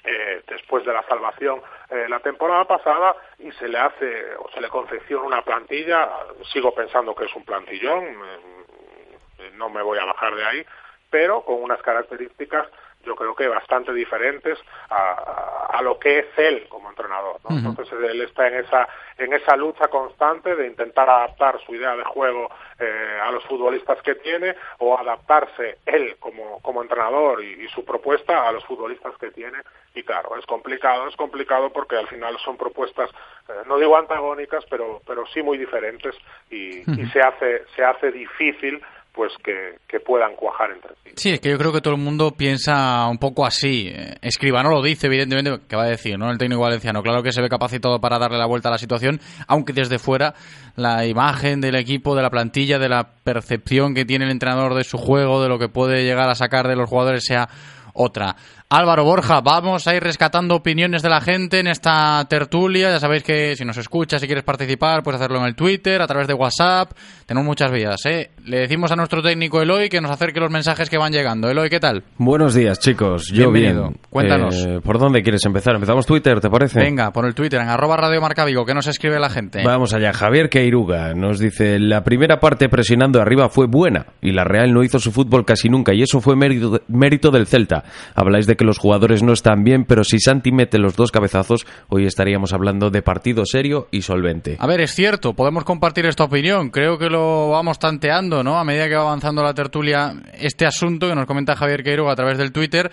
eh, 0.04 0.42
después 0.48 0.86
de 0.86 0.94
la 0.94 1.04
salvación 1.04 1.62
eh, 1.90 2.06
la 2.08 2.22
temporada 2.22 2.64
pasada 2.66 3.16
y 3.40 3.52
se 3.52 3.68
le 3.68 3.78
hace 3.78 4.36
o 4.38 4.50
se 4.52 4.62
le 4.62 4.70
confecciona 4.70 5.26
una 5.26 5.42
plantilla, 5.42 6.10
sigo 6.54 6.74
pensando 6.74 7.14
que 7.14 7.26
es 7.26 7.36
un 7.36 7.44
plantillón, 7.44 8.06
eh, 8.06 9.52
no 9.56 9.70
me 9.70 9.82
voy 9.82 9.98
a 10.00 10.06
bajar 10.06 10.34
de 10.36 10.46
ahí, 10.46 10.66
pero 11.10 11.42
con 11.42 11.62
unas 11.62 11.82
características 11.82 12.68
yo 13.08 13.16
creo 13.16 13.34
que 13.34 13.48
bastante 13.48 13.94
diferentes 13.94 14.60
a, 14.90 15.70
a, 15.72 15.82
lo 15.82 15.98
que 15.98 16.20
es 16.20 16.26
él 16.38 16.68
como 16.68 16.90
entrenador. 16.90 17.40
¿no? 17.50 17.58
Entonces 17.58 17.98
él 18.04 18.22
está 18.22 18.48
en 18.48 18.56
esa 18.66 18.88
en 19.18 19.34
esa 19.34 19.56
lucha 19.56 19.88
constante 19.88 20.56
de 20.56 20.68
intentar 20.68 21.10
adaptar 21.10 21.60
su 21.66 21.74
idea 21.74 21.96
de 21.96 22.04
juego 22.04 22.52
eh, 22.80 23.20
a 23.24 23.32
los 23.32 23.44
futbolistas 23.46 24.00
que 24.04 24.16
tiene 24.16 24.56
o 24.78 24.98
adaptarse 24.98 25.80
él 25.86 26.18
como, 26.20 26.62
como 26.62 26.84
entrenador 26.84 27.44
y, 27.44 27.64
y, 27.64 27.68
su 27.70 27.84
propuesta 27.84 28.48
a 28.48 28.52
los 28.52 28.64
futbolistas 28.66 29.18
que 29.18 29.32
tiene 29.32 29.58
y 29.96 30.04
claro 30.04 30.38
es 30.38 30.46
complicado 30.46 31.08
es 31.08 31.16
complicado 31.16 31.72
porque 31.72 31.96
al 31.98 32.08
final 32.08 32.38
son 32.46 32.58
propuestas 32.58 33.10
eh, 33.50 33.54
no 33.66 33.80
digo 33.80 33.98
antagónicas 33.98 34.64
pero 34.70 35.02
pero 35.08 35.26
sí 35.34 35.42
muy 35.42 35.58
diferentes 35.58 36.16
y, 36.52 36.80
y 36.80 37.10
se 37.12 37.22
hace 37.22 37.64
se 37.76 37.84
hace 37.84 38.12
difícil 38.12 38.84
pues 39.18 39.34
que, 39.44 39.80
que, 39.88 40.00
puedan 40.00 40.36
cuajar 40.36 40.70
entre 40.70 40.92
sí. 41.04 41.12
Sí, 41.16 41.30
es 41.32 41.40
que 41.40 41.50
yo 41.50 41.58
creo 41.58 41.74
que 41.74 41.82
todo 41.82 41.96
el 41.96 42.00
mundo 42.00 42.36
piensa 42.38 43.08
un 43.08 43.18
poco 43.18 43.48
así. 43.48 43.92
Escribano 44.22 44.70
lo 44.70 44.84
dice, 44.84 45.08
evidentemente, 45.08 45.66
que 45.68 45.76
va 45.76 45.86
a 45.86 45.90
decir, 45.90 46.20
¿no? 46.20 46.30
El 46.30 46.38
técnico 46.38 46.62
valenciano, 46.62 47.02
claro 47.02 47.24
que 47.24 47.32
se 47.32 47.42
ve 47.42 47.50
capacitado 47.50 48.00
para 48.00 48.20
darle 48.20 48.38
la 48.38 48.46
vuelta 48.46 48.70
a 48.70 48.74
la 48.74 48.78
situación, 48.78 49.20
aunque 49.48 49.74
desde 49.74 49.98
fuera 49.98 50.36
la 50.76 51.08
imagen 51.08 51.60
del 51.62 51.76
equipo, 51.76 52.16
de 52.16 52.22
la 52.22 52.30
plantilla, 52.30 52.78
de 52.78 52.90
la 52.90 53.16
percepción 53.24 53.96
que 53.96 54.06
tiene 54.06 54.26
el 54.26 54.32
entrenador 54.32 54.76
de 54.76 54.84
su 54.84 55.00
juego, 55.00 55.42
de 55.42 55.50
lo 55.50 55.58
que 55.58 55.68
puede 55.68 56.04
llegar 56.04 56.30
a 56.30 56.36
sacar 56.36 56.68
de 56.68 56.76
los 56.76 56.88
jugadores 56.88 57.26
sea 57.26 57.50
otra. 57.98 58.36
Álvaro 58.70 59.06
Borja, 59.06 59.40
vamos 59.40 59.88
a 59.88 59.96
ir 59.96 60.04
rescatando 60.04 60.54
opiniones 60.54 61.02
de 61.02 61.08
la 61.08 61.22
gente 61.22 61.60
en 61.62 61.68
esta 61.68 62.26
tertulia. 62.30 62.90
Ya 62.92 63.00
sabéis 63.00 63.24
que 63.24 63.56
si 63.56 63.64
nos 63.64 63.78
escuchas, 63.78 64.20
si 64.20 64.28
quieres 64.28 64.44
participar, 64.44 65.04
puedes 65.04 65.22
hacerlo 65.22 65.40
en 65.40 65.46
el 65.46 65.56
Twitter, 65.56 66.02
a 66.02 66.06
través 66.06 66.28
de 66.28 66.34
WhatsApp. 66.34 66.92
Tenemos 67.26 67.46
muchas 67.48 67.72
vías, 67.72 68.06
¿eh? 68.06 68.32
Le 68.44 68.60
decimos 68.60 68.92
a 68.92 68.98
nuestro 68.98 69.22
técnico 69.22 69.62
Eloy 69.62 69.88
que 69.88 70.02
nos 70.02 70.12
acerque 70.12 70.42
los 70.42 70.52
mensajes 70.52 70.90
que 70.90 70.98
van 70.98 71.14
llegando. 71.14 71.50
Eloy, 71.50 71.70
¿qué 71.70 71.80
tal? 71.80 72.04
Buenos 72.18 72.56
días, 72.56 72.78
chicos. 72.80 73.28
Yo 73.32 73.52
Bienvenido. 73.52 73.84
bien. 73.84 74.00
Cuéntanos. 74.10 74.56
Eh, 74.66 74.82
¿Por 74.84 75.00
dónde 75.00 75.22
quieres 75.24 75.46
empezar? 75.46 75.76
¿Empezamos 75.76 76.06
Twitter, 76.06 76.42
te 76.42 76.50
parece? 76.50 76.82
Venga, 76.82 77.12
por 77.14 77.26
el 77.26 77.34
Twitter, 77.36 77.62
en 77.62 77.70
arroba 77.70 77.96
Radio 77.96 78.20
Marca 78.20 78.44
Vigo. 78.44 78.66
¿Qué 78.66 78.74
nos 78.74 78.88
escribe 78.88 79.18
la 79.18 79.30
gente? 79.30 79.64
Vamos 79.64 79.94
allá. 79.94 80.12
Javier 80.12 80.50
Queiruga 80.50 81.14
nos 81.14 81.40
dice, 81.40 81.80
la 81.80 82.04
primera 82.04 82.42
parte 82.42 82.68
presionando 82.68 83.22
arriba 83.22 83.48
fue 83.48 83.66
buena 83.66 84.08
y 84.20 84.34
la 84.34 84.44
Real 84.44 84.74
no 84.74 84.84
hizo 84.84 85.00
su 85.00 85.14
fútbol 85.14 85.46
casi 85.46 85.70
nunca 85.70 85.94
y 85.94 86.02
eso 86.02 86.20
fue 86.20 86.36
mérito, 86.36 86.82
mérito 86.90 87.32
del 87.32 87.48
Celta. 87.48 87.86
Habláis 88.14 88.46
de 88.46 88.57
que 88.58 88.66
los 88.66 88.78
jugadores 88.78 89.24
no 89.24 89.32
están 89.32 89.64
bien, 89.64 89.86
pero 89.86 90.04
si 90.04 90.20
Santi 90.20 90.52
mete 90.52 90.80
los 90.80 90.96
dos 90.96 91.12
cabezazos, 91.12 91.66
hoy 91.88 92.06
estaríamos 92.06 92.54
hablando 92.54 92.90
de 92.90 93.02
partido 93.02 93.46
serio 93.46 93.88
y 93.92 94.02
solvente. 94.02 94.58
A 94.60 94.68
ver, 94.68 94.82
es 94.82 94.94
cierto, 94.94 95.34
podemos 95.34 95.64
compartir 95.64 96.06
esta 96.06 96.26
opinión. 96.26 96.70
Creo 96.70 96.98
que 96.98 97.10
lo 97.10 97.50
vamos 97.50 97.80
tanteando, 97.80 98.44
¿no? 98.44 98.58
A 98.58 98.64
medida 98.64 98.90
que 98.90 98.96
va 98.96 99.04
avanzando 99.04 99.44
la 99.44 99.54
tertulia, 99.54 100.14
este 100.34 100.66
asunto 100.66 101.08
que 101.08 101.16
nos 101.16 101.26
comenta 101.26 101.56
Javier 101.56 101.84
Queiroga 101.84 102.12
a 102.12 102.16
través 102.16 102.38
del 102.38 102.52
Twitter. 102.52 102.92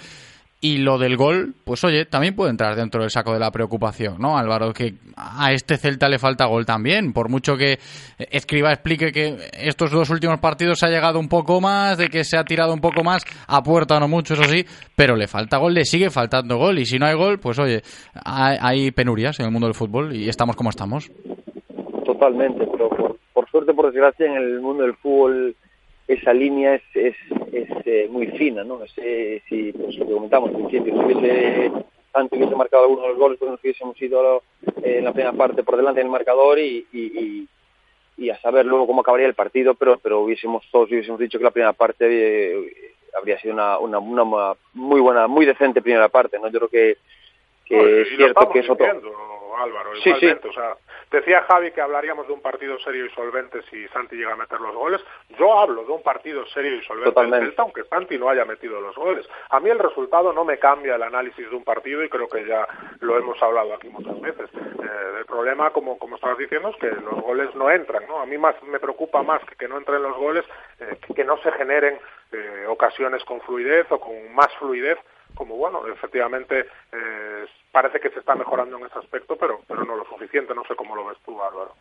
Y 0.64 0.78
lo 0.78 0.96
del 0.96 1.18
gol, 1.18 1.52
pues 1.62 1.84
oye, 1.84 2.06
también 2.06 2.34
puede 2.34 2.50
entrar 2.50 2.74
dentro 2.74 3.02
del 3.02 3.10
saco 3.10 3.34
de 3.34 3.38
la 3.38 3.50
preocupación, 3.50 4.16
¿no, 4.18 4.38
Álvaro? 4.38 4.72
Que 4.72 4.94
a 5.14 5.52
este 5.52 5.76
Celta 5.76 6.08
le 6.08 6.18
falta 6.18 6.46
gol 6.46 6.64
también. 6.64 7.12
Por 7.12 7.28
mucho 7.28 7.54
que 7.54 7.78
Escriba 8.16 8.72
explique 8.72 9.12
que 9.12 9.36
estos 9.52 9.90
dos 9.90 10.08
últimos 10.08 10.40
partidos 10.40 10.78
se 10.78 10.86
ha 10.86 10.88
llegado 10.88 11.20
un 11.20 11.28
poco 11.28 11.60
más, 11.60 11.98
de 11.98 12.08
que 12.08 12.24
se 12.24 12.38
ha 12.38 12.44
tirado 12.44 12.72
un 12.72 12.80
poco 12.80 13.04
más, 13.04 13.26
a 13.46 13.62
puerta 13.62 14.00
no 14.00 14.08
mucho, 14.08 14.32
eso 14.32 14.44
sí, 14.44 14.64
pero 14.96 15.16
le 15.16 15.26
falta 15.26 15.58
gol, 15.58 15.74
le 15.74 15.84
sigue 15.84 16.08
faltando 16.08 16.56
gol. 16.56 16.78
Y 16.78 16.86
si 16.86 16.98
no 16.98 17.04
hay 17.04 17.14
gol, 17.14 17.38
pues 17.38 17.58
oye, 17.58 17.82
hay, 18.24 18.90
penurias 18.90 19.38
en 19.40 19.44
el 19.44 19.52
mundo 19.52 19.66
del 19.66 19.74
fútbol 19.74 20.16
y 20.16 20.30
estamos 20.30 20.56
como 20.56 20.70
estamos. 20.70 21.12
Totalmente, 22.06 22.66
pero 22.72 22.88
por, 22.88 23.18
por 23.34 23.50
suerte, 23.50 23.74
por 23.74 23.92
desgracia, 23.92 24.24
en 24.24 24.36
el 24.36 24.60
mundo 24.62 24.84
del 24.84 24.94
fútbol 24.94 25.54
esa 26.06 26.32
línea 26.34 26.74
es, 26.74 26.82
es, 26.94 27.16
es 27.52 27.68
eh, 27.86 28.08
muy 28.10 28.26
fina, 28.28 28.64
¿no? 28.64 28.82
Es, 28.82 28.92
eh, 28.98 29.42
si, 29.48 29.72
pues 29.72 29.96
lo 29.98 30.06
comentamos 30.06 30.50
al 30.50 30.56
principio, 30.56 30.92
si 30.94 31.00
hubiese 31.00 31.72
tanto 32.12 32.36
hubiese 32.36 32.54
marcado 32.54 32.84
algunos 32.84 33.04
de 33.04 33.08
los 33.10 33.18
goles, 33.18 33.38
pues 33.38 33.50
nos 33.50 33.60
hubiésemos 33.60 34.00
ido 34.00 34.42
eh, 34.82 34.98
en 34.98 35.04
la 35.04 35.12
primera 35.12 35.32
parte 35.32 35.64
por 35.64 35.76
delante 35.76 36.00
del 36.00 36.10
marcador 36.10 36.58
y, 36.58 36.86
y, 36.92 37.00
y, 37.00 37.48
y, 38.18 38.30
a 38.30 38.40
saber 38.40 38.66
luego 38.66 38.86
cómo 38.86 39.00
acabaría 39.00 39.26
el 39.26 39.34
partido, 39.34 39.74
pero 39.74 39.98
pero 39.98 40.20
hubiésemos 40.20 40.64
todos 40.70 40.90
hubiésemos 40.90 41.18
dicho 41.18 41.38
que 41.38 41.44
la 41.44 41.50
primera 41.50 41.72
parte 41.72 42.06
eh, 42.06 42.94
habría 43.18 43.40
sido 43.40 43.54
una, 43.54 43.78
una, 43.78 43.98
una, 43.98 44.54
muy 44.74 45.00
buena, 45.00 45.26
muy 45.26 45.44
decente 45.44 45.82
primera 45.82 46.08
parte, 46.08 46.38
¿no? 46.38 46.48
Yo 46.48 46.60
creo 46.60 46.68
que, 46.68 46.98
que 47.64 47.76
no, 47.76 47.86
es 47.86 48.08
cierto 48.16 48.50
que 48.50 48.58
es 48.60 48.70
otro... 48.70 48.86
Álvaro, 49.56 49.90
sí, 50.02 50.12
sí. 50.18 50.26
o 50.26 50.52
sea, 50.52 50.76
decía 51.14 51.44
Javi 51.48 51.70
que 51.70 51.80
hablaríamos 51.80 52.26
de 52.26 52.32
un 52.32 52.42
partido 52.42 52.78
serio 52.80 53.06
y 53.06 53.10
solvente 53.10 53.62
si 53.70 53.86
Santi 53.88 54.16
llega 54.16 54.32
a 54.32 54.36
meter 54.36 54.60
los 54.60 54.74
goles. 54.74 55.00
Yo 55.38 55.58
hablo 55.58 55.84
de 55.84 55.92
un 55.92 56.02
partido 56.02 56.44
serio 56.46 56.74
y 56.74 56.82
solvente 56.82 57.10
Totalmente. 57.10 57.38
del 57.38 57.48
Celta, 57.48 57.62
aunque 57.62 57.84
Santi 57.84 58.18
no 58.18 58.28
haya 58.28 58.44
metido 58.44 58.80
los 58.80 58.94
goles. 58.96 59.26
A 59.50 59.60
mí 59.60 59.70
el 59.70 59.78
resultado 59.78 60.32
no 60.32 60.44
me 60.44 60.58
cambia 60.58 60.96
el 60.96 61.02
análisis 61.02 61.48
de 61.48 61.56
un 61.56 61.64
partido 61.64 62.02
y 62.02 62.08
creo 62.08 62.28
que 62.28 62.44
ya 62.46 62.66
lo 63.00 63.16
hemos 63.16 63.40
hablado 63.42 63.74
aquí 63.74 63.88
muchas 63.88 64.20
veces. 64.20 64.50
Eh, 64.54 65.18
el 65.18 65.24
problema, 65.24 65.70
como, 65.70 65.98
como 65.98 66.16
estabas 66.16 66.38
diciendo, 66.38 66.70
es 66.70 66.76
que 66.76 66.90
los 66.90 67.20
goles 67.22 67.54
no 67.54 67.70
entran, 67.70 68.06
¿no? 68.06 68.20
A 68.20 68.26
mí 68.26 68.36
más 68.36 68.60
me 68.64 68.80
preocupa 68.80 69.22
más 69.22 69.42
que 69.44 69.54
que 69.54 69.68
no 69.68 69.78
entren 69.78 70.02
los 70.02 70.16
goles, 70.16 70.44
eh, 70.80 70.98
que, 71.06 71.14
que 71.14 71.24
no 71.24 71.38
se 71.38 71.50
generen 71.52 71.98
eh, 72.32 72.66
ocasiones 72.68 73.24
con 73.24 73.40
fluidez 73.42 73.86
o 73.90 74.00
con 74.00 74.34
más 74.34 74.52
fluidez 74.58 74.98
como 75.34 75.56
bueno, 75.56 75.86
efectivamente 75.86 76.66
eh, 76.92 77.44
parece 77.72 78.00
que 78.00 78.10
se 78.10 78.20
está 78.20 78.34
mejorando 78.34 78.78
en 78.78 78.86
ese 78.86 78.98
aspecto, 78.98 79.36
pero, 79.36 79.60
pero 79.66 79.84
no 79.84 79.96
lo 79.96 80.04
suficiente. 80.04 80.54
No 80.54 80.64
sé 80.64 80.76
cómo 80.76 80.94
lo 80.94 81.06
ves 81.06 81.18
tú, 81.24 81.40
Álvaro. 81.42 81.72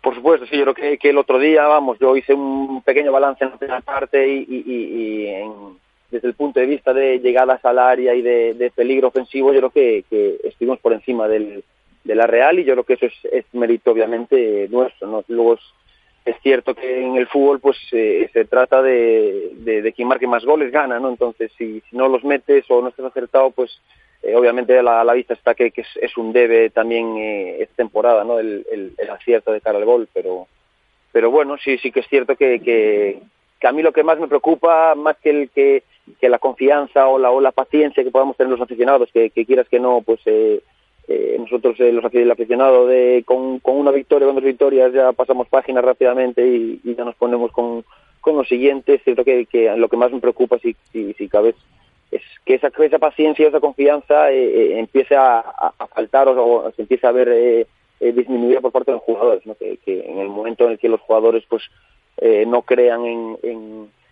Por 0.00 0.14
supuesto, 0.14 0.46
sí, 0.46 0.56
yo 0.56 0.62
creo 0.62 0.74
que, 0.74 0.98
que 0.98 1.10
el 1.10 1.18
otro 1.18 1.38
día, 1.38 1.66
vamos, 1.66 1.98
yo 1.98 2.16
hice 2.16 2.32
un 2.32 2.82
pequeño 2.82 3.10
balance 3.10 3.42
en 3.42 3.50
la 3.50 3.56
primera 3.56 3.80
parte 3.80 4.28
y, 4.28 4.46
y, 4.48 4.72
y, 4.72 5.26
en, 5.26 5.78
desde 6.10 6.28
el 6.28 6.34
punto 6.34 6.60
de 6.60 6.66
vista 6.66 6.94
de 6.94 7.18
llegadas 7.18 7.64
al 7.64 7.78
área 7.78 8.14
y 8.14 8.22
de, 8.22 8.54
de 8.54 8.70
peligro 8.70 9.08
ofensivo, 9.08 9.52
yo 9.52 9.58
creo 9.58 9.70
que, 9.70 10.04
que 10.08 10.38
estuvimos 10.44 10.78
por 10.78 10.92
encima 10.92 11.26
del, 11.26 11.64
de 12.04 12.14
la 12.14 12.26
Real 12.26 12.58
y 12.58 12.64
yo 12.64 12.74
creo 12.74 12.84
que 12.84 12.94
eso 12.94 13.06
es, 13.06 13.24
es 13.32 13.44
mérito 13.52 13.90
obviamente 13.90 14.68
nuestro. 14.70 15.08
¿no? 15.08 15.24
Luego 15.28 15.54
es, 15.54 15.60
es 16.28 16.36
cierto 16.42 16.74
que 16.74 17.02
en 17.02 17.16
el 17.16 17.26
fútbol 17.26 17.60
pues 17.60 17.78
eh, 17.92 18.28
se 18.32 18.44
trata 18.44 18.82
de, 18.82 19.52
de, 19.54 19.92
quien 19.92 20.08
marque 20.08 20.26
más 20.26 20.44
goles 20.44 20.70
gana, 20.70 21.00
¿no? 21.00 21.08
Entonces 21.08 21.50
si, 21.56 21.80
si 21.88 21.96
no 21.96 22.08
los 22.08 22.22
metes 22.24 22.64
o 22.68 22.82
no 22.82 22.88
estás 22.88 23.06
acertado, 23.06 23.50
pues 23.50 23.80
eh, 24.22 24.34
obviamente 24.34 24.78
a 24.78 24.82
la, 24.82 25.04
la, 25.04 25.14
vista 25.14 25.34
está 25.34 25.54
que, 25.54 25.72
es, 25.74 26.16
un 26.16 26.32
debe 26.32 26.70
también 26.70 27.16
eh, 27.16 27.62
esta 27.62 27.76
temporada, 27.76 28.24
¿no? 28.24 28.38
El, 28.38 28.66
el, 28.70 29.10
acierto 29.10 29.52
de 29.52 29.60
cara 29.60 29.78
al 29.78 29.84
gol, 29.84 30.08
pero 30.12 30.46
pero 31.12 31.30
bueno, 31.30 31.56
sí 31.56 31.78
sí 31.78 31.90
que 31.90 32.00
es 32.00 32.08
cierto 32.08 32.36
que, 32.36 32.60
que, 32.60 33.20
que 33.58 33.66
a 33.66 33.72
mí 33.72 33.82
lo 33.82 33.92
que 33.92 34.04
más 34.04 34.18
me 34.18 34.28
preocupa, 34.28 34.94
más 34.94 35.16
que 35.16 35.30
el 35.30 35.50
que, 35.50 35.82
que 36.20 36.28
la 36.28 36.38
confianza 36.38 37.08
o 37.08 37.18
la, 37.18 37.30
o 37.30 37.40
la 37.40 37.52
paciencia 37.52 38.04
que 38.04 38.10
podamos 38.10 38.36
tener 38.36 38.50
los 38.50 38.60
aficionados, 38.60 39.08
que, 39.12 39.30
que 39.30 39.46
quieras 39.46 39.68
que 39.68 39.80
no, 39.80 40.02
pues 40.02 40.20
eh, 40.26 40.60
eh, 41.08 41.36
nosotros 41.38 41.80
eh, 41.80 41.90
los 41.90 42.04
el 42.12 42.30
aficionado 42.30 42.86
de 42.86 43.24
con, 43.24 43.60
una 43.64 43.90
victoria 43.90 44.26
con 44.26 44.34
dos 44.34 44.44
victorias 44.44 44.92
ya 44.92 45.12
pasamos 45.12 45.48
página 45.48 45.80
rápidamente 45.80 46.46
y, 46.46 46.80
ya 46.84 47.02
nos 47.02 47.14
ponemos 47.14 47.50
con, 47.50 47.82
con 48.20 48.36
lo 48.36 48.44
siguiente 48.44 48.94
es 48.94 49.04
cierto 49.04 49.24
que, 49.24 49.46
lo 49.76 49.88
que 49.88 49.96
más 49.96 50.12
me 50.12 50.20
preocupa 50.20 50.58
si, 50.58 50.76
si, 50.92 51.14
si 51.14 51.28
cabe 51.28 51.54
es 52.10 52.22
que 52.44 52.54
esa, 52.54 52.70
esa 52.78 52.98
paciencia 52.98 53.48
esa 53.48 53.58
confianza 53.58 54.30
eh, 54.30 54.44
eh, 54.44 54.78
empiece 54.78 55.16
a, 55.16 55.42
faltar 55.94 56.28
o, 56.28 56.70
se 56.76 56.82
empiece 56.82 57.06
a 57.06 57.12
ver 57.12 57.28
eh, 57.30 57.66
disminuida 58.12 58.60
por 58.60 58.72
parte 58.72 58.90
de 58.90 58.98
los 58.98 59.04
jugadores 59.04 59.46
¿no? 59.46 59.54
que, 59.54 59.78
en 59.86 60.18
el 60.18 60.28
momento 60.28 60.66
en 60.66 60.72
el 60.72 60.78
que 60.78 60.90
los 60.90 61.00
jugadores 61.00 61.42
pues 61.48 61.62
no 62.46 62.62
crean 62.62 63.06
en, 63.06 63.38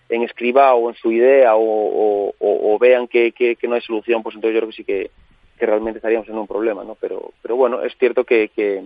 en, 0.09 0.23
escriba 0.23 0.73
o 0.75 0.89
en 0.89 0.97
su 0.97 1.13
idea 1.13 1.57
o, 1.57 2.33
o 2.39 2.79
vean 2.79 3.07
que 3.07 3.59
no 3.65 3.75
hay 3.75 3.83
solución 3.83 4.23
pues 4.23 4.35
entonces 4.35 4.55
yo 4.55 4.61
creo 4.61 4.71
que 4.71 4.77
sí 4.77 4.85
que 4.85 5.11
que 5.59 5.67
realmente 5.67 5.99
estaríamos 5.99 6.29
en 6.29 6.39
un 6.39 6.47
problema, 6.47 6.85
¿no? 6.85 6.97
Pero, 7.01 7.31
pero 7.43 7.57
bueno, 7.57 7.83
es 7.83 7.97
cierto 7.99 8.25
que, 8.25 8.49
que, 8.49 8.83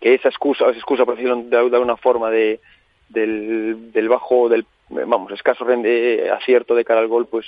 que 0.00 0.14
esa 0.14 0.28
excusa, 0.28 0.66
esa 0.66 0.78
excusa, 0.78 1.04
por 1.04 1.16
decirlo 1.16 1.42
de, 1.42 1.56
alguna 1.56 1.96
forma, 1.96 2.30
de, 2.30 2.60
del, 3.08 3.92
del 3.92 4.08
bajo, 4.08 4.48
del, 4.48 4.66
vamos, 4.88 5.32
escaso 5.32 5.64
rende, 5.64 6.30
acierto 6.30 6.74
de 6.74 6.84
cara 6.84 7.00
al 7.00 7.08
gol, 7.08 7.26
pues, 7.26 7.46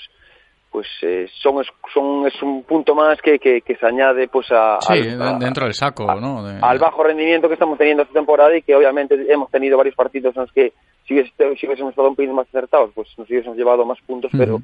pues 0.70 0.86
eh, 1.02 1.28
son, 1.42 1.62
son 1.92 2.26
es 2.26 2.42
un 2.42 2.62
punto 2.62 2.94
más 2.94 3.20
que, 3.22 3.38
que, 3.38 3.62
que 3.62 3.76
se 3.76 3.86
añade 3.86 4.28
pues 4.28 4.46
a, 4.50 4.78
sí, 4.80 5.08
al, 5.08 5.22
a, 5.22 5.38
dentro 5.38 5.64
del 5.64 5.74
saco, 5.74 6.10
a, 6.10 6.16
¿no? 6.16 6.44
De... 6.44 6.58
al 6.60 6.78
bajo 6.78 7.02
rendimiento 7.02 7.48
que 7.48 7.54
estamos 7.54 7.78
teniendo 7.78 8.02
esta 8.02 8.14
temporada 8.14 8.54
y 8.56 8.62
que 8.62 8.74
obviamente 8.74 9.14
hemos 9.32 9.50
tenido 9.50 9.78
varios 9.78 9.94
partidos 9.94 10.36
en 10.36 10.42
los 10.42 10.52
que 10.52 10.72
si, 11.06 11.14
hubiésemos 11.14 11.90
estado 11.90 12.08
un 12.08 12.16
poquito 12.16 12.34
más 12.34 12.48
acertados, 12.48 12.90
pues 12.94 13.08
nos 13.16 13.28
hubiésemos 13.28 13.56
llevado 13.56 13.84
más 13.86 13.98
puntos, 14.02 14.32
uh 14.32 14.36
-huh. 14.36 14.38
pero 14.38 14.60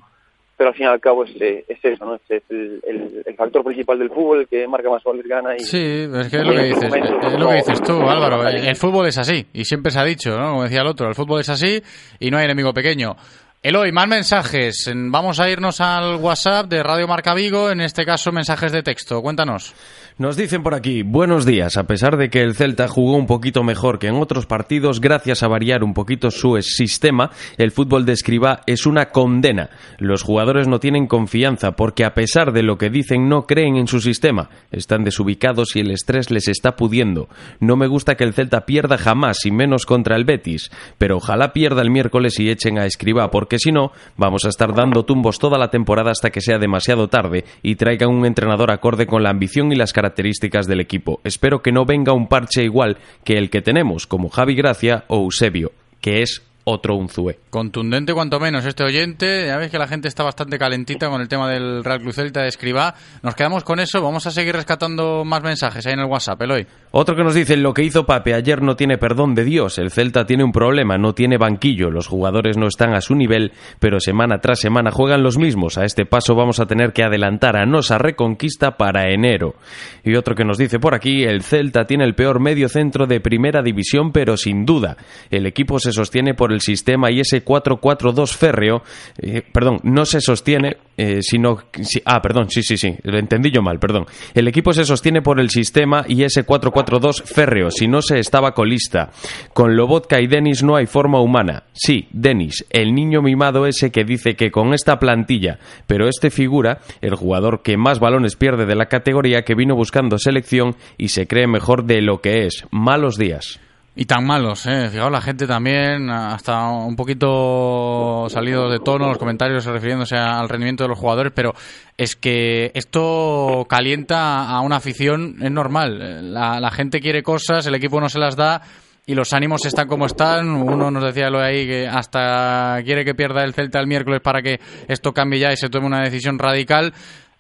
pero 0.57 0.71
al 0.71 0.75
fin 0.75 0.87
y 0.87 0.89
al 0.89 1.01
cabo 1.01 1.25
es, 1.25 1.31
es 1.41 1.79
eso, 1.83 2.05
¿no? 2.05 2.15
Es 2.15 2.43
el, 2.49 2.81
el, 2.87 3.23
el, 3.27 3.35
factor 3.35 3.65
principal 3.65 3.99
del 3.99 4.09
fútbol, 4.09 4.41
el 4.41 4.49
que 4.49 4.67
marca 4.69 4.89
más 4.89 5.03
goles 5.03 5.27
gana. 5.27 5.55
Y, 5.57 5.61
sí, 5.61 6.09
es 6.13 6.29
que 6.29 6.37
es 6.37 6.45
lo 6.45 6.53
que 6.53 6.63
dices, 6.65 6.89
momentos, 6.89 7.33
es 7.33 7.41
lo 7.41 7.49
que 7.49 7.55
dices 7.55 7.83
tú, 7.83 7.93
Álvaro. 8.03 8.47
El, 8.47 8.69
el, 8.69 8.77
fútbol 8.77 9.07
es 9.07 9.19
así, 9.19 9.47
y 9.53 9.65
siempre 9.65 9.91
se 9.91 9.99
ha 9.99 10.05
dicho, 10.05 10.37
¿no? 10.37 10.51
Como 10.51 10.63
decía 10.65 10.83
el 10.83 10.87
otro, 10.87 11.09
el 11.09 11.15
fútbol 11.15 11.41
es 11.41 11.49
así 11.49 11.83
y 12.21 12.31
no 12.31 12.39
hay 12.39 12.45
enemigo 12.45 12.73
pequeño. 12.73 13.17
Eloy, 13.65 13.93
más 13.93 14.07
mensajes. 14.07 14.93
Vamos 14.95 15.41
a 15.41 15.49
irnos 15.49 15.81
al 15.81 16.17
WhatsApp 16.17 16.67
de 16.69 16.83
Radio 16.83 17.09
Marca 17.09 17.33
Vigo, 17.33 17.71
en 17.71 17.81
este 17.81 18.05
caso 18.05 18.31
mensajes 18.31 18.73
de 18.73 18.83
texto. 18.83 19.23
Cuéntanos. 19.23 19.75
Nos 20.17 20.37
dicen 20.37 20.63
por 20.63 20.75
aquí, 20.75 21.03
buenos 21.03 21.45
días, 21.45 21.77
a 21.77 21.89
pesar 21.89 22.17
de 22.17 22.31
que 22.31 22.41
el 22.41 22.55
Celta 22.55 22.87
jugó 22.87 23.17
un 23.17 23.27
poquito 23.27 23.65
mejor 23.65 23.99
que 23.99 24.07
en 24.07 24.15
otros 24.15 24.47
partidos, 24.47 25.01
gracias 25.01 25.43
a 25.43 25.49
variar 25.49 25.83
un 25.83 25.93
poquito 25.93 26.31
su 26.31 26.57
sistema, 26.63 27.33
el 27.57 27.73
fútbol 27.73 28.05
de 28.05 28.13
Escribá 28.13 28.61
es 28.67 28.87
una 28.87 29.07
condena. 29.07 29.71
Los 29.99 30.23
jugadores 30.23 30.69
no 30.69 30.79
tienen 30.79 31.09
confianza 31.09 31.73
porque 31.73 32.05
a 32.05 32.15
pesar 32.15 32.53
de 32.53 32.63
lo 32.63 32.79
que 32.79 32.91
dicen 32.91 33.29
no 33.29 33.49
creen 33.49 33.75
en 33.75 33.89
su 33.89 34.01
sistema, 34.01 34.51
están 34.71 35.03
desubicados 35.03 35.75
y 35.75 35.81
el 35.81 35.91
estrés 35.91 36.31
les 36.31 36.47
está 36.47 36.77
pudiendo. 36.77 37.29
No 37.59 37.75
me 37.75 37.89
gusta 37.89 38.15
que 38.15 38.23
el 38.23 38.35
Celta 38.35 38.67
pierda 38.67 38.99
jamás 38.99 39.45
y 39.45 39.51
menos 39.51 39.85
contra 39.85 40.15
el 40.15 40.25
Betis, 40.25 40.71
pero 40.97 41.17
ojalá 41.17 41.53
pierda 41.53 41.83
el 41.83 41.91
miércoles 41.91 42.39
y 42.39 42.51
echen 42.51 42.79
a 42.79 42.87
Escribá 42.87 43.33
porque 43.33 43.54
si 43.59 43.73
no, 43.73 43.93
vamos 44.17 44.45
a 44.45 44.49
estar 44.49 44.75
dando 44.75 45.05
tumbos 45.05 45.39
toda 45.39 45.59
la 45.59 45.71
temporada 45.71 46.11
hasta 46.11 46.31
que 46.31 46.41
sea 46.41 46.59
demasiado 46.59 47.09
tarde 47.09 47.45
y 47.63 47.77
traigan 47.77 48.11
un 48.11 48.27
entrenador 48.27 48.71
acorde 48.71 49.07
con 49.07 49.23
la 49.23 49.31
ambición 49.31 49.73
y 49.73 49.77
las 49.77 49.93
características 49.93 50.67
del 50.67 50.81
equipo. 50.81 51.21
Espero 51.25 51.63
que 51.63 51.73
no 51.73 51.85
venga 51.85 52.13
un 52.13 52.29
parche 52.29 52.65
igual 52.65 52.99
que 53.25 53.35
el 53.35 53.51
que 53.51 53.63
tenemos, 53.63 54.07
como 54.07 54.29
Javi 54.29 54.55
Gracia 54.55 55.05
o 55.09 55.25
Eusebio, 55.25 55.73
que 56.01 56.23
es 56.23 56.43
otro 56.65 56.97
Unzué. 56.97 57.39
Contundente 57.51 58.13
cuanto 58.15 58.41
menos 58.41 58.65
este 58.65 58.85
oyente. 58.85 59.47
Ya 59.47 59.59
ves 59.59 59.71
que 59.71 59.79
la 59.79 59.87
gente 59.87 60.09
está 60.09 60.25
bastante 60.25 60.59
calentita 60.59 61.09
con 61.09 61.21
el 61.21 61.29
tema 61.29 61.49
del 61.49 61.85
Real 61.85 62.01
Cruz 62.01 62.17
Celta 62.17 62.43
de 62.43 62.49
Escribá. 62.49 62.95
Nos 63.23 63.35
quedamos 63.35 63.65
con 63.65 63.81
eso. 63.81 64.03
Vamos 64.03 64.27
a 64.27 64.31
seguir 64.31 64.55
rescatando 64.55 65.25
más 65.25 65.43
mensajes 65.43 65.87
ahí 65.87 65.93
en 65.93 66.01
el 66.01 66.07
WhatsApp, 66.07 66.41
Eloy. 66.43 66.67
Otro 66.91 67.15
que 67.17 67.23
nos 67.23 67.35
dice, 67.35 67.57
lo 67.57 67.75
que 67.75 67.83
hizo 67.83 68.07
Pape 68.07 68.35
ayer 68.35 68.63
no 68.63 68.77
tiene 68.77 68.99
perdón 68.99 69.35
de 69.35 69.45
Dios. 69.45 69.79
El 69.79 69.91
Celta 69.91 70.27
tiene 70.27 70.45
un 70.45 70.53
problema, 70.53 70.97
no 70.97 71.13
tiene 71.13 71.37
banquillo. 71.37 71.91
Los 71.91 72.07
jugadores 72.07 72.57
no 72.57 72.67
están 72.67 72.95
a 72.95 73.01
su 73.01 73.15
nivel, 73.15 73.53
pero 73.79 74.01
semana 74.01 74.39
tras 74.39 74.61
semana 74.61 74.91
juegan 74.91 75.23
los 75.23 75.37
mismos. 75.37 75.77
A 75.77 75.85
este 75.85 76.07
paso 76.07 76.35
vamos 76.35 76.61
a 76.61 76.67
tener 76.67 76.93
que 76.93 77.05
adelantar 77.05 77.57
a 77.57 77.67
Nosa 77.67 77.99
Reconquista 77.99 78.77
para 78.77 79.13
enero. 79.13 79.57
Y 80.03 80.15
otro 80.17 80.35
que 80.35 80.45
nos 80.45 80.57
dice 80.57 80.79
por 80.79 80.95
aquí, 80.95 81.25
el 81.25 81.43
Celta 81.43 81.85
tiene 81.85 82.05
el 82.05 82.15
peor 82.15 82.41
medio 82.41 82.69
centro 82.69 83.07
de 83.07 83.21
primera 83.21 83.63
división, 83.63 84.13
pero 84.13 84.37
sin 84.37 84.65
duda. 84.65 84.97
El 85.31 85.47
equipo 85.47 85.79
se 85.79 85.93
sostiene 85.93 86.35
por 86.35 86.54
el 86.55 86.61
sistema 86.61 87.11
y 87.11 87.21
ese 87.21 87.45
4-4-2 87.45 88.35
férreo, 88.35 88.83
eh, 89.19 89.43
perdón, 89.43 89.81
no 89.83 90.07
se 90.07 90.21
sostiene, 90.21 90.79
eh, 90.97 91.21
sino... 91.23 91.59
ah, 92.05 92.23
perdón, 92.23 92.49
sí, 92.51 92.63
sí, 92.63 92.77
sí, 92.77 92.97
lo 93.03 93.19
entendí 93.19 93.51
yo 93.51 93.63
mal, 93.63 93.79
perdón. 93.79 94.07
El 94.33 94.49
equipo 94.49 94.73
se 94.73 94.85
sostiene 94.85 95.23
por 95.23 95.41
el 95.41 95.51
sistema 95.51 96.05
y 96.09 96.23
ese 96.23 96.47
4-4-2 96.47 97.25
férreo, 97.25 97.71
si 97.71 97.89
no 97.89 98.01
se 98.01 98.19
estaba 98.19 98.55
colista. 98.55 99.11
Con 99.53 99.77
Lobotka 99.77 100.21
y 100.21 100.27
Denis 100.27 100.63
no 100.63 100.77
hay 100.77 100.87
forma 100.87 101.21
humana. 101.21 101.65
Sí, 101.73 102.09
Denis, 102.13 102.65
el 102.71 102.95
niño 102.95 103.21
mimado 103.21 103.67
ese 103.67 103.91
que 103.91 104.05
dice 104.05 104.35
que 104.37 104.51
con 104.51 104.73
esta 104.73 104.99
plantilla, 104.99 105.59
pero 105.87 106.09
este 106.09 106.31
figura, 106.31 106.81
el 107.01 107.15
jugador 107.15 107.63
que 107.63 107.77
más 107.77 108.01
balones 108.01 108.37
pierde 108.37 108.67
de 108.67 108.77
la 108.77 108.87
categoría 108.87 109.43
que 109.43 109.55
vino 109.55 109.75
buscando 109.75 110.19
selección 110.19 110.77
y 110.97 111.09
se 111.09 111.27
cree 111.27 111.47
mejor 111.47 111.85
de 111.85 112.01
lo 112.01 112.21
que 112.21 112.47
es. 112.47 112.65
Malos 112.71 113.17
días. 113.17 113.61
Y 113.97 114.07
tan 114.07 114.27
malos, 114.27 114.67
¿eh? 114.67 114.89
Fijaos, 114.91 115.13
la 115.13 115.21
gente 115.21 115.47
también, 115.47 116.11
hasta 116.11 116.69
un 116.69 116.97
poquito 116.97 118.27
salido 118.29 118.69
de 118.69 118.81
tono, 118.81 119.07
los 119.07 119.19
comentarios 119.19 119.65
refiriéndose 119.67 120.17
al 120.17 120.49
rendimiento 120.49 120.83
de 120.83 120.89
los 120.89 120.99
jugadores, 120.99 121.33
pero 121.35 121.55
es 121.97 122.17
que 122.17 122.73
esto 122.75 123.65
calienta 123.69 124.49
a 124.49 124.61
una 124.63 124.77
afición, 124.77 125.37
es 125.41 125.51
normal. 125.53 126.35
La, 126.35 126.59
la 126.59 126.71
gente 126.73 127.01
quiere 127.01 127.23
cosas, 127.23 127.67
el 127.67 127.77
equipo 127.77 128.01
no 128.01 128.09
se 128.09 128.19
las 128.19 128.35
da 128.35 128.63
y 129.07 129.15
los 129.15 129.33
ánimos 129.33 129.65
están 129.67 129.87
como 129.87 130.07
están. 130.07 130.49
Uno 130.49 130.91
nos 130.91 131.05
decía 131.05 131.31
lo 131.31 131.41
ahí 131.41 131.67
que 131.67 131.87
hasta 131.87 132.81
quiere 132.85 133.05
que 133.05 133.15
pierda 133.15 133.45
el 133.45 133.55
Celta 133.55 133.79
el 133.79 133.87
miércoles 133.87 134.21
para 134.23 134.43
que 134.43 134.61
esto 134.89 135.13
cambie 135.13 135.41
ya 135.41 135.53
y 135.53 135.57
se 135.57 135.69
tome 135.69 135.87
una 135.87 136.03
decisión 136.03 136.39
radical 136.39 136.93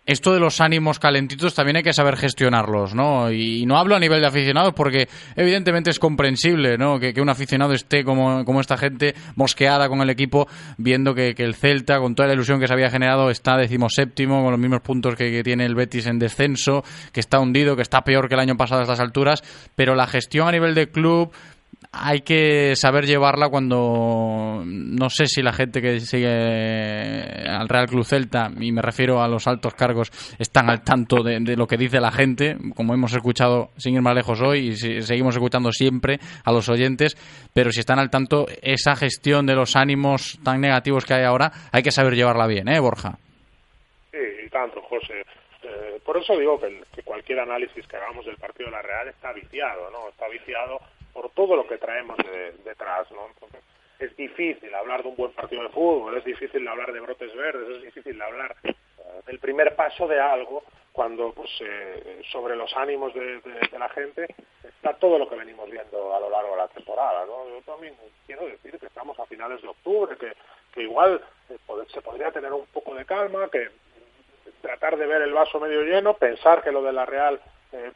esto 0.06 0.34
de 0.34 0.40
los 0.40 0.60
ánimos 0.60 0.98
calentitos 0.98 1.54
también 1.54 1.76
hay 1.76 1.82
que 1.82 1.92
saber 1.94 2.16
gestionarlos, 2.16 2.94
¿no? 2.94 3.30
Y 3.32 3.64
no 3.64 3.78
hablo 3.78 3.96
a 3.96 3.98
nivel 3.98 4.20
de 4.20 4.26
aficionados 4.26 4.74
porque 4.74 5.08
evidentemente 5.34 5.90
es 5.90 5.98
comprensible, 5.98 6.76
¿no? 6.76 6.98
Que, 7.00 7.14
un 7.24 7.30
aficionado 7.30 7.72
esté 7.72 8.04
como, 8.04 8.44
como, 8.44 8.60
esta 8.60 8.76
gente 8.76 9.14
mosqueada 9.34 9.88
con 9.88 10.02
el 10.02 10.10
equipo 10.10 10.46
viendo 10.76 11.14
que, 11.14 11.34
el 11.38 11.54
Celta, 11.54 12.00
con 12.00 12.14
toda 12.14 12.28
la 12.28 12.34
ilusión 12.34 12.60
que 12.60 12.66
se 12.66 12.74
había 12.74 12.90
generado, 12.90 13.30
está 13.30 13.56
decimoséptimo, 13.56 14.42
con 14.42 14.50
los 14.50 14.60
mismos 14.60 14.82
puntos 14.82 15.14
que, 15.16 15.30
que, 15.30 15.42
tiene 15.42 15.64
el 15.64 15.74
Betis 15.74 16.06
en 16.06 16.18
descenso, 16.18 16.84
que 17.12 17.20
está 17.20 17.40
hundido, 17.40 17.76
que 17.76 17.82
está 17.82 18.02
peor 18.02 18.28
que 18.28 18.34
el 18.34 18.40
año 18.40 18.56
pasado 18.58 18.80
a 18.80 18.84
estas 18.84 19.00
alturas, 19.00 19.42
pero 19.74 19.94
la 19.94 20.06
gestión 20.06 20.48
a 20.48 20.52
nivel 20.52 20.74
de 20.74 20.90
club, 20.90 21.32
hay 21.96 22.22
que 22.22 22.74
saber 22.76 23.06
llevarla 23.06 23.48
cuando 23.48 24.62
no 24.64 25.10
sé 25.10 25.26
si 25.26 25.42
la 25.42 25.52
gente 25.52 25.80
que 25.80 26.00
sigue 26.00 26.28
al 26.28 27.68
Real 27.68 27.86
Club 27.86 28.04
Celta 28.04 28.50
y 28.58 28.72
me 28.72 28.82
refiero 28.82 29.22
a 29.22 29.28
los 29.28 29.46
altos 29.46 29.74
cargos 29.74 30.10
están 30.38 30.68
al 30.68 30.82
tanto 30.82 31.22
de, 31.22 31.40
lo 31.56 31.66
que 31.66 31.76
dice 31.76 32.00
la 32.00 32.10
gente 32.10 32.56
como 32.74 32.94
hemos 32.94 33.14
escuchado 33.14 33.70
sin 33.76 33.94
ir 33.94 34.02
más 34.02 34.14
lejos 34.14 34.40
hoy 34.40 34.68
y 34.68 35.02
seguimos 35.02 35.36
escuchando 35.36 35.70
siempre 35.72 36.18
a 36.44 36.52
los 36.52 36.68
oyentes 36.68 37.16
pero 37.52 37.70
si 37.70 37.80
están 37.80 37.98
al 37.98 38.10
tanto 38.10 38.46
esa 38.62 38.96
gestión 38.96 39.46
de 39.46 39.54
los 39.54 39.76
ánimos 39.76 40.38
tan 40.42 40.60
negativos 40.60 41.04
que 41.04 41.14
hay 41.14 41.24
ahora 41.24 41.52
hay 41.72 41.82
que 41.82 41.92
saber 41.92 42.14
llevarla 42.14 42.46
bien 42.46 42.68
¿eh 42.68 42.80
Borja? 42.80 43.18
Sí, 44.10 44.18
y 44.46 44.48
tanto 44.48 44.80
José 44.82 45.24
eh, 45.62 46.00
por 46.04 46.16
eso 46.16 46.36
digo 46.38 46.60
que, 46.60 46.82
que 46.94 47.02
cualquier 47.02 47.40
análisis 47.40 47.86
que 47.86 47.96
hagamos 47.96 48.26
del 48.26 48.36
partido 48.36 48.66
de 48.66 48.76
la 48.76 48.82
Real 48.82 49.08
está 49.08 49.32
viciado 49.32 49.90
¿no? 49.90 50.08
está 50.08 50.28
viciado 50.28 50.80
por 51.14 51.30
todo 51.30 51.56
lo 51.56 51.66
que 51.66 51.78
traemos 51.78 52.18
detrás, 52.64 53.10
¿no? 53.12 53.28
es 53.98 54.16
difícil 54.16 54.74
hablar 54.74 55.02
de 55.02 55.08
un 55.08 55.16
buen 55.16 55.32
partido 55.32 55.62
de 55.62 55.68
fútbol, 55.70 56.16
es 56.16 56.24
difícil 56.24 56.66
hablar 56.66 56.92
de 56.92 57.00
brotes 57.00 57.34
verdes, 57.34 57.76
es 57.76 57.82
difícil 57.82 58.20
hablar 58.20 58.54
eh, 58.64 58.74
del 59.26 59.38
primer 59.38 59.74
paso 59.76 60.06
de 60.08 60.20
algo 60.20 60.62
cuando 60.92 61.32
pues 61.32 61.50
eh, 61.60 62.22
sobre 62.30 62.56
los 62.56 62.74
ánimos 62.76 63.12
de, 63.14 63.40
la 63.78 63.88
gente 63.88 64.26
está 64.62 64.94
todo 64.94 65.18
lo 65.18 65.28
que 65.28 65.36
venimos 65.36 65.68
viendo 65.70 66.14
a 66.14 66.20
lo 66.20 66.30
largo 66.30 66.52
de 66.52 66.56
la 66.56 66.68
temporada, 66.68 67.24
¿no? 67.26 67.48
Yo 67.48 67.60
también 67.62 67.94
quiero 68.26 68.46
decir 68.46 68.78
que 68.78 68.86
estamos 68.86 69.18
a 69.18 69.26
finales 69.26 69.60
de 69.62 69.68
octubre, 69.68 70.16
que, 70.16 70.32
que 70.72 70.82
igual 70.82 71.20
eh, 71.50 71.56
se 71.92 72.00
podría 72.00 72.30
tener 72.30 72.52
un 72.52 72.66
poco 72.66 72.94
de 72.94 73.04
calma, 73.04 73.48
que 73.50 73.70
tratar 74.60 74.96
de 74.96 75.06
ver 75.06 75.22
el 75.22 75.32
vaso 75.32 75.60
medio 75.60 75.82
lleno, 75.82 76.14
pensar 76.14 76.62
que 76.62 76.72
lo 76.72 76.82
de 76.82 76.92
la 76.92 77.06
Real 77.06 77.40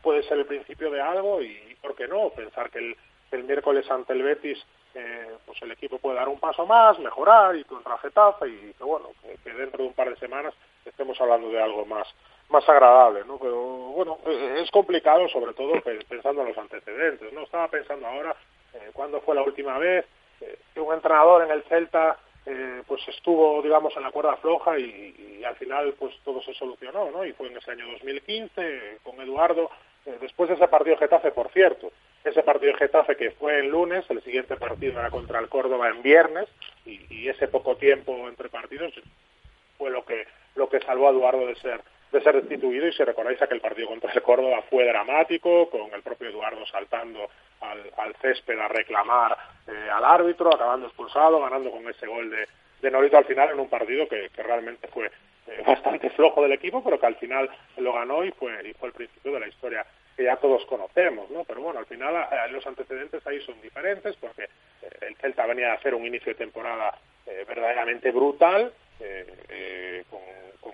puede 0.03 0.25
ser 0.25 0.39
el 0.39 0.47
principio 0.47 0.91
de 0.91 1.01
algo 1.01 1.41
y, 1.41 1.77
¿por 1.81 1.95
qué 1.95 2.09
no? 2.09 2.31
Pensar 2.31 2.69
que 2.69 2.79
el, 2.81 2.97
el 3.31 3.45
miércoles 3.45 3.91
ante 3.91 4.13
el 4.13 4.23
Betis 4.23 4.59
eh, 4.95 5.37
pues 5.45 5.61
el 5.63 5.71
equipo 5.73 5.99
puede 5.99 6.17
dar 6.17 6.29
un 6.29 6.41
paso 6.41 6.67
más, 6.67 6.99
mejorar 6.99 7.55
y 7.57 7.65
contra 7.65 7.99
Getafe 7.99 8.49
y 8.49 8.75
que 8.77 8.85
bueno, 8.85 9.11
que, 9.45 9.53
dentro 9.53 9.83
de 9.83 9.89
un 9.89 9.95
par 9.95 10.09
de 10.09 10.17
semanas 10.17 10.55
estemos 10.85 11.21
hablando 11.21 11.49
de 11.51 11.63
algo 11.63 11.85
más 11.85 12.07
más 12.49 12.67
agradable, 12.67 13.25
¿no? 13.27 13.39
Pero 13.39 13.57
bueno, 13.93 14.19
eh, 14.27 14.61
es 14.63 14.71
complicado 14.71 15.29
sobre 15.29 15.53
todo 15.53 15.75
pensando 16.09 16.41
en 16.41 16.49
los 16.49 16.59
antecedentes, 16.59 17.31
¿no? 17.35 17.43
Estaba 17.43 17.69
pensando 17.69 18.07
ahora 18.07 18.35
eh, 18.73 18.91
cuándo 18.95 19.21
fue 19.21 19.35
la 19.35 19.43
última 19.43 19.79
vez 19.79 20.07
eh, 20.41 20.59
que 20.73 20.81
un 20.81 20.95
entrenador 20.95 21.45
en 21.45 21.51
el 21.51 21.63
Celta 21.65 22.19
eh, 22.47 22.83
pues 22.87 23.07
estuvo 23.09 23.61
digamos 23.61 23.95
en 23.97 24.03
la 24.03 24.11
cuerda 24.11 24.37
floja 24.37 24.79
y, 24.79 25.39
y, 25.41 25.45
al 25.45 25.57
final 25.57 25.95
pues 25.99 26.15
todo 26.25 26.41
se 26.43 26.55
solucionó, 26.55 27.11
¿no? 27.11 27.25
Y 27.25 27.33
fue 27.33 27.49
en 27.49 27.59
ese 27.59 27.73
año 27.73 27.87
2015 27.93 29.01
con 29.03 29.21
Eduardo 29.21 29.71
después 30.21 30.49
de 30.49 30.57
ese 30.57 30.69
partido 30.69 30.97
Getafe, 30.97 31.31
por 31.31 31.51
cierto, 31.51 31.91
ese 32.25 32.43
partido 32.43 32.75
Getafe 32.75 33.17
que 33.17 33.31
fue 33.33 33.61
el 33.61 33.69
lunes, 33.69 34.05
el 34.11 34.23
siguiente 34.23 34.57
partido 34.57 34.99
era 34.99 35.11
contra 35.11 35.39
el 35.39 35.49
Córdoba 35.49 35.89
en 35.89 36.03
viernes, 36.03 36.49
y, 36.85 37.29
ese 37.29 37.49
poco 37.49 37.77
tiempo 37.77 38.27
entre 38.27 38.49
partidos 38.49 38.95
fue 39.77 39.91
lo 39.91 40.05
que 40.05 40.27
lo 40.55 40.69
que 40.69 40.81
salvó 40.81 41.09
a 41.09 41.11
Eduardo 41.11 41.47
de 41.47 41.55
ser 41.57 41.81
de 42.11 42.23
ser 42.23 42.37
destituido 42.37 42.87
y 42.87 42.93
si 42.93 43.05
recordáis 43.05 43.41
aquel 43.43 43.61
partido 43.61 43.89
contra 43.89 44.11
el 44.13 44.23
Córdoba 44.23 44.63
fue 44.71 44.87
dramático 44.87 45.69
con 45.69 45.93
el 45.93 46.03
propio 46.03 46.31
Eduardo 46.31 46.65
saltando 46.67 47.29
al, 47.61 48.15
césped 48.23 48.59
a 48.59 48.69
reclamar 48.69 49.37
eh, 49.67 49.91
al 49.93 50.05
árbitro 50.05 50.49
acabando 50.55 50.87
expulsado 50.87 51.41
ganando 51.43 51.71
con 51.71 51.87
ese 51.87 52.07
gol 52.07 52.31
de, 52.31 52.49
de 52.81 52.91
Norito 52.91 53.19
al 53.19 53.27
final 53.27 53.51
en 53.51 53.61
un 53.61 53.69
partido 53.69 54.09
que, 54.09 54.31
que 54.35 54.43
realmente 54.43 54.89
fue 54.89 55.11
eh, 55.49 55.63
bastante 55.67 56.09
flojo 56.11 56.43
del 56.43 56.53
equipo 56.53 56.83
pero 56.83 56.99
que 56.99 57.07
al 57.07 57.17
final 57.17 57.51
lo 57.77 57.93
ganó 57.93 58.25
y 58.25 58.31
fue 58.33 58.67
y 58.67 58.73
fue 58.73 58.89
el 58.89 58.95
principio 58.95 59.33
de 59.33 59.41
la 59.41 59.49
historia 59.49 59.85
que 60.19 60.25
ya 60.25 60.35
todos 60.35 60.67
conocemos, 60.67 61.31
¿no? 61.31 61.45
Pero 61.45 61.61
bueno, 61.61 61.79
al 61.79 61.87
final 61.87 62.13
eh, 62.17 62.51
los 62.51 62.67
antecedentes 62.67 63.25
ahí 63.25 63.41
son 63.43 63.61
diferentes 63.63 64.17
porque 64.17 64.43
eh, 64.83 64.89
el 65.03 65.15
Celta 65.15 65.47
venía 65.47 65.71
a 65.71 65.75
hacer 65.77 65.95
un 65.95 66.05
inicio 66.05 66.33
de 66.33 66.39
temporada 66.39 66.99
eh, 67.25 67.45
verdaderamente 67.47 68.11
brutal, 68.11 68.73
con, 70.11 70.73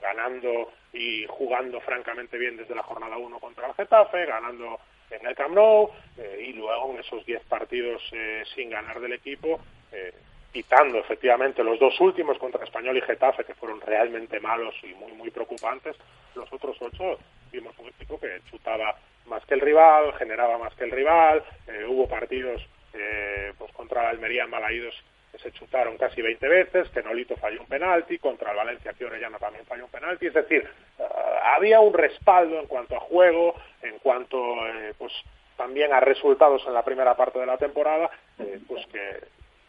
ganando 0.00 0.72
y 0.94 1.26
jugando 1.26 1.78
francamente 1.82 2.38
bien 2.38 2.56
desde 2.56 2.74
la 2.74 2.82
jornada 2.82 3.18
1 3.18 3.38
contra 3.38 3.66
el 3.66 3.74
Getafe, 3.74 4.24
ganando 4.24 4.78
en 5.10 5.26
el 5.26 5.34
Camp 5.34 5.54
Nou 5.54 5.90
y 6.40 6.54
luego 6.54 6.92
en 6.94 7.00
esos 7.00 7.26
10 7.26 7.44
partidos 7.44 8.02
sin 8.54 8.70
ganar 8.70 8.98
del 8.98 9.12
equipo, 9.12 9.60
quitando 10.52 10.98
efectivamente 10.98 11.62
los 11.62 11.78
dos 11.78 12.00
últimos 12.00 12.38
contra 12.38 12.64
Español 12.64 12.96
y 12.96 13.02
Getafe 13.02 13.44
que 13.44 13.54
fueron 13.54 13.78
realmente 13.82 14.40
malos 14.40 14.74
y 14.82 14.94
muy 14.94 15.12
muy 15.12 15.30
preocupantes, 15.30 15.96
los 16.34 16.50
otros 16.50 16.78
ocho 16.80 17.18
un 17.58 17.88
equipo 17.88 18.18
que 18.18 18.40
chutaba 18.50 18.96
más 19.26 19.44
que 19.46 19.54
el 19.54 19.60
rival, 19.60 20.12
generaba 20.14 20.58
más 20.58 20.74
que 20.74 20.84
el 20.84 20.90
rival, 20.90 21.42
eh, 21.66 21.84
hubo 21.88 22.08
partidos 22.08 22.62
eh, 22.94 23.52
pues 23.58 23.72
contra 23.72 24.02
la 24.02 24.10
Almería 24.10 24.46
Malaídos 24.46 24.94
que 25.32 25.38
se 25.38 25.52
chutaron 25.52 25.98
casi 25.98 26.22
20 26.22 26.48
veces, 26.48 26.88
que 26.90 27.02
Nolito 27.02 27.36
falló 27.36 27.60
un 27.60 27.66
penalti, 27.66 28.18
contra 28.18 28.50
el 28.50 28.56
Valencia 28.56 28.92
que 28.92 29.04
Orellana 29.04 29.38
también 29.38 29.66
falló 29.66 29.84
un 29.84 29.90
penalti, 29.90 30.26
es 30.26 30.34
decir, 30.34 30.68
eh, 30.98 31.04
había 31.56 31.80
un 31.80 31.92
respaldo 31.92 32.60
en 32.60 32.66
cuanto 32.66 32.96
a 32.96 33.00
juego, 33.00 33.54
en 33.82 33.98
cuanto 33.98 34.38
eh, 34.66 34.94
pues 34.98 35.12
también 35.56 35.92
a 35.92 36.00
resultados 36.00 36.62
en 36.66 36.74
la 36.74 36.84
primera 36.84 37.16
parte 37.16 37.38
de 37.38 37.46
la 37.46 37.58
temporada, 37.58 38.10
eh, 38.38 38.60
pues 38.66 38.86
que 38.86 39.20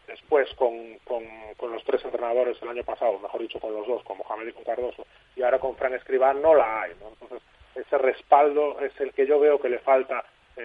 después 0.06 0.48
con, 0.54 0.98
con, 1.04 1.24
los 1.70 1.84
tres 1.84 2.02
entrenadores 2.04 2.60
el 2.62 2.68
año 2.68 2.82
pasado, 2.82 3.18
mejor 3.18 3.42
dicho 3.42 3.60
con 3.60 3.74
los 3.74 3.86
dos, 3.86 4.02
con 4.04 4.16
Mohamed 4.18 4.48
y 4.48 4.52
con 4.52 4.64
Cardoso, 4.64 5.06
y 5.36 5.42
ahora 5.42 5.58
con 5.58 5.76
Fran 5.76 5.94
Escribá 5.94 6.32
no 6.32 6.54
la 6.54 6.82
hay, 6.82 6.92
¿no? 7.00 7.08
Entonces 7.08 7.42
ese 7.74 7.98
respaldo 7.98 8.80
es 8.80 8.98
el 9.00 9.12
que 9.12 9.26
yo 9.26 9.38
veo 9.38 9.60
que 9.60 9.68
le 9.68 9.78
falta 9.78 10.24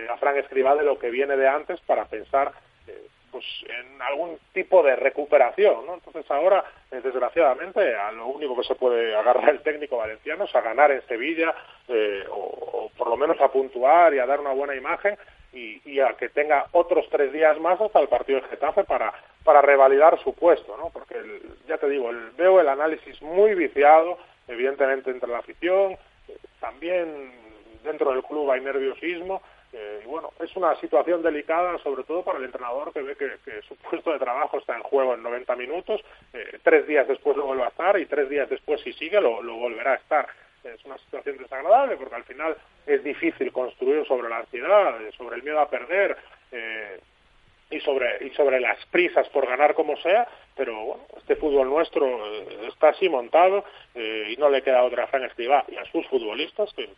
a 0.09 0.17
Fran 0.17 0.37
Escribá 0.37 0.75
de 0.75 0.83
lo 0.83 0.97
que 0.97 1.11
viene 1.11 1.37
de 1.37 1.47
antes 1.47 1.79
para 1.81 2.05
pensar 2.05 2.51
pues 3.33 3.45
en 3.67 3.99
algún 3.99 4.37
tipo 4.53 4.83
de 4.83 4.95
recuperación, 4.95 5.87
¿no? 5.87 5.95
Entonces 5.95 6.29
ahora, 6.29 6.63
eh, 6.91 7.01
desgraciadamente, 7.03 7.95
a 7.95 8.11
lo 8.11 8.27
único 8.27 8.55
que 8.55 8.63
se 8.63 8.75
puede 8.75 9.15
agarrar 9.15 9.49
el 9.49 9.61
técnico 9.61 9.97
valenciano 9.97 10.45
es 10.45 10.55
a 10.55 10.61
ganar 10.61 10.91
en 10.91 11.01
Sevilla 11.07 11.53
eh, 11.87 12.23
o, 12.29 12.91
por 12.95 13.09
lo 13.09 13.17
menos 13.17 13.41
a 13.41 13.51
puntuar 13.51 14.13
y 14.13 14.19
a 14.19 14.27
dar 14.27 14.39
una 14.39 14.51
buena 14.51 14.75
imagen 14.75 15.17
y, 15.51 15.99
a 15.99 16.13
que 16.13 16.29
tenga 16.29 16.65
otros 16.71 17.07
tres 17.11 17.31
días 17.31 17.59
más 17.59 17.79
hasta 17.79 17.99
el 17.99 18.07
partido 18.07 18.41
de 18.41 18.47
Getafe 18.47 18.83
para 18.83 19.13
para 19.43 19.61
revalidar 19.61 20.17
su 20.23 20.33
puesto, 20.33 20.77
¿no? 20.77 20.89
Porque 20.91 21.15
ya 21.67 21.77
te 21.77 21.89
digo, 21.89 22.09
el, 22.11 22.31
veo 22.37 22.61
el 22.61 22.69
análisis 22.69 23.21
muy 23.21 23.55
viciado, 23.55 24.17
evidentemente 24.47 25.11
entre 25.11 25.29
la 25.29 25.39
afición, 25.39 25.91
eh, 25.93 25.97
también 26.63 27.29
dentro 27.83 28.11
del 28.13 28.23
club 28.23 28.49
hay 28.49 28.61
nerviosismo 28.61 29.41
eh, 29.73 30.01
y 30.01 30.07
bueno, 30.07 30.31
es 30.39 30.55
una 30.55 30.73
situación 30.79 31.21
delicada, 31.21 31.77
sobre 31.79 32.03
todo 32.03 32.23
para 32.23 32.37
el 32.37 32.45
entrenador 32.45 32.93
que 32.93 33.01
ve 33.01 33.17
que, 33.17 33.61
su 33.67 33.75
puesto 33.89 34.13
de 34.13 34.19
trabajo 34.19 34.59
está 34.59 34.77
en 34.77 34.83
juego 34.83 35.13
en 35.13 35.23
90 35.23 35.57
minutos, 35.57 35.99
eh, 36.31 36.59
tres 36.63 36.87
días 36.87 37.05
después 37.05 37.35
lo 37.35 37.47
vuelve 37.47 37.63
a 37.63 37.67
estar 37.67 37.99
y 37.99 38.05
tres 38.05 38.29
días 38.29 38.49
después, 38.49 38.79
si 38.79 38.93
sigue, 38.93 39.19
lo, 39.19 39.41
volverá 39.41 39.91
a 39.91 39.95
estar. 39.95 40.27
Es 40.63 40.85
una 40.85 40.97
situación 40.99 41.37
desagradable 41.37 41.97
porque 41.97 42.15
al 42.15 42.23
final 42.23 42.55
es 42.85 43.03
difícil 43.03 43.51
construir 43.51 44.07
sobre 44.07 44.29
la 44.29 44.37
ansiedad, 44.37 45.01
eh, 45.01 45.11
sobre 45.17 45.35
el 45.35 45.43
miedo 45.43 45.59
a 45.59 45.69
perder 45.69 46.15
y 47.73 47.79
sobre 47.81 48.25
y 48.25 48.29
sobre 48.31 48.59
las 48.59 48.83
prisas 48.87 49.27
por 49.29 49.47
ganar 49.47 49.73
como 49.73 49.97
sea, 49.97 50.27
pero 50.55 50.73
bueno, 50.85 51.03
este 51.17 51.35
fútbol 51.35 51.69
nuestro 51.69 52.07
está 52.67 52.89
así 52.89 53.09
montado 53.09 53.63
y 53.95 54.35
no 54.37 54.49
le 54.49 54.61
queda 54.61 54.83
otra 54.83 55.07
Fran 55.07 55.23
Escribá 55.23 55.65
y 55.67 55.75
a 55.75 55.85
sus 55.85 56.05
futbolistas 56.07 56.73
que 56.73 56.89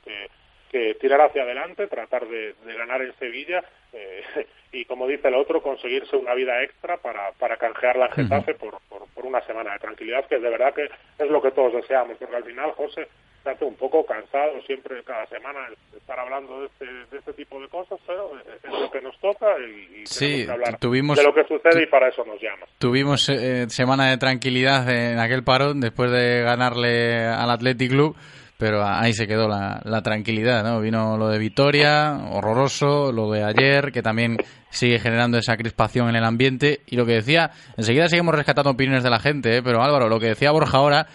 que 0.76 0.96
tirar 0.96 1.22
hacia 1.22 1.44
adelante, 1.44 1.88
tratar 1.88 2.28
de, 2.28 2.54
ganar 2.66 3.02
en 3.02 3.14
Sevilla 3.18 3.64
eh, 3.94 4.24
y, 4.74 4.84
como 4.84 5.08
dice 5.08 5.30
el 5.30 5.36
otro, 5.36 5.62
conseguirse 5.62 6.18
una 6.18 6.34
vida 6.34 6.62
extra 6.64 6.98
para, 6.98 7.32
para 7.34 7.56
canjear 7.56 7.96
la 7.96 8.12
Getafe 8.12 8.56
por, 8.56 8.80
por, 8.90 9.26
una 9.26 9.42
semana 9.42 9.72
de 9.72 9.80
tranquilidad, 9.80 10.26
que 10.28 10.38
de 10.38 10.50
verdad 10.50 10.74
que 10.74 10.84
es 10.84 11.30
lo 11.30 11.42
que 11.42 11.52
todos 11.52 11.74
deseamos, 11.74 12.18
porque 12.18 12.36
al 12.36 12.44
final, 12.44 12.72
José, 12.74 13.08
se 13.46 13.52
hace 13.52 13.64
un 13.64 13.76
poco 13.76 14.04
cansado 14.04 14.60
siempre, 14.66 15.04
cada 15.04 15.28
semana, 15.28 15.60
estar 15.96 16.20
hablando 16.20 16.62
de 16.62 16.66
este, 16.66 16.86
de 16.86 17.18
este 17.20 17.34
tipo 17.34 17.62
de 17.62 17.68
cosas, 17.68 18.00
pero 18.08 18.32
es 18.40 18.72
lo 18.72 18.90
que 18.90 19.02
nos 19.02 19.18
toca 19.20 19.46
y, 19.60 20.04
sí, 20.08 20.46
que 20.46 20.52
hablar 20.52 20.80
tuvimos, 20.80 21.16
de 21.16 21.24
lo 21.24 21.34
que 21.34 21.44
sucede 21.44 21.84
y 21.84 21.86
para 21.86 22.10
eso 22.10 22.26
nos 22.26 22.42
llamas. 22.42 22.68
Tuvimos 22.80 23.30
eh, 23.30 23.70
semana 23.70 24.10
de 24.10 24.18
tranquilidad 24.18 24.90
en 24.90 25.20
aquel 25.20 25.44
parón 25.44 25.80
después 25.80 26.12
de 26.12 26.42
ganarle 26.42 27.24
al 27.24 27.52
Athletic 27.52 27.92
Club 27.92 28.16
pero 28.58 28.86
ahí 28.86 29.12
se 29.12 29.28
quedó 29.28 29.50
la, 29.50 29.82
la, 29.84 30.02
tranquilidad, 30.02 30.64
¿no? 30.64 30.80
Vino 30.80 31.18
lo 31.18 31.28
de 31.28 31.38
Vitoria, 31.38 32.18
horroroso, 32.32 33.12
lo 33.12 33.30
de 33.30 33.44
ayer, 33.44 33.92
que 33.92 34.02
también 34.02 34.38
sigue 34.70 34.98
generando 34.98 35.38
esa 35.38 35.58
crispación 35.58 36.08
en 36.08 36.16
el 36.16 36.24
ambiente, 36.24 36.80
y 36.86 36.96
lo 36.96 37.06
que 37.06 37.16
decía, 37.16 37.52
enseguida 37.76 38.08
seguimos 38.08 38.34
rescatando 38.34 38.72
opiniones 38.72 39.04
de 39.04 39.10
la 39.10 39.20
gente, 39.20 39.58
¿eh? 39.58 39.62
pero 39.62 39.84
Álvaro, 39.84 40.08
lo 40.08 40.22
que 40.22 40.28
decía 40.28 40.52
Borja 40.52 40.78
ahora 40.78 41.08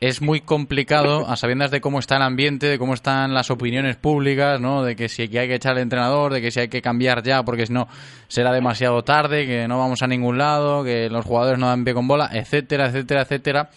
es 0.00 0.22
muy 0.22 0.40
complicado, 0.40 1.28
a 1.28 1.36
sabiendas 1.36 1.70
de 1.70 1.80
cómo 1.80 1.98
está 1.98 2.16
el 2.16 2.22
ambiente, 2.22 2.66
de 2.66 2.78
cómo 2.78 2.94
están 2.94 3.34
las 3.34 3.50
opiniones 3.50 3.96
públicas, 3.96 4.60
¿no? 4.60 4.82
De 4.82 4.96
que 4.96 5.08
si 5.08 5.22
hay 5.22 5.28
que 5.28 5.54
echar 5.54 5.72
al 5.72 5.82
entrenador, 5.82 6.32
de 6.32 6.40
que 6.40 6.50
si 6.50 6.60
hay 6.60 6.68
que 6.68 6.80
cambiar 6.80 7.22
ya, 7.22 7.42
porque 7.42 7.66
si 7.66 7.72
no 7.72 7.86
será 8.26 8.52
demasiado 8.52 9.02
tarde, 9.02 9.46
que 9.46 9.68
no 9.68 9.78
vamos 9.78 10.02
a 10.02 10.06
ningún 10.06 10.38
lado, 10.38 10.82
que 10.82 11.10
los 11.10 11.24
jugadores 11.24 11.58
no 11.58 11.68
dan 11.68 11.84
pie 11.84 11.94
con 11.94 12.08
bola, 12.08 12.30
etcétera, 12.32 12.86
etcétera, 12.86 13.22
etcétera 13.22 13.70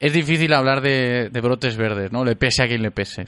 es 0.00 0.14
difícil 0.14 0.52
hablar 0.54 0.80
de, 0.80 1.28
brotes 1.42 1.76
verdes, 1.76 2.10
¿no? 2.10 2.24
Le 2.24 2.34
pese 2.34 2.62
a 2.62 2.66
quien 2.66 2.82
le 2.82 2.90
pese. 2.90 3.26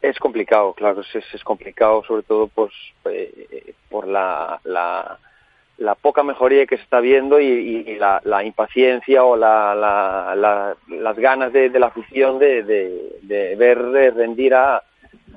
Es 0.00 0.18
complicado, 0.18 0.72
claro, 0.72 1.02
es, 1.02 1.44
complicado, 1.44 2.02
sobre 2.04 2.22
todo 2.22 2.48
pues, 2.48 2.72
eh, 3.04 3.74
por 3.90 4.08
la, 4.08 4.58
la, 4.64 5.18
la, 5.80 5.94
poca 5.94 6.22
mejoría 6.22 6.66
que 6.66 6.76
se 6.76 6.82
está 6.82 7.00
viendo 7.00 7.40
y, 7.40 7.96
la, 7.98 8.20
la, 8.24 8.44
impaciencia 8.44 9.24
o 9.24 9.36
la, 9.36 9.74
las 10.88 11.16
ganas 11.16 11.52
de, 11.52 11.68
la 11.70 11.86
afición 11.88 12.38
de, 12.38 12.62
de, 12.62 13.56
ver 13.56 13.78
rendir 14.14 14.54
a, 14.54 14.82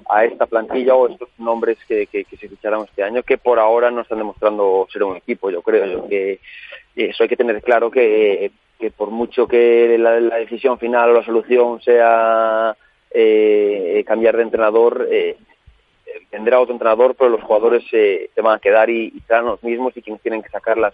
a 0.09 0.25
esta 0.25 0.45
plantilla 0.45 0.95
o 0.95 1.07
estos 1.07 1.29
nombres 1.37 1.77
que, 1.87 2.07
que, 2.07 2.25
se 2.37 2.49
ficharon 2.49 2.85
este 2.85 3.03
año, 3.03 3.23
que 3.23 3.37
por 3.37 3.59
ahora 3.59 3.89
no 3.91 4.01
están 4.01 4.19
demostrando 4.19 4.87
ser 4.91 5.03
un 5.03 5.17
equipo, 5.17 5.49
yo 5.49 5.61
creo. 5.61 5.85
Yo 5.85 6.07
que 6.07 6.39
eso 6.95 7.23
hay 7.23 7.29
que 7.29 7.37
tener 7.37 7.61
claro 7.61 7.89
que 7.89 8.51
que 8.83 8.91
por 8.91 9.11
mucho 9.11 9.47
que 9.47 9.97
la, 9.97 10.19
decisión 10.39 10.77
final 10.77 11.11
o 11.11 11.13
la 11.13 11.23
solución 11.23 11.81
sea 11.81 12.75
eh, 13.11 14.03
cambiar 14.05 14.35
de 14.35 14.43
entrenador, 14.43 15.07
eh, 15.09 15.37
tendrá 16.29 16.59
otro 16.59 16.73
entrenador, 16.73 17.15
pero 17.15 17.29
los 17.29 17.43
jugadores 17.43 17.83
se 17.89 18.29
van 18.41 18.57
a 18.57 18.59
quedar 18.59 18.89
y, 18.89 19.11
serán 19.27 19.45
los 19.45 19.63
mismos 19.63 19.95
y 19.95 20.01
quienes 20.01 20.21
tienen 20.21 20.41
que 20.41 20.49
sacar 20.49 20.77
las, 20.77 20.93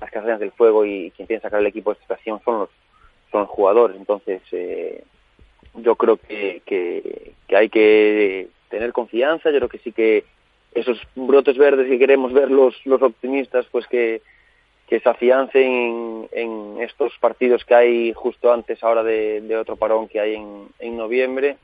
las 0.00 0.10
cadenas 0.10 0.40
del 0.40 0.52
fuego 0.52 0.84
y 0.84 1.10
quien 1.16 1.26
tiene 1.26 1.40
que 1.40 1.46
sacar 1.46 1.60
el 1.60 1.66
equipo 1.66 1.90
de 1.90 1.94
esta 1.94 2.04
situación 2.04 2.40
son 2.44 2.60
los, 2.60 2.70
son 3.30 3.40
los 3.42 3.50
jugadores. 3.50 3.96
Entonces, 3.96 4.42
eh, 4.52 5.02
yo 5.74 5.96
creo 5.96 6.16
que, 6.16 6.62
que, 6.64 7.32
hay 7.54 7.68
que 7.68 8.48
tener 8.68 8.92
confianza, 8.92 9.50
yo 9.50 9.58
creo 9.58 9.68
que 9.68 9.78
sí 9.78 9.92
que 9.92 10.24
esos 10.74 11.00
brotes 11.14 11.56
verdes 11.56 11.88
que 11.88 11.98
queremos 11.98 12.32
ver 12.32 12.50
los, 12.50 12.74
optimistas, 12.86 13.66
pues 13.70 13.86
que, 13.86 14.22
que 14.86 15.00
se 15.00 15.08
afiancen 15.08 16.28
en, 16.32 16.80
estos 16.80 17.12
partidos 17.18 17.64
que 17.64 17.74
hay 17.74 18.12
justo 18.12 18.52
antes 18.52 18.82
ahora 18.84 19.02
de, 19.02 19.56
otro 19.56 19.76
parón 19.76 20.08
que 20.08 20.20
hay 20.20 20.34
en, 20.34 20.96
noviembre 20.96 21.56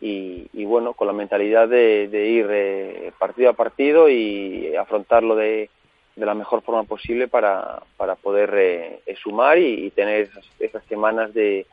y, 0.00 0.64
bueno, 0.64 0.94
con 0.94 1.06
la 1.06 1.12
mentalidad 1.12 1.68
de, 1.68 2.08
ir 2.12 2.46
eh, 2.50 3.12
partido 3.18 3.50
a 3.50 3.54
partido 3.54 4.08
y 4.08 4.74
afrontarlo 4.76 5.36
de, 5.36 5.68
la 6.16 6.34
mejor 6.34 6.62
forma 6.62 6.84
posible 6.84 7.28
para, 7.28 7.82
para 7.96 8.14
poder 8.14 8.50
eh, 8.54 9.00
sumar 9.22 9.58
y, 9.58 9.90
tener 9.90 10.28
esas, 10.58 10.84
semanas 10.86 11.32
de, 11.32 11.66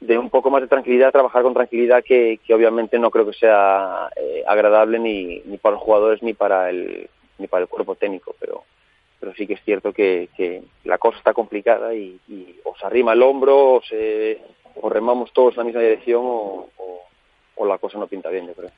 de 0.00 0.18
un 0.18 0.30
poco 0.30 0.50
más 0.50 0.62
de 0.62 0.68
tranquilidad, 0.68 1.12
trabajar 1.12 1.42
con 1.42 1.54
tranquilidad 1.54 2.04
que, 2.04 2.38
obviamente 2.50 2.98
no 2.98 3.10
creo 3.10 3.26
que 3.26 3.32
sea 3.32 4.08
eh, 4.16 4.44
agradable 4.46 4.98
ni, 4.98 5.40
ni 5.46 5.56
para 5.58 5.74
los 5.74 5.82
jugadores 5.82 6.22
ni 6.22 6.34
para 6.34 6.70
el 6.70 7.08
ni 7.38 7.48
para 7.48 7.62
el 7.62 7.68
cuerpo 7.68 7.94
técnico, 7.94 8.36
pero 8.38 8.64
pero 9.18 9.34
sí 9.34 9.46
que 9.46 9.54
es 9.54 9.62
cierto 9.62 9.92
que, 9.92 10.28
la 10.82 10.98
cosa 10.98 11.18
está 11.18 11.32
complicada 11.32 11.94
y, 11.94 12.18
y, 12.28 12.56
o 12.64 12.76
se 12.76 12.84
arrima 12.84 13.12
el 13.12 13.22
hombro 13.22 13.74
o, 13.74 13.82
se, 13.82 14.40
remamos 14.82 15.32
todos 15.32 15.54
en 15.54 15.58
la 15.58 15.64
misma 15.64 15.80
dirección 15.80 16.22
o, 16.24 16.68
la 17.58 17.78
cosa 17.78 17.98
no 17.98 18.06
pinta 18.06 18.28
bien, 18.28 18.46
yo 18.46 18.54
creo. 18.54 18.70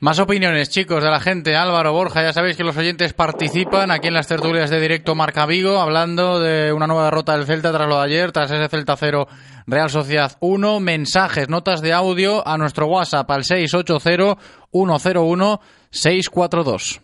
Más 0.00 0.20
opiniones, 0.20 0.70
chicos, 0.70 1.02
de 1.02 1.10
la 1.10 1.18
gente. 1.18 1.56
Álvaro, 1.56 1.92
Borja, 1.92 2.22
ya 2.22 2.32
sabéis 2.32 2.56
que 2.56 2.62
los 2.62 2.76
oyentes 2.76 3.14
participan 3.14 3.90
aquí 3.90 4.06
en 4.06 4.14
las 4.14 4.28
tertulias 4.28 4.70
de 4.70 4.80
directo 4.80 5.16
Marca 5.16 5.44
Vigo, 5.44 5.80
hablando 5.80 6.38
de 6.38 6.72
una 6.72 6.86
nueva 6.86 7.06
derrota 7.06 7.36
del 7.36 7.46
Celta 7.46 7.72
tras 7.72 7.88
lo 7.88 7.96
de 7.96 8.04
ayer, 8.04 8.30
tras 8.30 8.48
ese 8.52 8.68
Celta 8.68 8.94
0 8.96 9.26
Real 9.66 9.90
Sociedad 9.90 10.30
1. 10.38 10.78
Mensajes, 10.78 11.48
notas 11.48 11.82
de 11.82 11.92
audio 11.92 12.46
a 12.46 12.56
nuestro 12.58 12.86
WhatsApp 12.86 13.28
al 13.28 13.42
680 13.42 14.40
101 14.70 15.60
642. 15.90 17.00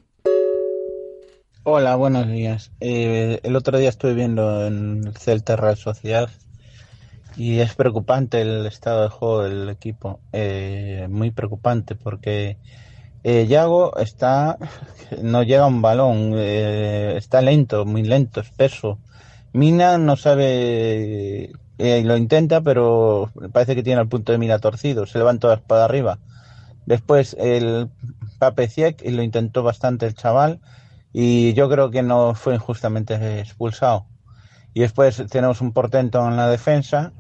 Hola, 1.65 1.97
buenos 1.97 2.29
días. 2.29 2.71
Eh, 2.79 3.41
el 3.43 3.57
otro 3.57 3.77
día 3.79 3.89
estuve 3.89 4.15
viendo 4.15 4.67
en 4.67 5.05
el 5.09 5.17
Celta 5.17 5.57
Real 5.57 5.77
Sociedad 5.77 6.31
y 7.37 7.61
es 7.61 7.75
preocupante 7.75 8.41
el 8.43 8.67
estado 8.67 9.03
de 9.03 9.09
juego 9.09 9.43
del 9.43 9.69
equipo. 9.69 10.21
Eh, 10.33 11.07
muy 11.11 11.31
preocupante 11.31 11.95
porque 11.95 12.59
eh, 13.23 13.47
Yago 13.47 13.97
está, 13.97 14.59
no 15.23 15.43
llega 15.43 15.67
un 15.67 15.83
balón, 15.83 16.33
eh, 16.37 17.15
está 17.17 17.41
lento, 17.43 17.85
muy 17.85 18.03
lento, 18.03 18.41
espeso. 18.41 18.99
Mina 19.53 19.99
no 19.99 20.17
sabe, 20.17 21.53
lo 21.79 22.17
intenta, 22.17 22.61
pero 22.61 23.31
parece 23.53 23.75
que 23.77 23.83
tiene 23.85 24.01
el 24.01 24.09
punto 24.09 24.33
de 24.33 24.39
mira 24.39 24.59
torcido, 24.59 25.07
se 25.07 25.19
levanta 25.19 25.49
la 25.49 25.55
espada 25.55 25.85
arriba. 25.85 26.19
Después 26.87 27.37
el 27.39 27.89
Pape 28.39 28.69
y 29.03 29.11
lo 29.11 29.23
intentó 29.23 29.63
bastante 29.63 30.07
el 30.07 30.15
chaval 30.15 30.61
y 31.13 31.55
yo 31.55 31.71
creo 31.71 31.91
que 31.91 32.03
no 32.03 32.35
fue 32.35 32.55
injustamente 32.57 33.41
expulsado. 33.41 34.07
Y 34.75 34.81
después 34.81 35.23
tenemos 35.31 35.61
un 35.61 35.73
portento 35.73 36.27
en 36.29 36.37
la 36.37 36.49
defensa 36.49 37.13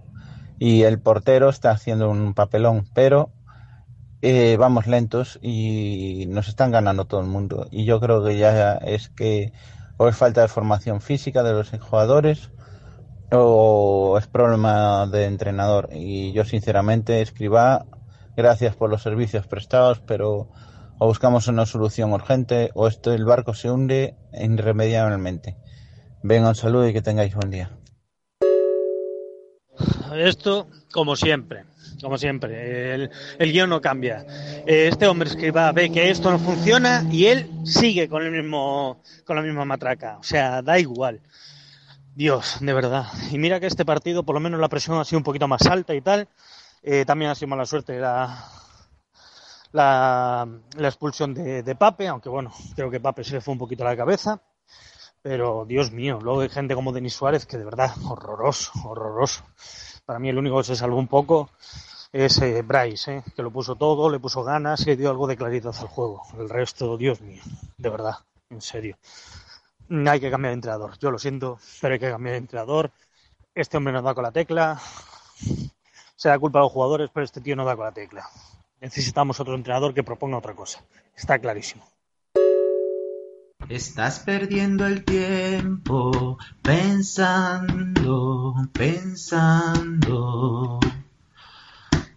y 0.59 0.83
el 0.83 1.01
portero 1.01 1.49
está 1.49 1.71
haciendo 1.71 2.11
un 2.11 2.35
papelón, 2.35 2.89
pero 2.95 3.33
eh, 4.23 4.57
vamos 4.57 4.87
lentos 4.87 5.39
y 5.43 6.25
nos 6.29 6.49
están 6.49 6.71
ganando 6.71 7.05
todo 7.05 7.21
el 7.21 7.27
mundo. 7.27 7.67
Y 7.71 7.85
yo 7.85 8.01
creo 8.01 8.25
que 8.25 8.39
ya 8.39 8.75
es 8.77 9.09
que 9.11 9.53
o 9.97 10.09
es 10.09 10.17
falta 10.17 10.41
de 10.41 10.49
formación 10.49 11.01
física 11.01 11.43
de 11.43 11.53
los 11.53 11.71
jugadores 11.71 12.51
o 13.31 14.17
es 14.19 14.27
problema 14.27 15.07
de 15.07 15.27
entrenador. 15.27 15.91
Y 15.93 16.33
yo 16.33 16.45
sinceramente, 16.45 17.21
escriba, 17.21 17.87
gracias 18.37 18.77
por 18.77 18.91
los 18.91 19.03
servicios 19.03 19.47
prestados, 19.47 20.01
pero 20.01 20.49
o 20.99 21.07
buscamos 21.07 21.49
una 21.49 21.67
solución 21.67 22.13
urgente 22.13 22.71
o 22.75 22.87
esto 22.87 23.13
el 23.13 23.25
barco 23.25 23.55
se 23.55 23.71
hunde 23.71 24.17
irremediablemente. 24.33 25.57
Venga, 26.23 26.49
un 26.49 26.55
saludo 26.55 26.89
y 26.89 26.93
que 26.93 27.03
tengáis 27.03 27.35
buen 27.35 27.51
día. 27.51 27.71
Esto, 30.17 30.69
como 30.93 31.17
siempre, 31.17 31.65
como 32.01 32.19
siempre, 32.19 32.95
el, 32.95 33.11
el 33.39 33.53
guion 33.53 33.71
no 33.71 33.81
cambia. 33.81 34.25
Este 34.67 35.07
hombre 35.07 35.29
escriba 35.29 35.71
ve 35.73 35.91
que 35.91 36.11
esto 36.11 36.31
no 36.31 36.39
funciona 36.39 37.07
y 37.11 37.27
él 37.27 37.51
sigue 37.65 38.09
con 38.09 38.23
el 38.23 38.31
mismo, 38.31 39.03
con 39.25 39.37
la 39.37 39.43
misma 39.43 39.65
matraca. 39.65 40.19
O 40.19 40.23
sea, 40.23 40.62
da 40.62 40.79
igual. 40.79 41.21
Dios, 42.15 42.59
de 42.61 42.73
verdad. 42.73 43.07
Y 43.31 43.39
mira 43.39 43.59
que 43.59 43.67
este 43.67 43.85
partido, 43.85 44.23
por 44.23 44.35
lo 44.35 44.41
menos 44.41 44.61
la 44.61 44.69
presión 44.69 44.99
ha 44.99 45.05
sido 45.05 45.19
un 45.19 45.25
poquito 45.25 45.49
más 45.49 45.67
alta 45.67 45.95
y 45.95 46.01
tal. 46.01 46.29
Eh, 46.83 47.05
también 47.05 47.31
ha 47.31 47.35
sido 47.35 47.49
mala 47.49 47.67
suerte 47.67 47.99
la, 47.99 48.49
la, 49.73 50.47
la 50.77 50.89
expulsión 50.89 51.35
de, 51.35 51.62
de, 51.62 51.75
Pape, 51.75 52.07
aunque 52.07 52.29
bueno, 52.29 52.53
creo 52.77 52.91
que 52.91 53.01
Pape 53.01 53.25
se 53.25 53.33
le 53.35 53.41
fue 53.41 53.53
un 53.53 53.59
poquito 53.59 53.85
a 53.85 53.91
la 53.91 53.97
cabeza. 53.97 54.41
Pero 55.23 55.65
Dios 55.67 55.91
mío, 55.91 56.19
luego 56.23 56.43
hay 56.43 56.51
gente 56.51 56.75
como 56.75 56.93
Denis 56.93 57.15
Suárez 57.15 57.47
que 57.47 57.57
de 57.57 57.65
verdad, 57.65 57.93
horroroso, 58.05 58.71
horroroso. 58.85 59.43
Para 60.05 60.19
mí 60.19 60.29
el 60.29 60.39
único 60.39 60.59
que 60.59 60.65
se 60.65 60.77
salvó 60.77 60.99
un 60.99 61.09
poco 61.09 61.51
es 62.13 62.41
eh, 62.43 62.63
Bryce, 62.63 63.17
eh, 63.17 63.23
que 63.35 63.43
lo 63.43 63.51
puso 63.51 63.75
todo, 63.75 64.11
le 64.11 64.21
puso 64.21 64.45
ganas 64.45 64.87
y 64.87 64.95
dio 64.97 65.11
algo 65.11 65.27
de 65.27 65.37
claridad 65.37 65.75
al 65.81 65.89
juego. 65.89 66.23
El 66.39 66.49
resto, 66.49 66.97
Dios 66.97 67.21
mío, 67.21 67.43
de 67.77 67.89
verdad, 67.89 68.19
en 68.51 68.61
serio. 68.61 68.97
Hay 69.91 70.21
que 70.21 70.31
cambiar 70.31 70.51
de 70.51 70.55
entrenador. 70.55 70.99
Yo 70.99 71.11
lo 71.11 71.19
siento, 71.19 71.59
pero 71.81 71.95
hay 71.95 72.01
que 72.01 72.11
cambiar 72.11 72.33
de 72.33 72.39
entrenador. 72.39 72.91
Este 73.55 73.77
hombre 73.77 73.93
no 73.93 74.03
da 74.03 74.15
con 74.15 74.25
la 74.25 74.33
tecla. 74.33 74.81
Se 76.17 76.29
da 76.29 76.39
culpa 76.39 76.59
a 76.59 76.63
los 76.63 76.73
jugadores, 76.73 77.11
pero 77.13 77.25
este 77.25 77.41
tío 77.41 77.57
no 77.57 77.65
da 77.65 77.77
con 77.77 77.87
la 77.87 77.93
tecla. 77.93 78.29
Necesitamos 78.81 79.41
otro 79.41 79.55
entrenador 79.55 79.95
que 79.95 80.05
proponga 80.05 80.39
otra 80.39 80.55
cosa. 80.55 80.85
Está 81.17 81.39
clarísimo. 81.39 81.85
Estás 83.69 84.21
perdiendo 84.21 84.87
el 84.87 85.05
tiempo 85.05 86.39
pensando, 86.61 88.55
pensando. 88.73 90.81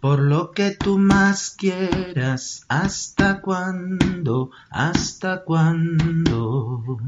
Por 0.00 0.20
lo 0.20 0.52
que 0.52 0.70
tú 0.72 0.98
más 0.98 1.54
quieras, 1.56 2.66
¿hasta 2.68 3.40
cuándo? 3.40 4.50
¿Hasta 4.70 5.44
cuándo? 5.44 6.98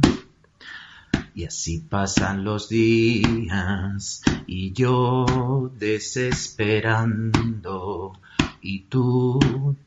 Y 1.34 1.44
así 1.44 1.80
pasan 1.80 2.42
los 2.42 2.70
días 2.70 4.22
y 4.46 4.72
yo 4.72 5.70
desesperando 5.78 8.14
y 8.62 8.80
tú, 8.80 9.38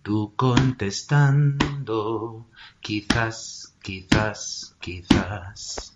tú 0.02 0.34
contestando, 0.36 2.48
quizás, 2.80 3.63
quizás, 3.84 4.76
quizás. 4.80 5.96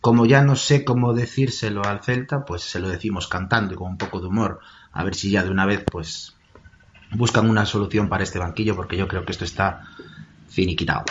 Como 0.00 0.26
ya 0.26 0.42
no 0.42 0.56
sé 0.56 0.84
cómo 0.84 1.14
decírselo 1.14 1.84
al 1.84 2.02
Celta, 2.02 2.44
pues 2.44 2.62
se 2.62 2.80
lo 2.80 2.88
decimos 2.88 3.28
cantando 3.28 3.74
y 3.74 3.76
con 3.76 3.88
un 3.88 3.98
poco 3.98 4.20
de 4.20 4.26
humor, 4.26 4.60
a 4.92 5.04
ver 5.04 5.14
si 5.14 5.30
ya 5.30 5.44
de 5.44 5.50
una 5.50 5.66
vez 5.66 5.84
pues 5.90 6.34
buscan 7.12 7.48
una 7.48 7.66
solución 7.66 8.08
para 8.08 8.24
este 8.24 8.40
banquillo 8.40 8.74
porque 8.74 8.96
yo 8.96 9.06
creo 9.06 9.24
que 9.24 9.32
esto 9.32 9.44
está 9.44 9.84
finiquitado 10.48 11.04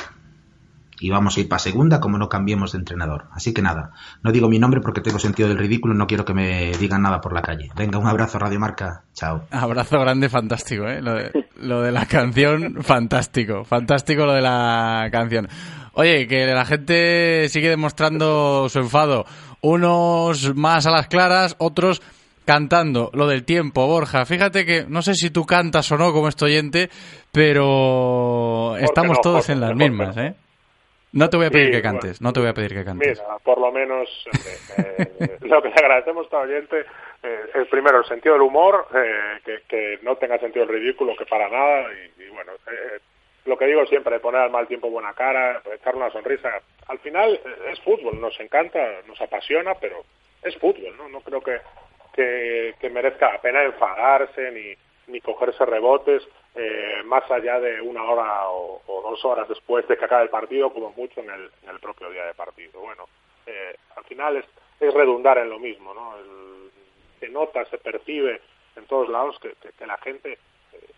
y 0.99 1.09
vamos 1.09 1.38
a 1.38 1.41
ir 1.41 1.49
para 1.49 1.59
segunda 1.59 1.99
como 1.99 2.17
no 2.17 2.29
cambiemos 2.29 2.71
de 2.71 2.79
entrenador. 2.79 3.25
Así 3.31 3.53
que 3.53 3.61
nada, 3.61 3.91
no 4.23 4.31
digo 4.31 4.49
mi 4.49 4.59
nombre 4.59 4.81
porque 4.81 5.01
tengo 5.01 5.19
sentido 5.19 5.49
del 5.49 5.57
ridículo, 5.57 5.93
no 5.93 6.07
quiero 6.07 6.25
que 6.25 6.33
me 6.33 6.71
digan 6.79 7.01
nada 7.01 7.21
por 7.21 7.33
la 7.33 7.41
calle. 7.41 7.69
Venga, 7.75 7.99
un 7.99 8.07
abrazo 8.07 8.39
Radio 8.39 8.59
Marca, 8.59 9.03
chao. 9.13 9.45
Abrazo 9.51 9.99
grande, 9.99 10.29
fantástico, 10.29 10.88
¿eh? 10.88 11.01
Lo 11.01 11.13
de, 11.13 11.45
lo 11.58 11.82
de 11.82 11.91
la 11.91 12.06
canción, 12.06 12.84
fantástico, 12.84 13.64
fantástico 13.64 14.26
lo 14.26 14.34
de 14.34 14.41
la 14.41 15.10
canción. 15.12 15.47
Oye, 15.93 16.28
que 16.28 16.45
la 16.45 16.66
gente 16.66 17.47
sigue 17.49 17.70
demostrando 17.70 18.68
su 18.70 18.80
enfado. 18.80 19.26
Unos 19.62 20.53
más 20.56 20.86
a 20.86 20.91
las 20.91 21.08
claras, 21.08 21.56
otros 21.58 22.01
cantando 22.45 23.10
lo 23.14 23.28
del 23.28 23.43
tiempo, 23.43 23.88
Borja. 23.88 24.26
Fíjate 24.26 24.66
que 24.66 24.86
no 24.88 25.01
sé 25.01 25.16
si 25.16 25.32
tú 25.32 25.45
cantas 25.45 25.91
o 25.91 25.97
no 25.97 26.14
como 26.14 26.28
este 26.28 26.45
oyente, 26.45 26.89
pero 27.32 28.78
estamos 28.78 29.18
no, 29.18 29.22
todos 29.22 29.49
en 29.49 29.62
las 29.62 29.76
mismas. 29.76 30.16
¿eh? 30.18 30.36
No 31.14 31.30
te 31.30 31.38
voy 31.38 31.47
a 31.47 31.49
pedir 31.49 31.68
Sí, 31.68 31.72
que 31.72 31.82
cantes, 31.82 32.22
no 32.22 32.34
te 32.34 32.41
voy 32.41 32.49
a 32.49 32.53
pedir 32.53 32.74
que 32.74 32.84
cantes. 32.84 33.20
Mira, 33.22 33.38
por 33.43 33.60
lo 33.60 33.72
menos 33.72 34.10
eh, 34.78 35.08
eh, 35.20 35.38
lo 35.41 35.62
que 35.62 35.70
le 35.70 35.76
agradecemos 35.76 36.26
a 36.26 36.26
este 36.26 36.36
oyente 36.36 36.86
eh, 37.26 37.49
es 37.55 37.67
primero 37.69 37.97
el 37.99 38.05
sentido 38.05 38.36
del 38.36 38.43
humor, 38.43 38.88
eh, 38.93 39.61
que, 39.67 39.99
no 40.03 40.15
tenga 40.17 40.38
sentido 40.38 40.63
el 40.63 40.69
ridículo, 40.69 41.15
que 41.15 41.26
para 41.26 41.49
nada, 41.49 41.88
y, 42.17 42.30
bueno, 42.30 42.51
eh, 42.67 42.99
lo 43.45 43.57
que 43.57 43.65
digo 43.65 43.86
siempre, 43.88 44.19
poner 44.19 44.41
al 44.41 44.51
mal 44.51 44.67
tiempo 44.67 44.89
buena 44.89 45.13
cara, 45.13 45.61
echar 45.73 45.95
una 45.95 46.11
sonrisa. 46.11 46.61
Al 46.88 46.99
final 46.99 47.34
eh, 47.34 47.71
es 47.71 47.80
fútbol, 47.82 48.21
nos 48.21 48.39
encanta, 48.39 48.80
nos 49.07 49.19
apasiona, 49.19 49.73
pero 49.76 50.03
es 50.43 50.55
fútbol, 50.57 50.95
¿no? 50.97 51.09
No 51.09 51.21
creo 51.21 51.41
que, 51.41 51.61
que, 52.13 52.89
merezca 52.91 53.34
la 53.34 53.41
pena 53.41 53.63
enfadarse 53.63 54.51
ni, 54.51 54.73
ni 55.11 55.19
cogerse 55.19 55.65
rebotes 55.65 56.21
eh, 56.53 57.01
más 57.05 57.30
allá 57.32 57.59
de 57.59 57.82
una 57.82 58.03
hora 58.03 58.49
o, 58.49 58.82
dos 58.88 59.26
horas 59.26 59.49
después 59.49 59.88
de 59.88 59.97
que 59.97 60.05
acabe 60.05 60.23
el 60.23 60.30
partido, 60.30 60.71
como 60.71 60.91
mucho 60.91 61.21
en 61.21 61.30
el, 61.32 61.49
en 61.63 61.69
el 61.69 61.80
propio 61.80 62.09
día 62.11 62.26
de 62.26 62.34
partido. 62.36 62.80
Bueno, 62.82 63.05
al 63.95 64.03
final 64.05 64.38
es, 64.38 64.45
es 64.80 64.93
redundar 64.93 65.38
en 65.38 65.49
lo 65.49 65.59
mismo, 65.59 65.93
¿no? 65.93 66.17
El, 66.17 66.45
se 67.26 67.32
nota, 67.32 67.65
se 67.65 67.78
percibe 67.78 68.41
en 68.76 68.86
todos 68.86 69.09
lados 69.09 69.38
que, 69.39 69.55
la 69.86 69.97
gente 69.97 70.34
eh, 70.73 70.89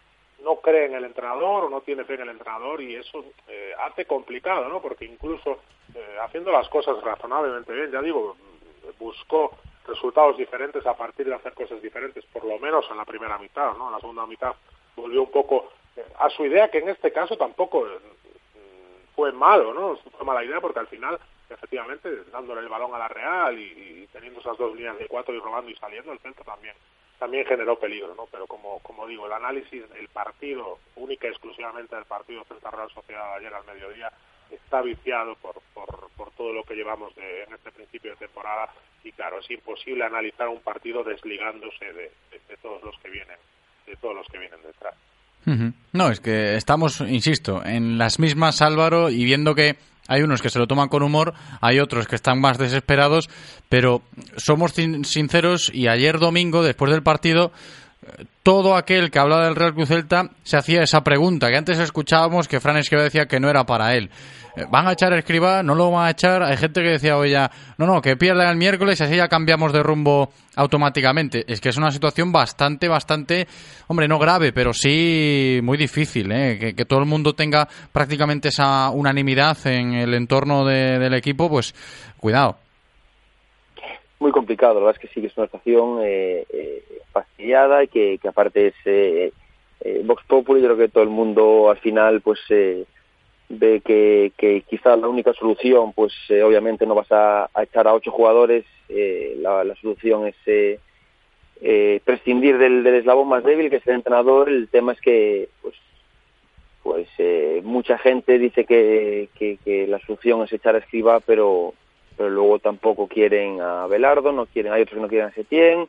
no 0.44 0.58
cree 0.58 0.86
en 0.86 0.96
el 0.96 1.06
entrenador 1.06 1.66
o 1.66 1.70
no 1.70 1.82
tiene 1.82 2.04
fe 2.04 2.16
en 2.16 2.22
el 2.22 2.30
entrenador 2.30 2.82
y 2.82 2.96
eso 2.96 3.24
eh, 3.48 3.74
hace 3.80 4.06
complicado, 4.06 4.68
¿no? 4.68 4.82
Porque 4.82 5.06
incluso 5.06 5.60
eh, 5.96 6.18
haciendo 6.22 6.52
las 6.52 6.68
cosas 6.70 7.02
razonablemente 7.02 7.74
bien, 7.74 7.92
ya 7.92 8.02
digo, 8.02 8.36
buscó 9.00 9.58
resultados 9.86 10.38
diferentes 10.38 10.86
a 10.86 10.96
partir 10.96 11.28
de 11.28 11.36
hacer 11.36 11.54
cosas 11.54 11.82
diferentes, 11.82 12.26
por 12.26 12.44
lo 12.44 12.60
menos 12.60 12.86
en 12.92 12.98
la 12.98 13.06
primera 13.06 13.38
mitad, 13.38 13.74
¿no? 13.78 13.88
En 13.88 13.94
la 13.94 14.00
segunda 14.00 14.26
mitad 14.26 14.54
volvió 14.96 15.24
un 15.24 15.32
poco 15.32 15.72
a 16.20 16.30
su 16.30 16.46
idea, 16.46 16.70
que 16.70 16.80
en 16.80 16.90
este 16.90 17.12
caso 17.12 17.38
tampoco 17.38 17.88
fue 19.16 19.32
malo, 19.32 19.74
¿no? 19.74 19.98
Fue 20.18 20.26
mala 20.26 20.44
idea 20.44 20.60
porque 20.60 20.80
al 20.80 20.88
final, 20.88 21.20
efectivamente, 21.50 22.10
dándole 22.32 22.62
el 22.62 22.70
balón 22.70 22.94
a 22.94 23.00
la 23.00 23.08
Real 23.08 23.58
y, 23.58 24.08
teniendo 24.12 24.40
esas 24.40 24.58
dos 24.58 24.76
líneas 24.76 24.98
de 24.98 25.08
cuatro 25.08 25.34
y 25.34 25.40
robando 25.40 25.70
y 25.70 25.76
saliendo, 25.76 26.12
el 26.12 26.20
centro 26.20 26.44
también 26.44 26.76
también 27.20 27.48
generó 27.48 27.80
peligro, 27.80 28.14
¿no? 28.14 28.28
Pero 28.32 28.46
como, 28.46 28.78
como 28.80 29.08
digo, 29.08 29.26
el 29.26 29.34
análisis 29.34 29.90
del 29.90 30.08
partido, 30.10 30.78
única 30.96 31.26
y 31.26 31.32
exclusivamente 31.32 31.96
del 31.96 32.06
partido 32.06 32.44
Celta 32.44 32.70
Real 32.70 32.92
Sociedad 32.92 33.34
ayer 33.34 33.52
al 33.52 33.66
mediodía, 33.66 34.12
está 34.52 34.84
viciado 34.84 35.36
por, 35.36 35.56
por, 35.74 35.88
todo 36.38 36.54
lo 36.54 36.64
que 36.64 36.76
llevamos 36.76 37.16
de, 37.16 37.44
en 37.46 37.56
este 37.56 37.72
principio 37.72 38.12
de 38.12 38.18
temporada 38.18 38.72
y 39.04 39.12
claro, 39.12 39.40
es 39.40 39.50
imposible 39.50 40.06
analizar 40.06 40.48
un 40.48 40.62
partido 40.62 41.04
desligándose 41.04 41.86
de, 41.86 42.12
de, 42.30 42.40
de 42.48 42.58
todos 42.62 42.84
los 42.84 42.96
que 43.00 43.10
vienen, 43.10 43.38
de 43.88 43.96
todos 43.96 44.14
los 44.14 44.28
que 44.28 44.38
vienen 44.38 44.62
detrás. 44.62 44.94
No, 45.94 46.10
es 46.10 46.20
que 46.20 46.56
estamos, 46.56 47.00
insisto, 47.00 47.64
en 47.64 47.98
las 47.98 48.20
mismas 48.20 48.62
Álvaro 48.62 49.10
y 49.10 49.24
viendo 49.24 49.56
que 49.56 49.78
hay 50.08 50.22
unos 50.22 50.42
que 50.42 50.50
se 50.50 50.60
lo 50.60 50.68
toman 50.68 50.90
con 50.90 51.04
humor, 51.04 51.34
hay 51.62 51.80
otros 51.80 52.08
que 52.08 52.16
están 52.16 52.40
más 52.40 52.58
desesperados, 52.58 53.30
pero 53.70 54.02
somos 54.38 54.74
sinceros 54.74 55.72
y 55.74 55.88
ayer 55.88 56.20
domingo, 56.20 56.64
después 56.64 56.92
del 56.92 57.04
partido, 57.04 57.52
todo 58.44 58.76
aquel 58.76 59.12
que 59.12 59.20
hablaba 59.20 59.46
del 59.46 59.56
Real 59.56 59.74
Cruz 59.74 59.90
Celta 59.90 60.30
se 60.44 60.58
hacía 60.58 60.82
esa 60.82 61.04
pregunta, 61.04 61.50
que 61.50 61.58
antes 61.58 61.80
escuchábamos 61.80 62.48
que 62.48 62.60
Fran 62.60 62.78
Escriba 62.78 63.04
decía 63.04 63.26
que 63.26 63.40
no 63.40 63.50
era 63.50 63.66
para 63.66 63.96
él. 63.96 64.10
¿Van 64.70 64.88
a 64.88 64.94
echar 64.94 65.14
a 65.14 65.20
Escriba? 65.20 65.62
¿No 65.64 65.76
lo 65.76 65.92
van 65.92 66.08
a 66.08 66.12
echar? 66.12 66.42
Hay 66.44 66.58
gente 66.58 66.82
que 66.82 66.90
decía 66.90 67.18
hoy 67.18 67.32
ya, 67.32 67.50
no, 67.78 67.86
no, 67.86 68.02
que 68.02 68.18
pierdan 68.18 68.50
el 68.50 68.58
miércoles 68.58 69.00
y 69.00 69.04
así 69.04 69.16
ya 69.16 69.28
cambiamos 69.28 69.72
de 69.74 69.84
rumbo 69.84 70.30
automáticamente. 70.56 71.46
Es 71.48 71.62
que 71.62 71.70
es 71.70 71.78
una 71.78 71.92
situación 71.92 72.32
bastante, 72.32 72.88
bastante, 72.88 73.48
hombre, 73.88 74.08
no 74.08 74.20
grave, 74.20 74.52
pero 74.54 74.74
sí 74.74 75.60
muy 75.64 75.78
difícil, 75.78 76.32
¿eh? 76.32 76.74
que, 76.76 76.86
todo 76.86 77.00
el 77.00 77.06
mundo 77.06 77.34
tenga 77.34 77.68
prácticamente 77.92 78.48
esa 78.48 78.90
unanimidad 78.90 79.58
en 79.68 79.94
el 79.94 80.14
entorno 80.14 80.66
de, 80.66 81.00
del 81.00 81.14
equipo, 81.14 81.50
pues 81.50 81.74
cuidado 82.18 82.58
muy 84.20 84.32
complicado, 84.32 84.76
la 84.76 84.80
verdad 84.86 84.96
es 84.96 85.08
que 85.08 85.14
sí 85.14 85.22
que 85.22 85.28
es 85.28 85.38
una 85.38 85.48
situación 85.48 86.00
eh, 86.04 86.46
eh, 86.50 86.84
fastidiada 87.12 87.84
y 87.84 87.88
que, 87.88 88.18
que 88.18 88.28
aparte 88.28 88.68
es 88.68 88.76
eh, 88.86 89.32
eh, 89.82 90.02
Vox 90.04 90.24
Populi, 90.26 90.62
yo 90.62 90.68
creo 90.68 90.78
que 90.78 90.92
todo 90.92 91.04
el 91.04 91.10
mundo 91.10 91.70
al 91.70 91.78
final 91.78 92.22
pues 92.22 92.40
ve 93.50 93.82
que, 93.82 94.64
quizás 94.68 95.00
la 95.00 95.08
única 95.08 95.34
solución, 95.34 95.94
pues 95.94 96.14
eh, 96.30 96.44
obviamente 96.44 96.86
no 96.86 96.96
vas 96.96 97.12
a, 97.12 97.50
a 97.54 97.64
echar 97.64 97.88
a 97.88 97.94
ocho 97.94 98.12
jugadores, 98.12 98.66
eh, 98.90 99.38
la, 99.40 99.64
la 99.64 99.76
solución 99.76 100.28
es 100.28 100.36
eh, 100.46 100.80
eh, 101.62 102.02
prescindir 102.04 102.58
del, 102.58 102.84
del 102.84 102.96
eslabón 102.96 103.30
más 103.30 103.44
débil, 103.44 103.70
que 103.70 103.78
es 103.78 103.88
el 103.88 103.96
entrenador, 103.96 104.50
el 104.50 104.68
tema 104.70 104.94
es 104.94 105.02
que 105.02 105.50
pues 105.62 105.76
pues 106.84 107.10
eh, 107.18 107.62
mucha 107.66 107.98
gente 107.98 108.40
dice 108.40 108.64
que, 108.64 109.28
que, 109.38 109.58
que 109.66 109.88
la 109.88 110.00
solución 110.00 110.44
es 110.44 110.54
echar 110.54 110.76
a 110.76 110.78
escriba, 110.78 111.20
pero 111.20 111.74
pero 112.16 112.30
luego 112.30 112.60
tampoco 112.60 113.08
quieren 113.08 113.62
a 113.62 113.88
Belardo, 113.88 114.32
no 114.32 114.46
quieren, 114.46 114.72
hay 114.72 114.84
otros 114.84 114.96
que 114.96 115.02
no 115.02 115.08
quieren 115.08 115.28
a 115.28 115.34
Setién, 115.34 115.88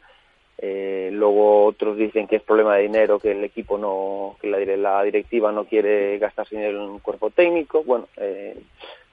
eh, 0.61 1.11
luego 1.13 1.65
otros 1.67 1.97
dicen 1.97 2.27
que 2.27 2.37
es 2.37 2.43
problema 2.43 2.77
de 2.77 2.83
dinero, 2.83 3.21
que 3.21 3.31
el 3.31 3.45
equipo 3.45 3.79
no, 3.79 4.37
que 4.41 4.49
la, 4.49 4.59
la 4.77 5.03
directiva 5.05 5.53
no 5.53 5.65
quiere 5.65 6.19
gastarse 6.19 6.57
dinero 6.57 6.83
en 6.83 6.91
un 6.91 6.99
cuerpo 6.99 7.31
técnico. 7.31 7.85
Bueno, 7.85 8.09
eh, 8.17 8.57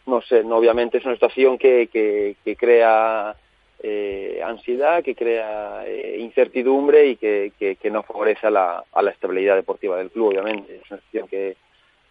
no 0.08 0.22
sé, 0.22 0.44
no, 0.44 0.58
obviamente 0.58 0.98
es 0.98 1.06
una 1.06 1.14
situación 1.14 1.58
que, 1.58 1.88
que, 1.88 2.36
que 2.44 2.56
crea 2.56 3.36
eh, 3.82 4.42
ansiedad, 4.44 5.04
que 5.04 5.14
crea 5.14 5.84
eh, 5.86 6.18
incertidumbre 6.20 7.06
y 7.08 7.16
que, 7.16 7.52
que, 7.60 7.92
no 7.92 8.02
favorece 8.02 8.48
a 8.48 8.52
la, 8.52 8.84
a 8.92 9.02
la 9.04 9.12
estabilidad 9.12 9.56
deportiva 9.56 9.98
del 9.98 10.10
club, 10.10 10.30
obviamente. 10.30 10.76
Es 10.78 10.90
una 10.90 11.00
situación 11.02 11.28
que, 11.28 11.58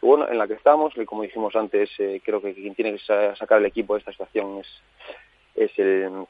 bueno, 0.00 0.28
en 0.28 0.38
la 0.38 0.46
que 0.46 0.54
estamos, 0.54 0.96
y 0.96 1.04
como 1.04 1.22
dijimos 1.22 1.56
antes, 1.56 1.90
eh, 1.98 2.20
creo 2.24 2.40
que 2.40 2.54
quien 2.54 2.74
tiene 2.76 2.92
que 2.92 2.98
sa- 3.00 3.34
sacar 3.34 3.58
el 3.58 3.66
equipo 3.66 3.94
de 3.94 4.00
esta 4.00 4.12
situación 4.12 4.60
es, 4.60 4.68
es 5.56 5.78
el, 5.78 6.26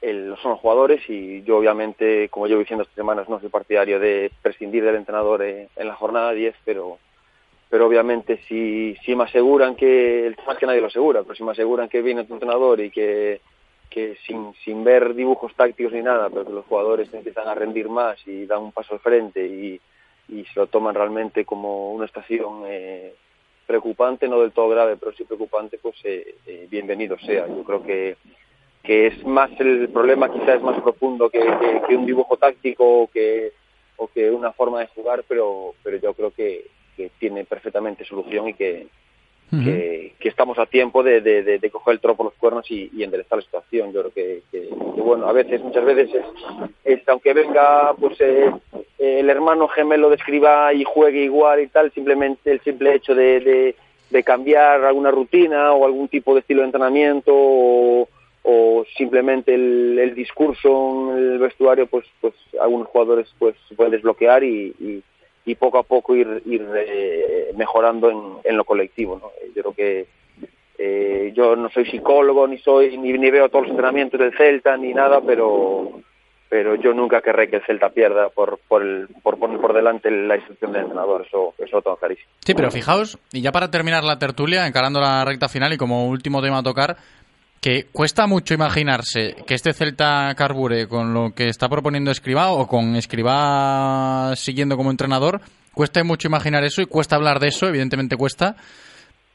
el- 0.00 0.36
son 0.42 0.52
los 0.52 0.60
jugadores 0.60 1.02
y 1.08 1.42
yo 1.42 1.56
obviamente, 1.58 2.28
como 2.28 2.46
llevo 2.46 2.60
diciendo 2.60 2.82
estas 2.82 2.96
semanas, 2.96 3.28
no 3.28 3.40
soy 3.40 3.48
partidario 3.48 3.98
de 3.98 4.30
prescindir 4.42 4.84
del 4.84 4.96
entrenador 4.96 5.42
eh, 5.42 5.68
en 5.76 5.88
la 5.88 5.94
jornada 5.94 6.32
10, 6.32 6.54
pero 6.64 6.98
pero 7.70 7.86
obviamente 7.86 8.40
si, 8.48 8.96
si 9.04 9.14
me 9.14 9.24
aseguran 9.24 9.74
que, 9.76 10.26
el 10.26 10.36
tema 10.36 10.54
es 10.54 10.58
que 10.58 10.64
nadie 10.66 10.80
lo 10.80 10.86
asegura, 10.86 11.22
pero 11.22 11.34
si 11.34 11.44
me 11.44 11.52
aseguran 11.52 11.90
que 11.90 12.00
viene 12.00 12.24
tu 12.24 12.32
entrenador 12.32 12.80
y 12.80 12.90
que, 12.90 13.42
que 13.90 14.16
sin, 14.26 14.54
sin 14.64 14.84
ver 14.84 15.14
dibujos 15.14 15.54
tácticos 15.54 15.92
ni 15.92 16.00
nada, 16.00 16.30
pero 16.30 16.46
que 16.46 16.52
los 16.52 16.64
jugadores 16.64 17.12
empiezan 17.12 17.46
a 17.46 17.54
rendir 17.54 17.90
más 17.90 18.26
y 18.26 18.46
dan 18.46 18.62
un 18.62 18.72
paso 18.72 18.94
al 18.94 19.00
frente 19.00 19.46
y, 19.46 19.78
y 20.30 20.44
se 20.46 20.60
lo 20.60 20.68
toman 20.68 20.94
realmente 20.94 21.44
como 21.44 21.92
una 21.92 22.06
estación 22.06 22.62
eh, 22.66 23.12
preocupante, 23.66 24.28
no 24.28 24.40
del 24.40 24.52
todo 24.52 24.70
grave, 24.70 24.96
pero 24.96 25.12
sí 25.12 25.24
preocupante, 25.24 25.76
pues 25.76 25.96
eh, 26.04 26.36
eh, 26.46 26.66
bienvenido 26.70 27.18
sea. 27.18 27.46
Yo 27.48 27.64
creo 27.64 27.82
que, 27.82 28.16
que 28.82 29.08
es 29.08 29.26
más 29.26 29.50
el 29.60 29.88
problema, 29.88 30.32
quizás 30.32 30.56
es 30.56 30.62
más 30.62 30.80
profundo 30.80 31.28
que, 31.28 31.40
que, 31.40 31.82
que 31.86 31.96
un 31.96 32.06
dibujo 32.06 32.36
táctico 32.36 33.02
o 33.02 33.06
que, 33.08 33.52
o 33.96 34.06
que 34.08 34.30
una 34.30 34.52
forma 34.52 34.80
de 34.80 34.86
jugar, 34.86 35.24
pero, 35.28 35.74
pero 35.82 35.98
yo 35.98 36.14
creo 36.14 36.30
que, 36.30 36.66
que 36.96 37.10
tiene 37.18 37.44
perfectamente 37.44 38.04
solución 38.04 38.48
y 38.48 38.54
que, 38.54 38.86
que, 39.50 40.14
que 40.18 40.28
estamos 40.28 40.58
a 40.58 40.66
tiempo 40.66 41.02
de, 41.02 41.20
de, 41.20 41.42
de, 41.42 41.58
de 41.58 41.70
coger 41.70 41.94
el 41.94 42.00
toro 42.00 42.14
por 42.14 42.26
los 42.26 42.34
cuernos 42.34 42.70
y, 42.70 42.90
y 42.94 43.02
enderezar 43.02 43.38
la 43.38 43.44
situación. 43.44 43.92
Yo 43.92 44.02
creo 44.02 44.42
que, 44.52 44.68
bueno, 44.96 45.26
a 45.26 45.32
veces, 45.32 45.62
muchas 45.62 45.84
veces, 45.84 46.10
es, 46.14 47.00
es, 47.00 47.08
aunque 47.08 47.32
venga 47.32 47.94
pues 47.98 48.20
eh, 48.20 48.50
el 48.98 49.30
hermano 49.30 49.68
gemelo 49.68 50.10
de 50.10 50.16
escriba 50.16 50.72
y 50.74 50.84
juegue 50.84 51.24
igual 51.24 51.60
y 51.60 51.68
tal, 51.68 51.90
simplemente 51.92 52.50
el 52.52 52.60
simple 52.60 52.94
hecho 52.94 53.14
de, 53.14 53.40
de, 53.40 53.76
de 54.10 54.22
cambiar 54.22 54.84
alguna 54.84 55.10
rutina 55.10 55.72
o 55.72 55.86
algún 55.86 56.08
tipo 56.08 56.34
de 56.34 56.40
estilo 56.40 56.60
de 56.60 56.66
entrenamiento 56.66 57.32
o, 57.34 58.08
o 58.42 58.84
simplemente 58.96 59.54
el, 59.54 60.14
discurso 60.14 61.12
en 61.12 61.18
el 61.18 61.38
vestuario, 61.38 61.86
pues, 61.86 62.06
pues 62.20 62.34
algunos 62.60 62.88
jugadores 62.88 63.28
pues 63.38 63.54
se 63.68 63.74
pueden 63.74 63.92
desbloquear 63.92 64.42
y, 64.44 64.74
y, 64.78 65.02
y 65.44 65.54
poco 65.54 65.78
a 65.78 65.82
poco 65.82 66.14
ir, 66.14 66.42
ir 66.46 66.66
eh, 66.76 67.52
mejorando 67.56 68.10
en, 68.10 68.18
en 68.44 68.56
lo 68.56 68.64
colectivo. 68.64 69.18
¿no? 69.20 69.30
Yo 69.54 69.62
creo 69.62 69.74
que 69.74 70.06
eh, 70.80 71.32
yo 71.34 71.56
no 71.56 71.68
soy 71.70 71.86
psicólogo 71.86 72.46
ni 72.46 72.58
soy 72.58 72.96
ni, 72.96 73.12
veo 73.30 73.48
todos 73.48 73.62
los 73.62 73.70
entrenamientos 73.72 74.20
del 74.20 74.36
Celta 74.36 74.76
ni 74.76 74.94
nada, 74.94 75.20
pero 75.20 76.00
pero 76.48 76.76
yo 76.76 76.94
nunca 76.94 77.20
querré 77.20 77.50
que 77.50 77.56
el 77.56 77.64
Celta 77.66 77.90
pierda 77.90 78.28
por 78.28 78.60
por, 78.68 78.82
por 79.20 79.38
poner 79.40 79.58
por 79.58 79.74
delante 79.74 80.08
la 80.08 80.36
instrucción 80.36 80.72
del 80.72 80.82
entrenador, 80.82 81.26
eso 81.26 81.52
eso 81.58 81.76
lo 81.76 81.82
tengo 81.82 81.96
clarísimo. 81.96 82.28
Sí, 82.46 82.54
pero 82.54 82.70
fijaos, 82.70 83.18
y 83.32 83.42
ya 83.42 83.50
para 83.50 83.72
terminar 83.72 84.04
la 84.04 84.20
tertulia, 84.20 84.68
encarando 84.68 85.00
la 85.00 85.24
recta 85.24 85.48
final 85.48 85.72
y 85.72 85.78
como 85.78 86.06
último 86.06 86.40
tema 86.40 86.58
a 86.58 86.62
tocar, 86.62 86.96
que 87.60 87.86
cuesta 87.90 88.26
mucho 88.26 88.54
imaginarse 88.54 89.34
que 89.46 89.54
este 89.54 89.72
Celta 89.72 90.32
carbure 90.36 90.86
con 90.86 91.12
lo 91.12 91.34
que 91.34 91.48
está 91.48 91.68
proponiendo 91.68 92.10
Escribá 92.10 92.50
o 92.50 92.66
con 92.66 92.94
Escribá 92.96 94.34
siguiendo 94.36 94.76
como 94.76 94.90
entrenador. 94.90 95.40
Cuesta 95.74 96.02
mucho 96.04 96.28
imaginar 96.28 96.64
eso 96.64 96.82
y 96.82 96.86
cuesta 96.86 97.16
hablar 97.16 97.40
de 97.40 97.48
eso, 97.48 97.68
evidentemente 97.68 98.16
cuesta. 98.16 98.56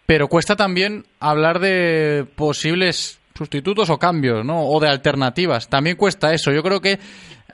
Pero 0.05 0.27
cuesta 0.27 0.55
también 0.55 1.05
hablar 1.19 1.59
de 1.59 2.25
posibles 2.35 3.19
sustitutos 3.35 3.89
o 3.89 3.97
cambios, 3.97 4.45
¿no? 4.45 4.67
O 4.67 4.79
de 4.79 4.89
alternativas. 4.89 5.69
También 5.69 5.95
cuesta 5.95 6.33
eso. 6.33 6.51
Yo 6.51 6.61
creo 6.61 6.81
que 6.81 6.99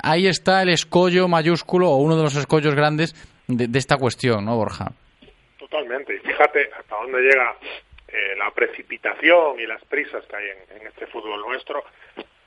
ahí 0.01 0.28
está 0.28 0.61
el 0.61 0.70
escollo 0.70 1.28
mayúsculo 1.28 1.89
o 1.89 1.97
uno 1.97 2.17
de 2.17 2.24
los 2.24 2.36
escollos 2.36 2.76
grandes 2.76 3.15
de, 3.47 3.67
de 3.67 3.80
esta 3.80 3.97
cuestión, 3.97 4.45
¿no, 4.45 4.55
Borja? 4.55 4.91
Totalmente. 5.57 6.15
Y 6.15 6.20
fíjate 6.20 6.70
hasta 6.78 6.95
dónde 6.95 7.20
llega 7.20 7.55
eh, 8.12 8.36
la 8.38 8.51
precipitación 8.51 9.60
y 9.60 9.66
las 9.66 9.84
prisas 9.86 10.26
que 10.26 10.36
hay 10.36 10.49
en, 10.80 10.88
este 10.88 11.07
fútbol 11.07 11.41
nuestro, 11.41 11.84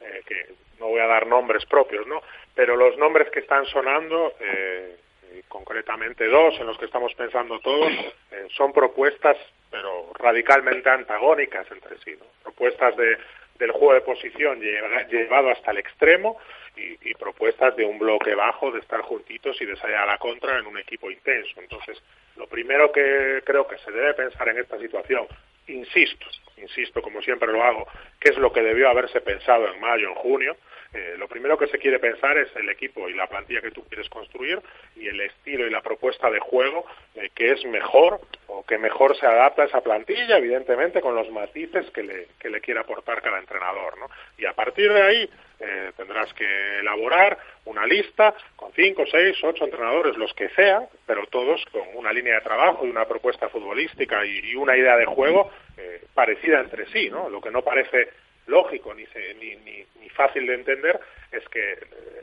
eh, 0.01 0.23
que 0.27 0.55
no 0.79 0.89
voy 0.89 1.01
a 1.01 1.07
dar 1.07 1.27
nombres 1.27 1.65
propios, 1.67 2.07
¿no? 2.07 2.23
Pero 2.55 2.77
los 2.77 2.97
nombres 2.99 3.31
que 3.31 3.41
están 3.41 3.65
sonando, 3.67 4.35
eh, 4.41 4.97
concretamente 5.49 6.27
dos 6.27 6.59
en 6.61 6.67
los 6.67 6.79
que 6.79 6.87
estamos 6.87 7.15
pensando 7.15 7.59
todos, 7.61 7.93
eh, 8.31 8.49
son 8.57 8.73
propuestas, 8.73 9.37
pero 9.71 10.11
radicalmente 10.19 10.91
antagónicas 10.91 11.71
entre 11.71 11.99
sí, 11.99 12.17
¿no? 12.19 12.27
Propuestas 12.43 12.97
de, 12.97 13.17
del 13.59 13.71
juego 13.73 13.95
de 13.95 14.01
posición 14.03 14.61
lleva- 14.61 15.07
llevado 15.09 15.51
hasta 15.51 15.71
el 15.71 15.79
extremo 15.79 16.39
y, 16.77 17.11
y 17.11 17.15
propuestas 17.15 17.77
de 17.77 17.85
un 17.85 17.99
bloque 17.99 18.35
bajo, 18.35 18.71
de 18.71 18.81
estar 18.81 19.01
juntitos 19.03 19.61
y 19.61 19.67
de 19.67 19.77
salir 19.77 19.97
a 19.97 20.07
la 20.07 20.19
contra 20.19 20.59
en 20.59 20.67
un 20.67 20.79
equipo 20.79 21.11
intenso. 21.11 21.61
Entonces, 21.61 22.03
lo 22.37 22.47
primero 22.47 22.91
que 22.91 23.43
creo 23.45 23.67
que 23.67 23.79
se 23.79 23.91
debe 23.91 24.15
pensar 24.15 24.49
en 24.49 24.59
esta 24.59 24.79
situación, 24.79 25.27
insisto, 25.69 26.27
insisto 26.57 27.03
como 27.03 27.21
siempre 27.23 27.53
lo 27.53 27.63
hago, 27.63 27.87
qué 28.19 28.31
es 28.31 28.39
lo 28.39 28.53
que 28.53 28.63
debió 28.63 28.89
haberse 28.89 29.21
pensado 29.21 29.73
en 29.73 29.81
mayo, 29.81 30.09
en 30.09 30.15
junio, 30.15 30.57
eh, 30.95 31.15
lo 31.17 31.27
primero 31.27 31.57
que 31.57 31.69
se 31.69 31.79
quiere 31.79 31.99
pensar 31.99 32.37
es 32.37 32.55
el 32.55 32.69
equipo 32.69 33.09
y 33.09 33.15
la 33.15 33.27
plantilla 33.27 33.63
que 33.63 33.71
tú 33.71 33.83
quieres 33.85 34.09
construir 34.11 34.61
y 34.95 35.09
el 35.09 35.21
estilo 35.21 35.67
y 35.67 35.71
la 35.71 35.81
propuesta 35.81 36.31
de 36.31 36.39
juego 36.39 36.85
eh, 37.15 37.31
que 37.35 37.53
es 37.53 37.65
mejor 37.65 38.21
o 38.47 38.65
que 38.67 38.77
mejor 38.77 39.17
se 39.17 39.27
adapta 39.27 39.63
a 39.63 39.67
esa 39.67 39.81
plantilla, 39.81 40.37
evidentemente 40.37 41.01
con 41.01 41.15
los 41.15 41.31
matices 41.31 41.91
que 41.93 42.03
le, 42.03 42.29
que 42.39 42.51
le 42.51 42.61
quiere 42.61 42.81
aportar 42.81 43.23
cada 43.23 43.39
entrenador. 43.39 43.99
¿no? 43.99 44.09
Y 44.37 44.45
a 44.45 44.53
partir 44.53 44.93
de 44.93 45.03
ahí 45.03 45.31
eh, 45.61 45.93
tendrás 45.97 46.33
que 46.35 46.81
elaborar 46.81 47.39
una 47.65 47.87
lista 47.87 48.35
con 48.57 48.73
cinco, 48.73 49.05
seis, 49.11 49.37
ocho 49.43 49.65
entrenadores, 49.65 50.17
los 50.19 50.35
que 50.35 50.51
sean, 50.51 50.87
pero 51.07 51.27
todos 51.29 51.65
con 51.73 51.83
una 51.95 52.13
línea 52.13 52.35
de 52.35 52.41
trabajo 52.43 52.85
y 52.85 52.91
una 52.91 53.07
propuesta 53.07 53.49
futbolística 53.49 54.27
y, 54.27 54.51
y 54.51 54.57
una 54.57 54.77
idea 54.77 54.97
de 54.97 55.07
juego 55.07 55.51
eh, 55.79 56.03
parecida 56.13 56.61
entre 56.61 56.87
sí. 56.87 57.09
¿no? 57.09 57.31
Lo 57.31 57.41
que 57.41 57.51
no 57.51 57.63
parece 57.63 58.11
lógico 58.47 58.93
ni, 58.95 59.07
se- 59.07 59.35
ni, 59.35 59.57
ni, 59.57 59.85
ni 60.01 60.09
fácil 60.11 60.47
de 60.47 60.55
entender 60.55 61.01
es 61.31 61.49
que 61.49 61.73
eh, 61.73 61.79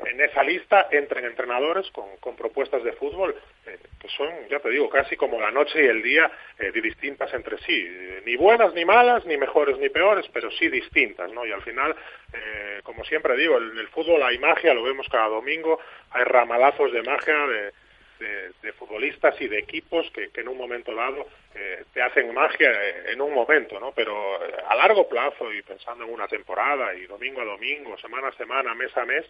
en 0.07 0.21
esa 0.21 0.43
lista 0.43 0.87
entren 0.91 1.25
entrenadores 1.25 1.89
con, 1.91 2.17
con 2.17 2.35
propuestas 2.35 2.83
de 2.83 2.93
fútbol 2.93 3.35
eh, 3.65 3.77
que 3.99 4.07
son, 4.09 4.29
ya 4.49 4.59
te 4.59 4.69
digo, 4.69 4.89
casi 4.89 5.15
como 5.15 5.39
la 5.39 5.51
noche 5.51 5.83
y 5.83 5.87
el 5.87 6.01
día 6.03 6.29
eh, 6.59 6.71
distintas 6.71 7.33
entre 7.33 7.57
sí, 7.59 7.87
Eh, 7.89 8.21
ni 8.25 8.35
buenas 8.35 8.73
ni 8.73 8.83
malas, 8.85 9.25
ni 9.25 9.37
mejores 9.37 9.77
ni 9.77 9.89
peores, 9.89 10.25
pero 10.33 10.51
sí 10.51 10.67
distintas, 10.69 11.31
¿no? 11.31 11.45
Y 11.45 11.51
al 11.51 11.61
final, 11.63 11.95
eh, 12.33 12.81
como 12.83 13.03
siempre 13.05 13.35
digo, 13.37 13.57
en 13.57 13.77
el 13.77 13.87
fútbol 13.87 14.21
hay 14.23 14.37
magia, 14.39 14.73
lo 14.73 14.83
vemos 14.83 15.07
cada 15.09 15.27
domingo, 15.29 15.79
hay 16.11 16.23
ramalazos 16.25 16.91
de 16.91 17.01
magia 17.01 17.47
de, 17.47 17.71
de, 18.19 18.73
futbolistas 18.73 19.39
y 19.41 19.47
de 19.47 19.59
equipos 19.59 20.09
que, 20.11 20.29
que 20.29 20.41
en 20.41 20.47
un 20.47 20.57
momento 20.57 20.93
dado 20.93 21.27
eh, 21.55 21.83
te 21.93 22.01
hacen 22.01 22.33
magia 22.33 22.71
eh, 22.71 23.11
en 23.11 23.21
un 23.21 23.33
momento, 23.33 23.79
¿no? 23.79 23.91
Pero 23.91 24.43
eh, 24.45 24.53
a 24.67 24.75
largo 24.75 25.07
plazo 25.07 25.51
y 25.51 25.61
pensando 25.61 26.05
en 26.05 26.13
una 26.13 26.27
temporada 26.27 26.93
y 26.93 27.05
domingo 27.05 27.41
a 27.41 27.45
domingo, 27.45 27.97
semana 27.97 28.29
a 28.29 28.33
semana, 28.33 28.73
mes 28.75 28.95
a 28.95 29.05
mes, 29.05 29.25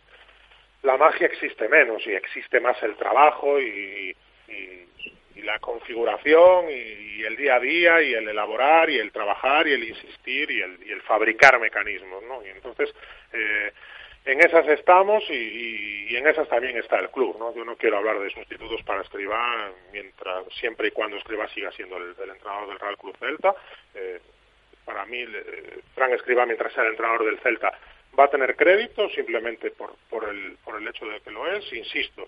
la 0.83 0.97
magia 0.97 1.27
existe 1.27 1.67
menos 1.67 2.05
y 2.05 2.11
existe 2.11 2.59
más 2.59 2.81
el 2.83 2.95
trabajo 2.95 3.59
y, 3.59 4.15
y, 4.47 4.85
la 5.43 5.57
configuración 5.59 6.69
y, 6.69 7.23
el 7.23 7.35
día 7.37 7.55
a 7.55 7.59
día 7.59 8.01
y 8.01 8.13
el 8.13 8.27
elaborar 8.27 8.89
y 8.89 8.97
el 8.97 9.11
trabajar 9.11 9.67
y 9.67 9.73
el 9.73 9.83
insistir 9.83 10.51
y 10.51 10.61
el, 10.61 10.83
el 10.83 11.01
fabricar 11.01 11.59
mecanismos, 11.59 12.23
¿no? 12.23 12.45
Y 12.45 12.49
entonces 12.49 12.93
eh, 13.33 13.71
en 14.31 14.41
esas 14.41 14.67
estamos 14.67 15.23
y, 15.29 16.15
en 16.15 16.27
esas 16.27 16.47
también 16.49 16.77
está 16.77 16.99
el 16.99 17.09
club, 17.09 17.37
¿no? 17.37 17.53
Yo 17.55 17.63
no 17.63 17.75
quiero 17.75 17.97
hablar 17.97 18.19
de 18.19 18.29
sustitutos 18.31 18.81
para 18.83 19.01
Escribá 19.01 19.71
mientras 19.91 20.45
siempre 20.59 20.87
y 20.87 20.91
cuando 20.91 21.17
Escribá 21.17 21.47
siga 21.49 21.71
siendo 21.71 21.97
el, 21.97 22.15
entrenador 22.17 22.69
del 22.69 22.79
Real 22.79 22.97
Club 22.97 23.15
Celta. 23.17 23.55
Eh, 23.93 24.19
para 24.85 25.05
mí, 25.05 25.19
eh, 25.19 25.79
Fran 25.93 26.11
Escribá, 26.13 26.45
mientras 26.45 26.73
sea 26.73 26.83
el 26.83 26.91
entrenador 26.91 27.25
del 27.25 27.39
Celta, 27.39 27.71
va 28.17 28.25
a 28.25 28.29
tener 28.29 28.55
crédito 28.55 29.07
simplemente 29.09 29.71
por, 29.71 29.93
el, 30.29 30.87
hecho 30.87 31.05
de 31.05 31.21
que 31.21 31.31
lo 31.31 31.47
es. 31.51 31.71
Insisto, 31.71 32.27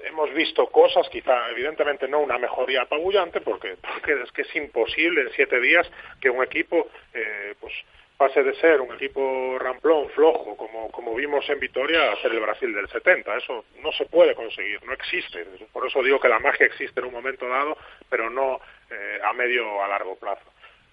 hemos 0.00 0.32
visto 0.34 0.66
cosas, 0.66 1.08
quizá 1.08 1.50
evidentemente 1.50 2.06
no 2.08 2.20
una 2.20 2.38
mejoría 2.38 2.82
apabullante, 2.82 3.40
porque, 3.40 3.76
porque 3.94 4.22
es 4.22 4.32
que 4.32 4.42
es 4.42 4.56
imposible 4.56 5.22
en 5.22 5.30
siete 5.30 5.60
días 5.60 5.90
que 6.20 6.30
un 6.30 6.42
equipo 6.42 6.88
eh, 7.14 7.54
pues 7.60 7.72
pase 8.16 8.42
de 8.42 8.54
ser 8.54 8.80
un 8.80 8.94
equipo 8.94 9.58
ramplón, 9.58 10.08
flojo, 10.10 10.56
como, 10.56 10.90
como 10.90 11.14
vimos 11.14 11.48
en 11.48 11.58
Vitoria, 11.58 12.12
a 12.12 12.16
ser 12.22 12.32
el 12.32 12.40
Brasil 12.40 12.72
del 12.72 12.88
70. 12.88 13.36
Eso 13.36 13.64
no 13.82 13.92
se 13.92 14.06
puede 14.06 14.34
conseguir, 14.34 14.82
no 14.84 14.92
existe. 14.92 15.44
Por 15.72 15.86
eso 15.86 16.02
digo 16.02 16.20
que 16.20 16.28
la 16.28 16.38
magia 16.38 16.66
existe 16.66 17.00
en 17.00 17.06
un 17.06 17.12
momento 17.12 17.48
dado, 17.48 17.76
pero 18.08 18.30
no 18.30 18.60
eh, 18.90 19.18
a 19.24 19.32
medio 19.32 19.68
o 19.68 19.82
a 19.82 19.88
largo 19.88 20.16
plazo. 20.16 20.44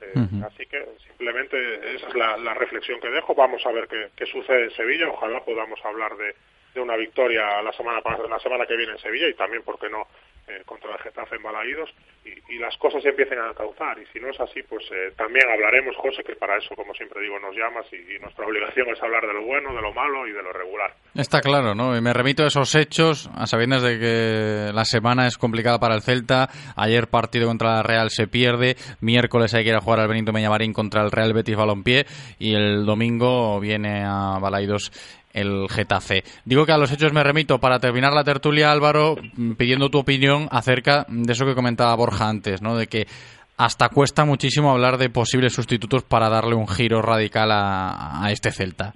Eh, 0.02 0.14
así 0.46 0.66
que 0.66 0.86
simplemente 1.08 1.96
esa 1.96 2.08
es 2.08 2.16
la, 2.16 2.38
la, 2.38 2.54
reflexión 2.54 3.02
que 3.02 3.10
dejo. 3.10 3.36
Vamos 3.36 3.66
a 3.66 3.72
ver 3.72 3.88
qué, 3.88 4.10
qué 4.16 4.26
sucede 4.26 4.64
en 4.64 4.72
Sevilla. 4.72 5.10
Ojalá 5.10 5.44
podamos 5.44 5.80
hablar 5.84 6.16
de, 6.16 6.36
de 6.74 6.82
una 6.82 6.96
victoria 6.96 7.62
la 7.62 7.72
semana 7.74 8.02
la 8.30 8.40
semana 8.40 8.66
que 8.66 8.78
viene 8.78 8.94
en 8.94 9.00
Sevilla 9.00 9.28
y 9.28 9.34
también, 9.34 9.64
¿por 9.64 9.80
qué 9.80 9.90
no?, 9.90 10.08
eh, 10.50 10.64
contra 10.66 10.92
el 10.94 10.98
Getafe 11.00 11.36
en 11.36 11.44
Balaídos 11.44 11.90
y, 12.26 12.58
las 12.58 12.76
cosas 12.78 13.06
empiecen 13.06 13.40
a 13.40 13.54
causar. 13.54 13.98
Y 14.00 14.06
si 14.08 14.20
no 14.20 14.30
es 14.30 14.40
así, 14.40 14.62
pues 14.64 14.84
eh, 14.92 15.14
también 15.16 15.50
hablaremos, 15.50 15.96
José, 15.96 16.24
que 16.24 16.36
para 16.36 16.58
eso, 16.58 16.76
como 16.76 16.94
siempre 16.94 17.22
digo, 17.22 17.40
nos 17.40 17.56
llamas 17.56 17.86
y, 17.94 18.16
y, 18.16 18.20
nuestra 18.20 18.46
obligación 18.46 18.90
es 18.90 19.02
hablar 19.02 19.26
de 19.26 19.34
lo 19.34 19.46
bueno, 19.46 19.74
de 19.74 19.82
lo 19.82 19.94
malo 19.94 20.28
y 20.28 20.32
de 20.32 20.44
lo 20.44 20.52
regular. 20.52 20.92
Está 21.16 21.40
claro, 21.40 21.74
¿no? 21.74 21.96
Y 21.96 22.02
me 22.02 22.12
remito 22.12 22.44
a 22.44 22.48
esos 22.48 22.76
hechos, 22.76 23.30
a 23.34 23.46
sabiendas 23.46 23.84
de 23.84 24.00
que 24.00 24.74
la 24.74 24.84
semana 24.84 25.28
es 25.28 25.38
complicada 25.38 25.80
para 25.80 25.96
el 25.96 26.02
Celta. 26.02 26.50
Ayer 26.76 27.08
partido 27.08 27.48
contra 27.48 27.76
la 27.76 27.84
Real 27.84 28.10
se 28.10 28.28
pierde, 28.28 28.76
miércoles 29.00 29.54
hay 29.54 29.64
que 29.64 29.70
ir 29.70 29.76
a 29.76 29.82
jugar 29.82 30.02
al 30.02 30.10
Benito 30.10 30.34
Meñamarín 30.34 30.74
contra 30.74 31.02
el 31.04 31.12
Real 31.12 31.34
Betis 31.34 31.56
Balompié 31.56 32.06
y 32.40 32.56
el 32.56 32.86
domingo 32.86 33.60
viene 33.60 34.04
a 34.04 34.40
Balaídos 34.40 34.92
el 35.34 35.68
Getafe. 35.70 36.24
Digo 36.46 36.66
que 36.66 36.72
a 36.72 36.78
los 36.78 36.92
hechos 36.92 37.14
me 37.14 37.24
remito 37.24 37.60
para 37.60 37.80
terminar 37.80 38.14
la 38.14 38.24
tertulia, 38.24 38.72
Álvaro, 38.72 39.16
pidiendo 39.58 39.90
tu 39.90 40.00
opinión 40.00 40.48
acerca 40.52 41.06
de 41.08 41.32
eso 41.32 41.46
que 41.46 41.56
comentaba 41.56 41.96
Borja 41.96 42.28
antes, 42.28 42.62
¿no? 42.62 42.76
De 42.76 42.88
que 42.88 43.06
hasta 43.58 43.90
cuesta 43.90 44.26
muchísimo 44.26 44.72
hablar 44.72 44.98
de 44.98 45.10
posibles 45.10 45.54
sustitutos 45.54 46.04
para 46.04 46.30
darle 46.30 46.56
un 46.56 46.68
giro 46.68 47.02
radical 47.02 47.52
a, 47.52 48.26
a 48.26 48.32
este 48.32 48.52
Celta. 48.52 48.94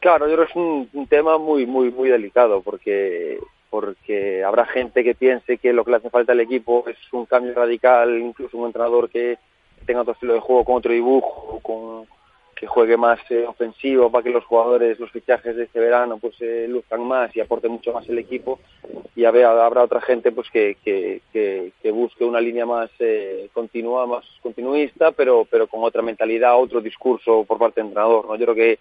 Claro, 0.00 0.26
yo 0.26 0.34
creo 0.34 0.46
que 0.46 0.50
es 0.50 0.56
un, 0.56 0.88
un, 0.94 1.06
tema 1.06 1.38
muy, 1.38 1.66
muy, 1.66 1.90
muy 1.90 2.08
delicado 2.08 2.60
porque 2.62 3.38
porque 3.70 4.44
habrá 4.44 4.66
gente 4.66 5.02
que 5.02 5.14
piense 5.14 5.56
que 5.56 5.72
lo 5.72 5.82
que 5.84 5.92
le 5.92 5.96
hace 5.98 6.10
falta 6.10 6.32
al 6.32 6.40
equipo 6.40 6.84
es 6.86 6.96
un 7.12 7.24
cambio 7.24 7.54
radical, 7.54 8.18
incluso 8.18 8.58
un 8.58 8.66
entrenador 8.66 9.08
que 9.08 9.38
tenga 9.86 10.02
otro 10.02 10.12
estilo 10.12 10.34
de 10.34 10.40
juego, 10.40 10.64
con 10.64 10.76
otro 10.76 10.92
dibujo, 10.92 11.58
con 11.62 12.06
que 12.62 12.68
juegue 12.68 12.96
más 12.96 13.18
eh, 13.28 13.44
ofensivo 13.44 14.08
para 14.08 14.22
que 14.22 14.30
los 14.30 14.44
jugadores, 14.44 15.00
los 15.00 15.10
fichajes 15.10 15.56
de 15.56 15.64
este 15.64 15.80
verano, 15.80 16.18
pues 16.18 16.40
eh, 16.40 16.66
luzcan 16.68 17.02
más 17.02 17.34
y 17.34 17.40
aporte 17.40 17.68
mucho 17.68 17.92
más 17.92 18.08
el 18.08 18.20
equipo. 18.20 18.60
Y 19.16 19.24
habrá, 19.24 19.66
habrá 19.66 19.82
otra 19.82 20.00
gente 20.00 20.30
pues 20.30 20.48
que, 20.48 20.76
que, 20.84 21.22
que, 21.32 21.72
que 21.82 21.90
busque 21.90 22.22
una 22.22 22.40
línea 22.40 22.64
más 22.64 22.88
eh, 23.00 23.48
continua, 23.52 24.06
más 24.06 24.24
continuista, 24.40 25.10
pero, 25.10 25.44
pero 25.50 25.66
con 25.66 25.82
otra 25.82 26.02
mentalidad, 26.02 26.56
otro 26.56 26.80
discurso 26.80 27.42
por 27.42 27.58
parte 27.58 27.80
del 27.80 27.88
entrenador. 27.88 28.28
¿no? 28.28 28.36
Yo 28.36 28.44
creo 28.44 28.54
que 28.54 28.78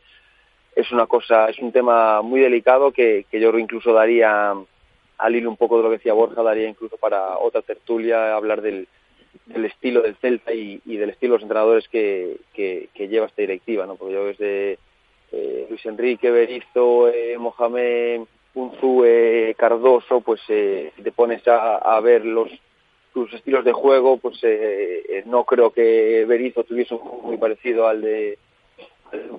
es 0.75 0.91
una 0.91 1.07
cosa, 1.07 1.49
es 1.49 1.57
un 1.57 1.71
tema 1.71 2.21
muy 2.21 2.39
delicado 2.39 2.91
que, 2.91 3.25
que 3.31 3.39
yo 3.39 3.49
incluso 3.57 3.93
daría, 3.93 4.53
al 5.17 5.35
hilo 5.35 5.49
un 5.49 5.57
poco 5.57 5.77
de 5.77 5.83
lo 5.83 5.89
que 5.89 5.97
decía 5.97 6.13
Borja, 6.13 6.43
daría 6.43 6.69
incluso 6.69 6.97
para 6.97 7.39
otra 7.39 7.63
tertulia 7.63 8.35
hablar 8.35 8.61
del 8.61 8.87
del 9.45 9.65
estilo 9.65 10.01
del 10.01 10.15
Celta 10.15 10.53
y, 10.53 10.79
del 10.85 11.09
estilo 11.09 11.33
de 11.33 11.37
los 11.37 11.43
entrenadores 11.43 11.87
que, 11.87 12.39
lleva 12.95 13.27
esta 13.27 13.41
directiva, 13.41 13.85
¿no? 13.85 13.95
Porque 13.95 14.13
yo 14.13 14.25
desde 14.25 14.79
eh, 15.31 15.65
Luis 15.69 15.85
Enrique, 15.85 16.31
Berizzo, 16.31 17.09
eh, 17.09 17.37
Mohamed, 17.37 18.21
Unzu, 18.53 19.03
eh, 19.05 19.55
Cardoso, 19.57 20.21
pues 20.21 20.41
eh, 20.49 20.91
si 20.95 21.03
te 21.03 21.11
pones 21.11 21.47
a, 21.47 21.77
a 21.77 21.99
ver 22.01 22.25
los 22.25 22.49
sus 23.13 23.33
estilos 23.33 23.65
de 23.65 23.73
juego, 23.73 24.17
pues 24.17 24.39
eh, 24.43 25.23
no 25.25 25.43
creo 25.43 25.71
que 25.71 26.25
Berizzo 26.25 26.63
tuviese 26.63 26.93
un 26.93 27.01
juego 27.01 27.21
muy 27.27 27.37
parecido 27.37 27.87
al 27.87 28.01
de 28.01 28.37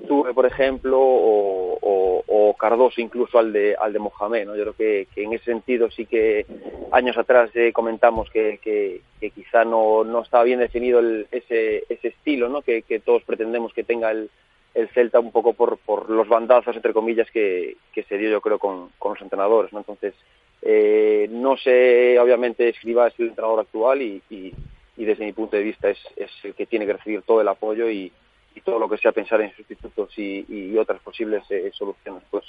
Tuve, 0.07 0.35
por 0.35 0.47
ejemplo, 0.47 0.99
o, 1.01 2.55
Cardoso 2.59 3.01
incluso 3.01 3.39
al 3.41 3.53
de, 3.53 3.75
al 3.75 3.93
de 3.93 3.99
Mohamed. 3.99 4.47
¿no? 4.47 4.55
Yo 4.55 4.63
creo 4.63 4.75
que, 4.75 5.09
en 5.17 5.33
ese 5.33 5.47
sentido 5.47 5.91
sí 5.91 6.07
que 6.07 6.47
años 6.93 7.17
atrás 7.19 7.51
eh, 7.55 7.73
comentamos 7.73 8.31
que, 8.31 9.01
quizá 9.35 9.65
no, 9.65 10.05
no 10.05 10.23
estaba 10.23 10.45
bien 10.45 10.61
definido 10.61 11.01
el, 11.01 11.27
ese, 11.33 11.85
ese 11.89 12.09
estilo 12.09 12.49
¿no? 12.49 12.63
que, 12.63 12.83
que 12.83 13.01
todos 13.01 13.25
pretendemos 13.25 13.73
que 13.73 13.83
tenga 13.83 14.13
el, 14.13 14.31
el 14.75 14.89
Celta 14.91 15.19
un 15.19 15.33
poco 15.33 15.55
por, 15.55 15.79
por 15.79 16.09
los 16.09 16.29
bandazos, 16.29 16.77
entre 16.77 16.93
comillas, 16.93 17.29
que, 17.31 17.77
que 17.93 18.05
se 18.05 18.17
dio 18.17 18.31
yo 18.31 18.41
creo 18.41 18.59
con, 18.59 18.91
con 18.99 19.15
los 19.15 19.23
entrenadores. 19.23 19.73
¿no? 19.73 19.81
Entonces, 19.81 20.15
eh, 20.63 21.27
no 21.31 21.57
sé, 21.57 22.19
obviamente, 22.21 22.69
Escriba 22.69 23.09
es 23.09 23.19
el 23.19 23.29
entrenador 23.29 23.61
actual 23.61 24.03
y, 24.03 24.23
y, 24.31 24.53
y 24.97 25.05
desde 25.05 25.25
mi 25.25 25.33
punto 25.33 25.57
de 25.57 25.65
vista 25.65 25.91
es, 25.91 25.99
es 26.15 26.31
el 26.45 26.55
que 26.55 26.67
tiene 26.67 26.87
que 26.87 26.93
recibir 26.93 27.23
todo 27.23 27.41
el 27.41 27.49
apoyo 27.49 27.91
y, 27.91 28.13
y 28.55 28.61
todo 28.61 28.79
lo 28.79 28.89
que 28.89 28.99
sea 28.99 29.13
pensar 29.13 29.41
en 29.41 29.55
sustitutos 29.55 30.11
y, 30.19 30.77
otras 30.77 31.01
posibles 31.03 31.45
eh, 31.51 31.71
soluciones, 31.75 32.23
pues 32.31 32.45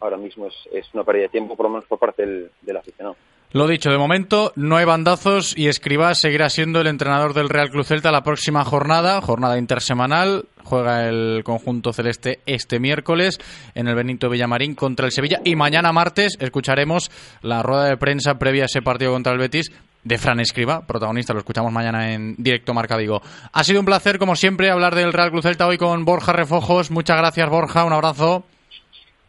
ahora 0.00 0.16
mismo 0.16 0.46
es, 0.46 0.54
es, 0.72 0.92
una 0.94 1.04
pérdida 1.04 1.24
de 1.24 1.28
tiempo, 1.30 1.56
por 1.56 1.64
lo 1.64 1.70
menos 1.70 1.86
por 1.86 1.98
parte 1.98 2.24
del, 2.24 2.50
del 2.62 2.76
aficionado. 2.76 3.16
Lo 3.50 3.66
dicho, 3.66 3.90
de 3.90 3.96
momento 3.96 4.52
no 4.56 4.76
hay 4.76 4.84
bandazos 4.84 5.56
y 5.56 5.68
Escribá 5.68 6.14
seguirá 6.14 6.50
siendo 6.50 6.82
el 6.82 6.86
entrenador 6.86 7.32
del 7.32 7.48
Real 7.48 7.70
Club 7.70 7.82
Celta 7.82 8.12
la 8.12 8.22
próxima 8.22 8.62
jornada, 8.62 9.22
jornada 9.22 9.56
intersemanal. 9.56 10.44
Juega 10.64 11.08
el 11.08 11.42
conjunto 11.44 11.94
celeste 11.94 12.40
este 12.44 12.78
miércoles 12.78 13.38
en 13.74 13.88
el 13.88 13.94
Benito 13.94 14.28
Villamarín 14.28 14.74
contra 14.74 15.06
el 15.06 15.12
Sevilla 15.12 15.40
y 15.44 15.56
mañana 15.56 15.92
martes 15.92 16.36
escucharemos 16.40 17.10
la 17.40 17.62
rueda 17.62 17.86
de 17.86 17.96
prensa 17.96 18.38
previa 18.38 18.64
a 18.64 18.66
ese 18.66 18.82
partido 18.82 19.12
contra 19.12 19.32
el 19.32 19.38
Betis 19.38 19.72
de 20.04 20.18
Fran 20.18 20.40
Escriba, 20.40 20.86
protagonista, 20.86 21.32
lo 21.32 21.40
escuchamos 21.40 21.72
mañana 21.72 22.12
en 22.12 22.34
directo 22.38 22.74
Marca 22.74 22.96
Vigo. 22.96 23.20
Ha 23.52 23.64
sido 23.64 23.80
un 23.80 23.86
placer, 23.86 24.18
como 24.18 24.36
siempre, 24.36 24.70
hablar 24.70 24.94
del 24.94 25.12
Real 25.12 25.30
Club 25.30 25.42
Celta 25.42 25.66
hoy 25.66 25.78
con 25.78 26.04
Borja 26.04 26.32
Refojos. 26.32 26.90
Muchas 26.90 27.18
gracias, 27.18 27.48
Borja, 27.48 27.84
un 27.84 27.92
abrazo. 27.92 28.44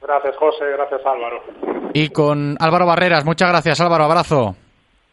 Gracias, 0.02 0.36
José, 0.38 0.66
gracias, 0.72 1.02
Álvaro. 1.06 1.44
Y 1.94 2.10
con 2.10 2.56
Álvaro 2.60 2.86
Barreras, 2.86 3.26
muchas 3.26 3.50
gracias, 3.50 3.82
Álvaro, 3.82 4.06
abrazo. 4.06 4.56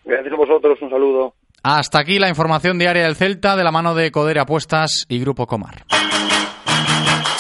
Gracias 0.04 0.32
a 0.32 0.36
vosotros, 0.36 0.78
un 0.80 0.90
saludo. 0.90 1.34
Hasta 1.62 1.98
aquí 1.98 2.18
la 2.18 2.28
información 2.28 2.78
diaria 2.78 3.02
del 3.02 3.16
Celta 3.16 3.56
de 3.56 3.64
la 3.64 3.72
mano 3.72 3.94
de 3.94 4.12
Codere 4.12 4.40
Apuestas 4.40 5.04
y 5.08 5.18
Grupo 5.18 5.46
Comar. 5.46 5.84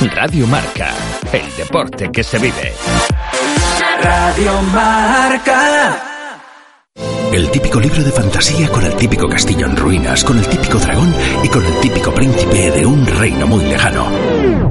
Radio 0.00 0.46
Marca, 0.46 0.94
el 1.32 1.56
deporte 1.56 2.08
que 2.12 2.22
se 2.22 2.38
vive. 2.38 2.72
Radio 4.00 4.62
Marca. 4.72 6.04
El 7.32 7.50
típico 7.50 7.80
libro 7.80 8.04
de 8.04 8.12
fantasía 8.12 8.68
con 8.68 8.84
el 8.84 8.94
típico 8.94 9.28
castillo 9.28 9.66
en 9.66 9.76
ruinas, 9.76 10.22
con 10.22 10.38
el 10.38 10.46
típico 10.46 10.78
dragón 10.78 11.12
y 11.42 11.48
con 11.48 11.64
el 11.64 11.80
típico 11.80 12.14
príncipe 12.14 12.70
de 12.70 12.86
un 12.86 13.04
reino 13.06 13.48
muy 13.48 13.64
lejano. 13.64 14.08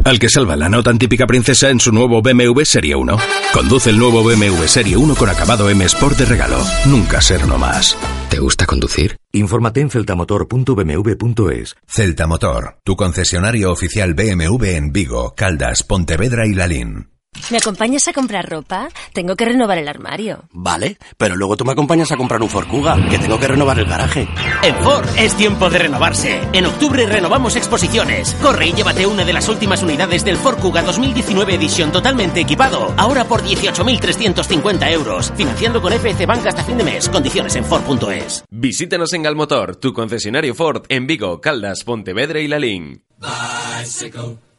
Al 0.06 0.18
que 0.18 0.30
salva 0.30 0.56
la 0.56 0.70
no 0.70 0.82
tan 0.82 0.98
típica 0.98 1.28
princesa 1.28 1.70
en 1.70 1.82
su 1.82 1.92
nuevo 1.92 2.22
BMW 2.22 2.64
Serie 2.64 2.96
1. 2.96 3.18
Conduce 3.54 3.90
el 3.90 4.00
nuevo 4.00 4.24
BMW 4.24 4.64
Serie 4.66 4.96
1 4.96 5.16
con 5.16 5.30
acabado 5.30 5.70
M 5.70 5.84
Sport 5.86 6.20
de 6.20 6.26
regalo. 6.26 6.58
Nunca 6.86 7.22
ser 7.22 7.44
uno 7.44 7.58
más. 7.58 7.98
¿Te 8.30 8.40
gusta 8.40 8.66
conducir? 8.66 9.18
Infórmate 9.32 9.80
en 9.82 9.90
celtamotor.bmw.es. 9.90 11.76
Celta 11.88 12.28
Motor, 12.28 12.78
tu 12.84 12.96
concesionario 12.96 13.72
oficial 13.72 14.14
BMW 14.14 14.66
en 14.76 14.92
Vigo, 14.92 15.34
Caldas, 15.36 15.84
Pontevedra 15.84 16.46
y 16.46 16.54
Lalín. 16.54 17.17
¿Me 17.50 17.58
acompañas 17.58 18.08
a 18.08 18.14
comprar 18.14 18.50
ropa? 18.50 18.90
Tengo 19.14 19.36
que 19.36 19.46
renovar 19.46 19.78
el 19.78 19.88
armario. 19.88 20.44
Vale, 20.52 20.98
pero 21.18 21.36
luego 21.36 21.56
tú 21.56 21.64
me 21.66 21.72
acompañas 21.72 22.12
a 22.12 22.18
comprar 22.18 22.42
un 22.42 22.50
Ford 22.50 22.68
Kuga, 22.68 22.98
que 23.10 23.18
tengo 23.18 23.40
que 23.40 23.48
renovar 23.48 23.80
el 23.80 23.86
garaje. 23.86 24.28
En 24.64 24.76
Ford 24.84 25.08
es 25.18 25.36
tiempo 25.36 25.70
de 25.70 25.80
renovarse. 25.80 26.42
En 26.54 26.66
octubre 26.66 27.06
renovamos 27.06 27.56
exposiciones. 27.56 28.36
Corre 28.42 28.68
y 28.68 28.74
llévate 28.74 29.06
una 29.06 29.24
de 29.24 29.34
las 29.34 29.48
últimas 29.50 29.82
unidades 29.84 30.26
del 30.26 30.38
Ford 30.38 30.60
Kuga 30.60 30.82
2019 30.82 31.56
edición 31.56 31.92
totalmente 31.92 32.42
equipado. 32.42 32.94
Ahora 32.98 33.26
por 33.26 33.44
18.350 33.44 34.92
euros. 34.92 35.34
Financiando 35.36 35.82
con 35.82 35.94
FC 35.94 36.26
Bank 36.26 36.46
hasta 36.46 36.64
fin 36.64 36.78
de 36.78 36.84
mes. 36.84 37.10
Condiciones 37.10 37.56
en 37.56 37.66
Ford.es. 37.66 38.44
Visítanos 38.50 39.14
en 39.14 39.24
Galmotor, 39.24 39.76
tu 39.78 39.94
concesionario 39.94 40.54
Ford 40.56 40.84
en 40.90 41.08
Vigo, 41.08 41.40
Caldas, 41.42 41.84
Pontevedra 41.84 42.40
y 42.40 42.48
Lalín. 42.48 43.04
Bicycle. 43.20 44.47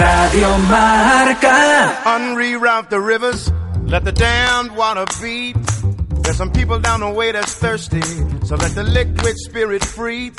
Radio 0.00 0.58
Marca. 0.58 2.02
Unreroute 2.04 2.88
the 2.90 3.00
rivers, 3.00 3.50
let 3.86 4.04
the 4.04 4.12
damned 4.12 4.76
water 4.76 5.04
beat. 5.20 5.56
There's 6.22 6.36
some 6.36 6.50
people 6.50 6.78
down 6.80 7.00
the 7.00 7.10
way 7.10 7.32
that's 7.32 7.54
thirsty, 7.54 8.02
so 8.44 8.56
let 8.56 8.74
the 8.74 8.82
liquid 8.82 9.36
spirit 9.38 9.84
free. 9.84 10.30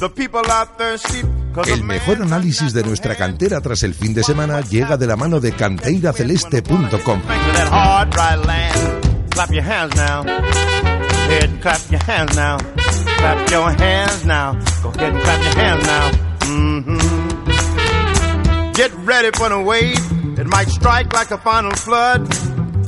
The 0.00 0.10
people 0.14 0.42
are 0.50 0.66
thirsty. 0.66 1.22
El 1.68 1.84
mejor 1.84 2.20
análisis 2.20 2.74
de 2.74 2.82
nuestra 2.82 3.14
cantera 3.14 3.60
tras 3.62 3.82
el 3.82 3.94
fin 3.94 4.12
de 4.12 4.22
semana 4.22 4.60
llega 4.60 4.96
de 4.98 5.06
la 5.06 5.16
mano 5.16 5.40
de 5.40 5.52
canteiraceleste.com. 5.52 7.22
Get 18.76 18.92
ready 19.06 19.30
for 19.32 19.48
the 19.48 19.58
wave. 19.58 19.96
It 20.38 20.46
might 20.46 20.68
strike 20.68 21.10
like 21.14 21.32
a 21.32 21.38
final 21.38 21.74
flood. 21.74 22.28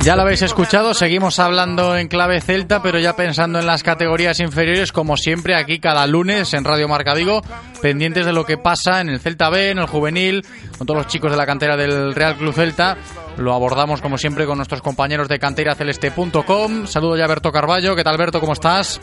Ya 0.05 0.17
lo 0.17 0.23
habéis 0.23 0.43
escuchado, 0.43 0.93
seguimos 0.93 1.39
hablando 1.39 1.97
en 1.97 2.09
clave 2.09 2.43
celta, 2.43 2.83
pero 2.83 2.99
ya 2.99 3.17
pensando 3.17 3.59
en 3.59 3.67
las 3.67 3.83
categorías 3.83 4.39
inferiores, 4.39 4.93
como 4.93 5.17
siempre, 5.17 5.57
aquí 5.57 5.81
cada 5.81 6.07
lunes 6.07 6.53
en 6.53 6.65
Radio 6.65 6.89
Marca 6.89 7.15
Vigo, 7.15 7.43
pendientes 7.81 8.27
de 8.27 8.33
lo 8.35 8.45
que 8.45 8.59
pasa 8.59 9.01
en 9.01 9.09
el 9.09 9.19
Celta 9.19 9.49
B, 9.49 9.71
en 9.71 9.79
el 9.79 9.87
juvenil, 9.87 10.45
con 10.77 10.87
todos 10.87 10.99
los 10.99 11.07
chicos 11.09 11.31
de 11.31 11.37
la 11.39 11.47
cantera 11.47 11.77
del 11.77 12.15
Real 12.15 12.37
Club 12.37 12.55
Celta. 12.55 12.97
Lo 13.39 13.55
abordamos, 13.55 14.01
como 14.03 14.19
siempre, 14.19 14.47
con 14.47 14.59
nuestros 14.59 14.83
compañeros 14.83 15.27
de 15.27 15.39
canteiraceleste.com. 15.39 16.87
Saludo 16.87 17.17
ya 17.17 17.25
a 17.25 17.29
Berto 17.29 17.51
Carballo. 17.51 17.97
¿Qué 17.97 18.05
tal, 18.05 18.19
Berto? 18.19 18.41
¿Cómo 18.41 18.53
estás? 18.53 19.01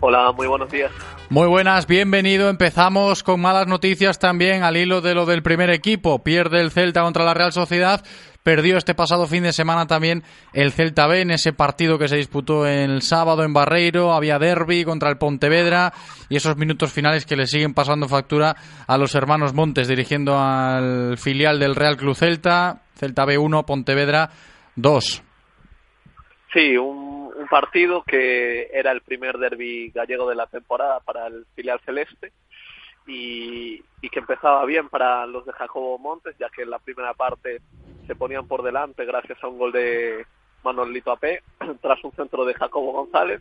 Hola, 0.00 0.32
muy 0.32 0.46
buenos 0.46 0.70
días. 0.70 0.92
Muy 1.30 1.48
buenas, 1.48 1.86
bienvenido. 1.86 2.50
Empezamos 2.50 3.22
con 3.22 3.40
malas 3.40 3.66
noticias 3.66 4.18
también 4.18 4.62
al 4.62 4.76
hilo 4.76 5.00
de 5.00 5.14
lo 5.14 5.24
del 5.26 5.42
primer 5.42 5.70
equipo. 5.70 6.22
Pierde 6.22 6.60
el 6.60 6.70
Celta 6.70 7.02
contra 7.02 7.24
la 7.24 7.34
Real 7.34 7.52
Sociedad. 7.52 8.04
Perdió 8.42 8.76
este 8.76 8.94
pasado 8.94 9.26
fin 9.26 9.42
de 9.42 9.52
semana 9.52 9.86
también 9.86 10.22
el 10.52 10.70
Celta 10.70 11.08
B 11.08 11.22
en 11.22 11.32
ese 11.32 11.52
partido 11.52 11.98
que 11.98 12.06
se 12.06 12.16
disputó 12.16 12.66
el 12.66 13.02
sábado 13.02 13.42
en 13.42 13.52
Barreiro. 13.52 14.12
Había 14.12 14.38
derby 14.38 14.84
contra 14.84 15.10
el 15.10 15.18
Pontevedra 15.18 15.92
y 16.28 16.36
esos 16.36 16.56
minutos 16.56 16.92
finales 16.92 17.26
que 17.26 17.34
le 17.34 17.46
siguen 17.46 17.74
pasando 17.74 18.06
factura 18.06 18.54
a 18.86 18.98
los 18.98 19.14
hermanos 19.16 19.52
Montes 19.52 19.88
dirigiendo 19.88 20.38
al 20.38 21.18
filial 21.18 21.58
del 21.58 21.74
Real 21.74 21.96
Club 21.96 22.14
Celta. 22.14 22.82
Celta 22.94 23.24
B 23.24 23.36
1, 23.36 23.66
Pontevedra 23.66 24.30
2. 24.76 25.22
Sí, 26.52 26.76
un, 26.76 27.05
un 27.46 27.48
partido 27.48 28.02
que 28.02 28.68
era 28.72 28.90
el 28.90 29.02
primer 29.02 29.38
derby 29.38 29.92
gallego 29.94 30.28
de 30.28 30.34
la 30.34 30.48
temporada 30.48 30.98
para 30.98 31.28
el 31.28 31.46
filial 31.54 31.78
celeste 31.84 32.32
y, 33.06 33.80
y 34.02 34.10
que 34.10 34.18
empezaba 34.18 34.64
bien 34.64 34.88
para 34.88 35.26
los 35.26 35.46
de 35.46 35.52
Jacobo 35.52 35.96
Montes, 35.96 36.36
ya 36.38 36.48
que 36.50 36.62
en 36.62 36.70
la 36.70 36.80
primera 36.80 37.14
parte 37.14 37.60
se 38.08 38.16
ponían 38.16 38.48
por 38.48 38.64
delante 38.64 39.04
gracias 39.04 39.42
a 39.44 39.46
un 39.46 39.58
gol 39.58 39.70
de 39.70 40.26
Manolito 40.64 41.12
AP 41.12 41.24
tras 41.80 42.02
un 42.02 42.10
centro 42.12 42.44
de 42.44 42.54
Jacobo 42.54 42.92
González. 42.92 43.40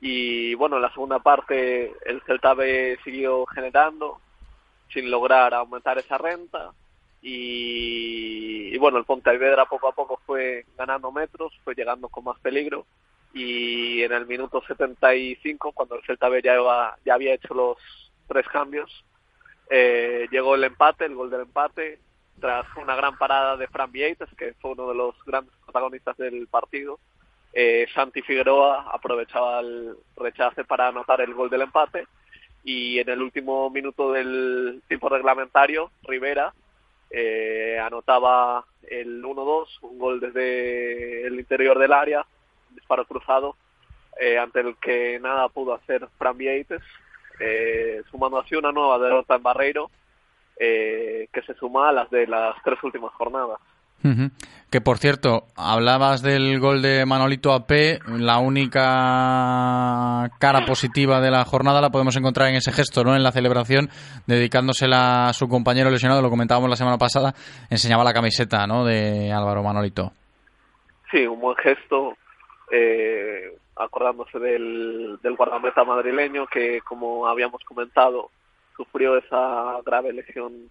Y 0.00 0.54
bueno, 0.54 0.76
en 0.76 0.82
la 0.82 0.92
segunda 0.92 1.18
parte 1.18 1.92
el 2.06 2.22
Celta 2.22 2.54
B 2.54 2.98
siguió 3.04 3.44
generando 3.46 4.18
sin 4.94 5.10
lograr 5.10 5.52
aumentar 5.52 5.98
esa 5.98 6.16
renta. 6.16 6.72
Y, 7.22 8.76
bueno, 8.78 8.98
el 8.98 9.04
Pontevedra 9.04 9.66
poco 9.66 9.88
a 9.88 9.92
poco 9.92 10.20
fue 10.26 10.64
ganando 10.76 11.10
metros, 11.10 11.52
fue 11.64 11.74
llegando 11.74 12.08
con 12.08 12.24
más 12.24 12.38
peligro. 12.40 12.86
Y 13.32 14.02
en 14.02 14.12
el 14.12 14.26
minuto 14.26 14.62
75, 14.66 15.72
cuando 15.72 15.96
el 15.96 16.02
Celta 16.04 16.28
B 16.28 16.40
ya, 16.42 16.56
ya 17.04 17.14
había 17.14 17.34
hecho 17.34 17.52
los 17.54 17.76
tres 18.28 18.46
cambios, 18.48 19.04
eh, 19.68 20.26
llegó 20.30 20.54
el 20.54 20.64
empate, 20.64 21.04
el 21.04 21.14
gol 21.14 21.30
del 21.30 21.42
empate, 21.42 21.98
tras 22.40 22.66
una 22.76 22.94
gran 22.94 23.16
parada 23.18 23.56
de 23.56 23.66
Fran 23.68 23.90
Vieites, 23.90 24.28
que 24.36 24.54
fue 24.60 24.72
uno 24.72 24.88
de 24.88 24.94
los 24.94 25.14
grandes 25.24 25.54
protagonistas 25.64 26.16
del 26.16 26.46
partido. 26.46 26.98
Eh, 27.52 27.86
Santi 27.94 28.22
Figueroa 28.22 28.90
aprovechaba 28.92 29.60
el 29.60 29.96
rechace 30.16 30.64
para 30.64 30.88
anotar 30.88 31.20
el 31.22 31.34
gol 31.34 31.48
del 31.48 31.62
empate 31.62 32.06
y 32.62 32.98
en 32.98 33.08
el 33.08 33.22
último 33.22 33.70
minuto 33.70 34.12
del 34.12 34.82
tiempo 34.88 35.08
reglamentario, 35.08 35.90
Rivera 36.02 36.52
eh, 37.10 37.78
anotaba 37.82 38.64
el 38.88 39.22
1-2, 39.22 39.66
un 39.82 39.98
gol 39.98 40.20
desde 40.20 41.26
el 41.26 41.38
interior 41.38 41.78
del 41.78 41.92
área, 41.92 42.26
disparo 42.70 43.04
cruzado, 43.04 43.56
eh, 44.18 44.38
ante 44.38 44.60
el 44.60 44.76
que 44.76 45.18
nada 45.20 45.48
pudo 45.48 45.74
hacer 45.74 46.08
Fran 46.18 46.36
Vieites, 46.36 46.82
eh, 47.40 48.02
sumando 48.10 48.38
así 48.38 48.54
una 48.54 48.72
nueva 48.72 48.98
derrota 48.98 49.36
en 49.36 49.42
Barreiro, 49.42 49.90
eh, 50.58 51.28
que 51.32 51.42
se 51.42 51.54
suma 51.54 51.90
a 51.90 51.92
las 51.92 52.10
de 52.10 52.26
las 52.26 52.56
tres 52.62 52.82
últimas 52.82 53.12
jornadas. 53.12 53.58
Que 54.70 54.80
por 54.80 54.98
cierto, 54.98 55.44
hablabas 55.56 56.22
del 56.22 56.58
gol 56.58 56.82
de 56.82 57.06
Manolito 57.06 57.52
AP, 57.52 58.00
la 58.18 58.38
única 58.38 60.28
cara 60.38 60.64
positiva 60.66 61.20
de 61.20 61.30
la 61.30 61.44
jornada 61.44 61.80
la 61.80 61.90
podemos 61.90 62.16
encontrar 62.16 62.48
en 62.48 62.56
ese 62.56 62.72
gesto, 62.72 63.04
¿no? 63.04 63.14
En 63.14 63.22
la 63.22 63.30
celebración, 63.30 63.88
dedicándosela 64.26 65.28
a 65.28 65.32
su 65.32 65.48
compañero 65.48 65.90
lesionado, 65.90 66.20
lo 66.20 66.30
comentábamos 66.30 66.68
la 66.68 66.76
semana 66.76 66.98
pasada, 66.98 67.32
enseñaba 67.70 68.04
la 68.04 68.12
camiseta, 68.12 68.66
¿no? 68.66 68.84
De 68.84 69.32
Álvaro 69.32 69.62
Manolito. 69.62 70.12
Sí, 71.10 71.26
un 71.26 71.40
buen 71.40 71.56
gesto, 71.56 72.16
eh, 72.72 73.56
acordándose 73.76 74.38
del 74.40 75.18
guardameta 75.36 75.84
madrileño 75.84 76.46
que, 76.48 76.80
como 76.80 77.28
habíamos 77.28 77.62
comentado, 77.64 78.30
sufrió 78.76 79.16
esa 79.16 79.80
grave 79.84 80.12
lesión 80.12 80.70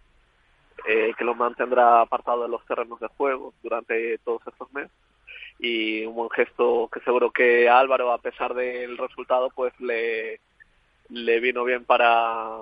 eh, 0.88 1.14
que 1.18 1.24
lo 1.24 1.36
mantendrá 1.36 2.02
apartado 2.02 2.44
de 2.44 2.50
los 2.50 2.66
terrenos 2.66 3.00
de 3.00 3.08
juego 3.08 3.54
durante 3.64 4.18
todos 4.20 4.42
estos 4.48 4.72
meses. 4.74 4.92
Y 5.60 6.06
un 6.06 6.16
buen 6.16 6.30
gesto 6.32 6.90
que 6.92 7.00
seguro 7.00 7.32
que 7.32 7.70
Álvaro, 7.70 8.12
a 8.12 8.18
pesar 8.18 8.54
del 8.54 8.98
resultado, 8.98 9.50
pues 9.56 9.74
le, 9.80 10.42
le 11.10 11.40
vino 11.40 11.64
bien 11.64 11.86
para, 11.86 12.60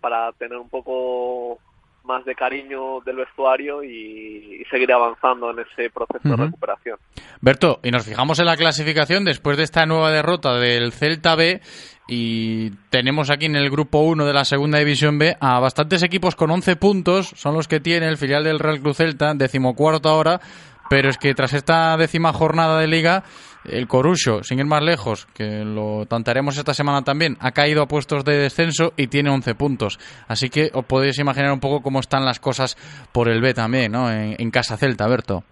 para 0.00 0.32
tener 0.32 0.58
un 0.58 0.68
poco 0.68 1.58
más 2.06 2.24
de 2.24 2.34
cariño 2.34 3.00
del 3.04 3.16
vestuario 3.16 3.82
y, 3.82 4.60
y 4.60 4.64
seguir 4.70 4.92
avanzando 4.92 5.50
en 5.50 5.58
ese 5.60 5.90
proceso 5.90 6.28
de 6.28 6.36
recuperación. 6.36 6.98
Berto, 7.40 7.80
y 7.82 7.90
nos 7.90 8.06
fijamos 8.06 8.38
en 8.38 8.46
la 8.46 8.56
clasificación 8.56 9.24
después 9.24 9.56
de 9.56 9.64
esta 9.64 9.84
nueva 9.86 10.10
derrota 10.10 10.54
del 10.54 10.92
Celta 10.92 11.34
B 11.34 11.60
y 12.08 12.70
tenemos 12.90 13.30
aquí 13.30 13.46
en 13.46 13.56
el 13.56 13.68
grupo 13.68 14.00
1 14.00 14.24
de 14.24 14.32
la 14.32 14.44
segunda 14.44 14.78
división 14.78 15.18
B 15.18 15.36
a 15.40 15.58
bastantes 15.58 16.02
equipos 16.02 16.36
con 16.36 16.50
11 16.50 16.76
puntos, 16.76 17.32
son 17.34 17.54
los 17.54 17.66
que 17.66 17.80
tiene 17.80 18.06
el 18.06 18.16
filial 18.16 18.44
del 18.44 18.60
Real 18.60 18.80
Club 18.80 18.94
Celta, 18.94 19.34
decimocuarto 19.34 20.08
ahora, 20.08 20.40
pero 20.88 21.08
es 21.08 21.18
que 21.18 21.34
tras 21.34 21.52
esta 21.52 21.96
décima 21.96 22.32
jornada 22.32 22.80
de 22.80 22.86
liga, 22.86 23.24
el 23.64 23.86
Corucho, 23.88 24.42
sin 24.42 24.58
ir 24.58 24.66
más 24.66 24.82
lejos, 24.82 25.26
que 25.34 25.64
lo 25.64 26.06
tantearemos 26.06 26.56
esta 26.56 26.74
semana 26.74 27.02
también, 27.02 27.36
ha 27.40 27.52
caído 27.52 27.82
a 27.82 27.88
puestos 27.88 28.24
de 28.24 28.36
descenso 28.36 28.92
y 28.96 29.08
tiene 29.08 29.30
11 29.30 29.54
puntos. 29.54 29.98
Así 30.28 30.50
que 30.50 30.70
os 30.72 30.84
podéis 30.84 31.18
imaginar 31.18 31.52
un 31.52 31.60
poco 31.60 31.82
cómo 31.82 32.00
están 32.00 32.24
las 32.24 32.40
cosas 32.40 32.76
por 33.12 33.28
el 33.28 33.40
B 33.40 33.54
también, 33.54 33.92
¿no? 33.92 34.10
En, 34.10 34.36
en 34.38 34.50
Casa 34.50 34.76
Celta, 34.76 35.08
Berto. 35.08 35.44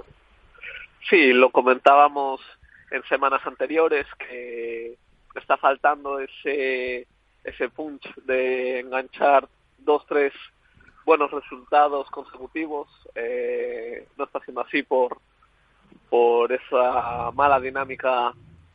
Sí, 1.08 1.32
lo 1.32 1.50
comentábamos 1.50 2.40
en 2.90 3.02
semanas 3.04 3.42
anteriores 3.46 4.06
que 4.18 4.96
está 5.34 5.56
faltando 5.56 6.20
ese 6.20 7.06
ese 7.42 7.68
punch 7.68 8.02
de 8.24 8.80
enganchar 8.80 9.46
dos 9.78 10.04
tres 10.08 10.32
buenos 11.04 11.30
resultados 11.30 12.10
consecutivos 12.10 12.88
eh, 13.14 14.08
no 14.16 14.24
está 14.24 14.40
siendo 14.40 14.62
así 14.62 14.82
por 14.82 15.18
por 16.08 16.52
esa 16.52 17.30
mala 17.32 17.60
dinámica 17.60 18.32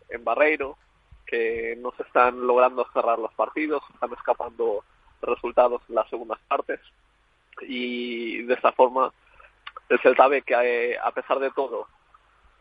en 0.10 0.24
Barreiro 0.24 0.78
que 1.26 1.78
no 1.80 1.92
se 1.98 2.04
están 2.04 2.46
logrando 2.46 2.88
cerrar 2.94 3.20
los 3.20 3.34
partidos 3.34 3.84
están 3.94 4.14
escapando 4.14 4.84
resultados 5.22 5.82
en 5.90 5.96
las 5.96 6.10
segundas 6.10 6.40
partes 6.48 6.80
y 7.62 8.44
de 8.44 8.54
esta 8.54 8.72
forma 8.72 9.12
el 9.90 10.00
Celta 10.00 10.28
B 10.28 10.42
que 10.44 10.54
eh, 10.54 10.98
a 10.98 11.12
pesar 11.12 11.40
de 11.40 11.52
todo 11.52 11.88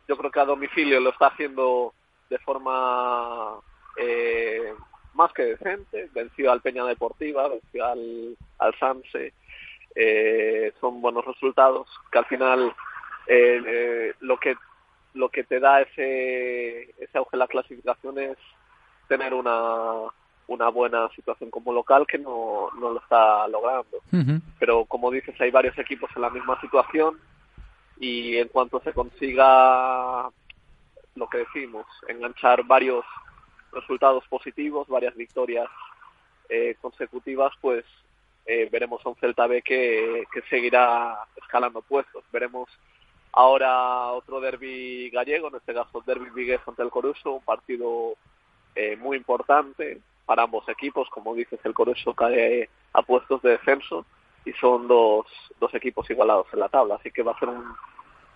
yo 0.08 0.16
creo 0.16 0.30
que 0.30 0.40
a 0.40 0.44
domicilio 0.44 1.00
lo 1.00 1.10
está 1.10 1.26
haciendo 1.26 1.92
de 2.30 2.38
forma 2.38 3.60
eh, 3.98 4.74
más 5.14 5.32
que 5.32 5.44
decente. 5.44 6.08
Venció 6.12 6.52
al 6.52 6.62
Peña 6.62 6.84
Deportiva, 6.84 7.48
venció 7.48 7.84
al, 7.84 8.36
al. 8.58 8.74
Eh, 9.94 10.72
son 10.80 11.00
buenos 11.00 11.24
resultados 11.24 11.88
que 12.12 12.18
al 12.18 12.26
final 12.26 12.74
eh, 13.26 13.62
eh, 13.66 14.14
lo 14.20 14.38
que 14.38 14.54
lo 15.14 15.28
que 15.30 15.44
te 15.44 15.58
da 15.58 15.80
ese 15.80 16.90
ese 17.02 17.18
auge 17.18 17.30
en 17.32 17.38
la 17.40 17.48
clasificación 17.48 18.18
es 18.18 18.36
tener 19.08 19.34
una 19.34 20.10
una 20.46 20.68
buena 20.68 21.08
situación 21.10 21.50
como 21.50 21.72
local 21.72 22.06
que 22.06 22.18
no, 22.18 22.70
no 22.78 22.90
lo 22.90 23.00
está 23.00 23.46
logrando. 23.48 23.98
Pero 24.58 24.86
como 24.86 25.10
dices 25.10 25.38
hay 25.40 25.50
varios 25.50 25.76
equipos 25.78 26.10
en 26.16 26.22
la 26.22 26.30
misma 26.30 26.58
situación 26.60 27.18
y 28.00 28.36
en 28.36 28.48
cuanto 28.48 28.80
se 28.80 28.92
consiga 28.92 30.30
lo 31.14 31.28
que 31.28 31.38
decimos, 31.38 31.84
enganchar 32.08 32.64
varios 32.64 33.04
resultados 33.72 34.24
positivos, 34.28 34.88
varias 34.88 35.14
victorias 35.16 35.68
eh, 36.48 36.76
consecutivas, 36.80 37.52
pues 37.60 37.84
eh, 38.48 38.66
veremos 38.72 39.04
a 39.04 39.10
un 39.10 39.16
Celta 39.16 39.46
B 39.46 39.60
que, 39.60 40.24
que 40.32 40.40
seguirá 40.48 41.18
escalando 41.36 41.82
puestos. 41.82 42.24
Veremos 42.32 42.66
ahora 43.32 44.10
otro 44.12 44.40
derby 44.40 45.10
gallego, 45.10 45.48
en 45.48 45.56
este 45.56 45.74
caso 45.74 46.02
derby 46.06 46.30
vigués 46.30 46.60
ante 46.66 46.82
el 46.82 46.88
Coruso, 46.88 47.34
un 47.34 47.44
partido 47.44 48.14
eh, 48.74 48.96
muy 48.96 49.18
importante 49.18 50.00
para 50.24 50.44
ambos 50.44 50.66
equipos, 50.68 51.10
como 51.10 51.34
dices, 51.34 51.60
el 51.62 51.74
Coruso 51.74 52.14
cae 52.14 52.70
a 52.94 53.02
puestos 53.02 53.42
de 53.42 53.50
descenso 53.50 54.06
y 54.46 54.52
son 54.54 54.88
dos, 54.88 55.26
dos 55.60 55.74
equipos 55.74 56.08
igualados 56.08 56.46
en 56.54 56.60
la 56.60 56.70
tabla, 56.70 56.94
así 56.94 57.10
que 57.10 57.22
va 57.22 57.32
a 57.32 57.38
ser 57.38 57.50
un, 57.50 57.64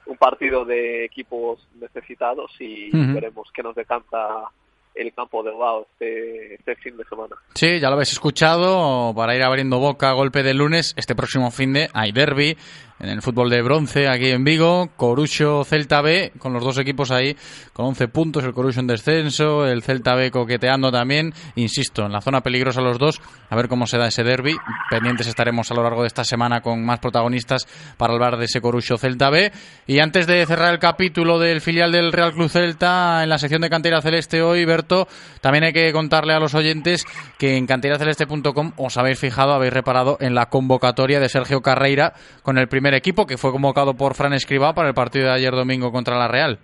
un 0.05 0.17
partido 0.19 0.67
de 0.67 1.07
equipos 1.07 1.67
necesitados 1.81 2.53
y 2.59 2.91
veremos 3.15 3.51
qué 3.55 3.63
nos 3.63 3.75
decanta 3.75 4.51
el 4.95 5.13
campo 5.13 5.43
de 5.43 5.51
Bilbao 5.51 5.87
este, 5.93 6.55
este 6.55 6.77
fin 6.77 6.97
de 6.97 7.05
semana. 7.05 7.37
Sí, 7.55 7.81
ya 7.81 7.89
lo 7.89 7.95
habéis 7.95 8.13
escuchado. 8.13 9.15
Para 9.15 9.35
ir 9.35 9.43
abriendo 9.43 9.79
boca 9.79 10.13
golpe 10.13 10.43
de 10.43 10.55
lunes, 10.55 10.95
este 10.97 11.15
próximo 11.15 11.51
fin 11.51 11.73
de 11.73 11.89
hay 11.95 12.13
derby 12.13 12.57
en 13.03 13.09
el 13.09 13.21
fútbol 13.21 13.51
de 13.51 13.61
bronce 13.63 14.09
aquí 14.09 14.29
en 14.29 14.45
Vigo. 14.45 14.91
Corucho 14.97 15.65
Celta 15.65 16.01
B, 16.01 16.33
con 16.39 16.53
los 16.53 16.63
dos 16.63 16.79
equipos 16.79 17.11
ahí 17.11 17.37
con 17.73 17.87
11 17.87 18.09
puntos. 18.09 18.45
El 18.45 18.55
Corucho 18.55 18.81
en 18.81 18.87
descenso, 18.87 19.67
el 19.67 19.83
Celta 19.83 20.15
B 20.15 20.31
coqueteando 20.31 20.93
también. 20.93 21.35
Insisto, 21.57 22.07
en 22.07 22.13
la 22.13 22.21
zona 22.21 22.43
peligrosa 22.43 22.81
los 22.81 22.99
dos. 22.99 23.21
A 23.51 23.57
ver 23.57 23.69
cómo 23.69 23.87
se 23.87 23.99
da 23.99 24.07
ese 24.07 24.23
derby. 24.23 24.57
Pendientes 24.89 25.27
estaremos 25.27 25.71
a 25.71 25.75
lo 25.75 25.83
largo 25.83 26.03
de 26.03 26.07
esta 26.07 26.25
semana 26.25 26.61
con 26.61 26.85
más 26.85 27.01
protagonistas 27.01 27.67
para 27.97 28.13
hablar 28.15 28.37
de 28.37 28.45
ese 28.45 28.61
Corucho 28.61 28.97
Celta 28.97 29.31
B. 29.31 29.51
Y 29.89 29.99
antes 29.99 30.29
de 30.29 30.47
cerrar 30.47 30.73
el 30.73 30.79
capítulo 30.79 31.41
del 31.41 31.61
filial 31.61 31.91
del 31.91 32.13
Real 32.13 32.33
Club 32.33 32.49
Celta, 32.49 33.25
en 33.25 33.29
la 33.29 33.39
sección 33.39 33.63
de 33.63 33.71
Cantera 33.71 34.01
Celeste 34.01 34.43
hoy, 34.43 34.65
Berto, 34.65 35.09
también 35.41 35.65
hay 35.65 35.73
que 35.73 35.93
contarle 35.93 36.35
a 36.35 36.39
los 36.39 36.55
oyentes 36.55 37.05
que 37.37 37.57
en 37.57 37.67
canteraceleste.com 37.67 38.73
os 38.77 38.97
habéis 38.97 39.19
fijado, 39.19 39.55
habéis 39.55 39.73
reparado 39.73 40.19
en 40.21 40.37
la 40.37 40.47
convocatoria 40.47 41.19
de 41.19 41.29
Sergio 41.29 41.63
Carreira 41.63 42.13
con 42.43 42.59
el 42.59 42.69
primer 42.69 42.92
equipo 42.95 43.27
que 43.27 43.39
fue 43.39 43.53
convocado 43.53 43.95
por 43.95 44.15
Fran 44.15 44.33
Escribá 44.33 44.75
para 44.75 44.89
el 44.89 44.95
partido 44.95 45.27
de 45.27 45.35
ayer 45.35 45.53
domingo 45.53 45.93
contra 45.93 46.19
la 46.19 46.29
Real. 46.29 46.59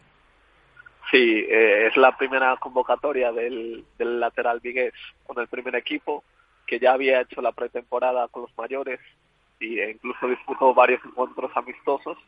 Sí, 1.10 1.46
eh, 1.48 1.86
es 1.86 1.96
la 1.96 2.16
primera 2.16 2.56
convocatoria 2.56 3.32
del, 3.32 3.84
lateral 3.98 4.60
vigués 4.60 4.92
con 5.26 5.38
el 5.38 5.48
primer 5.48 5.74
equipo, 5.76 6.22
que 6.66 6.78
ya 6.78 6.92
había 6.92 7.22
hecho 7.22 7.40
la 7.40 7.52
pretemporada 7.52 8.28
con 8.28 8.42
los 8.42 8.58
mayores 8.58 9.00
e 9.60 9.90
incluso 9.90 10.28
disputó 10.28 10.74
varios 10.74 11.04
encuentros 11.04 11.50
amistosos, 11.56 12.18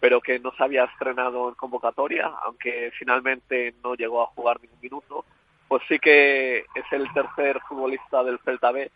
pero 0.00 0.20
que 0.20 0.40
no 0.40 0.52
se 0.52 0.64
había 0.64 0.84
estrenado 0.84 1.48
en 1.48 1.54
convocatoria, 1.54 2.30
aunque 2.44 2.90
finalmente 2.98 3.74
no 3.82 3.94
llegó 3.94 4.22
a 4.22 4.26
jugar 4.26 4.60
ningún 4.60 4.80
minuto. 4.80 5.24
Pues 5.68 5.82
sí 5.88 5.98
que 5.98 6.58
es 6.58 6.92
el 6.92 7.12
tercer 7.12 7.60
futbolista 7.68 8.22
del 8.24 8.38
Celta 8.40 8.72
B 8.72 8.90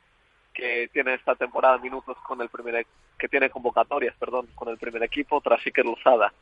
que 0.53 0.89
tiene 0.93 1.15
esta 1.15 1.35
temporada 1.35 1.79
minutos 1.79 2.17
con 2.27 2.41
el 2.41 2.49
primer 2.49 2.75
e- 2.77 2.87
que 3.19 3.29
tiene 3.29 3.51
convocatorias, 3.51 4.15
perdón, 4.19 4.49
con 4.55 4.69
el 4.69 4.79
primer 4.79 5.03
equipo 5.03 5.41
tras 5.41 5.65
Iker 5.65 5.85
Luzada, 5.85 6.33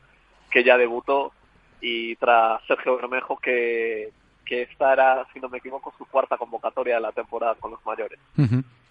que 0.50 0.64
ya 0.64 0.76
debutó 0.76 1.32
y 1.80 2.16
tras 2.16 2.62
Sergio 2.66 2.96
Bermejo 2.96 3.36
que 3.38 4.10
que 4.44 4.62
esta 4.62 4.94
era, 4.94 5.26
si 5.34 5.40
no 5.40 5.50
me 5.50 5.58
equivoco, 5.58 5.92
su 5.98 6.06
cuarta 6.06 6.38
convocatoria 6.38 6.94
de 6.94 7.02
la 7.02 7.12
temporada 7.12 7.54
con 7.60 7.70
los 7.70 7.84
mayores. 7.84 8.18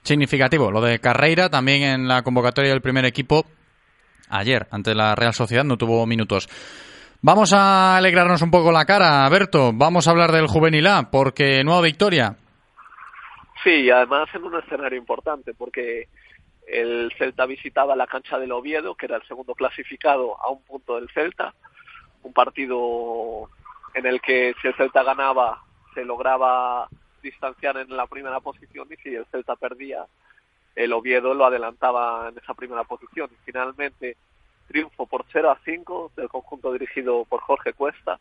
Significativo, 0.04 0.70
lo 0.70 0.82
de 0.82 1.00
Carreira 1.00 1.50
también 1.50 1.82
en 1.82 2.08
la 2.08 2.22
convocatoria 2.22 2.70
del 2.70 2.82
primer 2.82 3.06
equipo 3.06 3.44
ayer 4.30 4.68
ante 4.72 4.94
la 4.94 5.16
Real 5.16 5.34
Sociedad 5.34 5.64
no 5.64 5.78
tuvo 5.78 6.06
minutos. 6.06 6.48
Vamos 7.22 7.54
a 7.54 7.98
alegrarnos 7.98 8.44
un 8.44 8.52
poco 8.52 8.72
la 8.72 8.86
cara, 8.86 9.28
Berto. 9.30 9.72
Vamos 9.74 10.08
a 10.08 10.12
hablar 10.12 10.32
del 10.32 10.48
Juvenil 10.48 10.86
A, 10.86 11.10
porque 11.10 11.64
nueva 11.64 11.82
victoria. 11.82 12.36
Sí, 13.68 13.82
y 13.82 13.90
además 13.90 14.30
en 14.34 14.46
un 14.46 14.56
escenario 14.56 14.98
importante, 14.98 15.54
porque 15.54 16.08
el 16.66 17.12
Celta 17.18 17.46
visitaba 17.46 17.98
la 17.98 18.08
cancha 18.08 18.40
del 18.40 18.54
Oviedo, 18.54 18.96
que 18.96 19.08
era 19.08 19.18
el 19.18 19.28
segundo 19.28 19.56
clasificado 19.56 20.42
a 20.42 20.50
un 20.50 20.62
punto 20.62 20.96
del 20.96 21.10
Celta, 21.10 21.54
un 22.24 22.32
partido 22.32 23.50
en 23.94 24.06
el 24.06 24.22
que 24.22 24.56
si 24.62 24.70
el 24.70 24.76
Celta 24.76 25.04
ganaba 25.04 25.64
se 25.94 26.06
lograba 26.06 26.88
distanciar 27.22 27.76
en 27.76 27.98
la 27.98 28.08
primera 28.08 28.40
posición 28.40 28.88
y 28.90 28.96
si 29.04 29.14
el 29.14 29.26
Celta 29.26 29.58
perdía 29.58 30.06
el 30.74 30.94
Oviedo 30.94 31.34
lo 31.34 31.46
adelantaba 31.46 32.30
en 32.30 32.38
esa 32.38 32.54
primera 32.54 32.86
posición. 32.86 33.30
Y 33.34 33.44
finalmente 33.44 34.16
triunfo 34.70 35.08
por 35.08 35.26
0 35.30 35.52
a 35.52 35.60
5 35.66 36.14
del 36.16 36.30
conjunto 36.30 36.72
dirigido 36.72 37.26
por 37.26 37.42
Jorge 37.42 37.74
Cuesta, 37.74 38.18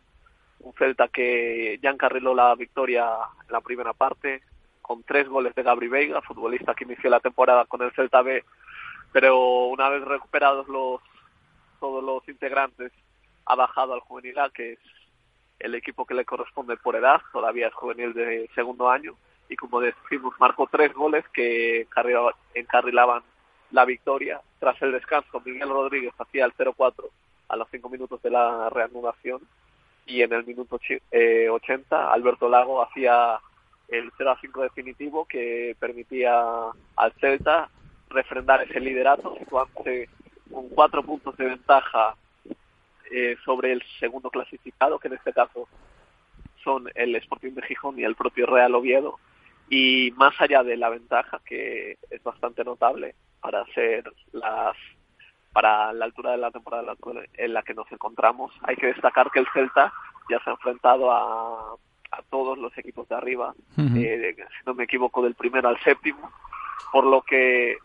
un 0.59 0.73
Celta 0.73 1.07
que 1.07 1.79
ya 1.81 1.91
encarriló 1.91 2.35
la 2.35 2.53
victoria 2.57 3.07
en 3.47 3.53
la 3.53 3.61
primera 3.61 3.93
parte 3.93 4.43
con 4.87 5.03
tres 5.03 5.29
goles 5.29 5.53
de 5.57 5.65
Gabri 5.65 5.89
Veiga, 5.89 6.23
futbolista 6.23 6.75
que 6.75 6.85
inició 6.85 7.11
la 7.11 7.19
temporada 7.19 7.65
con 7.65 7.83
el 7.83 7.91
Celta 7.91 8.23
B, 8.23 8.45
pero 9.13 9.67
una 9.67 9.89
vez 9.89 10.03
recuperados 10.05 10.69
los 10.69 11.01
todos 11.81 12.05
los 12.05 12.27
integrantes 12.29 12.93
ha 13.47 13.55
bajado 13.57 13.95
al 13.95 14.01
juvenil 14.01 14.39
A, 14.39 14.51
que 14.51 14.75
es 14.75 14.79
el 15.59 15.75
equipo 15.75 16.07
que 16.07 16.15
le 16.15 16.25
corresponde 16.25 16.77
por 16.77 16.95
edad, 16.95 17.21
todavía 17.33 17.67
es 17.67 17.75
juvenil 17.75 18.13
de 18.15 18.49
segundo 18.55 18.89
año, 18.89 19.15
y 19.49 19.57
como 19.57 19.81
decimos, 19.81 20.35
marcó 20.39 20.69
tres 20.71 20.93
goles 20.95 21.25
que 21.33 21.87
encarrila- 21.89 22.35
encarrilaban 22.55 23.23
la 23.73 23.85
victoria. 23.85 24.41
Tras 24.61 24.81
el 24.83 24.93
descanso, 24.93 25.43
Miguel 25.45 25.69
Rodríguez 25.69 26.15
hacía 26.19 26.45
el 26.45 26.53
0-4 26.53 27.11
a 27.49 27.57
los 27.57 27.69
cinco 27.71 27.89
minutos 27.89 28.23
de 28.23 28.31
la 28.31 28.71
reanudación, 28.71 29.41
y 30.07 30.23
en 30.23 30.33
el 30.33 30.45
minuto 30.47 30.79
chi- 30.79 31.03
eh, 31.11 31.49
80, 31.51 32.13
Alberto 32.13 32.49
Lago 32.49 32.83
hacía 32.83 33.39
el 33.89 34.13
0-5 34.13 34.63
definitivo 34.63 35.25
que 35.27 35.77
permitía 35.79 36.35
al 36.97 37.13
Celta 37.21 37.69
refrendar 38.09 38.63
ese 38.63 38.81
liderato, 38.81 39.37
situándose 39.39 40.09
con 40.51 40.69
cuatro 40.69 41.03
puntos 41.03 41.37
de 41.37 41.47
ventaja 41.47 42.17
eh, 43.11 43.37
sobre 43.45 43.73
el 43.73 43.83
segundo 44.01 44.31
clasificado, 44.31 44.99
que 44.99 45.09
en 45.09 45.15
este 45.15 45.33
caso 45.33 45.69
son 46.63 46.89
el 46.95 47.15
Sporting 47.17 47.53
de 47.53 47.63
Gijón 47.63 47.99
y 47.99 48.05
el 48.05 48.17
propio 48.17 48.47
Real 48.47 48.75
Oviedo. 48.75 49.19
Y 49.69 50.13
más 50.17 50.41
allá 50.41 50.63
de 50.63 50.77
la 50.77 50.89
ventaja, 50.89 51.41
que 51.45 51.99
es 52.11 52.23
bastante 52.23 52.65
notable 52.65 53.15
para 53.41 53.65
ser 53.67 54.05
las 54.33 54.77
para 55.53 55.91
la 55.95 56.05
altura 56.05 56.33
de 56.33 56.37
la 56.37 56.51
temporada 56.51 56.95
en 57.33 57.55
la 57.55 57.63
que 57.63 57.73
nos 57.73 57.91
encontramos, 57.91 58.53
hay 58.63 58.77
que 58.77 58.89
destacar 58.89 59.31
que 59.31 59.39
el 59.39 59.47
Celta 59.55 59.91
ya 60.29 60.39
se 60.45 60.51
ha 60.51 60.53
enfrentado 60.53 61.11
a, 61.11 61.77
a 62.11 62.23
todos 62.23 62.59
los 62.59 62.77
equipos 62.79 63.09
de 63.09 63.15
arriba, 63.15 63.55
eh, 63.79 64.35
si 64.37 64.67
no 64.67 64.75
me 64.75 64.85
equivoco, 64.85 65.23
del 65.23 65.35
primero 65.35 65.69
al 65.69 65.81
séptimo, 65.81 66.31
por 66.93 67.05
lo 67.05 67.23
que 67.23 67.77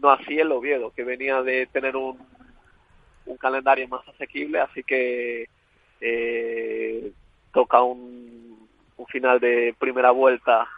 no 0.00 0.10
así 0.10 0.38
el 0.38 0.52
Oviedo, 0.52 0.92
que 0.92 1.04
venía 1.04 1.42
de 1.42 1.66
tener 1.66 1.96
un, 1.96 2.18
un 3.26 3.36
calendario 3.36 3.88
más 3.88 4.06
asequible, 4.08 4.60
así 4.60 4.82
que 4.82 5.48
eh, 6.00 7.12
toca 7.52 7.82
un, 7.82 8.68
un 8.96 9.06
final 9.06 9.40
de 9.40 9.74
primera 9.78 10.10
vuelta, 10.10 10.68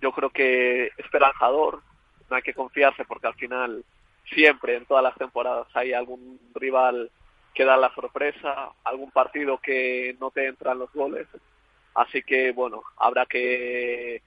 yo 0.00 0.12
creo 0.12 0.30
que 0.30 0.90
esperanzador, 0.96 1.82
no 2.28 2.36
hay 2.36 2.42
que 2.42 2.54
confiarse 2.54 3.04
porque 3.04 3.26
al 3.26 3.34
final 3.34 3.84
siempre 4.32 4.76
en 4.76 4.86
todas 4.86 5.02
las 5.02 5.14
temporadas 5.16 5.66
hay 5.74 5.92
algún 5.92 6.40
rival 6.54 7.10
que 7.54 7.64
da 7.64 7.76
la 7.76 7.94
sorpresa, 7.94 8.70
algún 8.84 9.10
partido 9.10 9.58
que 9.58 10.16
no 10.18 10.30
te 10.30 10.46
entran 10.46 10.78
los 10.78 10.92
goles, 10.92 11.26
así 11.94 12.22
que 12.22 12.52
bueno, 12.52 12.82
habrá 12.96 13.26
que 13.26 14.22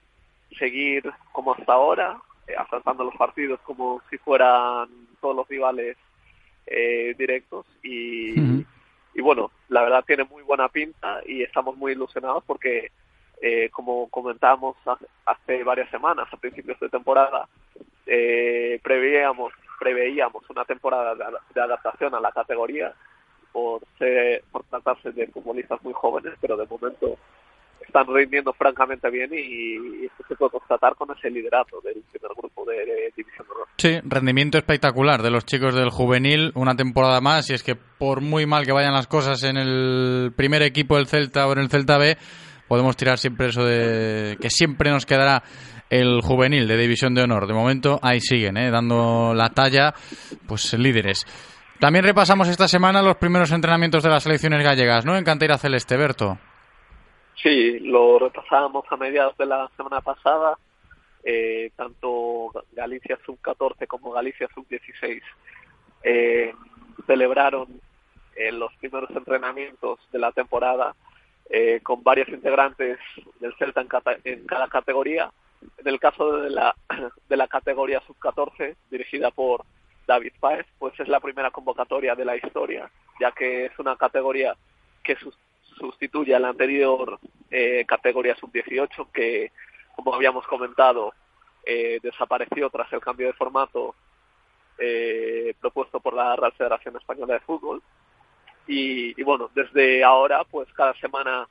seguir 0.58 1.10
como 1.32 1.52
hasta 1.54 1.72
ahora, 1.72 2.18
eh, 2.46 2.54
afrontando 2.56 3.04
los 3.04 3.14
partidos 3.16 3.60
como 3.60 4.00
si 4.10 4.18
fueran 4.18 4.88
todos 5.20 5.34
los 5.36 5.48
rivales 5.48 5.96
eh, 6.66 7.14
directos. 7.18 7.66
Y, 7.82 8.34
y 9.14 9.20
bueno, 9.22 9.50
la 9.68 9.82
verdad 9.82 10.04
tiene 10.06 10.24
muy 10.24 10.42
buena 10.42 10.68
pinta 10.68 11.20
y 11.26 11.42
estamos 11.42 11.76
muy 11.76 11.92
ilusionados 11.92 12.44
porque 12.44 12.90
eh, 13.42 13.68
como 13.70 14.08
comentábamos 14.08 14.76
hace, 14.86 15.06
hace 15.26 15.62
varias 15.64 15.90
semanas, 15.90 16.28
a 16.32 16.36
principios 16.36 16.78
de 16.80 16.88
temporada, 16.88 17.48
eh, 18.06 18.80
preveíamos, 18.82 19.52
preveíamos 19.78 20.48
una 20.48 20.64
temporada 20.64 21.14
de, 21.14 21.24
ad- 21.24 21.42
de 21.54 21.60
adaptación 21.60 22.14
a 22.14 22.20
la 22.20 22.32
categoría 22.32 22.94
por, 23.52 23.82
ser, 23.98 24.44
por 24.52 24.64
tratarse 24.64 25.12
de 25.12 25.26
futbolistas 25.28 25.82
muy 25.82 25.92
jóvenes, 25.92 26.34
pero 26.40 26.56
de 26.56 26.66
momento 26.66 27.18
están 27.80 28.06
rindiendo 28.14 28.52
francamente 28.52 29.10
bien 29.10 29.30
y, 29.32 30.02
y 30.02 30.06
esto 30.06 30.24
se 30.28 30.34
puede 30.36 30.52
constatar 30.52 30.94
con 30.94 31.08
ese 31.16 31.30
liderato 31.30 31.80
del 31.80 32.02
primer 32.12 32.32
grupo 32.36 32.64
de, 32.64 33.12
División 33.16 33.46
de 33.46 33.54
Honor. 33.54 33.68
Sí, 33.76 34.00
rendimiento 34.04 34.58
espectacular 34.58 35.22
de 35.22 35.30
los 35.30 35.44
chicos 35.44 35.74
del 35.74 35.90
juvenil, 35.90 36.52
una 36.54 36.74
temporada 36.74 37.20
más, 37.20 37.48
y 37.50 37.54
es 37.54 37.62
que 37.62 37.74
por 37.74 38.20
muy 38.20 38.46
mal 38.46 38.64
que 38.66 38.72
vayan 38.72 38.92
las 38.92 39.06
cosas 39.06 39.42
en 39.44 39.56
el 39.56 40.32
primer 40.36 40.62
equipo 40.62 40.96
del 40.96 41.06
Celta 41.06 41.46
o 41.46 41.52
en 41.52 41.58
el 41.58 41.70
Celta 41.70 41.98
B, 41.98 42.16
podemos 42.68 42.96
tirar 42.96 43.18
siempre 43.18 43.48
eso 43.48 43.64
de 43.64 44.36
que 44.40 44.50
siempre 44.50 44.90
nos 44.90 45.06
quedará 45.06 45.42
el 45.88 46.20
juvenil 46.20 46.66
de 46.66 46.76
División 46.76 47.14
de 47.14 47.22
Honor. 47.22 47.46
De 47.46 47.54
momento 47.54 47.98
ahí 48.02 48.20
siguen, 48.20 48.56
¿eh? 48.56 48.70
dando 48.70 49.34
la 49.34 49.50
talla, 49.50 49.94
pues 50.46 50.72
líderes. 50.74 51.24
También 51.78 52.04
repasamos 52.04 52.48
esta 52.48 52.68
semana 52.68 53.02
los 53.02 53.16
primeros 53.16 53.52
entrenamientos 53.52 54.02
de 54.02 54.08
las 54.08 54.22
selecciones 54.22 54.64
gallegas, 54.64 55.04
¿no? 55.04 55.16
En 55.16 55.24
Cantera 55.24 55.58
Celeste, 55.58 55.96
Berto. 55.96 56.38
Sí, 57.42 57.78
lo 57.80 58.18
repasábamos 58.18 58.84
a 58.90 58.96
mediados 58.96 59.36
de 59.36 59.46
la 59.46 59.68
semana 59.76 60.00
pasada. 60.00 60.58
eh, 61.28 61.70
tanto 61.76 62.52
Galicia 62.72 63.18
Sub-14 63.26 63.86
como 63.88 64.12
Galicia 64.12 64.48
Sub-16 64.54 65.20
eh, 66.04 66.54
celebraron 67.06 67.80
eh, 68.36 68.52
los 68.52 68.72
primeros 68.76 69.10
entrenamientos 69.10 69.98
de 70.12 70.20
la 70.20 70.30
temporada 70.32 70.94
eh, 71.50 71.80
con 71.82 72.04
varios 72.04 72.28
integrantes 72.28 72.98
del 73.40 73.54
Celta 73.56 73.80
en, 73.80 73.88
cata- 73.88 74.18
en 74.24 74.46
cada 74.46 74.68
categoría. 74.68 75.32
En 75.78 75.88
el 75.88 75.98
caso 75.98 76.38
de 76.38 76.50
la, 76.50 76.76
de 77.28 77.36
la 77.36 77.48
categoría 77.48 78.00
Sub-14, 78.06 78.76
dirigida 78.90 79.30
por 79.32 79.64
David 80.06 80.32
Páez, 80.38 80.66
pues 80.78 80.98
es 81.00 81.08
la 81.08 81.18
primera 81.20 81.50
convocatoria 81.50 82.14
de 82.14 82.24
la 82.24 82.36
historia, 82.36 82.88
ya 83.20 83.32
que 83.32 83.66
es 83.66 83.78
una 83.80 83.96
categoría 83.96 84.54
que 85.02 85.16
sus- 85.16 85.36
sustituye 85.78 86.34
a 86.34 86.38
la 86.38 86.48
anterior 86.48 87.18
eh, 87.50 87.84
categoría 87.86 88.36
Sub-18, 88.36 89.10
que, 89.12 89.52
como 89.94 90.14
habíamos 90.14 90.46
comentado, 90.46 91.12
eh, 91.64 91.98
desapareció 92.02 92.70
tras 92.70 92.92
el 92.92 93.00
cambio 93.00 93.28
de 93.28 93.32
formato 93.32 93.94
eh, 94.78 95.54
propuesto 95.60 96.00
por 96.00 96.14
la 96.14 96.36
Real 96.36 96.52
Federación 96.52 96.96
Española 96.96 97.34
de 97.34 97.40
Fútbol. 97.40 97.82
Y, 98.66 99.18
y 99.20 99.24
bueno, 99.24 99.50
desde 99.54 100.02
ahora, 100.02 100.44
pues 100.44 100.72
cada 100.72 100.94
semana, 100.94 101.48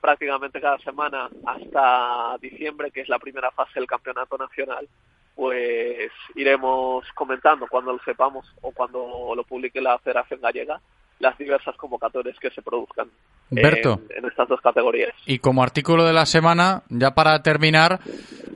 prácticamente 0.00 0.60
cada 0.60 0.78
semana 0.78 1.28
hasta 1.46 2.36
diciembre, 2.40 2.90
que 2.90 3.02
es 3.02 3.08
la 3.08 3.18
primera 3.18 3.50
fase 3.50 3.74
del 3.74 3.86
campeonato 3.86 4.36
nacional, 4.36 4.88
pues 5.36 6.10
iremos 6.34 7.06
comentando 7.14 7.66
cuando 7.68 7.92
lo 7.92 7.98
sepamos 8.00 8.46
o 8.62 8.72
cuando 8.72 9.32
lo 9.34 9.44
publique 9.44 9.80
la 9.80 9.98
Federación 9.98 10.40
Gallega 10.40 10.80
las 11.20 11.38
diversas 11.38 11.76
convocatorias 11.76 12.36
que 12.40 12.50
se 12.50 12.62
produzcan 12.62 13.08
en- 13.50 13.62
Berto. 13.62 14.00
en 14.16 14.24
estas 14.24 14.48
dos 14.48 14.60
categorías. 14.60 15.14
Y 15.26 15.38
como 15.38 15.62
artículo 15.62 16.04
de 16.04 16.12
la 16.12 16.26
semana, 16.26 16.82
ya 16.88 17.12
para 17.12 17.40
terminar, 17.42 18.00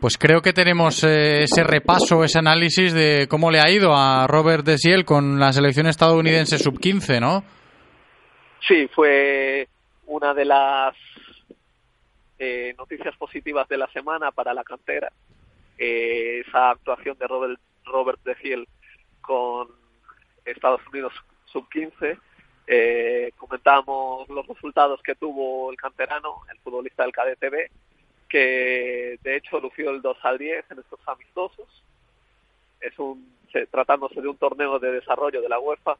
pues 0.00 0.18
creo 0.18 0.40
que 0.42 0.52
tenemos 0.52 1.04
eh, 1.04 1.42
ese 1.44 1.62
repaso, 1.62 2.24
ese 2.24 2.38
análisis 2.38 2.92
de 2.92 3.26
cómo 3.28 3.50
le 3.50 3.60
ha 3.60 3.70
ido 3.70 3.94
a 3.94 4.26
Robert 4.26 4.64
Desiel 4.64 5.04
con 5.04 5.38
la 5.38 5.52
selección 5.52 5.86
estadounidense 5.86 6.58
sub-15, 6.58 7.20
¿no? 7.20 7.44
Sí, 8.66 8.88
fue 8.94 9.68
una 10.06 10.32
de 10.34 10.44
las 10.46 10.94
eh, 12.38 12.74
noticias 12.78 13.14
positivas 13.16 13.68
de 13.68 13.76
la 13.78 13.86
semana 13.88 14.30
para 14.32 14.54
la 14.54 14.64
cantera. 14.64 15.12
Eh, 15.78 16.42
esa 16.46 16.70
actuación 16.70 17.16
de 17.18 17.26
Robert, 17.26 17.60
Robert 17.84 18.20
De 18.24 18.34
Fiel 18.36 18.66
con 19.20 19.68
Estados 20.44 20.80
Unidos 20.92 21.12
sub-15. 21.52 22.18
Eh, 22.66 23.32
comentamos 23.36 24.28
los 24.28 24.46
resultados 24.46 25.02
que 25.02 25.14
tuvo 25.14 25.70
el 25.70 25.76
canterano, 25.76 26.42
el 26.50 26.58
futbolista 26.60 27.02
del 27.02 27.12
KDTV, 27.12 27.70
que 28.28 29.18
de 29.22 29.36
hecho 29.36 29.60
lució 29.60 29.90
el 29.90 30.00
2 30.02 30.16
al 30.22 30.38
10 30.38 30.64
en 30.70 30.78
estos 30.78 31.00
amistosos. 31.06 31.66
Es 32.80 32.98
un, 32.98 33.34
se- 33.52 33.66
tratándose 33.66 34.20
de 34.20 34.28
un 34.28 34.36
torneo 34.36 34.78
de 34.78 34.92
desarrollo 34.92 35.40
de 35.42 35.48
la 35.48 35.58
UEFA, 35.58 35.96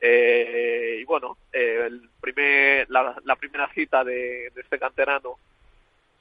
eh, 0.00 0.98
y 1.00 1.04
bueno, 1.04 1.36
eh, 1.52 1.84
el 1.86 2.08
primer, 2.20 2.88
la, 2.90 3.16
la 3.24 3.36
primera 3.36 3.68
cita 3.72 4.04
de, 4.04 4.46
este 4.54 4.78
canterano 4.78 5.36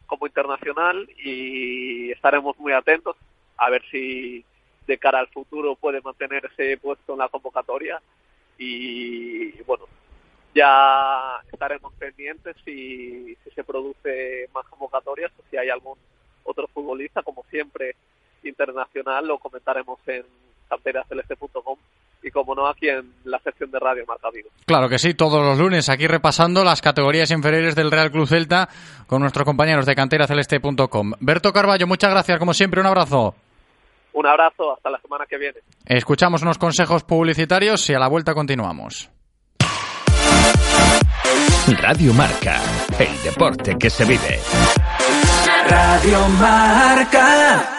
como 0.07 0.26
internacional 0.26 1.07
y 1.18 2.10
estaremos 2.11 2.57
muy 2.57 2.72
atentos 2.73 3.15
a 3.57 3.69
ver 3.69 3.84
si 3.91 4.44
de 4.88 4.98
cara 4.98 5.19
al 5.19 5.27
futuro 5.27 5.76
puede 5.76 6.02
mantener 6.02 6.45
ese 6.45 6.77
puesto 6.77 7.14
en 7.14 7.19
la 7.19 7.27
convocatoria 7.30 8.02
y 8.58 9.62
bueno, 9.64 9.86
ya 10.58 11.40
estaremos 11.52 11.94
pendientes 11.94 12.56
si, 12.66 13.38
se 13.54 13.64
produce 13.64 14.50
más 14.54 14.66
convocatorias 14.66 15.32
o 15.38 15.44
si 15.50 15.58
hay 15.58 15.70
algún 15.70 15.98
otro 16.44 16.68
futbolista, 16.68 17.22
como 17.22 17.44
siempre, 17.52 17.96
internacional, 18.44 19.28
lo 19.28 19.38
comentaremos 19.38 20.00
en 20.08 20.24
canteraceleste.com 20.68 21.78
y 22.24 22.32
como 22.32 22.56
no 22.56 22.68
aquí 22.68 22.90
en 22.90 23.14
la 23.26 23.40
sección 23.40 23.70
de 23.70 23.80
Radio 23.80 24.04
Marca 24.08 24.30
Vigo. 24.34 24.50
Claro 24.66 24.90
que 24.90 24.98
sí, 24.98 25.14
todos 25.14 25.46
los 25.46 25.60
lunes 25.60 25.90
aquí 25.90 26.08
repasando 26.08 26.64
las 26.64 26.82
categorías 26.82 27.30
inferiores 27.30 27.76
del 27.76 27.92
Real 27.92 28.12
Club 28.12 28.28
Celta 28.28 28.68
con 29.06 29.22
nuestros 29.22 29.46
compañeros 29.46 29.86
de 29.86 29.96
canteraceleste.com. 29.96 31.14
Berto 31.20 31.54
Carballo, 31.54 31.86
muchas 31.86 32.10
gracias, 32.10 32.40
como 32.40 32.54
siempre, 32.54 32.82
un 32.82 32.88
abrazo. 32.88 33.36
Un 34.18 34.26
abrazo, 34.26 34.73
hasta 34.73 34.89
la 34.89 34.99
semana 34.99 35.26
que 35.30 35.38
viene. 35.38 35.60
Escuchamos 35.85 36.41
unos 36.41 36.57
consejos 36.57 37.03
publicitarios 37.03 37.88
y 37.91 37.94
a 37.94 37.99
la 37.99 38.07
vuelta 38.07 38.34
continuamos. 38.34 39.11
Radio 41.80 42.15
Marca, 42.15 42.60
el 42.98 43.22
deporte 43.22 43.77
que 43.77 43.91
se 43.91 44.06
vive. 44.06 44.39
Radio 45.69 46.30
Marca. 46.30 47.73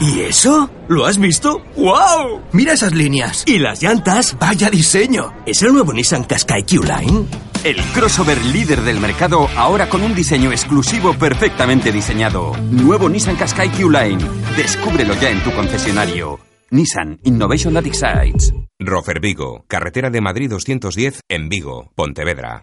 ¿Y 0.00 0.22
eso? 0.22 0.68
¿Lo 0.88 1.06
has 1.06 1.18
visto? 1.18 1.62
¡Wow! 1.76 2.42
Mira 2.50 2.72
esas 2.72 2.94
líneas. 2.94 3.44
¿Y 3.46 3.60
las 3.60 3.80
llantas? 3.80 4.36
¡Vaya 4.40 4.70
diseño! 4.70 5.32
¿Es 5.46 5.62
el 5.62 5.72
nuevo 5.72 5.92
Nissan 5.92 6.24
Qashqai 6.24 6.66
Q-Line? 6.66 7.45
El 7.64 7.76
crossover 7.94 8.44
líder 8.44 8.82
del 8.82 9.00
mercado 9.00 9.48
ahora 9.56 9.88
con 9.88 10.02
un 10.02 10.14
diseño 10.14 10.52
exclusivo 10.52 11.14
perfectamente 11.14 11.90
diseñado. 11.90 12.52
Nuevo 12.70 13.08
Nissan 13.08 13.36
Qashqai 13.36 13.70
Q-Line. 13.70 14.24
Descúbrelo 14.56 15.14
ya 15.14 15.30
en 15.30 15.42
tu 15.42 15.52
concesionario. 15.52 16.38
Nissan 16.70 17.18
Innovation 17.24 17.74
That 17.74 17.86
Excites. 17.86 18.52
Rofer 18.78 19.20
Vigo, 19.20 19.64
carretera 19.68 20.10
de 20.10 20.20
Madrid 20.20 20.50
210 20.50 21.20
en 21.28 21.48
Vigo, 21.48 21.92
Pontevedra. 21.94 22.62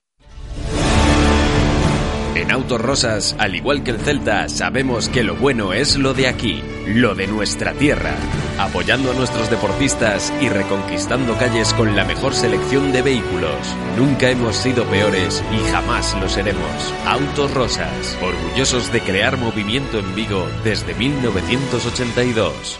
En 2.35 2.51
Autos 2.51 2.81
Rosas, 2.81 3.35
al 3.37 3.55
igual 3.55 3.83
que 3.83 3.91
el 3.91 3.99
Celta, 3.99 4.49
sabemos 4.49 5.07
que 5.07 5.21
lo 5.21 5.35
bueno 5.35 5.71
es 5.71 5.97
lo 5.97 6.15
de 6.15 6.27
aquí, 6.27 6.63
lo 6.87 7.13
de 7.13 7.27
nuestra 7.27 7.73
tierra, 7.73 8.15
apoyando 8.57 9.11
a 9.11 9.13
nuestros 9.13 9.51
deportistas 9.51 10.33
y 10.41 10.49
reconquistando 10.49 11.37
calles 11.37 11.73
con 11.75 11.95
la 11.95 12.05
mejor 12.05 12.33
selección 12.33 12.91
de 12.91 13.03
vehículos. 13.03 13.75
Nunca 13.97 14.31
hemos 14.31 14.55
sido 14.55 14.83
peores 14.85 15.43
y 15.51 15.71
jamás 15.71 16.15
lo 16.19 16.27
seremos. 16.27 16.93
Autos 17.05 17.53
Rosas, 17.53 18.17
orgullosos 18.19 18.91
de 18.91 19.01
crear 19.01 19.37
movimiento 19.37 19.99
en 19.99 20.15
Vigo 20.15 20.47
desde 20.63 20.95
1982. 20.95 22.79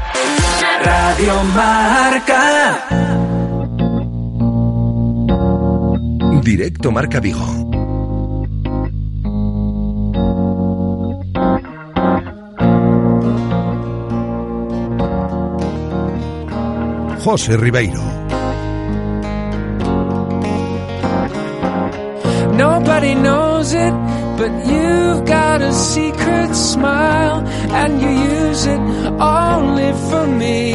Radio 0.83 1.43
Marca. 1.53 2.87
Directo 6.41 6.91
Marca 6.91 7.19
Vigo. 7.19 7.45
José 17.23 17.55
Ribeiro. 17.57 18.01
Nobody 22.53 23.13
knows 23.15 23.73
it, 23.73 23.93
but 24.41 24.65
you've 24.65 25.23
got 25.25 25.61
a 25.61 25.71
secret 25.71 26.55
smile, 26.55 27.45
and 27.71 28.01
you 28.01 28.09
use 28.09 28.65
it 28.65 28.81
only 29.19 29.93
for 30.09 30.27
me. 30.27 30.73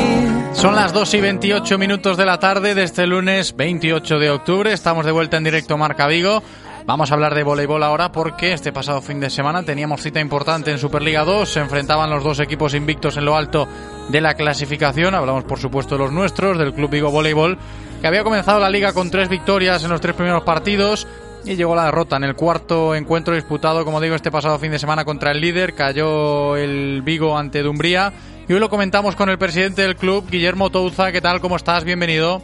Son 0.52 0.74
las 0.76 0.93
2 0.93 1.14
y 1.14 1.20
28 1.20 1.76
minutos 1.76 2.16
de 2.16 2.26
la 2.26 2.38
tarde 2.38 2.74
de 2.74 2.84
este 2.84 3.06
lunes 3.06 3.56
28 3.56 4.18
de 4.18 4.30
octubre. 4.30 4.72
Estamos 4.72 5.05
de 5.05 5.12
vuelta 5.12 5.36
en 5.36 5.44
directo 5.44 5.76
Marca 5.76 6.06
Vigo. 6.06 6.43
Vamos 6.86 7.10
a 7.10 7.14
hablar 7.14 7.34
de 7.34 7.43
voleibol 7.43 7.82
ahora 7.82 8.12
porque 8.12 8.52
este 8.52 8.72
pasado 8.72 9.02
fin 9.02 9.18
de 9.18 9.28
semana 9.28 9.64
teníamos 9.64 10.01
cita 10.01 10.20
importante 10.20 10.70
en 10.70 10.78
Superliga 10.78 11.24
2. 11.24 11.48
Se 11.48 11.59
enfrentaban 11.59 12.09
los 12.09 12.22
dos 12.22 12.38
equipos 12.38 12.74
invictos 12.74 13.16
en 13.16 13.24
lo 13.24 13.36
alto 13.36 13.66
de 14.09 14.20
la 14.20 14.34
clasificación. 14.34 15.16
Hablamos, 15.16 15.43
por 15.43 15.59
supuesto, 15.59 15.97
de 15.97 16.05
los 16.05 16.12
nuestros, 16.12 16.56
del 16.56 16.72
Club 16.72 16.90
Vigo 16.90 17.10
Voleibol, 17.10 17.59
que 18.01 18.06
había 18.06 18.22
comenzado 18.22 18.60
la 18.60 18.70
liga 18.70 18.93
con 18.93 19.10
tres 19.10 19.28
victorias 19.28 19.82
en 19.82 19.90
los 19.90 20.01
tres 20.01 20.14
primeros 20.14 20.44
partidos 20.44 21.09
y 21.47 21.55
llegó 21.55 21.77
la 21.77 21.85
derrota 21.85 22.16
en 22.16 22.24
el 22.24 22.35
cuarto 22.35 22.94
encuentro 22.94 23.35
disputado, 23.35 23.85
como 23.85 24.01
digo, 24.01 24.16
este 24.16 24.32
pasado 24.32 24.59
fin 24.59 24.73
de 24.73 24.78
semana 24.78 25.05
contra 25.05 25.31
el 25.31 25.40
líder. 25.40 25.74
Cayó 25.74 26.56
el 26.56 27.02
Vigo 27.02 27.39
ante 27.39 27.62
Dumbría. 27.62 28.12
Y 28.48 28.52
hoy 28.52 28.59
lo 28.59 28.68
comentamos 28.68 29.14
con 29.14 29.28
el 29.28 29.39
presidente 29.39 29.82
del 29.82 29.97
club, 29.97 30.28
Guillermo 30.28 30.70
Touza. 30.70 31.12
¿Qué 31.12 31.20
tal? 31.20 31.40
¿Cómo 31.40 31.56
estás? 31.56 31.85
Bienvenido. 31.85 32.43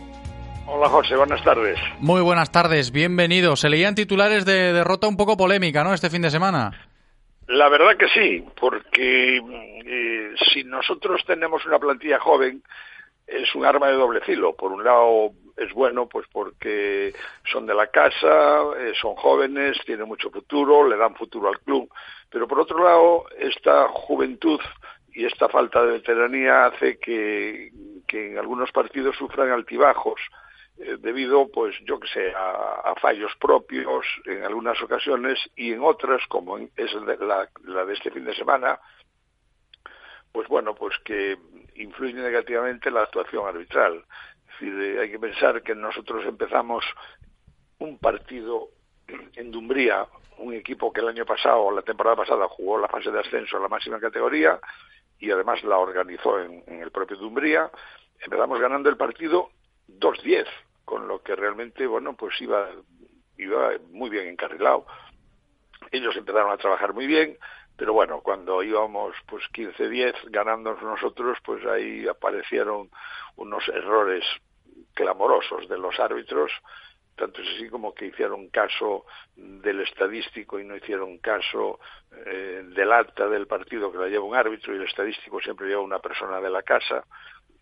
Hola 0.67 0.89
José, 0.89 1.17
buenas 1.17 1.43
tardes. 1.43 1.79
Muy 1.99 2.23
buenas 2.23 2.53
tardes, 2.53 2.93
bienvenido. 2.93 3.57
Se 3.57 3.69
leían 3.69 3.95
titulares 3.95 4.45
de 4.45 4.73
derrota 4.73 5.09
un 5.09 5.17
poco 5.17 5.37
polémica, 5.37 5.83
¿no? 5.83 5.93
Este 5.93 6.09
fin 6.09 6.23
de 6.23 6.31
semana. 6.31 6.71
La 7.49 7.69
verdad 7.69 7.97
que 7.99 8.09
sí, 8.09 8.45
porque 8.61 9.39
eh, 9.39 10.35
si 10.53 10.63
nosotros 10.65 11.23
tenemos 11.27 11.67
una 11.67 11.79
plantilla 11.79 12.21
joven, 12.21 12.63
es 13.27 13.53
un 13.55 13.67
arma 13.67 13.89
de 13.89 13.95
doble 13.95 14.21
filo. 14.21 14.55
Por 14.55 14.73
un 14.73 14.85
lado 14.85 15.33
es 15.57 15.73
bueno, 15.73 16.09
pues 16.09 16.27
porque 16.33 17.15
son 17.51 17.67
de 17.67 17.75
la 17.75 17.89
casa, 17.89 18.63
eh, 18.79 18.93
son 19.01 19.15
jóvenes, 19.17 19.79
tienen 19.85 20.07
mucho 20.07 20.31
futuro, 20.31 20.89
le 20.89 20.97
dan 20.97 21.15
futuro 21.15 21.49
al 21.49 21.61
club. 21.61 21.89
Pero 22.31 22.49
por 22.49 22.61
otro 22.61 22.83
lado, 22.83 23.25
esta 23.39 23.89
juventud 23.89 24.61
y 25.15 25.25
esta 25.27 25.49
falta 25.49 25.85
de 25.85 25.93
veteranía 25.93 26.67
hace 26.67 26.99
que, 26.99 27.71
que 28.07 28.33
en 28.33 28.39
algunos 28.39 28.73
partidos 28.73 29.17
sufran 29.17 29.51
altibajos 29.51 30.21
eh, 30.79 30.97
debido, 30.99 31.49
pues 31.49 31.77
yo 31.85 32.01
que 32.01 32.09
sé, 32.09 32.33
a, 32.35 32.95
fallos 33.01 33.33
propios 33.41 34.07
en 34.25 34.45
algunas 34.45 34.81
ocasiones 34.83 35.39
y 35.57 35.73
en 35.73 35.83
otras, 35.83 36.23
como 36.29 36.59
es 36.59 36.95
la, 37.21 37.49
la 37.65 37.85
de 37.85 37.93
este 37.95 38.11
fin 38.11 38.25
de 38.25 38.35
semana, 38.35 38.79
pues 40.33 40.49
bueno, 40.49 40.75
pues 40.75 40.97
que 41.05 41.37
influye 41.77 42.15
negativamente 42.15 42.91
la 42.91 43.03
actuación 43.03 43.47
arbitral. 43.47 44.05
Decir, 44.63 44.81
eh, 44.81 45.01
hay 45.01 45.11
que 45.11 45.19
pensar 45.19 45.61
que 45.63 45.75
nosotros 45.75 46.25
empezamos 46.25 46.85
un 47.79 47.99
partido 47.99 48.69
en 49.35 49.51
Dumbría, 49.51 50.07
un 50.39 50.55
equipo 50.55 50.93
que 50.93 51.01
el 51.01 51.09
año 51.09 51.27
pasado, 51.27 51.73
la 51.73 51.83
temporada 51.83 52.17
pasada, 52.17 52.47
jugó 52.49 52.79
la 52.79 52.87
fase 52.87 53.11
de 53.11 53.19
ascenso 53.19 53.57
a 53.57 53.61
la 53.61 53.69
máxima 53.69 53.99
categoría 53.99 54.61
y 55.19 55.33
además 55.33 55.65
la 55.65 55.79
organizó 55.79 56.39
en, 56.41 56.63
el 56.69 56.93
propio 56.93 57.17
Dumbría. 57.17 57.71
Empezamos 58.21 58.61
ganando 58.61 58.89
el 58.89 58.97
partido 58.97 59.51
2-10, 59.89 60.47
con 60.85 61.09
lo 61.09 61.23
que 61.23 61.35
realmente, 61.35 61.85
bueno, 61.87 62.15
pues 62.15 62.41
iba, 62.41 62.69
iba 63.39 63.71
muy 63.91 64.11
bien 64.11 64.29
encarrilado. 64.29 64.87
Ellos 65.91 66.17
empezaron 66.17 66.53
a 66.53 66.57
trabajar 66.57 66.95
muy 66.95 67.09
bien, 67.09 67.37
pero 67.77 67.95
bueno, 67.95 68.21
cuando 68.21 68.63
íbamos 68.63 69.17
pues 69.27 69.43
15-10 69.53 70.31
ganando 70.31 70.75
nosotros, 70.81 71.39
pues 71.45 71.67
ahí 71.67 72.07
aparecieron 72.07 72.91
unos 73.35 73.67
errores 73.69 74.25
clamorosos 74.95 75.69
de 75.69 75.79
los 75.79 75.99
árbitros, 75.99 76.51
tanto 77.17 77.43
es 77.43 77.49
así 77.57 77.69
como 77.69 77.95
que 77.95 78.07
hicieron 78.07 78.49
caso 78.49 79.05
del 79.37 79.81
estadístico 79.81 80.59
y 80.59 80.65
no 80.65 80.77
hicieron 80.77 81.19
caso 81.19 81.79
eh, 82.27 82.63
del 82.65 82.93
acta 82.93 83.29
del 83.29 83.47
partido 83.47 83.93
que 83.93 83.99
la 83.99 84.09
lleva 84.09 84.25
un 84.25 84.35
árbitro 84.35 84.73
y 84.73 84.77
el 84.79 84.85
estadístico 84.85 85.41
siempre 85.41 85.69
lleva 85.69 85.83
una 85.83 85.99
persona 85.99 86.41
de 86.41 86.51
la 86.51 86.63
casa, 86.63 87.05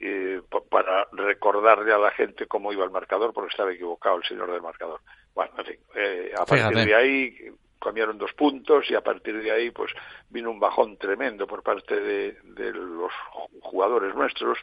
eh, 0.02 0.40
para 0.70 1.07
recordarle 1.12 1.93
a 1.93 1.98
la 1.98 2.11
gente 2.12 2.47
cómo 2.47 2.73
iba 2.73 2.85
el 2.85 2.90
marcador 2.90 3.35
porque 3.35 3.51
estaba 3.51 3.70
equivocado 3.70 4.16
el 4.16 4.24
señor 4.24 4.51
del 4.51 4.62
marcador. 4.62 5.01
Bueno, 5.35 5.52
en 5.59 5.65
fin, 5.66 5.77
eh, 5.94 6.32
a 6.39 6.47
partir 6.47 6.86
de 6.86 6.94
ahí 6.94 7.36
cambiaron 7.78 8.16
dos 8.16 8.32
puntos 8.32 8.90
y 8.90 8.94
a 8.94 9.02
partir 9.02 9.43
de 9.43 9.51
ahí 9.51 9.70
pues 9.70 9.93
vino 10.31 10.51
un 10.51 10.59
bajón 10.59 10.97
tremendo 10.97 11.47
por 11.47 11.62
parte 11.62 12.01
de, 12.01 12.32
de 12.44 12.73
los 12.73 13.12
jugadores 13.61 14.15
nuestros 14.15 14.59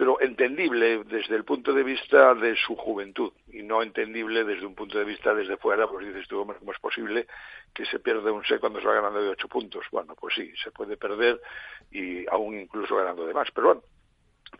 pero 0.00 0.18
entendible 0.22 1.04
desde 1.04 1.36
el 1.36 1.44
punto 1.44 1.74
de 1.74 1.82
vista 1.82 2.34
de 2.34 2.56
su 2.56 2.74
juventud 2.74 3.34
y 3.52 3.62
no 3.62 3.82
entendible 3.82 4.44
desde 4.44 4.64
un 4.64 4.74
punto 4.74 4.96
de 4.96 5.04
vista 5.04 5.34
desde 5.34 5.58
fuera, 5.58 5.86
pues 5.86 6.06
dices 6.06 6.26
tú, 6.26 6.38
¿cómo 6.38 6.72
es 6.72 6.78
posible 6.78 7.26
que 7.74 7.84
se 7.84 7.98
pierda 7.98 8.32
un 8.32 8.42
set 8.46 8.60
cuando 8.60 8.80
se 8.80 8.86
va 8.86 8.94
ganando 8.94 9.20
de 9.20 9.28
ocho 9.28 9.46
puntos? 9.46 9.84
Bueno, 9.92 10.14
pues 10.18 10.36
sí, 10.36 10.54
se 10.64 10.70
puede 10.70 10.96
perder 10.96 11.38
y 11.90 12.26
aún 12.30 12.58
incluso 12.58 12.96
ganando 12.96 13.26
de 13.26 13.34
más, 13.34 13.50
pero 13.50 13.66
bueno, 13.66 13.82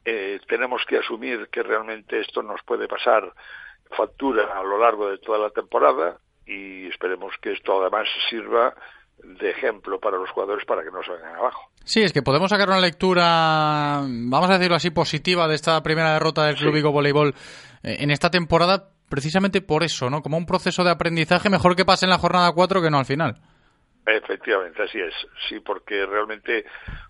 eh, 0.04 0.40
tenemos 0.46 0.84
que 0.84 0.98
asumir 0.98 1.48
que 1.48 1.62
realmente 1.62 2.20
esto 2.20 2.42
nos 2.42 2.62
puede 2.64 2.86
pasar 2.86 3.32
factura 3.96 4.60
a 4.60 4.62
lo 4.62 4.76
largo 4.76 5.10
de 5.10 5.16
toda 5.16 5.38
la 5.38 5.48
temporada 5.48 6.18
y 6.44 6.86
esperemos 6.88 7.32
que 7.40 7.52
esto 7.52 7.80
además 7.80 8.06
sirva 8.28 8.74
de 9.22 9.50
ejemplo 9.50 9.98
para 10.00 10.16
los 10.18 10.30
jugadores 10.30 10.64
para 10.64 10.82
que 10.82 10.90
no 10.90 11.02
se 11.02 11.12
vengan 11.12 11.36
abajo. 11.36 11.70
Sí, 11.84 12.02
es 12.02 12.12
que 12.12 12.22
podemos 12.22 12.50
sacar 12.50 12.68
una 12.68 12.80
lectura, 12.80 14.00
vamos 14.02 14.50
a 14.50 14.54
decirlo 14.54 14.76
así, 14.76 14.90
positiva 14.90 15.48
de 15.48 15.54
esta 15.54 15.82
primera 15.82 16.12
derrota 16.12 16.44
del 16.44 16.56
Club 16.56 16.74
Vigo 16.74 16.92
Voleibol 16.92 17.34
eh, 17.82 17.96
en 18.00 18.10
esta 18.10 18.30
temporada, 18.30 18.90
precisamente 19.08 19.60
por 19.60 19.82
eso, 19.82 20.10
¿no? 20.10 20.22
Como 20.22 20.36
un 20.36 20.46
proceso 20.46 20.84
de 20.84 20.90
aprendizaje, 20.90 21.50
mejor 21.50 21.76
que 21.76 21.84
pase 21.84 22.06
en 22.06 22.10
la 22.10 22.18
jornada 22.18 22.52
4 22.52 22.82
que 22.82 22.90
no 22.90 22.98
al 22.98 23.06
final. 23.06 23.40
Efectivamente, 24.16 24.82
así 24.82 25.00
es. 25.00 25.14
Sí, 25.48 25.60
porque 25.60 26.04
realmente, 26.06 26.64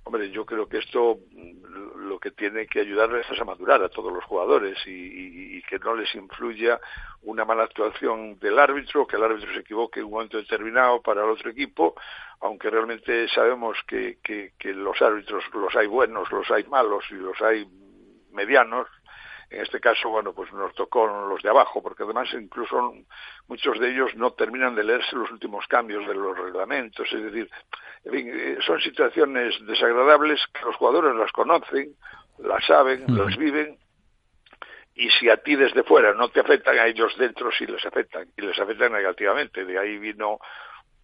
hombre, 0.05 0.31
yo 0.31 0.45
creo 0.45 0.69
que 0.69 0.79
esto 0.79 1.19
lo 1.97 2.19
que 2.19 2.31
tiene 2.33 2.67
que 2.67 2.81
ayudarles 2.81 3.27
es 3.31 3.41
a 3.41 3.45
madurar 3.45 3.83
a 3.83 3.89
todos 3.89 4.13
los 4.13 4.25
jugadores 4.25 4.79
y, 4.87 5.63
que 5.69 5.79
no 5.79 5.95
les 5.95 6.13
influya 6.17 6.81
una 7.23 7.45
mala 7.45 7.63
actuación 7.63 8.41
del 8.41 8.59
árbitro, 8.59 9.07
que 9.07 9.15
el 9.15 9.23
árbitro 9.23 9.53
se 9.53 9.61
equivoque 9.61 10.01
en 10.01 10.07
un 10.07 10.13
momento 10.13 10.39
determinado 10.39 11.01
para 11.01 11.23
el 11.23 11.31
otro 11.31 11.51
equipo, 11.51 11.95
aunque 12.41 12.71
realmente 12.71 13.29
sabemos 13.29 13.79
que, 13.87 14.19
que, 14.21 14.55
que 14.59 14.73
los 14.73 15.01
árbitros 15.01 15.45
los 15.55 15.77
hay 15.77 15.87
buenos, 15.87 16.33
los 16.33 16.51
hay 16.51 16.65
malos 16.65 17.05
y 17.11 17.15
los 17.15 17.41
hay 17.41 17.69
medianos, 18.33 18.89
en 19.51 19.63
este 19.63 19.81
caso, 19.81 20.09
bueno, 20.09 20.33
pues 20.33 20.53
nos 20.53 20.73
tocó 20.75 21.07
los 21.07 21.43
de 21.43 21.51
abajo, 21.51 21.83
porque 21.83 22.05
además 22.05 22.29
incluso 22.33 22.95
muchos 23.49 23.81
de 23.81 23.91
ellos 23.91 24.15
no 24.15 24.33
terminan 24.33 24.77
de 24.77 24.85
leerse 24.85 25.17
los 25.17 25.31
últimos 25.33 25.67
cambios 25.67 26.07
de 26.07 26.15
los 26.15 26.39
reglamentos, 26.39 27.13
es 27.13 27.23
decir, 27.23 27.51
eh, 28.05 28.59
son 28.65 28.81
situaciones 28.81 29.55
desagradables 29.67 30.41
que 30.55 30.65
los 30.65 30.77
jugadores 30.77 31.17
las 31.17 31.33
conocen, 31.33 31.97
las 32.39 32.65
saben, 32.65 33.05
las 33.09 33.37
viven, 33.37 33.77
y 34.95 35.11
si 35.11 35.29
a 35.29 35.39
ti 35.39 35.57
desde 35.57 35.83
fuera 35.83 36.15
no 36.15 36.29
te 36.29 36.41
afectan 36.41 36.79
a 36.79 36.87
ellos 36.87 37.17
dentro 37.19 37.51
sí 37.51 37.67
les 37.67 37.85
afectan 37.85 38.29
y 38.37 38.43
les 38.43 38.59
afectan 38.59 38.93
negativamente. 38.93 39.65
De 39.65 39.79
ahí 39.79 39.99
vino 39.99 40.39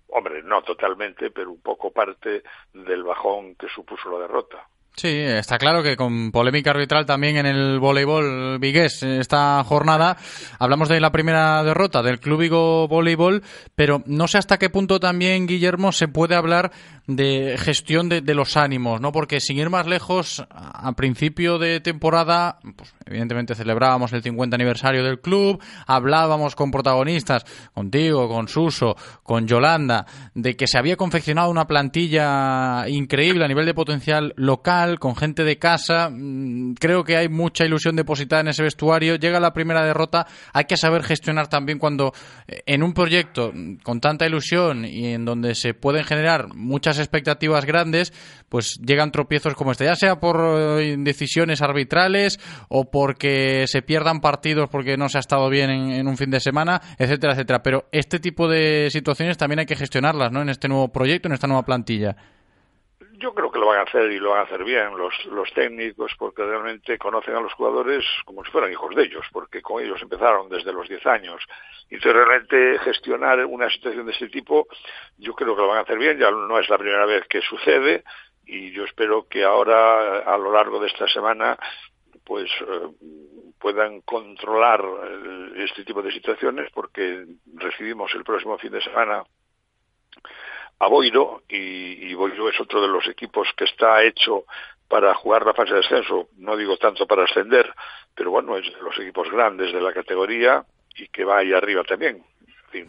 hombre 0.09 0.43
no 0.43 0.62
totalmente 0.62 1.31
pero 1.31 1.51
un 1.51 1.62
poco 1.62 1.93
parte 1.93 2.43
del 2.73 3.02
bajón 3.02 3.55
que 3.56 3.68
supuso 3.68 4.10
la 4.10 4.18
derrota 4.18 4.68
Sí, 4.98 5.09
está 5.09 5.59
claro 5.59 5.82
que 5.82 5.94
con 5.94 6.32
polémica 6.32 6.70
arbitral 6.70 7.05
también 7.05 7.36
en 7.36 7.44
el 7.44 7.78
voleibol 7.78 8.59
vigués 8.59 9.02
esta 9.02 9.62
jornada. 9.62 10.16
Hablamos 10.59 10.89
de 10.89 11.01
la 11.01 11.12
primera 11.12 11.62
derrota 11.62 12.02
del 12.02 12.18
Club 12.18 12.40
Vigo 12.40 12.89
Voleibol, 12.89 13.43
pero 13.74 14.02
no 14.06 14.27
sé 14.27 14.39
hasta 14.39 14.59
qué 14.59 14.70
punto 14.70 14.98
también, 14.98 15.47
Guillermo, 15.47 15.93
se 15.93 16.09
puede 16.09 16.35
hablar 16.35 16.73
de 17.06 17.56
gestión 17.59 18.09
de, 18.09 18.23
los 18.35 18.56
ánimos, 18.56 19.01
¿no? 19.01 19.12
Porque 19.12 19.39
sin 19.40 19.59
ir 19.59 19.70
más 19.70 19.86
lejos, 19.86 20.44
a 20.51 20.93
principio 20.93 21.59
de 21.59 21.81
temporada, 21.81 22.59
pues, 22.74 22.94
evidentemente 23.05 23.55
celebrábamos 23.55 24.12
el 24.12 24.23
50 24.23 24.56
aniversario 24.56 25.05
del 25.05 25.20
club, 25.20 25.62
hablábamos 25.86 26.56
con 26.56 26.70
protagonistas, 26.70 27.44
contigo, 27.73 28.28
con 28.28 28.48
Suso, 28.48 28.97
con 29.23 29.47
Yolanda, 29.47 30.06
de 30.35 30.56
que 30.56 30.66
se 30.66 30.78
había 30.78 30.97
confeccionado 30.97 31.51
una 31.51 31.68
plantilla 31.68 32.89
increíble 32.89 33.44
a 33.44 33.48
nivel 33.48 33.66
de 33.66 33.74
potencial 33.74 34.35
local, 34.36 34.86
con 34.99 35.17
gente 35.17 35.45
de 35.45 35.59
casa. 35.59 36.09
Mm, 36.11 36.75
creo 36.75 37.05
que 37.05 37.17
hay 37.17 37.29
mucha 37.29 37.65
ilusión 37.65 37.97
depositada 37.97 38.41
en 38.41 38.49
ese 38.49 38.63
vestuario. 38.63 39.17
Llega 39.17 39.41
la 39.41 39.53
primera 39.53 39.85
derrota, 39.85 40.27
hay 40.53 40.65
que 40.65 40.77
saber 40.77 41.03
gestionar 41.03 41.49
también 41.49 41.79
cuando 41.79 42.13
eh, 42.47 42.63
en 42.67 42.83
un 42.83 42.93
proyecto 42.93 43.53
con 43.83 44.01
tanta 44.01 44.27
ilusión 44.27 44.85
y 44.85 45.13
en 45.13 45.25
donde 45.25 45.55
se 45.55 45.75
pueden 45.75 46.05
generar 46.05 46.55
muchas 46.55 46.99
expectativas 46.99 47.65
grandes, 47.65 48.13
pues 48.49 48.79
llegan 48.81 49.13
tropiezos 49.13 49.55
como 49.55 49.73
este, 49.73 49.85
ya 49.85 49.97
sea 49.97 50.21
por 50.21 50.81
eh, 50.81 50.97
decisiones 50.99 51.63
arbitrales 51.63 52.39
o 52.69 52.91
porque 52.91 53.65
se 53.67 53.83
pierdan 53.83 54.21
partidos 54.21 54.69
porque 54.71 54.97
no 54.97 55.09
se 55.09 55.19
ha 55.19 55.21
estado 55.21 55.49
bien 55.51 55.71
en, 55.71 56.07
un 56.07 56.17
fin 56.17 56.31
de 56.31 56.41
semana, 56.41 56.81
etcétera, 56.99 57.33
etcétera. 57.33 57.63
Pero 57.63 57.89
este 57.93 58.19
tipo 58.19 58.49
de 58.49 58.89
situaciones 58.91 59.37
también 59.37 59.61
hay 59.61 59.67
que 59.67 59.77
gestionarlas, 59.77 60.33
¿no? 60.33 60.43
En 60.43 60.49
este 60.49 60.69
nuevo 60.69 60.89
proyecto, 60.89 61.29
en 61.29 61.35
esta 61.35 61.47
nueva 61.47 61.65
plantilla 61.65 62.17
yo 63.18 63.34
creo 63.34 63.51
que 63.51 63.59
lo 63.59 63.66
van 63.66 63.80
a 63.80 63.82
hacer 63.82 64.10
y 64.10 64.18
lo 64.18 64.30
van 64.30 64.40
a 64.40 64.43
hacer 64.43 64.64
bien 64.64 64.97
los, 64.97 65.12
los 65.26 65.52
técnicos 65.52 66.12
porque 66.18 66.44
realmente 66.44 66.98
conocen 66.98 67.34
a 67.34 67.40
los 67.40 67.52
jugadores 67.55 68.05
como 68.24 68.44
si 68.44 68.51
fueran 68.51 68.72
hijos 68.72 68.94
de 68.94 69.05
ellos, 69.05 69.26
porque 69.32 69.62
con 69.62 69.82
ellos 69.82 70.01
empezaron 70.02 70.48
desde 70.48 70.72
los 70.72 70.88
10 70.88 71.06
años. 71.06 71.43
Y 71.90 71.97
entonces 71.97 72.26
realmente 72.26 72.78
gestionar 72.80 73.44
una 73.47 73.70
situación 73.70 74.06
de 74.06 74.12
este 74.12 74.28
tipo, 74.28 74.66
yo 75.18 75.34
creo 75.34 75.55
que 75.55 75.62
lo 75.62 75.68
van 75.68 75.78
a 75.78 75.82
hacer 75.82 75.98
bien, 75.98 76.18
ya 76.18 76.30
no 76.30 76.59
es 76.59 76.68
la 76.68 76.78
primera 76.78 77.06
vez 77.06 77.26
que 77.28 77.40
sucede 77.43 78.05
y 78.44 78.70
yo 78.70 78.84
espero 78.84 79.26
que 79.28 79.44
ahora 79.44 80.20
a 80.20 80.38
lo 80.38 80.52
largo 80.52 80.80
de 80.80 80.86
esta 80.86 81.09
semana 81.09 81.59
pues 82.24 82.51
eh, 82.60 83.52
puedan 83.59 84.01
controlar 84.02 84.84
eh, 84.84 85.64
este 85.64 85.84
tipo 85.84 86.02
de 86.02 86.12
situaciones 86.12 86.70
porque 86.72 87.24
recibimos 87.55 88.14
el 88.14 88.24
próximo 88.24 88.59
fin 88.59 88.72
de 88.72 88.82
semana 88.82 89.24
a 90.78 90.89
Boiro 90.89 91.43
y, 91.48 92.11
y 92.11 92.15
Boiro 92.15 92.48
es 92.48 92.61
otro 92.61 92.82
de 92.82 92.89
los 92.89 93.07
equipos 93.09 93.48
que 93.57 93.65
está 93.65 94.03
hecho 94.03 94.44
para 94.89 95.15
jugar 95.15 95.44
la 95.44 95.55
fase 95.55 95.74
de 95.74 95.81
ascenso, 95.81 96.28
no 96.36 96.57
digo 96.57 96.77
tanto 96.77 97.07
para 97.07 97.24
ascender, 97.24 97.73
pero 98.15 98.31
bueno, 98.31 98.57
es 98.57 98.66
de 98.73 98.81
los 98.81 98.97
equipos 98.98 99.31
grandes 99.31 99.73
de 99.73 99.81
la 99.81 99.93
categoría 99.93 100.65
y 100.94 101.09
que 101.09 101.24
va 101.24 101.39
ahí 101.39 101.53
arriba 101.53 101.82
también. 101.85 102.23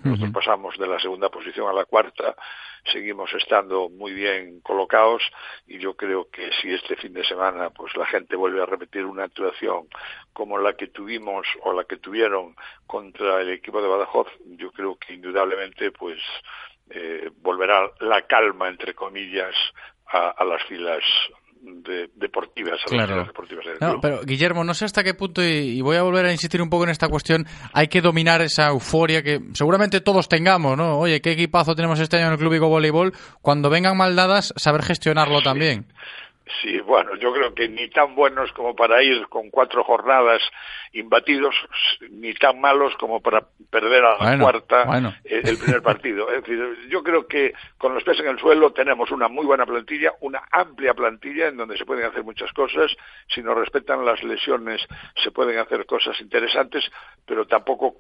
nosotros 0.04 0.32
pasamos 0.32 0.78
de 0.78 0.88
la 0.88 1.00
segunda 1.00 1.30
posición 1.30 1.68
a 1.68 1.74
la 1.74 1.86
cuarta, 1.86 2.36
seguimos 2.92 3.34
estando 3.34 3.90
muy 3.90 4.14
bien 4.14 4.62
colocados 4.62 5.24
y 5.66 5.80
yo 5.80 5.96
creo 5.96 6.30
que 6.30 6.52
si 6.62 6.74
este 6.74 6.96
fin 6.96 7.14
de 7.14 7.26
semana 7.26 7.70
pues 7.72 7.96
la 7.96 8.06
gente 8.06 8.36
vuelve 8.36 8.62
a 8.62 8.66
repetir 8.66 9.06
una 9.06 9.24
actuación 9.24 9.88
como 10.34 10.58
la 10.58 10.74
que 10.74 10.88
tuvimos 10.88 11.48
o 11.64 11.74
la 11.74 11.84
que 11.86 11.98
tuvieron 11.98 12.56
contra 12.86 13.42
el 13.42 13.50
equipo 13.50 13.82
de 13.82 13.88
Badajoz, 13.88 14.28
yo 14.46 14.72
creo 14.72 14.98
que 14.98 15.14
indudablemente 15.14 15.92
pues 15.92 16.20
eh, 16.90 17.30
volverá 17.42 17.92
la 18.02 18.22
calma, 18.28 18.68
entre 18.70 18.94
comillas, 18.94 19.54
a, 20.12 20.30
a 20.30 20.46
las 20.46 20.64
filas 20.66 21.04
de, 21.62 22.10
deportivas, 22.16 22.80
a 22.84 22.86
Claro. 22.86 23.00
las 23.00 23.10
filas 23.10 23.28
deportivas 23.28 23.66
del 23.66 23.78
No, 23.82 23.90
club. 23.92 24.02
pero 24.02 24.22
Guillermo, 24.24 24.64
no 24.64 24.74
sé 24.74 24.86
hasta 24.86 25.04
qué 25.04 25.14
punto, 25.14 25.44
y, 25.44 25.48
y 25.78 25.82
voy 25.82 25.98
a 25.98 26.04
volver 26.04 26.26
a 26.26 26.32
insistir 26.32 26.62
un 26.62 26.70
poco 26.70 26.84
en 26.86 26.92
esta 26.92 27.10
cuestión, 27.10 27.46
hay 27.74 27.88
que 27.88 28.00
dominar 28.02 28.42
esa 28.42 28.68
euforia 28.70 29.22
que 29.24 29.40
seguramente 29.54 30.00
todos 30.02 30.30
tengamos, 30.30 30.78
¿no? 30.78 30.98
Oye, 31.00 31.20
qué 31.22 31.32
equipazo 31.32 31.76
tenemos 31.76 32.00
este 32.00 32.18
año 32.18 32.28
en 32.28 32.34
el 32.34 32.38
Club 32.40 32.54
Vigo 32.54 32.70
Voleibol. 32.70 33.12
Cuando 33.42 33.70
vengan 33.70 33.98
mal 33.98 34.16
dadas, 34.16 34.54
saber 34.56 34.84
gestionarlo 34.84 35.42
también. 35.42 35.92
Sí, 36.62 36.80
bueno, 36.80 37.16
yo 37.16 37.34
creo 37.34 37.54
que 37.54 37.68
ni 37.68 37.90
tan 37.90 38.16
buenos 38.16 38.52
como 38.54 38.76
para 38.76 39.04
ir 39.04 39.28
con 39.28 39.50
cuatro 39.50 39.84
jornadas 39.84 40.42
imbatidos, 40.94 41.56
ni 42.10 42.34
tan 42.34 42.60
malos 42.62 42.96
como 42.98 43.22
para 43.22 43.46
perder 43.70 44.06
a 44.06 44.12
la 44.12 44.18
Bueno, 44.18 44.44
cuarta 44.44 44.84
bueno. 44.86 45.14
eh, 45.26 45.42
el 45.44 45.58
primer 45.58 45.82
partido. 45.82 46.32
Es 46.32 46.44
decir, 46.44 46.88
yo 46.90 47.04
creo 47.04 47.28
que 47.28 47.54
con 47.78 47.94
los 47.94 48.04
pies 48.04 48.20
en 48.20 48.28
el 48.28 48.40
suelo 48.40 48.72
tenemos 48.72 49.12
una 49.12 49.28
muy 49.28 49.46
buena 49.46 49.66
plantilla, 49.66 50.14
una 50.22 50.42
amplia 50.52 50.94
plantilla 50.94 51.48
en 51.48 51.58
donde 51.58 51.78
se 51.78 51.86
pueden 51.86 52.06
hacer 52.06 52.24
muchas 52.24 52.52
cosas. 52.54 52.96
Si 53.28 53.42
nos 53.42 53.58
respetan 53.58 54.06
las 54.06 54.24
lesiones, 54.24 54.82
se 55.24 55.32
pueden 55.32 55.60
hacer 55.60 55.86
cosas 55.86 56.20
interesantes, 56.22 56.84
pero 57.26 57.46
tampoco 57.46 57.96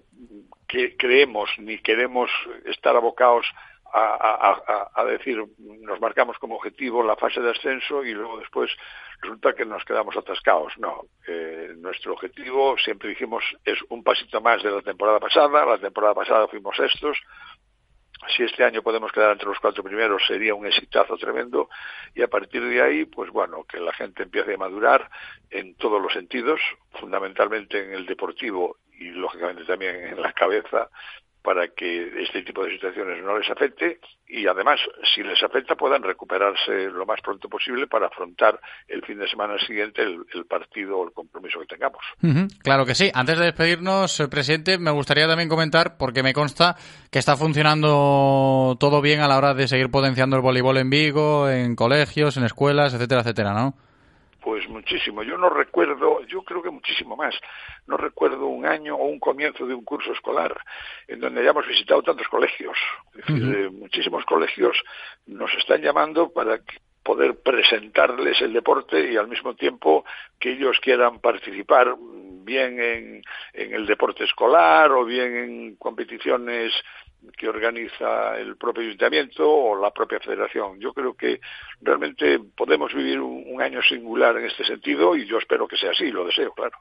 que 0.67 0.95
creemos 0.97 1.49
ni 1.59 1.77
queremos 1.79 2.29
estar 2.65 2.95
abocados 2.95 3.45
a, 3.93 5.03
decir, 5.05 5.43
nos 5.57 5.99
marcamos 5.99 6.37
como 6.39 6.55
objetivo 6.55 7.03
la 7.03 7.15
fase 7.15 7.41
de 7.41 7.51
ascenso 7.51 8.03
y 8.03 8.13
luego 8.13 8.39
después 8.39 8.69
resulta 9.21 9.53
que 9.53 9.65
nos 9.65 9.83
quedamos 9.85 10.15
atascados. 10.17 10.73
No, 10.77 11.05
eh, 11.27 11.73
nuestro 11.77 12.13
objetivo, 12.13 12.77
siempre 12.77 13.09
dijimos, 13.09 13.43
es 13.63 13.79
un 13.89 14.03
pasito 14.03 14.41
más 14.41 14.61
de 14.63 14.71
la 14.71 14.81
temporada 14.81 15.19
pasada. 15.19 15.65
La 15.65 15.77
temporada 15.77 16.13
pasada 16.13 16.47
fuimos 16.47 16.77
estos. 16.79 17.17
Si 18.35 18.43
este 18.43 18.63
año 18.63 18.81
podemos 18.81 19.11
quedar 19.11 19.31
entre 19.31 19.47
los 19.47 19.59
cuatro 19.59 19.83
primeros 19.83 20.25
sería 20.25 20.55
un 20.55 20.65
exitazo 20.65 21.17
tremendo 21.17 21.69
y 22.15 22.23
a 22.23 22.27
partir 22.27 22.63
de 22.63 22.81
ahí, 22.81 23.05
pues 23.05 23.29
bueno, 23.29 23.63
que 23.65 23.79
la 23.79 23.93
gente 23.93 24.23
empiece 24.23 24.55
a 24.55 24.57
madurar 24.57 25.09
en 25.51 25.75
todos 25.75 26.01
los 26.01 26.11
sentidos, 26.13 26.59
fundamentalmente 26.99 27.83
en 27.83 27.93
el 27.93 28.05
deportivo 28.07 28.77
y 28.99 29.11
lógicamente 29.11 29.65
también 29.65 29.95
en 30.07 30.21
la 30.21 30.33
cabeza 30.33 30.89
para 31.47 31.69
que 31.69 32.23
este 32.23 32.41
tipo 32.41 32.61
de 32.65 32.73
situaciones 32.73 33.23
no 33.23 33.37
les 33.37 33.49
afecte 33.49 34.01
y 34.27 34.45
además, 34.47 34.81
si 35.15 35.23
les 35.23 35.41
afecta, 35.41 35.75
puedan 35.75 36.03
recuperarse 36.03 36.89
lo 36.91 37.05
más 37.05 37.21
pronto 37.21 37.47
posible 37.47 37.87
para 37.87 38.07
afrontar 38.07 38.59
el 38.85 39.01
fin 39.03 39.17
de 39.17 39.29
semana 39.29 39.57
siguiente 39.65 40.01
el, 40.03 40.45
partido 40.45 40.97
o 40.97 41.05
el 41.05 41.13
compromiso 41.13 41.61
que 41.61 41.67
tengamos. 41.67 42.01
Claro 42.61 42.85
que 42.85 42.95
sí. 42.95 43.09
Antes 43.13 43.39
de 43.39 43.45
despedirnos, 43.45 44.19
eh, 44.19 44.27
presidente, 44.27 44.77
me 44.77 44.91
gustaría 44.91 45.25
también 45.25 45.47
comentar, 45.47 45.95
porque 45.97 46.21
me 46.21 46.33
consta 46.33 46.75
que 47.09 47.19
está 47.19 47.37
funcionando 47.37 48.75
todo 48.77 49.01
bien 49.01 49.21
a 49.21 49.29
la 49.29 49.37
hora 49.37 49.53
de 49.53 49.69
seguir 49.69 49.89
potenciando 49.89 50.35
el 50.35 50.41
voleibol 50.41 50.75
en 50.75 50.89
Vigo, 50.89 51.49
en 51.49 51.77
colegios, 51.77 52.35
en 52.35 52.43
escuelas, 52.43 52.93
etcétera, 52.93 53.21
etcétera, 53.21 53.53
¿no? 53.53 53.86
Pues 54.47 54.65
muchísimo. 54.69 55.23
Yo 55.23 55.37
no 55.37 55.49
recuerdo, 55.49 56.23
yo 56.25 56.41
creo 56.43 56.63
que 56.63 56.69
muchísimo 56.69 57.17
más. 57.17 57.35
No 57.85 57.97
recuerdo 57.97 58.45
un 58.45 58.65
año 58.65 58.95
o 58.95 59.03
un 59.03 59.19
comienzo 59.19 59.67
de 59.67 59.73
un 59.73 59.83
curso 59.83 60.13
escolar 60.13 60.57
en 61.05 61.19
donde 61.19 61.41
hayamos 61.41 61.67
visitado 61.67 62.01
tantos 62.01 62.29
colegios. 62.29 62.77
Es 63.13 63.25
decir, 63.25 63.43
Ujú. 63.43 63.53
eh, 63.57 63.69
muchísimos 63.69 64.23
colegios 64.23 64.81
nos 65.25 65.53
están 65.55 65.81
llamando 65.81 66.31
para 66.31 66.59
que- 66.59 66.77
poder 67.03 67.35
presentarles 67.41 68.41
el 68.41 68.53
deporte 68.53 69.11
y 69.11 69.17
al 69.17 69.27
mismo 69.27 69.53
tiempo 69.53 70.05
que 70.39 70.53
ellos 70.53 70.79
quieran 70.81 71.19
participar 71.19 71.95
bien 71.99 72.79
en, 72.79 73.21
en 73.53 73.73
el 73.73 73.85
deporte 73.85 74.23
escolar 74.23 74.91
o 74.93 75.03
bien 75.03 75.35
en 75.35 75.75
competiciones 75.75 76.71
que 77.37 77.47
organiza 77.47 78.37
el 78.37 78.55
propio 78.57 78.83
ayuntamiento 78.83 79.49
o 79.49 79.79
la 79.79 79.91
propia 79.91 80.19
federación. 80.19 80.79
Yo 80.79 80.93
creo 80.93 81.13
que 81.13 81.39
realmente 81.81 82.39
podemos 82.55 82.93
vivir 82.93 83.19
un, 83.19 83.43
un 83.47 83.61
año 83.61 83.81
singular 83.81 84.37
en 84.37 84.45
este 84.45 84.65
sentido 84.65 85.15
y 85.15 85.27
yo 85.27 85.37
espero 85.37 85.67
que 85.67 85.77
sea 85.77 85.91
así, 85.91 86.11
lo 86.11 86.25
deseo, 86.25 86.51
claro. 86.53 86.77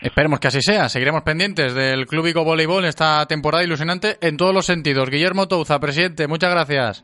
Esperemos 0.00 0.40
que 0.40 0.48
así 0.48 0.60
sea. 0.60 0.88
Seguiremos 0.88 1.22
pendientes 1.22 1.74
del 1.74 2.06
Club 2.06 2.26
Vigo 2.26 2.44
Voleibol 2.44 2.84
esta 2.84 3.26
temporada 3.26 3.64
ilusionante 3.64 4.18
en 4.20 4.36
todos 4.36 4.54
los 4.54 4.66
sentidos. 4.66 5.10
Guillermo 5.10 5.48
Touza, 5.48 5.80
presidente, 5.80 6.26
muchas 6.26 6.50
gracias. 6.50 7.02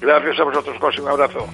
Gracias 0.00 0.38
a 0.38 0.44
vosotros, 0.44 0.76
José, 0.78 1.00
un 1.00 1.08
abrazo. 1.08 1.48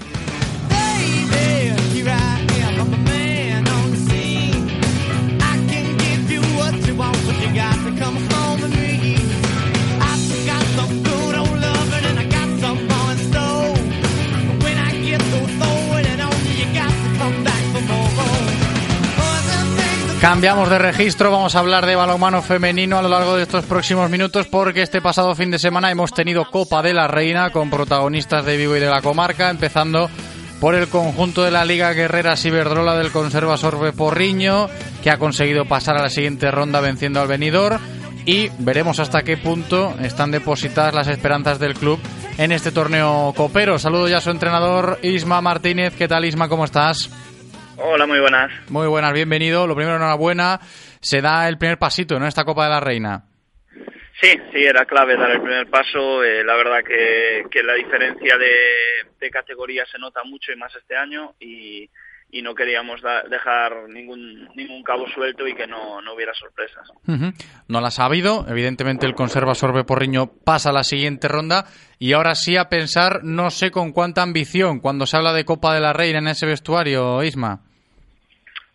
Cambiamos 20.24 20.70
de 20.70 20.78
registro, 20.78 21.30
vamos 21.30 21.54
a 21.54 21.58
hablar 21.58 21.84
de 21.84 21.96
balonmano 21.96 22.40
femenino 22.40 22.96
a 22.96 23.02
lo 23.02 23.10
largo 23.10 23.36
de 23.36 23.42
estos 23.42 23.66
próximos 23.66 24.08
minutos 24.08 24.46
porque 24.46 24.80
este 24.80 25.02
pasado 25.02 25.34
fin 25.34 25.50
de 25.50 25.58
semana 25.58 25.90
hemos 25.90 26.14
tenido 26.14 26.50
Copa 26.50 26.80
de 26.80 26.94
la 26.94 27.06
Reina 27.06 27.50
con 27.50 27.68
protagonistas 27.68 28.42
de 28.46 28.56
Vigo 28.56 28.74
y 28.74 28.80
de 28.80 28.88
la 28.88 29.02
comarca, 29.02 29.50
empezando 29.50 30.08
por 30.62 30.76
el 30.76 30.88
conjunto 30.88 31.42
de 31.42 31.50
la 31.50 31.66
Liga 31.66 31.92
Guerrera 31.92 32.38
Ciberdrola 32.38 32.96
del 32.96 33.12
Conserva 33.12 33.58
Sorbe 33.58 33.92
Porriño, 33.92 34.70
que 35.02 35.10
ha 35.10 35.18
conseguido 35.18 35.66
pasar 35.66 35.98
a 35.98 36.02
la 36.02 36.08
siguiente 36.08 36.50
ronda 36.50 36.80
venciendo 36.80 37.20
al 37.20 37.28
venidor 37.28 37.78
y 38.24 38.48
veremos 38.60 39.00
hasta 39.00 39.24
qué 39.24 39.36
punto 39.36 39.94
están 40.00 40.30
depositadas 40.30 40.94
las 40.94 41.08
esperanzas 41.08 41.58
del 41.58 41.74
club 41.74 42.00
en 42.38 42.50
este 42.50 42.72
torneo 42.72 43.34
copero. 43.36 43.78
Saludo 43.78 44.08
ya 44.08 44.16
a 44.16 44.22
su 44.22 44.30
entrenador 44.30 45.00
Isma 45.02 45.42
Martínez. 45.42 45.94
¿Qué 45.94 46.08
tal 46.08 46.24
Isma? 46.24 46.48
¿Cómo 46.48 46.64
estás? 46.64 47.10
Hola, 47.76 48.06
muy 48.06 48.20
buenas. 48.20 48.50
Muy 48.70 48.86
buenas, 48.86 49.12
bienvenido. 49.12 49.66
Lo 49.66 49.74
primero, 49.74 49.96
enhorabuena. 49.96 50.60
Se 51.00 51.20
da 51.20 51.48
el 51.48 51.58
primer 51.58 51.78
pasito, 51.78 52.18
¿no? 52.18 52.26
Esta 52.26 52.44
Copa 52.44 52.64
de 52.64 52.70
la 52.70 52.80
Reina. 52.80 53.24
Sí, 54.20 54.30
sí, 54.52 54.64
era 54.64 54.84
clave 54.84 55.16
dar 55.16 55.30
el 55.30 55.40
primer 55.40 55.68
paso. 55.68 56.22
Eh, 56.22 56.44
la 56.44 56.54
verdad 56.54 56.84
que, 56.86 57.44
que 57.50 57.62
la 57.62 57.74
diferencia 57.74 58.38
de, 58.38 59.10
de 59.18 59.30
categoría 59.30 59.84
se 59.86 59.98
nota 59.98 60.22
mucho 60.24 60.52
y 60.52 60.56
más 60.56 60.74
este 60.76 60.96
año 60.96 61.34
y, 61.40 61.88
y 62.36 62.42
no 62.42 62.52
queríamos 62.54 63.00
da- 63.00 63.22
dejar 63.30 63.88
ningún, 63.88 64.48
ningún 64.56 64.82
cabo 64.82 65.06
suelto 65.14 65.46
y 65.46 65.54
que 65.54 65.68
no, 65.68 66.00
no 66.02 66.14
hubiera 66.14 66.32
sorpresas. 66.34 66.88
No 67.68 67.80
las 67.80 68.00
ha 68.00 68.06
habido. 68.06 68.44
Evidentemente, 68.48 69.06
el 69.06 69.14
Conserva 69.14 69.54
Sorbe 69.54 69.84
Porriño 69.84 70.26
pasa 70.44 70.70
a 70.70 70.72
la 70.72 70.82
siguiente 70.82 71.28
ronda. 71.28 71.64
Y 72.00 72.12
ahora 72.12 72.34
sí 72.34 72.56
a 72.56 72.68
pensar, 72.68 73.20
no 73.22 73.50
sé 73.50 73.70
con 73.70 73.92
cuánta 73.92 74.22
ambición, 74.22 74.80
cuando 74.80 75.06
se 75.06 75.16
habla 75.16 75.32
de 75.32 75.44
Copa 75.44 75.72
de 75.74 75.80
la 75.80 75.92
Reina 75.92 76.18
en 76.18 76.26
ese 76.28 76.44
vestuario, 76.44 77.22
Isma. 77.22 77.60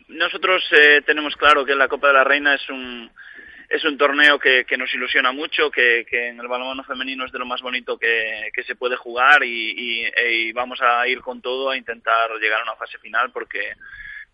Nosotros 0.08 0.62
eh, 0.72 1.02
tenemos 1.06 1.36
claro 1.36 1.64
que 1.64 1.74
la 1.74 1.86
Copa 1.88 2.08
de 2.08 2.14
la 2.14 2.24
Reina 2.24 2.54
es 2.54 2.68
un 2.70 3.10
es 3.70 3.84
un 3.84 3.96
torneo 3.96 4.38
que, 4.40 4.66
nos 4.76 4.92
ilusiona 4.92 5.30
mucho, 5.30 5.70
que, 5.70 6.04
que 6.10 6.26
en 6.28 6.40
el 6.40 6.48
balonmano 6.48 6.82
femenino 6.82 7.24
es 7.24 7.30
de 7.30 7.38
lo 7.38 7.46
más 7.46 7.62
bonito 7.62 7.96
que, 7.96 8.50
que 8.52 8.64
se 8.64 8.74
puede 8.74 8.96
jugar 8.96 9.44
y, 9.44 10.02
y- 10.08 10.52
vamos 10.52 10.80
a 10.82 11.06
ir 11.06 11.20
con 11.20 11.40
todo 11.40 11.70
a 11.70 11.76
intentar 11.76 12.28
llegar 12.40 12.60
a 12.60 12.64
una 12.64 12.74
fase 12.76 12.98
final 12.98 13.30
porque 13.30 13.74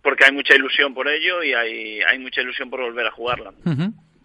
porque 0.03 0.25
hay 0.25 0.33
mucha 0.33 0.55
ilusión 0.55 0.95
por 0.95 1.09
ello 1.09 1.43
y 1.43 1.53
hay, 1.53 2.01
hay 2.01 2.19
mucha 2.19 2.41
ilusión 2.41 2.71
por 2.71 2.81
volver 2.81 3.07
a 3.07 3.11
jugarla. 3.11 3.53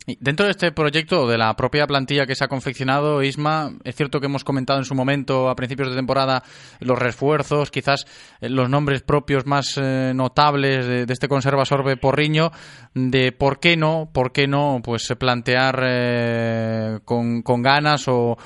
Dentro 0.08 0.46
de 0.46 0.52
este 0.52 0.72
proyecto, 0.72 1.28
de 1.28 1.38
la 1.38 1.56
propia 1.56 1.86
plantilla 1.86 2.26
que 2.26 2.34
se 2.34 2.44
ha 2.44 2.48
confeccionado, 2.48 3.22
Isma, 3.22 3.72
es 3.84 3.96
cierto 3.96 4.20
que 4.20 4.26
hemos 4.26 4.44
comentado 4.44 4.80
en 4.80 4.86
su 4.86 4.96
momento, 4.96 5.48
a 5.48 5.56
principios 5.56 5.90
de 5.90 5.96
temporada, 5.96 6.42
los 6.80 6.98
refuerzos, 6.98 7.70
quizás 7.70 8.06
eh, 8.42 8.50
los 8.50 8.68
nombres 8.68 9.04
propios 9.04 9.46
más 9.46 9.78
eh, 9.78 10.12
notables 10.16 10.88
de, 10.88 11.06
este 11.08 11.28
conserva 11.28 11.66
sorbe 11.66 11.98
porriño, 11.98 12.52
de 12.96 13.32
por 13.32 13.60
qué 13.60 13.78
no, 13.78 14.10
por 14.12 14.32
qué 14.32 14.48
no, 14.48 14.82
pues 14.84 15.08
plantear 15.20 15.84
eh, 15.86 17.00
con, 17.06 17.44
ganas 17.44 18.08
o 18.08 18.38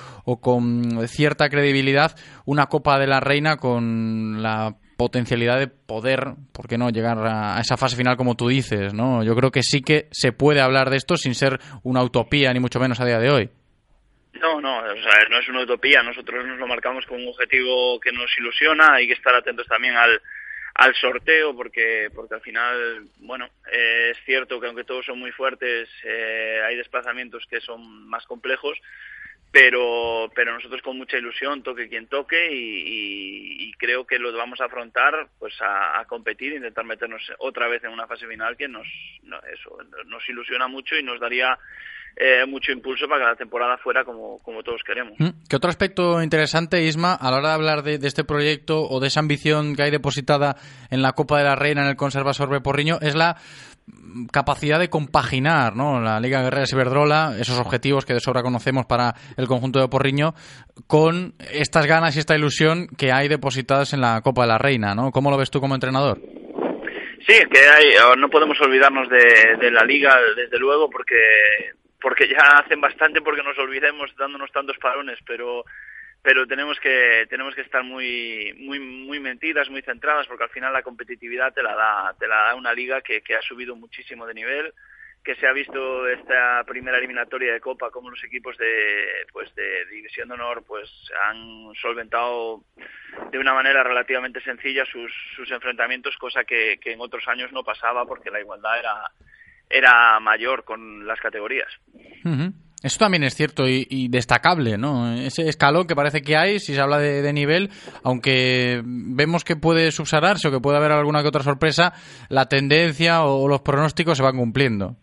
con 0.41 1.07
cierta 1.07 1.47
credibilidad 1.47 2.17
una 2.43 2.65
Copa 2.65 2.99
de 2.99 3.07
la 3.07 3.21
Reina 3.21 3.55
con 3.55 4.43
la 4.43 4.75
potencialidad 4.97 5.59
de 5.59 5.67
poder, 5.67 6.35
¿por 6.53 6.67
qué 6.67 6.77
no?, 6.77 6.89
llegar 6.89 7.17
a 7.19 7.59
esa 7.59 7.77
fase 7.77 7.95
final 7.95 8.17
como 8.17 8.35
tú 8.35 8.47
dices, 8.47 8.93
¿no? 8.93 9.23
Yo 9.23 9.35
creo 9.35 9.51
que 9.51 9.63
sí 9.63 9.81
que 9.81 10.07
se 10.11 10.31
puede 10.31 10.61
hablar 10.61 10.89
de 10.89 10.97
esto 10.97 11.17
sin 11.17 11.35
ser 11.35 11.59
una 11.83 12.03
utopía, 12.03 12.53
ni 12.53 12.59
mucho 12.59 12.79
menos 12.79 12.99
a 12.99 13.05
día 13.05 13.19
de 13.19 13.29
hoy. 13.29 13.49
No, 14.41 14.59
no, 14.59 14.79
o 14.79 15.01
sea, 15.01 15.29
no 15.29 15.39
es 15.39 15.47
una 15.49 15.61
utopía. 15.61 16.03
Nosotros 16.03 16.45
nos 16.45 16.59
lo 16.59 16.67
marcamos 16.67 17.05
con 17.05 17.21
un 17.21 17.29
objetivo 17.29 17.99
que 17.99 18.11
nos 18.11 18.29
ilusiona. 18.37 18.93
Hay 18.93 19.07
que 19.07 19.13
estar 19.13 19.33
atentos 19.33 19.65
también 19.67 19.95
al, 19.95 20.21
al 20.75 20.93
sorteo 20.95 21.55
porque 21.55 22.09
porque 22.13 22.35
al 22.35 22.41
final, 22.41 23.07
bueno, 23.19 23.49
eh, 23.71 24.11
es 24.11 24.17
cierto 24.25 24.59
que 24.59 24.67
aunque 24.67 24.83
todos 24.83 25.05
son 25.05 25.19
muy 25.19 25.31
fuertes, 25.31 25.89
eh, 26.03 26.61
hay 26.67 26.75
desplazamientos 26.75 27.45
que 27.49 27.61
son 27.61 28.07
más 28.07 28.25
complejos. 28.25 28.77
Pero 29.55 30.29
pero 30.35 30.53
nosotros 30.53 30.81
con 30.81 30.97
mucha 30.97 31.17
ilusión 31.17 31.63
toque 31.63 31.87
quien 31.87 32.07
toque 32.07 32.53
y, 32.53 33.69
y, 33.69 33.71
creo 33.77 34.05
que 34.05 34.19
lo 34.19 34.35
vamos 34.35 34.59
a 34.59 34.65
afrontar 34.65 35.29
pues 35.39 35.53
a, 35.61 36.03
competir 36.09 36.51
intentar 36.51 36.83
meternos 36.83 37.21
otra 37.39 37.69
vez 37.69 37.81
en 37.85 37.91
una 37.91 38.05
fase 38.05 38.27
final 38.27 38.57
que 38.57 38.67
nos 38.67 38.85
no, 39.23 39.37
eso 39.53 39.77
nos 40.07 40.27
ilusiona 40.27 40.67
mucho 40.67 40.97
y 40.97 41.03
nos 41.03 41.21
daría 41.21 41.57
eh, 42.17 42.45
mucho 42.45 42.73
impulso 42.73 43.07
para 43.07 43.21
que 43.21 43.29
la 43.31 43.35
temporada 43.37 43.77
fuera 43.77 44.03
como, 44.05 44.39
como 44.39 44.63
todos 44.63 44.81
queremos. 44.85 45.13
Mm, 45.19 45.47
¿Qué 45.49 45.55
otro 45.57 45.69
aspecto 45.69 46.21
interesante, 46.23 46.81
Isma, 46.83 47.13
a 47.13 47.29
la 47.29 47.37
hora 47.37 47.49
de 47.49 47.55
hablar 47.55 47.83
de, 47.83 47.97
de, 47.97 48.07
este 48.07 48.23
proyecto 48.23 48.83
o 48.83 49.01
de 49.01 49.07
esa 49.07 49.19
ambición 49.19 49.75
que 49.75 49.83
hay 49.83 49.91
depositada 49.91 50.55
en 50.89 51.01
la 51.01 51.11
Copa 51.11 51.37
de 51.37 51.43
la 51.43 51.55
Reina 51.55 51.81
en 51.81 51.89
el 51.89 51.97
Conserva 51.97 52.33
Sorbe 52.33 52.61
Porriño 52.61 52.99
es 53.01 53.15
la 53.15 53.35
capacidad 54.31 54.79
de 54.79 54.89
compaginar 54.89 55.75
¿no? 55.75 55.99
la 55.99 56.19
Liga 56.19 56.41
Guerrera 56.41 56.65
Ciberdrola, 56.65 57.35
esos 57.39 57.59
objetivos 57.59 58.05
que 58.05 58.13
de 58.13 58.19
sobra 58.19 58.41
conocemos 58.41 58.85
para 58.85 59.13
el 59.37 59.47
conjunto 59.47 59.79
de 59.79 59.87
Porriño, 59.87 60.33
con 60.87 61.33
estas 61.51 61.85
ganas 61.85 62.15
y 62.15 62.19
esta 62.19 62.35
ilusión 62.35 62.87
que 62.97 63.11
hay 63.11 63.27
depositadas 63.27 63.93
en 63.93 64.01
la 64.01 64.21
Copa 64.21 64.43
de 64.43 64.47
la 64.47 64.57
Reina. 64.57 64.95
¿no? 64.95 65.11
¿Cómo 65.11 65.29
lo 65.31 65.37
ves 65.37 65.51
tú 65.51 65.59
como 65.59 65.75
entrenador? 65.75 66.19
Sí, 67.27 67.39
que 67.51 67.59
hay, 67.59 68.17
no 68.17 68.29
podemos 68.29 68.59
olvidarnos 68.61 69.09
de, 69.09 69.57
de 69.59 69.71
la 69.71 69.83
Liga, 69.83 70.15
desde 70.35 70.59
luego, 70.59 70.89
porque 70.89 71.15
porque 72.05 72.27
ya 72.27 72.59
hacen 72.59 72.79
bastante 72.79 73.19
porque 73.21 73.41
nos 73.41 73.57
olvidemos 73.57 74.11
dándonos 74.15 74.51
tantos 74.51 74.77
parones, 74.77 75.17
pero 75.25 75.65
pero 76.25 76.47
tenemos 76.47 76.79
que 76.79 77.27
tenemos 77.29 77.53
que 77.53 77.61
estar 77.61 77.83
muy 77.83 78.51
muy 78.57 78.79
muy 78.79 79.19
mentidas, 79.19 79.69
muy 79.69 79.83
centradas 79.83 80.25
porque 80.25 80.45
al 80.45 80.49
final 80.49 80.73
la 80.73 80.81
competitividad 80.81 81.53
te 81.53 81.61
la 81.61 81.75
da 81.75 82.15
te 82.19 82.27
la 82.27 82.47
da 82.47 82.55
una 82.55 82.73
liga 82.73 83.01
que, 83.01 83.21
que 83.21 83.35
ha 83.35 83.41
subido 83.43 83.75
muchísimo 83.75 84.25
de 84.25 84.33
nivel 84.33 84.73
que 85.23 85.35
se 85.35 85.45
ha 85.45 85.53
visto 85.53 86.07
esta 86.07 86.63
primera 86.65 86.97
eliminatoria 86.97 87.53
de 87.53 87.59
Copa 87.59 87.91
como 87.91 88.09
los 88.09 88.23
equipos 88.23 88.57
de 88.57 89.27
pues 89.31 89.53
de 89.53 89.85
División 89.85 90.27
de 90.27 90.33
Honor 90.33 90.63
pues 90.65 90.89
han 91.27 91.71
solventado 91.79 92.63
de 93.31 93.37
una 93.37 93.53
manera 93.53 93.83
relativamente 93.83 94.41
sencilla 94.41 94.83
sus, 94.85 95.13
sus 95.35 95.51
enfrentamientos 95.51 96.17
cosa 96.17 96.43
que, 96.43 96.79
en 96.85 97.01
otros 97.01 97.27
años 97.27 97.51
no 97.51 97.63
pasaba 97.63 98.03
porque 98.07 98.31
la 98.31 98.39
igualdad 98.39 98.79
era 98.79 99.11
era 99.69 100.19
mayor 100.19 100.63
con 100.63 101.05
las 101.05 101.19
categorías. 101.19 101.69
Eso 102.85 102.99
también 102.99 103.23
es 103.23 103.33
cierto 103.33 103.67
y, 103.67 104.09
destacable, 104.09 104.77
¿no? 104.77 105.11
Ese 105.15 105.49
escalón 105.49 105.87
que 105.87 105.95
parece 105.95 106.21
que 106.21 106.37
hay, 106.37 106.59
si 106.59 106.75
se 106.75 106.79
habla 106.79 106.99
de, 106.99 107.33
nivel, 107.33 107.71
aunque 108.03 108.79
vemos 108.85 109.43
que 109.43 109.55
puede 109.55 109.91
subsanarse 109.91 110.47
o 110.47 110.51
que 110.51 110.59
puede 110.59 110.77
haber 110.77 110.91
alguna 110.91 111.23
que 111.23 111.29
otra 111.29 111.41
sorpresa, 111.41 111.93
la 112.29 112.45
tendencia 112.45 113.23
o, 113.23 113.47
los 113.47 113.61
pronósticos 113.61 114.17
se 114.17 114.23
van 114.23 114.37
cumpliendo. 114.37 114.97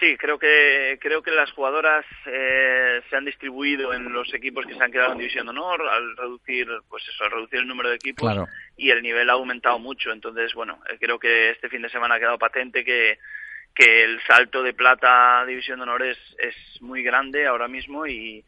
Sí, 0.00 0.16
creo 0.16 0.38
que 0.38 0.96
creo 0.98 1.22
que 1.22 1.30
las 1.30 1.52
jugadoras 1.52 2.06
eh, 2.24 3.02
se 3.10 3.16
han 3.16 3.26
distribuido 3.26 3.92
en 3.92 4.10
los 4.10 4.32
equipos 4.32 4.64
que 4.64 4.74
se 4.74 4.82
han 4.82 4.90
quedado 4.90 5.12
en 5.12 5.18
división 5.18 5.44
de 5.44 5.50
honor 5.50 5.82
al 5.82 6.16
reducir, 6.16 6.66
pues 6.88 7.06
eso, 7.06 7.24
al 7.24 7.32
reducir 7.32 7.58
el 7.58 7.68
número 7.68 7.90
de 7.90 7.96
equipos 7.96 8.34
y 8.78 8.88
el 8.88 9.02
nivel 9.02 9.28
ha 9.28 9.34
aumentado 9.34 9.78
mucho. 9.78 10.10
Entonces, 10.10 10.54
bueno, 10.54 10.80
eh, 10.88 10.96
creo 10.98 11.18
que 11.18 11.50
este 11.50 11.68
fin 11.68 11.82
de 11.82 11.90
semana 11.90 12.14
ha 12.14 12.18
quedado 12.18 12.38
patente 12.38 12.82
que 12.82 13.18
que 13.74 14.04
el 14.04 14.20
salto 14.22 14.62
de 14.62 14.74
plata 14.74 15.40
a 15.40 15.46
División 15.46 15.78
de 15.78 15.84
Honor 15.84 16.02
es, 16.02 16.18
es 16.38 16.54
muy 16.82 17.02
grande 17.02 17.46
ahora 17.46 17.68
mismo 17.68 18.06
y, 18.06 18.44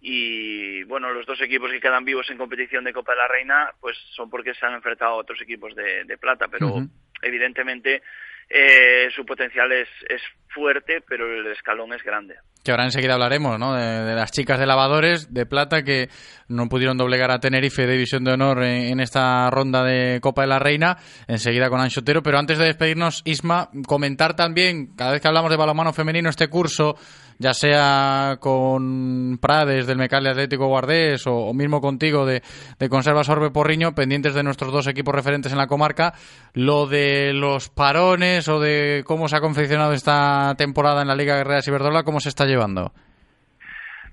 y 0.00 0.82
bueno, 0.84 1.12
los 1.12 1.26
dos 1.26 1.40
equipos 1.40 1.70
que 1.70 1.80
quedan 1.80 2.04
vivos 2.04 2.28
en 2.30 2.38
competición 2.38 2.84
de 2.84 2.92
Copa 2.92 3.12
de 3.12 3.18
la 3.18 3.28
Reina 3.28 3.70
pues 3.80 3.96
son 4.14 4.30
porque 4.30 4.54
se 4.54 4.66
han 4.66 4.74
enfrentado 4.74 5.12
a 5.12 5.16
otros 5.16 5.40
equipos 5.40 5.74
de, 5.74 6.04
de 6.04 6.18
plata, 6.18 6.48
pero 6.48 6.86
evidentemente 7.22 8.02
eh, 8.48 9.08
su 9.14 9.24
potencial 9.24 9.72
es, 9.72 9.88
es 10.08 10.20
fuerte, 10.48 11.02
pero 11.08 11.26
el 11.26 11.46
escalón 11.52 11.92
es 11.92 12.02
grande. 12.02 12.36
Que 12.62 12.70
ahora 12.70 12.84
enseguida 12.84 13.14
hablaremos, 13.14 13.58
¿no? 13.58 13.74
De, 13.74 14.14
las 14.14 14.30
chicas 14.30 14.58
de 14.60 14.66
lavadores 14.66 15.34
de 15.34 15.46
plata 15.46 15.82
que 15.82 16.08
no 16.48 16.68
pudieron 16.68 16.96
doblegar 16.96 17.32
a 17.32 17.40
Tenerife 17.40 17.86
de 17.86 17.94
División 17.94 18.22
de 18.22 18.32
Honor 18.32 18.62
en, 18.62 19.00
esta 19.00 19.50
ronda 19.50 19.82
de 19.82 20.20
Copa 20.20 20.42
de 20.42 20.48
la 20.48 20.60
Reina, 20.60 20.96
enseguida 21.26 21.68
con 21.70 21.80
Anchotero. 21.80 22.22
Pero 22.22 22.38
antes 22.38 22.58
de 22.58 22.66
despedirnos, 22.66 23.22
Isma, 23.24 23.68
comentar 23.86 24.36
también, 24.36 24.94
cada 24.94 25.12
vez 25.12 25.20
que 25.20 25.28
hablamos 25.28 25.50
de 25.50 25.56
balonmano 25.56 25.92
femenino, 25.92 26.28
este 26.30 26.48
curso 26.48 26.96
ya 27.42 27.52
sea 27.52 28.36
con 28.40 29.38
Prades 29.38 29.86
del 29.86 29.98
Mecalle 29.98 30.30
Atlético 30.30 30.68
Guardés 30.68 31.26
o, 31.26 31.52
mismo 31.52 31.80
contigo 31.80 32.24
de, 32.24 32.40
de 32.78 32.88
Conserva 32.88 33.24
Sorbe 33.24 33.50
Porriño, 33.50 33.94
pendientes 33.94 34.34
de 34.34 34.44
nuestros 34.44 34.72
dos 34.72 34.86
equipos 34.86 35.14
referentes 35.14 35.52
en 35.52 35.58
la 35.58 35.66
comarca, 35.66 36.14
lo 36.54 36.86
de 36.86 37.32
los 37.34 37.68
parones 37.68 38.48
o 38.48 38.60
de 38.60 39.02
cómo 39.04 39.28
se 39.28 39.36
ha 39.36 39.40
confeccionado 39.40 39.92
esta 39.92 40.54
temporada 40.56 41.02
en 41.02 41.08
la 41.08 41.16
Liga 41.16 41.36
Guerrera 41.36 41.62
Ciberdola, 41.62 42.04
¿cómo 42.04 42.20
se 42.20 42.28
está 42.28 42.46
llevando? 42.46 42.92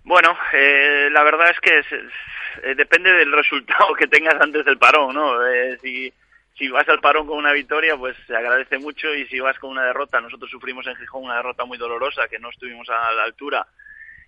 Bueno, 0.03 0.35
eh, 0.53 1.09
la 1.11 1.23
verdad 1.23 1.51
es 1.51 1.59
que 1.59 1.79
eh, 2.63 2.75
depende 2.75 3.11
del 3.13 3.31
resultado 3.31 3.93
que 3.93 4.07
tengas 4.07 4.41
antes 4.41 4.65
del 4.65 4.79
parón, 4.79 5.13
¿no? 5.13 5.45
Eh, 5.45 5.77
si 5.81 6.11
si 6.59 6.67
vas 6.67 6.87
al 6.89 6.99
parón 6.99 7.25
con 7.25 7.37
una 7.37 7.53
victoria, 7.53 7.95
pues 7.97 8.15
se 8.27 8.35
agradece 8.35 8.77
mucho 8.77 9.15
y 9.15 9.25
si 9.27 9.39
vas 9.39 9.57
con 9.57 9.71
una 9.71 9.85
derrota, 9.85 10.19
nosotros 10.19 10.51
sufrimos 10.51 10.85
en 10.85 10.97
Gijón 10.97 11.23
una 11.23 11.37
derrota 11.37 11.63
muy 11.63 11.77
dolorosa, 11.77 12.27
que 12.27 12.37
no 12.37 12.49
estuvimos 12.49 12.87
a 12.89 13.13
la 13.13 13.23
altura 13.23 13.65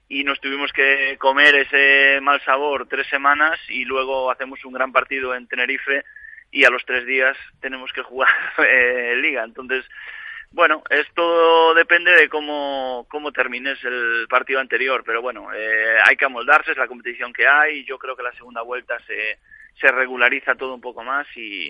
y 0.07 0.23
nos 0.23 0.39
tuvimos 0.39 0.71
que 0.71 1.17
comer 1.19 1.55
ese 1.55 2.19
mal 2.21 2.41
sabor 2.41 2.87
tres 2.87 3.07
semanas 3.07 3.59
y 3.69 3.83
luego 3.83 4.31
hacemos 4.31 4.63
un 4.65 4.73
gran 4.73 4.93
partido 4.93 5.35
en 5.35 5.47
Tenerife 5.47 6.03
y 6.51 6.63
a 6.63 6.69
los 6.69 6.85
tres 6.85 7.05
días 7.05 7.37
tenemos 7.59 7.91
que 7.93 8.01
jugar 8.01 8.29
eh, 8.57 9.13
liga. 9.17 9.43
Entonces, 9.43 9.85
bueno, 10.51 10.83
esto 10.89 11.73
depende 11.73 12.11
de 12.11 12.29
cómo, 12.29 13.05
cómo 13.09 13.31
termines 13.33 13.81
el 13.83 14.25
partido 14.29 14.59
anterior, 14.61 15.03
pero 15.05 15.21
bueno, 15.21 15.53
eh, 15.53 15.97
hay 16.05 16.15
que 16.15 16.25
amoldarse, 16.25 16.71
es 16.71 16.77
la 16.77 16.87
competición 16.87 17.33
que 17.33 17.47
hay 17.47 17.79
y 17.79 17.85
yo 17.85 17.97
creo 17.97 18.15
que 18.15 18.23
la 18.23 18.33
segunda 18.33 18.61
vuelta 18.61 18.99
se 19.05 19.37
se 19.79 19.87
regulariza 19.91 20.55
todo 20.55 20.75
un 20.75 20.81
poco 20.81 21.03
más 21.03 21.25
y, 21.35 21.69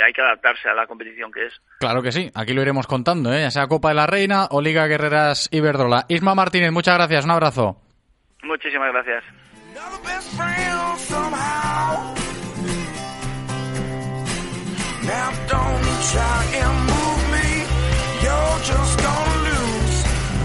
hay 0.00 0.12
que 0.12 0.22
adaptarse 0.22 0.68
a 0.68 0.74
la 0.74 0.86
competición 0.86 1.30
que 1.32 1.46
es. 1.46 1.60
Claro 1.80 2.02
que 2.02 2.12
sí, 2.12 2.30
aquí 2.34 2.52
lo 2.54 2.62
iremos 2.62 2.86
contando, 2.86 3.32
¿eh? 3.32 3.42
ya 3.42 3.50
sea 3.50 3.66
Copa 3.66 3.90
de 3.90 3.94
la 3.94 4.06
Reina 4.06 4.46
o 4.50 4.60
Liga 4.60 4.86
Guerreras 4.86 5.48
Iberdrola. 5.52 6.06
Isma 6.08 6.34
Martínez, 6.34 6.72
muchas 6.72 6.94
gracias, 6.94 7.24
un 7.24 7.30
abrazo. 7.30 7.76
Muchísimas 8.42 8.92
gracias. 8.92 9.24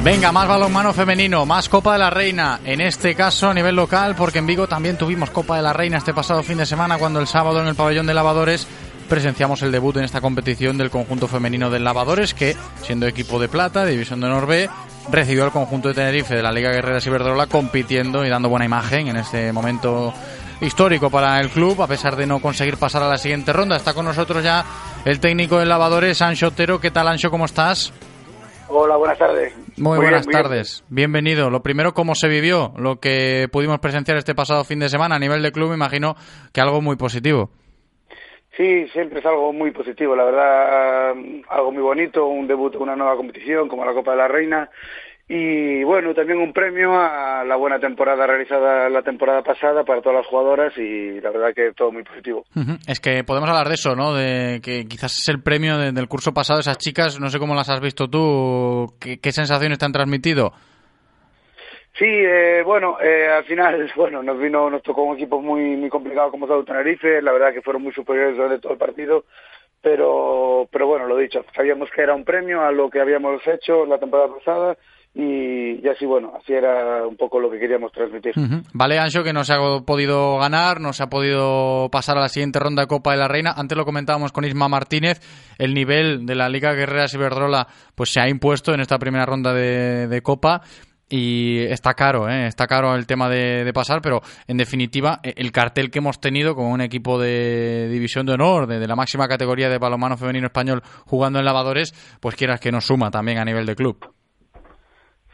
Venga, 0.04 0.34
más 0.34 0.50
balonmano 0.50 0.92
femenino, 0.92 1.46
más 1.46 1.70
Copa 1.70 1.94
de 1.94 2.00
la 2.00 2.10
Reina, 2.10 2.60
en 2.66 2.82
este 2.82 3.16
caso 3.16 3.50
a 3.50 3.54
nivel 3.54 3.74
local, 3.74 4.16
porque 4.18 4.40
en 4.40 4.46
Vigo 4.46 4.68
también 4.68 4.98
tuvimos 4.98 5.30
Copa 5.30 5.56
de 5.56 5.62
la 5.62 5.72
Reina 5.72 5.98
este 5.98 6.14
pasado 6.14 6.44
fin 6.44 6.58
de 6.58 6.66
semana, 6.66 6.98
cuando 6.98 7.22
el 7.22 7.28
sábado 7.28 7.62
en 7.62 7.68
el 7.68 7.76
pabellón 7.76 8.06
de 8.06 8.14
lavadores 8.14 8.68
presenciamos 9.08 9.62
el 9.62 9.72
debut 9.72 9.96
en 9.96 10.04
esta 10.04 10.20
competición 10.20 10.78
del 10.78 10.90
conjunto 10.90 11.30
femenino 11.30 11.70
del 11.70 11.86
lavadores, 11.86 12.34
que, 12.34 12.54
siendo 12.82 13.08
equipo 13.08 13.40
de 13.40 13.48
plata, 13.48 13.86
división 13.86 14.20
de 14.20 14.28
honor 14.28 14.46
B, 14.46 14.70
recibió 15.10 15.46
al 15.46 15.52
conjunto 15.52 15.88
de 15.88 15.94
Tenerife 15.94 16.36
de 16.36 16.44
la 16.44 16.52
Liga 16.52 16.72
Guerrera 16.72 17.00
Ciberdrola 17.00 17.48
compitiendo 17.48 18.26
y 18.26 18.30
dando 18.30 18.50
buena 18.50 18.66
imagen 18.66 19.08
en 19.08 19.16
este 19.16 19.54
momento 19.54 20.14
histórico 20.60 21.10
para 21.10 21.40
el 21.40 21.50
club, 21.50 21.82
a 21.82 21.88
pesar 21.88 22.18
de 22.18 22.28
no 22.28 22.42
conseguir 22.42 22.76
pasar 22.76 23.04
a 23.04 23.08
la 23.08 23.18
siguiente 23.18 23.54
ronda. 23.54 23.78
Está 23.78 23.94
con 23.94 24.04
nosotros 24.04 24.44
ya 24.44 24.66
el 25.06 25.22
técnico 25.22 25.60
del 25.60 25.70
lavadores, 25.70 26.22
Ancho 26.22 26.48
Otero. 26.48 26.82
¿Qué 26.82 26.92
tal, 26.92 27.08
Ancho? 27.08 27.32
¿Cómo 27.32 27.46
estás? 27.46 27.94
Hola, 28.68 28.98
buenas 28.98 29.18
tardes. 29.18 29.63
Muy, 29.78 29.98
buenas 29.98 30.28
tardes. 30.28 30.84
Bienvenido. 30.90 31.50
Lo 31.50 31.64
primero, 31.64 31.94
¿cómo 31.94 32.14
se 32.16 32.28
vivió 32.28 32.74
lo 32.78 33.00
que 33.00 33.48
pudimos 33.52 33.80
presenciar 33.80 34.18
este 34.18 34.36
pasado 34.36 34.64
fin 34.64 34.80
de 34.80 34.90
semana 34.90 35.16
a 35.16 35.20
nivel 35.20 35.42
de 35.42 35.52
club? 35.52 35.70
Me 35.70 35.76
imagino 35.76 36.16
que 36.54 36.62
algo 36.62 36.82
muy 36.82 36.96
positivo. 36.96 37.50
Sí, 38.56 38.88
siempre 38.90 39.20
es 39.20 39.26
algo 39.26 39.52
muy 39.52 39.72
positivo, 39.72 40.16
la 40.16 40.26
verdad, 40.26 41.16
algo 41.50 41.72
muy 41.72 41.82
bonito, 41.82 42.28
un 42.28 42.48
debut 42.48 42.76
una 42.76 42.96
nueva 42.96 43.16
competición 43.16 43.68
como 43.68 43.84
la 43.84 43.94
Copa 43.94 44.12
de 44.12 44.18
la 44.18 44.28
Reina 44.28 44.70
y 45.28 45.84
bueno, 45.86 46.14
también 46.14 46.40
un 46.40 46.52
premio 46.52 46.94
a 46.94 47.46
la 47.46 47.56
buena 47.56 47.80
temporada 47.80 48.28
realizada 48.28 48.90
la 48.90 49.02
temporada 49.04 49.42
pasada 49.42 49.86
para 49.86 50.02
todas 50.02 50.18
las 50.18 50.28
jugadoras 50.28 50.78
y 50.78 51.22
la 51.22 51.32
verdad 51.32 51.54
que 51.56 51.72
todo 51.72 51.94
muy 51.94 52.04
positivo. 52.04 52.44
Es 52.88 53.00
que 53.00 53.24
podemos 53.24 53.50
hablar 53.50 53.70
de 53.70 53.76
eso, 53.76 53.96
¿no? 53.96 54.14
De 54.14 54.60
que 54.62 54.86
quizás 54.86 55.18
es 55.18 55.30
el 55.30 55.42
premio 55.42 55.78
del 55.78 56.08
curso 56.10 56.34
pasado, 56.34 56.60
esas 56.60 56.78
chicas, 56.78 57.22
no 57.22 57.30
sé 57.30 57.40
cómo 57.40 57.56
las 57.56 57.70
has 57.70 57.80
visto 57.80 58.10
tú, 58.10 58.96
qué, 59.00 59.32
sensaciones 59.32 59.80
te 59.80 59.86
han 59.86 59.94
transmitido. 59.94 60.52
Sí, 61.98 62.06
eh, 62.06 62.62
bueno, 62.66 62.98
eh, 63.02 63.28
al 63.30 63.46
final, 63.46 63.90
bueno, 63.96 64.22
nos 64.22 64.38
vino, 64.38 64.70
nos 64.70 64.84
tocó 64.84 65.04
un 65.04 65.16
equipo 65.16 65.42
muy 65.42 65.78
muy 65.78 65.90
complicado 65.90 66.32
como 66.32 66.48
Sao 66.48 66.66
Tenerife, 66.66 67.22
la 67.22 67.32
verdad 67.32 67.54
que 67.54 67.62
fueron 67.62 67.84
muy 67.84 67.94
superiores 67.94 68.36
durante 68.36 68.60
todo 68.60 68.74
el 68.74 68.80
partido, 68.80 69.24
pero 69.82 70.68
pero 70.70 70.86
bueno, 70.86 71.08
lo 71.08 71.16
dicho, 71.16 71.46
sabíamos 71.56 71.90
que 71.92 72.02
era 72.02 72.14
un 72.14 72.26
premio 72.26 72.62
a 72.62 72.74
lo 72.74 72.90
que 72.90 73.00
habíamos 73.00 73.42
hecho 73.48 73.86
la 73.86 74.00
temporada 74.00 74.36
pasada 74.36 74.78
y, 75.16 75.88
así, 75.88 76.08
bueno, 76.08 76.34
así 76.36 76.54
era 76.54 77.06
un 77.06 77.16
poco 77.16 77.40
lo 77.40 77.52
que 77.52 77.60
queríamos 77.60 77.92
transmitir. 77.92 78.34
Vale, 78.74 78.98
Ancho, 78.98 79.24
que 79.24 79.32
no 79.32 79.44
se 79.44 79.54
ha 79.54 79.58
podido 79.86 80.40
ganar, 80.40 80.82
no 80.82 80.92
se 80.92 81.04
ha 81.04 81.08
podido 81.08 81.88
pasar 81.92 82.18
a 82.18 82.22
la 82.22 82.30
siguiente 82.30 82.60
ronda 82.60 82.82
de 82.82 82.88
Copa 82.88 83.12
de 83.12 83.18
la 83.18 83.28
Reina. 83.28 83.54
Antes 83.56 83.78
lo 83.78 83.86
comentábamos 83.86 84.32
con 84.32 84.44
Isma 84.44 84.68
Martínez, 84.68 85.22
el 85.60 85.76
nivel 85.76 86.26
de 86.26 86.34
la 86.34 86.50
Liga 86.50 86.74
Guerrera 86.74 87.08
Ciberdrola 87.08 87.68
pues 87.94 88.12
se 88.12 88.22
ha 88.22 88.28
impuesto 88.28 88.74
en 88.74 88.80
esta 88.80 88.98
primera 88.98 89.26
ronda 89.28 89.54
de, 89.54 90.22
Copa. 90.24 90.62
y 91.10 91.60
está 91.60 91.94
caro, 91.94 92.28
¿eh? 92.28 92.48
está 92.48 92.66
caro 92.66 92.96
el 92.96 93.06
tema 93.06 93.30
de, 93.30 93.72
pasar, 93.72 94.02
pero 94.02 94.22
en 94.48 94.58
definitiva 94.58 95.20
e, 95.22 95.36
el 95.38 95.52
cartel 95.52 95.92
que 95.92 96.00
hemos 96.00 96.20
tenido 96.20 96.56
con 96.56 96.66
un 96.66 96.82
equipo 96.82 97.20
de 97.20 97.88
división 97.92 98.26
de 98.26 98.34
honor, 98.34 98.66
de, 98.66 98.88
la 98.88 98.96
máxima 98.96 99.28
categoría 99.28 99.70
de 99.70 99.78
balonmano 99.78 100.18
femenino 100.18 100.48
español 100.48 100.82
jugando 101.06 101.38
en 101.38 101.46
lavadores, 101.46 101.94
pues 102.20 102.36
quieras 102.36 102.60
que 102.60 102.72
nos 102.72 102.86
suma 102.86 103.12
también 103.12 103.38
a 103.38 103.46
nivel 103.46 103.68
de 103.68 103.76
club. 103.76 104.13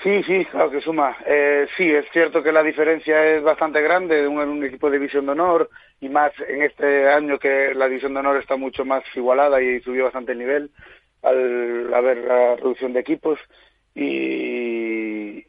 Sí, 0.02 0.24
sí, 0.24 0.46
claro 0.46 0.72
que 0.72 0.80
suma. 0.80 1.18
Eh, 1.26 1.68
sí, 1.76 1.92
es 1.92 2.06
cierto 2.12 2.42
que 2.42 2.54
la 2.54 2.64
diferencia 2.64 3.36
es 3.36 3.44
bastante 3.44 3.82
grande 3.82 4.22
de 4.22 4.28
un, 4.28 4.38
un, 4.40 4.64
equipo 4.64 4.90
de 4.90 4.98
división 4.98 5.26
de 5.26 5.34
honor 5.34 5.70
y 6.00 6.08
más 6.08 6.32
en 6.48 6.64
este 6.64 7.10
año 7.10 7.38
que 7.38 7.74
la 7.76 7.88
división 7.88 8.14
de 8.14 8.22
honor 8.22 8.38
está 8.38 8.56
mucho 8.56 8.86
más 8.86 9.04
igualada 9.16 9.62
y 9.62 9.82
subió 9.82 10.06
bastante 10.06 10.32
el 10.32 10.40
nivel 10.40 10.72
al 11.22 11.94
haber 11.94 12.18
la 12.20 12.56
reducción 12.56 12.94
de 12.94 13.02
equipos. 13.02 13.40
Y, 13.94 15.42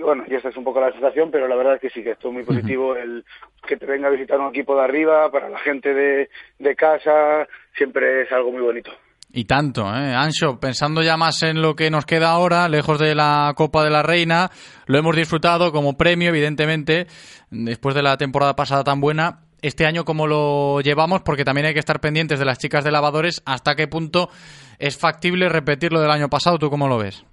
bueno, 0.00 0.24
y 0.28 0.34
esta 0.34 0.50
es 0.50 0.56
un 0.56 0.62
poco 0.62 0.80
la 0.80 0.92
sensación, 0.92 1.32
pero 1.32 1.48
la 1.48 1.56
verdad 1.56 1.74
es 1.74 1.80
que 1.80 1.90
sí, 1.90 2.04
que 2.04 2.12
esto 2.12 2.28
es 2.28 2.34
muy 2.34 2.44
positivo 2.44 2.94
el 2.94 3.24
que 3.66 3.76
te 3.76 3.86
venga 3.86 4.06
a 4.06 4.12
visitar 4.12 4.38
un 4.38 4.50
equipo 4.50 4.76
de 4.76 4.84
arriba, 4.84 5.30
para 5.32 5.48
la 5.48 5.58
gente 5.58 5.92
de, 5.92 6.30
de 6.58 6.76
casa, 6.76 7.48
siempre 7.76 8.22
es 8.22 8.30
algo 8.30 8.52
muy 8.52 8.62
bonito. 8.62 8.92
Y 9.30 9.44
tanto, 9.44 9.82
¿eh? 9.82 10.14
Ancho, 10.14 10.58
pensando 10.58 11.02
ya 11.02 11.18
más 11.18 11.42
en 11.42 11.60
lo 11.60 11.76
que 11.76 11.90
nos 11.90 12.06
queda 12.06 12.30
ahora, 12.30 12.66
lejos 12.68 12.98
de 12.98 13.14
la 13.14 13.52
Copa 13.54 13.84
de 13.84 13.90
la 13.90 14.02
Reina, 14.02 14.50
lo 14.86 14.98
hemos 14.98 15.14
disfrutado 15.14 15.70
como 15.70 15.98
premio, 15.98 16.30
evidentemente, 16.30 17.06
después 17.50 17.94
de 17.94 18.02
la 18.02 18.16
temporada 18.16 18.56
pasada 18.56 18.84
tan 18.84 19.00
buena. 19.00 19.40
Este 19.60 19.84
año, 19.84 20.04
¿cómo 20.04 20.26
lo 20.26 20.80
llevamos? 20.80 21.22
Porque 21.22 21.44
también 21.44 21.66
hay 21.66 21.74
que 21.74 21.80
estar 21.80 22.00
pendientes 22.00 22.38
de 22.38 22.46
las 22.46 22.58
chicas 22.58 22.84
de 22.84 22.90
lavadores. 22.90 23.42
¿Hasta 23.44 23.74
qué 23.74 23.86
punto 23.86 24.30
es 24.78 24.98
factible 24.98 25.48
repetir 25.48 25.92
lo 25.92 26.00
del 26.00 26.10
año 26.10 26.28
pasado? 26.28 26.58
¿Tú 26.58 26.70
cómo 26.70 26.88
lo 26.88 26.96
ves? 26.96 27.26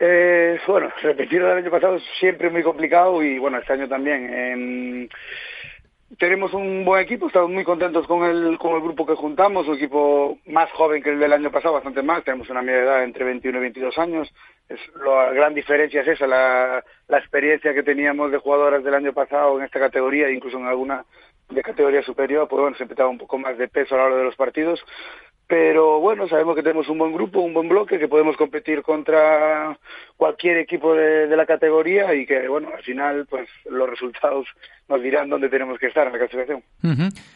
Eh, 0.00 0.58
bueno, 0.66 0.90
repetir 1.02 1.40
lo 1.40 1.48
del 1.48 1.58
año 1.58 1.70
pasado 1.70 1.96
es 1.96 2.02
siempre 2.18 2.50
muy 2.50 2.64
complicado 2.64 3.22
y 3.22 3.38
bueno, 3.38 3.58
este 3.58 3.74
año 3.74 3.86
también 3.86 5.08
tenemos 6.18 6.52
un 6.54 6.84
buen 6.84 7.02
equipo, 7.02 7.26
estamos 7.26 7.50
muy 7.50 7.64
contentos 7.64 8.06
con 8.06 8.24
el, 8.24 8.58
con 8.58 8.74
el 8.74 8.82
grupo 8.82 9.06
que 9.06 9.14
juntamos, 9.14 9.66
un 9.66 9.76
equipo 9.76 10.38
más 10.46 10.70
joven 10.72 11.02
que 11.02 11.10
el 11.10 11.18
del 11.18 11.32
año 11.32 11.50
pasado, 11.50 11.74
bastante 11.74 12.02
más, 12.02 12.24
tenemos 12.24 12.48
una 12.50 12.62
media 12.62 12.82
edad 12.82 13.04
entre 13.04 13.24
21 13.24 13.58
y 13.58 13.60
22 13.62 13.98
años, 13.98 14.34
es, 14.68 14.80
la 15.04 15.32
gran 15.32 15.54
diferencia 15.54 16.02
es 16.02 16.08
esa, 16.08 16.26
la, 16.26 16.84
la 17.08 17.18
experiencia 17.18 17.74
que 17.74 17.82
teníamos 17.82 18.30
de 18.30 18.38
jugadoras 18.38 18.84
del 18.84 18.94
año 18.94 19.12
pasado 19.12 19.58
en 19.58 19.64
esta 19.64 19.80
categoría, 19.80 20.30
incluso 20.30 20.58
en 20.58 20.66
alguna 20.66 21.04
de 21.50 21.62
categoría 21.62 22.02
superior, 22.02 22.48
pues 22.48 22.60
bueno, 22.60 22.76
siempre 22.76 22.94
estaba 22.94 23.10
un 23.10 23.18
poco 23.18 23.38
más 23.38 23.58
de 23.58 23.68
peso 23.68 23.94
a 23.94 23.98
la 23.98 24.04
hora 24.04 24.16
de 24.16 24.24
los 24.24 24.36
partidos, 24.36 24.84
pero 25.46 26.00
bueno, 26.00 26.26
sabemos 26.26 26.56
que 26.56 26.62
tenemos 26.62 26.88
un 26.88 26.98
buen 26.98 27.12
grupo, 27.12 27.40
un 27.40 27.52
buen 27.52 27.68
bloque, 27.68 27.98
que 27.98 28.08
podemos 28.08 28.36
competir 28.36 28.82
contra 28.82 29.78
cualquier 30.16 30.56
equipo 30.56 30.94
de, 30.94 31.34
la 31.36 31.44
categoría 31.44 32.14
y 32.14 32.24
que, 32.24 32.48
bueno, 32.48 32.68
al 32.74 32.82
final, 32.82 33.26
pues 33.28 33.48
los 33.68 33.88
resultados 33.88 34.46
nos 34.88 35.02
dirán 35.02 35.28
dónde 35.28 35.48
tenemos 35.48 35.78
que 35.78 35.88
estar 35.88 36.06
en 36.06 36.12
la 36.12 36.18
clasificación. 36.18 36.62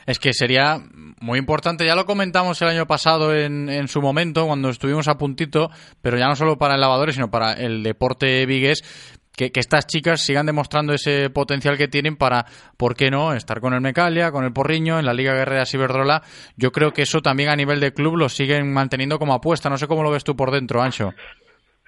Es 0.07 0.19
que 0.19 0.33
sería 0.33 0.79
muy 1.21 1.39
importante, 1.39 1.85
ya 1.85 1.95
lo 1.95 2.07
comentamos 2.07 2.63
el 2.63 2.69
año 2.69 2.87
pasado 2.87 3.35
en, 3.35 3.69
en 3.69 3.89
su 3.89 4.01
momento, 4.01 4.47
cuando 4.47 4.71
estuvimos 4.71 5.09
a 5.09 5.19
puntito, 5.19 5.69
pero 6.01 6.17
ya 6.17 6.29
no 6.29 6.37
solo 6.37 6.57
para 6.57 6.77
el 6.77 6.81
lavador, 6.81 7.13
sino 7.13 7.31
para 7.31 7.53
el 7.53 7.83
deporte 7.83 8.47
vigués, 8.47 9.18
que, 9.39 9.61
estas 9.61 9.87
chicas 9.87 10.21
sigan 10.21 10.47
demostrando 10.47 10.93
ese 10.93 11.31
potencial 11.31 11.79
que 11.79 11.89
tienen 11.89 12.17
para, 12.17 12.45
¿por 12.77 12.97
qué 12.97 13.11
no?, 13.11 13.33
estar 13.33 13.61
con 13.61 13.73
el 13.73 13.81
Mecalia, 13.81 14.33
con 14.33 14.45
el 14.45 14.53
Porriño, 14.53 14.99
en 14.99 15.07
la 15.07 15.15
Liga 15.15 15.35
Guerrera 15.35 15.65
Ciberdrola. 15.65 16.23
Yo 16.57 16.73
creo 16.73 16.93
que 16.93 17.03
eso 17.03 17.21
también 17.21 17.49
a 17.49 17.57
nivel 17.57 17.81
de 17.81 17.93
club 17.93 18.17
lo 18.17 18.29
siguen 18.29 18.73
manteniendo 18.73 19.19
como 19.19 19.35
apuesta. 19.35 19.71
No 19.71 19.79
sé 19.79 19.87
cómo 19.87 20.03
lo 20.03 20.11
ves 20.11 20.25
tú 20.25 20.37
por 20.37 20.51
dentro, 20.51 20.83
Ancho. 20.83 21.13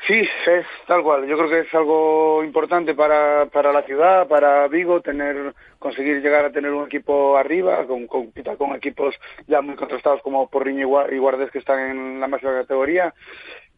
Sí, 0.07 0.15
es 0.15 0.67
tal 0.87 1.03
cual. 1.03 1.27
Yo 1.27 1.37
creo 1.37 1.51
que 1.51 1.61
es 1.61 1.75
algo 1.75 2.43
importante 2.43 2.95
para, 2.95 3.47
para 3.47 3.71
la 3.73 3.83
ciudad, 3.83 4.27
para 4.29 4.67
Vigo, 4.69 5.03
tener, 5.03 5.55
conseguir 5.79 6.23
llegar 6.23 6.47
a 6.47 6.53
tener 6.53 6.73
un 6.73 6.87
equipo 6.87 7.37
arriba, 7.37 7.87
con, 7.87 8.07
con, 8.07 8.33
con 8.33 8.75
equipos 8.75 9.15
ya 9.47 9.61
muy 9.61 9.75
contrastados 9.75 10.23
como 10.23 10.49
Porriño 10.49 10.89
y 11.11 11.19
Guardes 11.19 11.51
que 11.51 11.59
están 11.59 11.91
en 11.91 12.21
la 12.21 12.29
máxima 12.29 12.53
categoría 12.53 13.13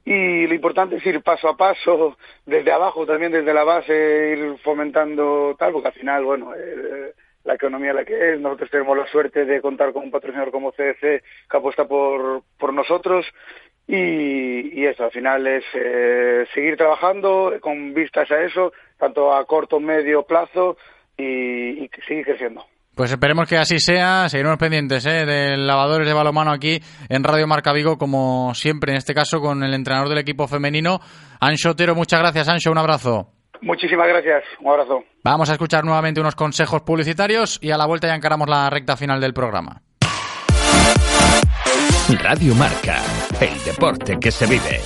y 0.05 0.47
lo 0.47 0.55
importante 0.55 0.97
es 0.97 1.07
ir 1.07 1.23
paso 1.23 1.49
a 1.49 1.57
paso, 1.57 2.17
desde 2.45 2.73
abajo 2.73 3.07
también, 3.07 3.33
desde 3.33 3.55
la 3.55 3.65
base, 3.65 4.37
ir 4.37 4.59
fomentando 4.63 5.55
tal, 5.59 5.73
porque 5.73 5.89
al 5.89 5.95
final, 5.95 6.25
bueno, 6.25 6.53
eh, 6.57 7.13
la 7.45 7.55
economía 7.55 7.93
la 7.93 8.05
que 8.05 8.33
es, 8.33 8.41
nosotros 8.41 8.71
tenemos 8.71 8.97
la 8.97 9.07
suerte 9.07 9.45
de 9.45 9.61
contar 9.61 9.93
con 9.93 10.05
un 10.05 10.11
patrocinador 10.11 10.51
como 10.51 10.73
CDC 10.73 11.01
que 11.01 11.57
apuesta 11.57 11.87
por, 11.87 12.43
por 12.59 12.73
nosotros 12.73 13.27
y, 13.87 14.81
y 14.81 14.87
eso, 14.87 15.05
al 15.05 15.11
final 15.11 15.47
es 15.47 15.65
eh, 15.75 16.47
seguir 16.55 16.77
trabajando 16.77 17.55
con 17.61 17.95
vistas 17.95 18.31
a 18.31 18.43
eso, 18.43 18.73
tanto 18.97 19.33
a 19.35 19.45
corto, 19.45 19.81
medio 19.81 20.23
plazo 20.25 20.77
y, 21.17 21.85
y 21.85 21.91
seguir 22.07 22.25
creciendo. 22.25 22.65
Pues 22.95 23.11
esperemos 23.11 23.49
que 23.49 23.57
así 23.57 23.79
sea. 23.79 24.29
Seguiremos 24.29 24.59
pendientes 24.59 25.07
¿eh? 25.07 25.25
de 25.25 25.57
lavadores 25.57 26.07
de 26.07 26.13
balomano 26.13 26.53
aquí 26.53 26.79
en 27.09 27.25
Radio 27.25 27.47
Marca 27.47 27.73
Vigo, 27.73 27.97
como 27.97 28.55
siempre, 28.55 28.93
en 28.93 28.99
este 28.99 29.15
caso 29.15 29.41
con 29.41 29.63
el 29.63 29.73
entrenador 29.73 30.09
del 30.11 30.19
equipo 30.19 30.47
femenino, 30.47 31.01
Ancho 31.41 31.71
Otero. 31.71 31.95
Muchas 31.95 32.21
gracias, 32.21 32.49
Ancho. 32.49 32.71
Un 32.71 32.79
abrazo. 32.79 33.29
Muchísimas 33.63 34.09
gracias. 34.09 34.45
Un 34.61 34.73
abrazo. 34.73 35.05
Vamos 35.25 35.49
a 35.49 35.53
escuchar 35.53 35.85
nuevamente 35.85 36.21
unos 36.21 36.35
consejos 36.35 36.83
publicitarios 36.83 37.59
y 37.63 37.71
a 37.71 37.79
la 37.79 37.87
vuelta 37.87 38.09
ya 38.09 38.15
encaramos 38.15 38.49
la 38.49 38.69
recta 38.69 38.97
final 38.97 39.21
del 39.21 39.33
programa. 39.33 39.81
Radio 42.23 42.55
Marca, 42.57 42.99
el 43.41 43.65
deporte 43.65 44.19
que 44.21 44.31
se 44.31 44.47
vive. 44.47 44.81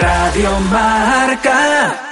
Radio 0.00 0.50
Marca. 0.70 2.11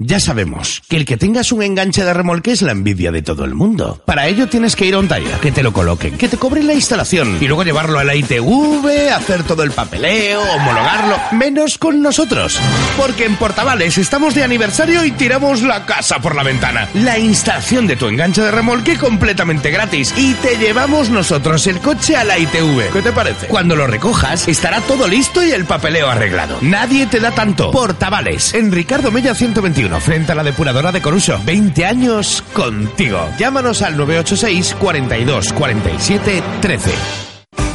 Ya 0.00 0.18
sabemos 0.18 0.82
que 0.88 0.96
el 0.96 1.04
que 1.04 1.16
tengas 1.16 1.52
un 1.52 1.62
enganche 1.62 2.04
de 2.04 2.12
remolque 2.12 2.50
es 2.50 2.62
la 2.62 2.72
envidia 2.72 3.12
de 3.12 3.22
todo 3.22 3.44
el 3.44 3.54
mundo. 3.54 4.02
Para 4.04 4.26
ello 4.26 4.48
tienes 4.48 4.74
que 4.74 4.86
ir 4.86 4.94
a 4.94 4.98
un 4.98 5.06
taller, 5.06 5.38
que 5.38 5.52
te 5.52 5.62
lo 5.62 5.72
coloquen, 5.72 6.18
que 6.18 6.28
te 6.28 6.36
cobren 6.36 6.66
la 6.66 6.74
instalación 6.74 7.38
y 7.40 7.46
luego 7.46 7.62
llevarlo 7.62 8.00
a 8.00 8.02
la 8.02 8.16
ITV, 8.16 9.12
hacer 9.14 9.44
todo 9.44 9.62
el 9.62 9.70
papeleo, 9.70 10.42
homologarlo. 10.56 11.16
Menos 11.30 11.78
con 11.78 12.02
nosotros. 12.02 12.58
Porque 12.96 13.24
en 13.24 13.36
Portavales 13.36 13.96
estamos 13.96 14.34
de 14.34 14.42
aniversario 14.42 15.04
y 15.04 15.12
tiramos 15.12 15.62
la 15.62 15.86
casa 15.86 16.18
por 16.18 16.34
la 16.34 16.42
ventana. 16.42 16.88
La 16.94 17.20
instalación 17.20 17.86
de 17.86 17.94
tu 17.94 18.08
enganche 18.08 18.42
de 18.42 18.50
remolque 18.50 18.98
completamente 18.98 19.70
gratis 19.70 20.12
y 20.16 20.34
te 20.34 20.56
llevamos 20.56 21.08
nosotros 21.08 21.68
el 21.68 21.78
coche 21.78 22.16
a 22.16 22.24
la 22.24 22.36
ITV. 22.36 22.90
¿Qué 22.92 23.00
te 23.00 23.12
parece? 23.12 23.46
Cuando 23.46 23.76
lo 23.76 23.86
recojas 23.86 24.48
estará 24.48 24.80
todo 24.80 25.06
listo 25.06 25.40
y 25.40 25.52
el 25.52 25.66
papeleo 25.66 26.10
arreglado. 26.10 26.58
Nadie 26.62 27.06
te 27.06 27.20
da 27.20 27.30
tanto. 27.30 27.70
Portavales, 27.70 28.54
en 28.54 28.72
Ricardo 28.72 29.12
Mella 29.12 29.36
121 29.36 29.83
frente 30.00 30.32
a 30.32 30.34
la 30.34 30.42
depuradora 30.42 30.90
de 30.92 31.02
Coruso. 31.02 31.38
20 31.44 31.84
años 31.84 32.42
contigo. 32.52 33.28
Llámanos 33.38 33.82
al 33.82 33.96
986 33.96 34.76
42 34.80 35.52
47 35.52 36.42
13. 36.60 36.90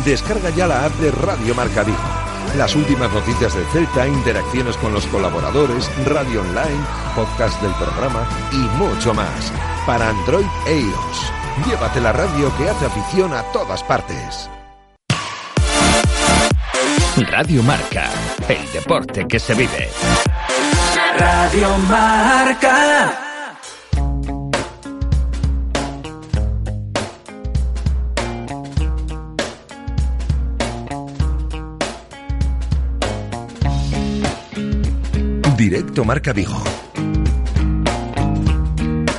Descarga 0.05 0.49
ya 0.49 0.67
la 0.67 0.85
app 0.85 0.93
de 0.95 1.11
Radio 1.11 1.53
Marca 1.53 1.83
Vigo. 1.83 1.97
Las 2.57 2.75
últimas 2.75 3.11
noticias 3.13 3.53
de 3.55 3.63
Celta, 3.65 4.07
interacciones 4.07 4.75
con 4.77 4.91
los 4.91 5.05
colaboradores, 5.05 5.89
radio 6.05 6.41
online, 6.41 6.83
podcast 7.15 7.61
del 7.61 7.73
programa 7.73 8.27
y 8.51 8.57
mucho 8.77 9.13
más. 9.13 9.51
Para 9.85 10.09
Android 10.09 10.47
e 10.67 10.79
iOS. 10.79 11.67
Llévate 11.67 12.01
la 12.01 12.11
radio 12.11 12.51
que 12.57 12.69
hace 12.69 12.85
afición 12.85 13.33
a 13.33 13.43
todas 13.51 13.83
partes. 13.83 14.49
Radio 17.29 17.61
Marca, 17.63 18.09
el 18.47 18.71
deporte 18.71 19.27
que 19.27 19.39
se 19.39 19.53
vive. 19.53 19.89
Radio 21.19 21.77
Marca. 21.79 23.27
Directo 35.57 36.05
Marca 36.05 36.31
Vigo. 36.31 36.61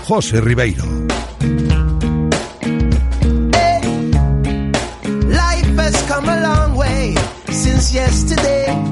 José 0.06 0.40
Ribeiro. 0.40 0.84
Life 5.28 5.76
has 5.76 6.02
come 6.08 6.28
a 6.30 6.40
long 6.40 6.76
way 6.76 7.14
since 7.50 7.92
yesterday. 7.92 8.90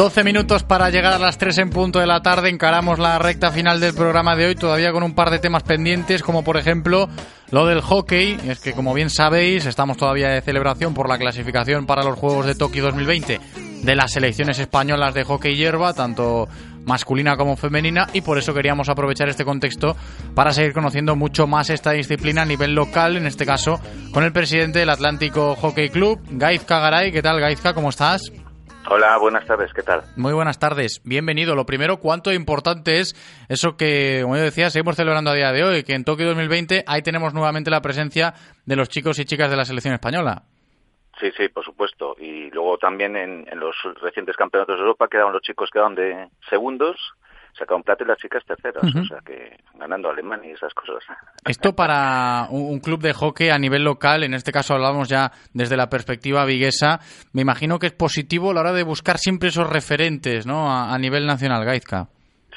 12 0.00 0.24
minutos 0.24 0.62
para 0.62 0.88
llegar 0.88 1.12
a 1.12 1.18
las 1.18 1.36
3 1.36 1.58
en 1.58 1.68
punto 1.68 1.98
de 1.98 2.06
la 2.06 2.22
tarde. 2.22 2.48
Encaramos 2.48 2.98
la 2.98 3.18
recta 3.18 3.50
final 3.50 3.80
del 3.80 3.92
programa 3.92 4.34
de 4.34 4.46
hoy, 4.46 4.54
todavía 4.54 4.92
con 4.92 5.02
un 5.02 5.14
par 5.14 5.28
de 5.28 5.38
temas 5.38 5.62
pendientes, 5.62 6.22
como 6.22 6.42
por 6.42 6.56
ejemplo 6.56 7.10
lo 7.50 7.66
del 7.66 7.82
hockey. 7.82 8.38
Es 8.48 8.60
que, 8.60 8.72
como 8.72 8.94
bien 8.94 9.10
sabéis, 9.10 9.66
estamos 9.66 9.98
todavía 9.98 10.30
de 10.30 10.40
celebración 10.40 10.94
por 10.94 11.06
la 11.06 11.18
clasificación 11.18 11.84
para 11.84 12.02
los 12.02 12.18
Juegos 12.18 12.46
de 12.46 12.54
Tokio 12.54 12.82
2020 12.84 13.40
de 13.82 13.94
las 13.94 14.12
selecciones 14.12 14.58
españolas 14.58 15.12
de 15.12 15.24
hockey 15.24 15.54
hierba, 15.54 15.92
tanto 15.92 16.48
masculina 16.86 17.36
como 17.36 17.58
femenina, 17.58 18.06
y 18.14 18.22
por 18.22 18.38
eso 18.38 18.54
queríamos 18.54 18.88
aprovechar 18.88 19.28
este 19.28 19.44
contexto 19.44 19.98
para 20.34 20.54
seguir 20.54 20.72
conociendo 20.72 21.14
mucho 21.14 21.46
más 21.46 21.68
esta 21.68 21.90
disciplina 21.90 22.40
a 22.40 22.46
nivel 22.46 22.74
local, 22.74 23.18
en 23.18 23.26
este 23.26 23.44
caso 23.44 23.78
con 24.12 24.24
el 24.24 24.32
presidente 24.32 24.78
del 24.78 24.88
Atlántico 24.88 25.56
Hockey 25.56 25.90
Club, 25.90 26.20
Gaizka 26.30 26.78
Garay. 26.80 27.12
¿Qué 27.12 27.20
tal, 27.20 27.38
Gaizka? 27.38 27.74
¿Cómo 27.74 27.90
estás? 27.90 28.32
Hola, 28.92 29.16
buenas 29.18 29.46
tardes, 29.46 29.72
¿qué 29.72 29.84
tal? 29.84 30.02
Muy 30.16 30.32
buenas 30.32 30.58
tardes, 30.58 31.00
bienvenido. 31.04 31.54
Lo 31.54 31.64
primero, 31.64 31.98
¿cuánto 31.98 32.32
importante 32.32 32.98
es 32.98 33.14
eso 33.48 33.76
que, 33.76 34.18
como 34.22 34.34
yo 34.34 34.42
decía, 34.42 34.68
seguimos 34.68 34.96
celebrando 34.96 35.30
a 35.30 35.34
día 35.34 35.52
de 35.52 35.62
hoy, 35.62 35.84
que 35.84 35.94
en 35.94 36.02
Tokio 36.02 36.26
2020 36.26 36.82
ahí 36.88 37.00
tenemos 37.00 37.32
nuevamente 37.32 37.70
la 37.70 37.82
presencia 37.82 38.34
de 38.66 38.74
los 38.74 38.88
chicos 38.88 39.20
y 39.20 39.24
chicas 39.24 39.48
de 39.48 39.56
la 39.56 39.64
selección 39.64 39.94
española? 39.94 40.42
Sí, 41.20 41.30
sí, 41.36 41.48
por 41.48 41.64
supuesto. 41.64 42.16
Y 42.18 42.50
luego 42.50 42.78
también 42.78 43.14
en, 43.14 43.46
en 43.48 43.60
los 43.60 43.76
recientes 44.02 44.36
campeonatos 44.36 44.74
de 44.74 44.80
Europa 44.80 45.06
quedaron 45.08 45.34
los 45.34 45.42
chicos 45.42 45.70
quedaron 45.70 45.94
de 45.94 46.26
segundos 46.48 46.96
sacaron 47.58 47.82
plata 47.82 48.04
y 48.04 48.06
las 48.06 48.18
chicas 48.18 48.44
terceras, 48.44 48.82
o 48.82 49.04
sea 49.04 49.18
que 49.24 49.58
ganando 49.74 50.08
a 50.08 50.12
Alemania 50.12 50.50
y 50.50 50.52
esas 50.52 50.72
cosas. 50.74 51.04
Esto 51.46 51.74
para 51.74 52.46
un 52.50 52.80
club 52.80 53.00
de 53.00 53.12
hockey 53.12 53.50
a 53.50 53.58
nivel 53.58 53.84
local, 53.84 54.24
en 54.24 54.34
este 54.34 54.52
caso 54.52 54.74
hablamos 54.74 55.08
ya 55.08 55.30
desde 55.52 55.76
la 55.76 55.88
perspectiva 55.88 56.44
viguesa, 56.44 57.00
me 57.32 57.42
imagino 57.42 57.78
que 57.78 57.86
es 57.86 57.92
positivo 57.92 58.50
a 58.50 58.54
la 58.54 58.60
hora 58.60 58.72
de 58.72 58.82
buscar 58.82 59.18
siempre 59.18 59.48
esos 59.48 59.68
referentes 59.68 60.46
¿no? 60.46 60.70
a, 60.70 60.94
a 60.94 60.98
nivel 60.98 61.26
nacional, 61.26 61.64
Gaizka. 61.64 62.08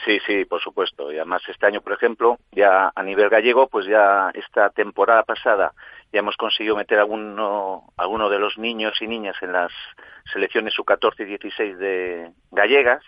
Sí, 0.05 0.19
sí, 0.25 0.45
por 0.45 0.61
supuesto. 0.61 1.11
Y 1.11 1.17
además 1.17 1.41
este 1.47 1.65
año, 1.65 1.81
por 1.81 1.93
ejemplo, 1.93 2.37
ya 2.51 2.91
a 2.93 3.03
nivel 3.03 3.29
gallego, 3.29 3.67
pues 3.67 3.85
ya 3.85 4.31
esta 4.33 4.69
temporada 4.69 5.23
pasada 5.23 5.71
ya 6.11 6.19
hemos 6.19 6.35
conseguido 6.35 6.75
meter 6.75 6.99
a 6.99 7.01
alguno, 7.01 7.85
alguno 7.97 8.29
de 8.29 8.39
los 8.39 8.57
niños 8.57 9.01
y 9.01 9.07
niñas 9.07 9.35
en 9.41 9.53
las 9.53 9.71
selecciones 10.31 10.73
sub-14 10.73 11.21
y 11.21 11.25
16 11.25 11.77
de 11.77 12.31
gallegas 12.51 13.03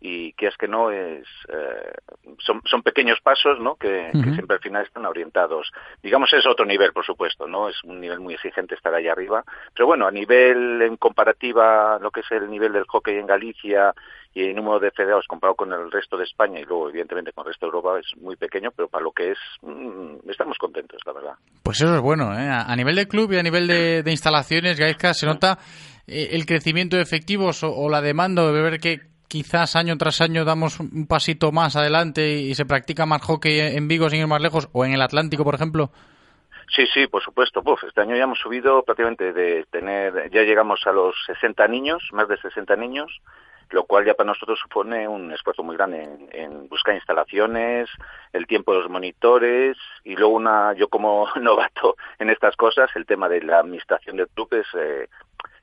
y 0.00 0.32
que 0.32 0.46
es 0.46 0.56
que 0.56 0.66
no 0.66 0.90
es 0.90 1.26
eh, 1.48 1.92
son, 2.38 2.62
son 2.64 2.82
pequeños 2.82 3.18
pasos 3.22 3.60
no 3.60 3.76
que, 3.76 4.10
que, 4.12 4.32
siempre 4.32 4.56
al 4.56 4.62
final 4.62 4.84
están 4.86 5.04
orientados. 5.04 5.70
Digamos 6.02 6.32
es 6.32 6.46
otro 6.46 6.64
nivel 6.64 6.92
por 6.92 7.04
supuesto 7.04 7.46
no 7.46 7.68
es 7.68 7.76
un 7.84 8.00
nivel 8.00 8.18
muy 8.18 8.34
exigente 8.34 8.74
estar 8.74 8.94
ahí 8.94 9.08
arriba. 9.08 9.44
Pero 9.74 9.86
bueno 9.86 10.06
a 10.06 10.10
nivel 10.10 10.80
en 10.80 10.96
comparativa 10.96 11.98
lo 12.00 12.10
que 12.10 12.20
es 12.20 12.30
el 12.30 12.50
nivel 12.50 12.72
del 12.72 12.86
hockey 12.86 13.18
en 13.18 13.26
Galicia 13.26 13.92
y 14.32 14.44
el 14.44 14.54
número 14.54 14.78
de 14.78 14.90
federados 14.92 15.26
comparado 15.26 15.56
con 15.56 15.72
el 15.72 15.90
resto 15.90 16.16
de 16.16 16.24
España 16.24 16.60
y 16.60 16.64
luego 16.64 16.88
evidentemente 16.88 17.32
con 17.32 17.44
el 17.44 17.52
resto 17.52 17.66
de 17.66 17.76
Europa 17.76 17.98
es 17.98 18.22
muy 18.22 18.36
pequeño 18.36 18.70
pero 18.74 18.88
para 18.88 19.04
lo 19.04 19.12
que 19.12 19.32
es 19.32 19.38
mmm, 19.60 20.30
estamos 20.30 20.56
contentos 20.56 21.00
la 21.04 21.12
verdad. 21.12 21.34
Pues 21.62 21.82
eso 21.82 21.94
es 21.94 22.00
bueno 22.00 22.32
¿eh? 22.32 22.48
a 22.48 22.74
nivel 22.74 22.96
de 22.96 23.06
club 23.06 23.32
y 23.32 23.38
a 23.38 23.42
nivel 23.42 23.66
de, 23.66 24.02
de 24.02 24.10
instalaciones 24.10 24.78
Gaizka 24.78 25.12
se 25.12 25.26
nota 25.26 25.58
eh, 26.06 26.30
el 26.32 26.46
crecimiento 26.46 26.96
de 26.96 27.02
efectivos 27.02 27.62
o, 27.62 27.70
o 27.70 27.90
la 27.90 28.00
demanda 28.00 28.50
de 28.50 28.62
ver 28.62 28.80
que 28.80 29.09
quizás 29.30 29.76
año 29.76 29.96
tras 29.96 30.20
año 30.20 30.44
damos 30.44 30.80
un 30.80 31.06
pasito 31.06 31.52
más 31.52 31.76
adelante 31.76 32.32
y 32.32 32.54
se 32.56 32.66
practica 32.66 33.06
más 33.06 33.22
hockey 33.22 33.60
en 33.60 33.86
Vigo 33.86 34.10
sin 34.10 34.20
ir 34.20 34.26
más 34.26 34.42
lejos 34.42 34.68
o 34.72 34.84
en 34.84 34.92
el 34.92 35.00
Atlántico, 35.00 35.44
por 35.44 35.54
ejemplo? 35.54 35.90
Sí, 36.74 36.84
sí, 36.92 37.06
por 37.06 37.22
supuesto. 37.22 37.62
Uf, 37.64 37.84
este 37.84 38.00
año 38.00 38.16
ya 38.16 38.24
hemos 38.24 38.40
subido 38.40 38.82
prácticamente 38.82 39.32
de 39.32 39.64
tener, 39.70 40.30
ya 40.30 40.42
llegamos 40.42 40.84
a 40.86 40.92
los 40.92 41.14
60 41.26 41.66
niños, 41.68 42.02
más 42.12 42.28
de 42.28 42.38
60 42.38 42.74
niños, 42.74 43.20
lo 43.70 43.84
cual 43.84 44.04
ya 44.04 44.14
para 44.14 44.26
nosotros 44.26 44.58
supone 44.60 45.06
un 45.06 45.32
esfuerzo 45.32 45.62
muy 45.62 45.76
grande 45.76 46.02
en, 46.02 46.28
en 46.32 46.68
buscar 46.68 46.96
instalaciones, 46.96 47.88
el 48.32 48.48
tiempo 48.48 48.72
de 48.72 48.80
los 48.80 48.90
monitores 48.90 49.76
y 50.02 50.16
luego 50.16 50.34
una, 50.34 50.72
yo 50.74 50.88
como 50.88 51.28
novato 51.40 51.96
en 52.18 52.30
estas 52.30 52.56
cosas, 52.56 52.90
el 52.96 53.06
tema 53.06 53.28
de 53.28 53.42
la 53.42 53.60
administración 53.60 54.16
del 54.16 54.28
club 54.28 54.48
es 54.54 54.66
eh, 54.74 55.08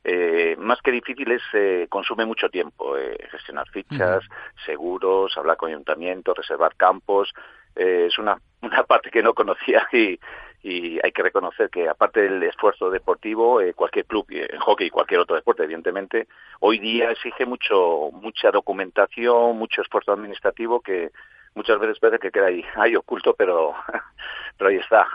eh, 0.09 0.55
más 0.57 0.81
que 0.81 0.91
difícil 0.91 1.29
es 1.33 1.41
eh, 1.51 1.87
consume 1.89 2.25
mucho 2.25 2.49
tiempo 2.49 2.97
eh, 2.97 3.17
gestionar 3.29 3.67
fichas, 3.67 4.23
uh 4.23 4.29
-huh. 4.29 4.65
seguros, 4.65 5.37
hablar 5.37 5.57
con 5.57 5.69
ayuntamientos, 5.69 6.37
reservar 6.37 6.75
campos. 6.77 7.33
Eh, 7.75 8.05
es 8.07 8.17
una, 8.17 8.39
una 8.61 8.83
parte 8.83 9.11
que 9.11 9.21
no 9.21 9.33
conocía 9.33 9.85
y, 9.91 10.17
y 10.63 10.97
hay 11.03 11.11
que 11.11 11.23
reconocer 11.23 11.69
que 11.69 11.89
aparte 11.89 12.21
del 12.21 12.41
esfuerzo 12.43 12.89
deportivo, 12.89 13.59
eh, 13.59 13.73
cualquier 13.73 14.05
club, 14.05 14.25
en 14.29 14.59
hockey 14.59 14.87
y 14.87 14.91
cualquier 14.91 15.19
otro 15.19 15.35
deporte, 15.35 15.63
evidentemente, 15.63 16.27
hoy 16.61 16.79
día 16.79 17.11
exige 17.11 17.45
mucho 17.45 18.09
mucha 18.13 18.49
documentación, 18.49 19.57
mucho 19.57 19.81
esfuerzo 19.81 20.13
administrativo 20.13 20.79
que 20.79 21.11
muchas 21.53 21.79
veces 21.79 21.99
parece 21.99 22.19
que 22.19 22.31
queda 22.31 22.45
ahí, 22.45 22.63
ahí 22.75 22.95
oculto, 22.95 23.33
pero, 23.33 23.75
pero 24.57 24.69
ahí 24.69 24.77
está. 24.77 25.05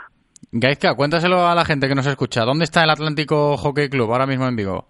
Gaizka, 0.51 0.95
cuéntaselo 0.95 1.47
a 1.47 1.55
la 1.55 1.65
gente 1.65 1.87
que 1.87 1.95
nos 1.95 2.07
escucha. 2.07 2.45
¿Dónde 2.45 2.65
está 2.65 2.83
el 2.83 2.89
Atlántico 2.89 3.57
Hockey 3.57 3.89
Club 3.89 4.11
ahora 4.11 4.25
mismo 4.25 4.47
en 4.47 4.55
Vigo? 4.55 4.87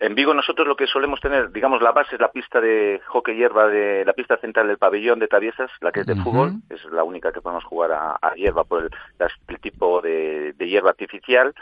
En 0.00 0.14
Vigo 0.14 0.32
nosotros 0.32 0.66
lo 0.68 0.76
que 0.76 0.86
solemos 0.86 1.20
tener, 1.20 1.50
digamos, 1.50 1.82
la 1.82 1.90
base 1.90 2.14
es 2.14 2.20
la 2.20 2.30
pista 2.30 2.60
de 2.60 3.00
hockey 3.08 3.36
hierba 3.36 3.66
de 3.66 4.04
la 4.04 4.12
pista 4.12 4.36
central 4.36 4.68
del 4.68 4.78
pabellón 4.78 5.18
de 5.18 5.26
Traviesas, 5.26 5.70
la 5.80 5.90
que 5.90 6.00
es 6.00 6.06
de 6.06 6.12
uh 6.12 6.16
-huh. 6.16 6.24
fútbol, 6.24 6.52
es 6.70 6.84
la 6.92 7.02
única 7.02 7.32
que 7.32 7.40
podemos 7.40 7.64
jugar 7.64 7.90
a, 7.92 8.16
a 8.22 8.34
hierba 8.34 8.62
por 8.62 8.84
el, 8.84 9.60
tipo 9.60 10.00
de, 10.00 10.52
de, 10.52 10.68
hierba 10.68 10.90
artificial. 10.90 11.52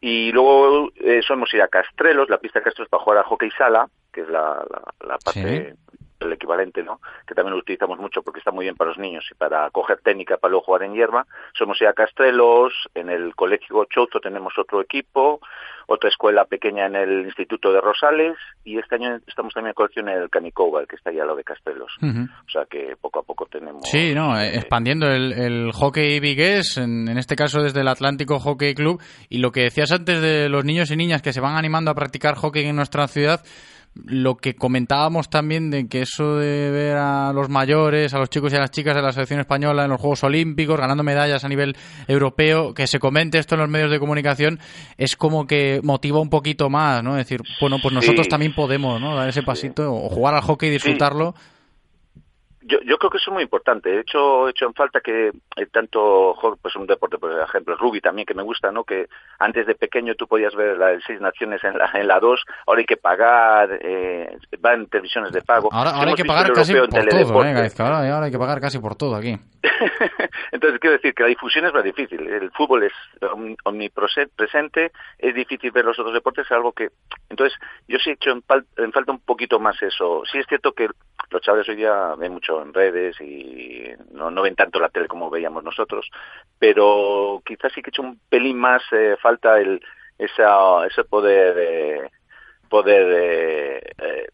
Y 0.00 0.32
luego 0.32 0.90
eh, 0.96 1.22
solemos 1.22 1.54
ir 1.54 1.62
a 1.62 1.68
Castrelos, 1.68 2.28
la 2.28 2.38
pista 2.38 2.58
de 2.58 2.64
Castrelos 2.64 2.90
para 2.90 3.04
jugar 3.04 3.18
a 3.20 3.28
hockey 3.28 3.50
sala, 3.52 3.88
que 4.12 4.22
es 4.22 4.28
la, 4.28 4.64
la, 4.68 4.82
la 5.06 5.18
parte 5.18 5.70
sí 5.70 5.96
el 6.20 6.32
equivalente, 6.32 6.82
¿no? 6.82 7.00
Que 7.26 7.34
también 7.34 7.52
lo 7.54 7.60
utilizamos 7.60 7.98
mucho 7.98 8.22
porque 8.22 8.38
está 8.38 8.50
muy 8.50 8.64
bien 8.64 8.76
para 8.76 8.90
los 8.90 8.98
niños 8.98 9.24
y 9.30 9.34
para 9.34 9.68
coger 9.70 9.98
técnica 10.02 10.36
para 10.36 10.50
luego 10.50 10.66
jugar 10.66 10.82
en 10.84 10.94
hierba. 10.94 11.26
Somos 11.56 11.78
ya 11.78 11.92
Castrelos, 11.92 12.72
en 12.94 13.10
el 13.10 13.34
Colegio 13.34 13.84
Chouzo 13.84 14.20
tenemos 14.20 14.54
otro 14.58 14.80
equipo, 14.80 15.40
otra 15.86 16.08
escuela 16.08 16.44
pequeña 16.44 16.86
en 16.86 16.96
el 16.96 17.24
Instituto 17.26 17.72
de 17.72 17.80
Rosales 17.80 18.36
y 18.64 18.78
este 18.78 18.96
año 18.96 19.18
estamos 19.26 19.52
también 19.54 19.70
en 19.70 19.74
colección 19.74 20.08
en 20.08 20.22
el 20.22 20.30
Canicova, 20.30 20.84
que 20.86 20.96
está 20.96 21.10
al 21.10 21.16
lado 21.18 21.36
de 21.36 21.44
Castrelos. 21.44 21.92
Uh 22.02 22.06
-huh. 22.06 22.28
O 22.46 22.50
sea 22.50 22.64
que 22.64 22.96
poco 23.00 23.20
a 23.20 23.22
poco 23.22 23.46
tenemos... 23.46 23.82
Sí, 23.84 24.14
no, 24.14 24.38
eh, 24.38 24.56
expandiendo 24.56 25.06
el, 25.06 25.32
el 25.32 25.72
hockey 25.72 26.18
vigués, 26.20 26.76
en, 26.78 27.08
en 27.08 27.18
este 27.18 27.36
caso 27.36 27.62
desde 27.62 27.80
el 27.82 27.88
Atlántico 27.88 28.38
Hockey 28.38 28.74
Club, 28.74 29.00
y 29.28 29.38
lo 29.38 29.52
que 29.52 29.62
decías 29.62 29.92
antes 29.92 30.20
de 30.20 30.48
los 30.48 30.64
niños 30.64 30.90
y 30.90 30.96
niñas 30.96 31.22
que 31.22 31.32
se 31.32 31.40
van 31.40 31.56
animando 31.56 31.90
a 31.90 31.94
practicar 31.94 32.34
hockey 32.34 32.66
en 32.66 32.76
nuestra 32.76 33.06
ciudad, 33.06 33.40
lo 34.04 34.36
que 34.36 34.54
comentábamos 34.54 35.30
también 35.30 35.70
de 35.70 35.88
que 35.88 36.02
eso 36.02 36.36
de 36.36 36.70
ver 36.70 36.96
a 36.96 37.32
los 37.32 37.48
mayores, 37.48 38.14
a 38.14 38.18
los 38.18 38.30
chicos 38.30 38.52
y 38.52 38.56
a 38.56 38.60
las 38.60 38.70
chicas 38.70 38.94
de 38.94 39.02
la 39.02 39.12
selección 39.12 39.40
española 39.40 39.84
en 39.84 39.90
los 39.90 40.00
Juegos 40.00 40.24
Olímpicos, 40.24 40.78
ganando 40.78 41.02
medallas 41.02 41.44
a 41.44 41.48
nivel 41.48 41.76
europeo, 42.08 42.74
que 42.74 42.86
se 42.86 42.98
comente 42.98 43.38
esto 43.38 43.54
en 43.54 43.62
los 43.62 43.70
medios 43.70 43.90
de 43.90 43.98
comunicación, 43.98 44.60
es 44.98 45.16
como 45.16 45.46
que 45.46 45.80
motiva 45.82 46.20
un 46.20 46.30
poquito 46.30 46.68
más, 46.70 47.02
¿no? 47.02 47.18
Es 47.18 47.26
decir, 47.26 47.40
bueno, 47.60 47.78
pues 47.82 47.94
nosotros 47.94 48.26
sí. 48.26 48.30
también 48.30 48.54
podemos, 48.54 49.00
¿no? 49.00 49.16
Dar 49.16 49.28
ese 49.28 49.42
pasito 49.42 49.82
sí. 49.82 49.88
o 49.88 50.08
jugar 50.08 50.34
al 50.34 50.42
hockey 50.42 50.68
y 50.68 50.72
disfrutarlo. 50.72 51.34
Sí 51.36 51.55
yo, 52.66 52.80
yo 52.80 52.98
creo 52.98 53.10
que 53.10 53.18
eso 53.18 53.30
es 53.30 53.34
muy 53.34 53.42
importante. 53.44 53.90
De 53.90 54.00
hecho, 54.00 54.48
he 54.48 54.50
hecho 54.50 54.66
en 54.66 54.74
falta 54.74 55.00
que 55.00 55.28
eh, 55.28 55.66
tanto, 55.70 56.34
pues 56.60 56.74
un 56.74 56.86
deporte, 56.86 57.18
por 57.18 57.32
ejemplo, 57.40 57.74
el 57.74 57.78
rugby 57.78 58.00
también, 58.00 58.26
que 58.26 58.34
me 58.34 58.42
gusta, 58.42 58.72
¿no? 58.72 58.84
Que 58.84 59.08
antes 59.38 59.66
de 59.66 59.74
pequeño 59.74 60.14
tú 60.16 60.26
podías 60.26 60.54
ver 60.54 60.76
la 60.76 60.88
de 60.88 61.00
seis 61.06 61.20
naciones 61.20 61.62
en 61.62 61.78
la, 61.78 61.90
en 61.94 62.08
la 62.08 62.18
dos, 62.18 62.42
ahora 62.66 62.80
hay 62.80 62.86
que 62.86 62.96
pagar, 62.96 63.78
eh, 63.80 64.36
va 64.64 64.74
en 64.74 64.86
televisiones 64.88 65.32
de 65.32 65.42
pago. 65.42 65.68
Ahora, 65.72 65.90
ahora 65.90 66.10
hay 66.10 66.16
que 66.16 66.24
pagar 66.24 66.52
casi 66.52 66.74
por 66.74 66.88
todo, 66.88 67.00
¿eh, 67.00 67.72
ahora, 67.78 68.14
ahora 68.14 68.26
hay 68.26 68.32
que 68.32 68.38
pagar 68.38 68.60
casi 68.60 68.78
por 68.78 68.96
todo 68.96 69.14
aquí. 69.14 69.38
Entonces, 70.52 70.80
quiero 70.80 70.96
decir 70.96 71.14
que 71.14 71.22
la 71.22 71.28
difusión 71.28 71.66
es 71.66 71.72
más 71.72 71.84
difícil. 71.84 72.26
El 72.26 72.50
fútbol 72.52 72.84
es 72.84 72.92
omnipresente, 73.64 74.92
es 75.18 75.34
difícil 75.34 75.70
ver 75.70 75.84
los 75.84 75.98
otros 75.98 76.14
deportes, 76.14 76.50
algo 76.50 76.72
que... 76.72 76.90
Entonces, 77.28 77.58
yo 77.88 77.98
sí 77.98 78.10
he 78.10 78.12
hecho 78.14 78.30
en, 78.30 78.42
en 78.76 78.92
falta 78.92 79.12
un 79.12 79.20
poquito 79.20 79.58
más 79.58 79.80
eso. 79.82 80.22
Sí 80.30 80.38
es 80.38 80.46
cierto 80.46 80.72
que 80.72 80.88
los 81.30 81.42
chavales 81.42 81.68
hoy 81.68 81.76
día 81.76 82.14
ven 82.16 82.32
mucho 82.32 82.55
en 82.62 82.74
redes 82.74 83.20
y 83.20 83.90
no, 84.12 84.30
no 84.30 84.42
ven 84.42 84.54
tanto 84.54 84.80
la 84.80 84.88
tele 84.88 85.08
como 85.08 85.30
veíamos 85.30 85.64
nosotros, 85.64 86.10
pero 86.58 87.42
quizás 87.44 87.72
sí 87.72 87.82
que 87.82 87.90
he 87.90 87.92
hecho 87.92 88.02
un 88.02 88.20
pelín 88.28 88.58
más 88.58 88.82
eh, 88.92 89.16
falta 89.20 89.58
el 89.58 89.80
esa, 90.18 90.86
ese 90.86 91.04
poder... 91.04 91.56
Eh, 91.58 92.10
poder 92.68 93.92
eh, 93.98 94.26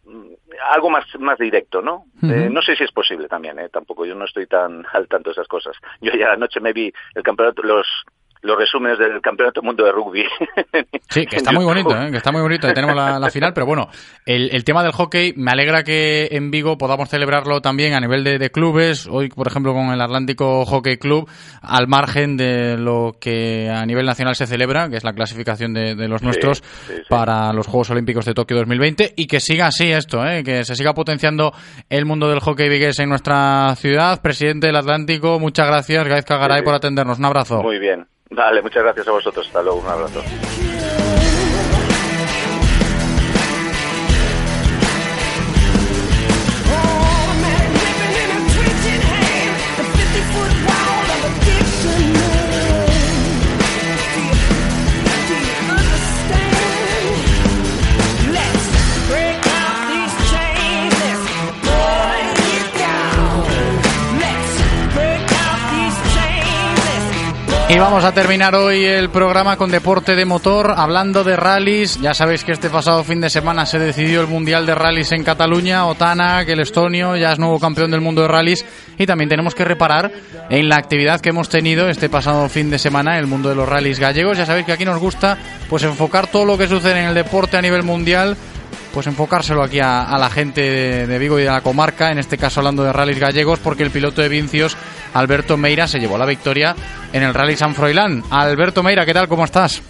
algo 0.70 0.89
más 0.89 1.05
más 1.19 1.39
directo 1.39 1.82
no 1.82 1.97
uh 1.97 2.27
-huh. 2.27 2.47
eh, 2.47 2.51
no 2.51 2.62
sé 2.62 2.77
si 2.77 2.85
es 2.85 2.93
posible 2.93 3.28
también 3.28 3.59
eh 3.59 3.69
tampoco 3.69 4.07
yo 4.07 4.15
no 4.15 4.24
estoy 4.24 4.47
tan 4.47 4.86
al 4.93 5.07
tanto 5.07 5.31
de 5.31 5.32
esas 5.32 5.49
cosas. 5.49 5.77
Yo 6.01 6.12
ya 6.12 6.32
anoche 6.32 6.61
me 6.61 6.73
vi 6.73 6.93
el 7.15 7.23
campeonato 7.23 7.62
los 7.62 7.86
los 8.43 8.59
resúmenes 8.59 8.98
del 8.98 9.20
Campeonato 9.20 9.60
del 9.60 9.66
Mundo 9.66 9.85
de 9.85 9.93
Rugby. 9.93 10.24
Sí, 11.09 11.27
que 11.27 11.36
está 11.36 11.52
muy 11.52 11.64
bonito, 11.64 11.97
¿eh? 11.97 12.10
que 12.10 12.16
está 12.16 12.32
muy 12.32 12.43
bonito. 12.43 12.66
Ahí 12.66 12.74
tenemos 12.74 12.97
la, 12.97 13.19
la 13.19 13.31
final, 13.31 13.52
pero 13.55 13.66
bueno, 13.66 13.89
el, 14.27 14.55
el, 14.55 14.64
tema 14.64 14.82
del 14.82 14.93
hockey, 14.93 15.35
me 15.36 15.52
alegra 15.52 15.85
que 15.85 16.28
en 16.32 16.51
Vigo 16.51 16.77
podamos 16.77 17.09
celebrarlo 17.09 17.60
también 17.60 17.94
a 17.94 18.01
nivel 18.01 18.24
de, 18.24 18.39
de, 18.39 18.51
clubes. 18.51 19.06
Hoy, 19.06 19.28
por 19.28 19.47
ejemplo, 19.47 19.73
con 19.73 19.90
el 19.90 20.01
Atlántico 20.01 20.64
Hockey 20.64 20.97
Club, 20.97 21.28
al 21.60 21.86
margen 21.86 22.36
de 22.36 22.77
lo 22.77 23.14
que 23.20 23.70
a 23.70 23.86
nivel 23.86 24.06
nacional 24.06 24.35
se 24.35 24.47
celebra, 24.47 24.89
que 24.89 24.97
es 24.97 25.05
la 25.05 25.12
clasificación 25.12 25.73
de, 25.73 25.94
de 25.94 26.09
los 26.09 26.23
nuestros 26.23 26.59
sí, 26.59 26.94
sí. 26.97 27.02
para 27.09 27.52
los 27.52 27.66
Juegos 27.66 27.90
Olímpicos 27.90 28.24
de 28.24 28.35
Tokio 28.35 28.56
2020, 28.59 29.14
y 29.16 29.27
que 29.27 29.39
siga 29.39 29.66
así 29.66 29.93
esto, 29.93 30.27
¿eh? 30.27 30.43
que 30.43 30.64
se 30.64 30.74
siga 30.74 30.94
potenciando 30.94 31.52
el 31.89 32.06
mundo 32.06 32.28
del 32.28 32.40
hockey 32.40 32.69
vigués 32.69 32.98
en 32.98 33.09
nuestra 33.09 33.74
ciudad. 33.77 34.20
Presidente 34.20 34.66
del 34.66 34.77
Atlántico, 34.77 35.39
muchas 35.39 35.69
gracias, 35.69 36.09
Gaizka 36.09 36.39
Garay, 36.39 36.62
por 36.62 36.74
atendernos. 36.74 37.19
Un 37.19 37.24
abrazo. 37.27 37.62
Muy 37.62 37.78
bien. 37.78 38.06
Vale, 38.34 38.62
muchas 38.62 38.82
gracias 38.82 39.09
a 39.09 39.12
vosotros. 39.12 39.46
Hasta 39.46 39.62
luego. 39.62 39.80
Un 39.80 39.88
abrazo. 39.88 40.22
Y 67.73 67.78
vamos 67.78 68.05
a 68.05 68.12
terminar 68.12 68.55
hoy 68.55 68.85
el 68.85 69.09
programa 69.09 69.57
con 69.57 69.70
deporte 69.70 70.15
de 70.15 70.27
motor, 70.27 70.74
hablando 70.77 71.24
de 71.24 71.36
rallies. 71.36 71.99
Ya 72.03 72.12
sabéis 72.12 72.44
que 72.44 72.53
este 72.53 72.69
pasado 72.69 73.03
fin 73.03 73.23
de 73.23 73.31
semana 73.31 73.65
se 73.65 73.78
decidió 73.78 74.20
el 74.20 74.27
Mundial 74.27 74.66
de 74.66 74.74
Rallies 74.74 75.12
en 75.12 75.24
Cataluña. 75.24 75.86
Otana, 75.86 76.44
que 76.44 76.53
el 76.53 76.61
estonio, 76.61 77.16
ya 77.16 77.32
es 77.32 77.39
nuevo 77.39 77.59
campeón 77.59 77.90
del 77.90 78.03
mundo 78.03 78.20
de 78.20 78.28
rallies. 78.28 78.66
Y 78.99 79.07
también 79.07 79.31
tenemos 79.31 79.55
que 79.55 79.65
reparar 79.65 80.12
en 80.51 80.69
la 80.69 80.77
actividad 80.77 81.23
que 81.23 81.31
hemos 81.31 81.49
tenido 81.49 81.89
este 81.89 82.11
pasado 82.11 82.47
fin 82.51 82.69
de 82.69 82.78
semana 82.78 83.15
en 83.15 83.20
el 83.20 83.27
mundo 83.27 83.49
de 83.49 83.55
los 83.55 83.66
rallies 83.66 83.99
gallegos. 83.99 84.36
Ya 84.36 84.44
sabéis 84.44 84.66
que 84.66 84.73
aquí 84.73 84.85
nos 84.85 85.01
gusta 85.01 85.39
pues 85.70 85.82
enfocar 85.82 86.27
todo 86.27 86.44
lo 86.44 86.59
que 86.59 86.69
sucede 86.69 87.01
en 87.01 87.09
el 87.09 87.15
deporte 87.15 87.57
a 87.57 87.62
nivel 87.62 87.85
mundial 87.85 88.36
pues 88.93 89.06
enfocárselo 89.06 89.62
aquí 89.62 89.81
a, 89.81 90.02
a 90.02 90.19
la 90.19 90.28
gente 90.28 90.60
de, 90.60 91.06
de, 91.06 91.19
Vigo 91.19 91.39
y 91.39 91.43
de 91.43 91.48
la 91.48 91.62
comarca, 91.62 92.10
en 92.10 92.19
este 92.19 92.36
caso 92.36 92.60
hablando 92.60 92.82
de 92.82 92.93
rallies 92.93 93.19
gallegos, 93.19 93.59
porque 93.60 93.82
el 93.82 93.90
piloto 93.90 94.20
de 94.23 94.28
Vincios, 94.28 94.77
Alberto 95.14 95.56
Meira, 95.56 95.86
se 95.86 95.98
llevó 95.98 96.19
la 96.19 96.27
victoria 96.27 96.74
en 97.12 97.23
el 97.23 97.35
Rally 97.35 97.56
San 97.56 97.74
Froilán. 97.74 98.23
Alberto 98.31 98.82
Meira, 98.82 99.06
¿qué 99.06 99.14
tal? 99.14 99.28
¿Cómo 99.28 99.44
estás? 99.44 99.82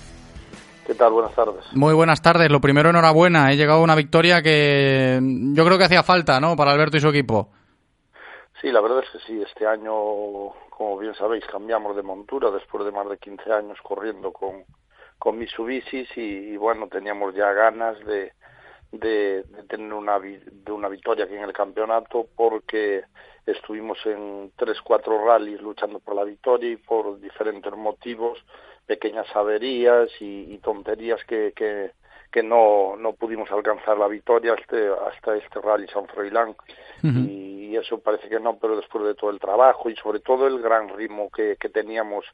¿Qué 0.87 0.95
tal? 0.95 1.13
Buenas 1.13 1.35
tardes. 1.35 1.65
Muy 1.73 1.95
buenas 1.95 2.21
tardes. 2.21 2.51
Lo 2.51 2.61
primero, 2.61 2.91
enhorabuena. 2.91 3.53
He 3.53 3.57
llegado 3.57 3.81
a 3.81 3.85
una 3.85 3.95
victoria 3.95 4.43
que 4.43 5.19
yo 5.23 5.65
creo 5.65 5.79
que 5.79 5.85
hacía 5.85 6.03
falta, 6.03 6.41
¿no? 6.41 6.57
Para 6.57 6.73
Alberto 6.73 6.97
y 6.97 7.01
su 7.01 7.09
equipo. 7.09 7.49
Sí, 8.61 8.71
la 8.71 8.81
verdad 8.81 9.03
es 9.05 9.11
que 9.11 9.19
sí. 9.27 9.41
Este 9.41 9.67
año, 9.67 9.93
como 10.71 10.99
bien 10.99 11.15
sabéis, 11.15 11.45
cambiamos 11.47 11.97
de 11.97 12.03
montura 12.03 12.51
después 12.51 12.85
de 12.85 12.93
más 12.93 13.09
de 13.09 13.19
15 13.19 13.53
años 13.53 13.79
corriendo 13.83 14.33
con, 14.33 14.65
con 15.19 15.41
y 15.41 16.57
bueno, 16.57 16.89
teníamos 16.89 17.35
ya 17.35 17.53
ganas 17.53 17.99
de, 18.05 18.33
de, 18.93 19.43
de, 19.43 19.63
tener 19.69 19.93
una, 19.93 20.19
de 20.21 20.73
una 20.73 20.89
victoria 20.89 21.25
aquí 21.25 21.35
en 21.35 21.43
el 21.45 21.53
campeonato 21.53 22.29
porque 22.37 23.05
estuvimos 23.47 23.99
en 24.05 24.53
tres, 24.57 24.81
cuatro 24.83 25.25
rallies 25.25 25.61
luchando 25.61 25.99
por 25.99 26.15
la 26.15 26.25
victoria 26.25 26.71
y 26.71 26.77
por 26.77 27.21
diferentes 27.21 27.73
motivos, 27.75 28.39
pequeñas 28.87 29.27
averías 29.35 30.09
y, 30.21 30.53
y 30.53 30.59
tonterías 30.59 31.25
que, 31.25 31.53
que, 31.57 31.93
que 32.31 32.43
no, 32.43 32.97
no 32.97 33.15
pudimos 33.15 33.51
alcanzar 33.51 33.99
la 33.99 34.09
victoria 34.09 34.55
hasta, 34.55 35.09
hasta 35.09 35.37
este 35.37 35.61
rally 35.61 35.89
San 35.89 36.07
Froilán. 36.07 36.51
Uh 36.51 37.07
-huh. 37.07 37.29
y, 37.29 37.53
y 37.73 37.77
eso 37.77 37.99
parece 37.99 38.29
que 38.29 38.39
no, 38.39 38.59
pero 38.59 38.77
después 38.77 39.05
de 39.05 39.15
todo 39.15 39.31
el 39.31 39.41
trabajo 39.41 39.89
y 39.89 39.97
sobre 39.97 40.21
todo 40.21 40.47
el 40.47 40.61
gran 40.61 40.91
ritmo 40.91 41.31
que, 41.31 41.57
que 41.59 41.71
teníamos 41.71 42.27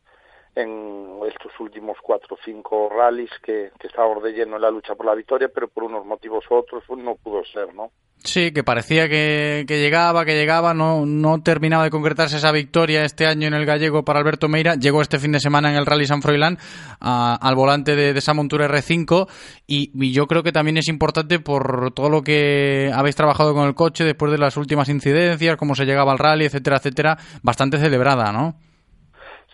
en 0.55 1.21
estos 1.29 1.53
últimos 1.61 1.97
cuatro 2.03 2.37
o 2.37 2.39
cinco 2.45 2.89
rallies 2.89 3.31
que, 3.43 3.71
que 3.79 3.87
estábamos 3.87 4.23
de 4.23 4.33
lleno 4.33 4.57
en 4.57 4.63
la 4.63 4.71
lucha 4.71 4.95
por 4.95 5.07
la 5.07 5.15
victoria, 5.15 5.49
pero 5.53 5.69
por 5.69 5.85
unos 5.85 6.05
motivos 6.05 6.45
u 6.51 6.55
otros 6.55 6.83
pues, 6.87 7.03
no 7.03 7.15
pudo 7.17 7.45
ser, 7.45 7.75
¿no? 7.75 7.91
Sí, 8.25 8.51
que 8.51 8.65
parecía 8.65 9.09
que, 9.09 9.65
que, 9.69 9.79
llegaba, 9.79 10.25
que 10.25 10.35
llegaba, 10.35 10.75
no, 10.75 11.07
no 11.07 11.41
terminaba 11.41 11.85
de 11.85 11.91
concretarse 11.91 12.39
esa 12.39 12.51
victoria 12.51 13.05
este 13.05 13.27
año 13.27 13.47
en 13.47 13.55
el 13.55 13.65
gallego 13.65 14.05
para 14.05 14.19
Alberto 14.19 14.49
Meira. 14.49 14.75
Llegó 14.75 15.03
este 15.03 15.21
fin 15.21 15.31
de 15.31 15.41
semana 15.41 15.71
en 15.71 15.77
el 15.77 15.87
Rally 15.87 16.05
San 16.05 16.21
Froilán 16.21 16.59
al 16.99 17.55
volante 17.55 17.95
de, 17.95 18.13
de, 18.13 18.19
esa 18.19 18.35
montura 18.35 18.69
R5 18.69 19.29
y, 19.69 19.93
y, 19.95 20.13
yo 20.13 20.27
creo 20.27 20.43
que 20.43 20.51
también 20.51 20.79
es 20.79 20.89
importante 20.89 21.39
por 21.39 21.93
todo 21.93 22.11
lo 22.11 22.23
que 22.23 22.91
habéis 22.93 23.15
trabajado 23.15 23.55
con 23.55 23.69
el 23.69 23.75
coche 23.75 24.05
después 24.05 24.33
de 24.33 24.39
las 24.39 24.57
últimas 24.57 24.89
incidencias, 24.89 25.57
cómo 25.57 25.77
se 25.77 25.85
llegaba 25.85 26.11
al 26.11 26.19
rally, 26.19 26.45
etcétera, 26.47 26.79
etcétera, 26.79 27.19
bastante 27.43 27.79
celebrada, 27.79 28.33
¿no? 28.33 28.57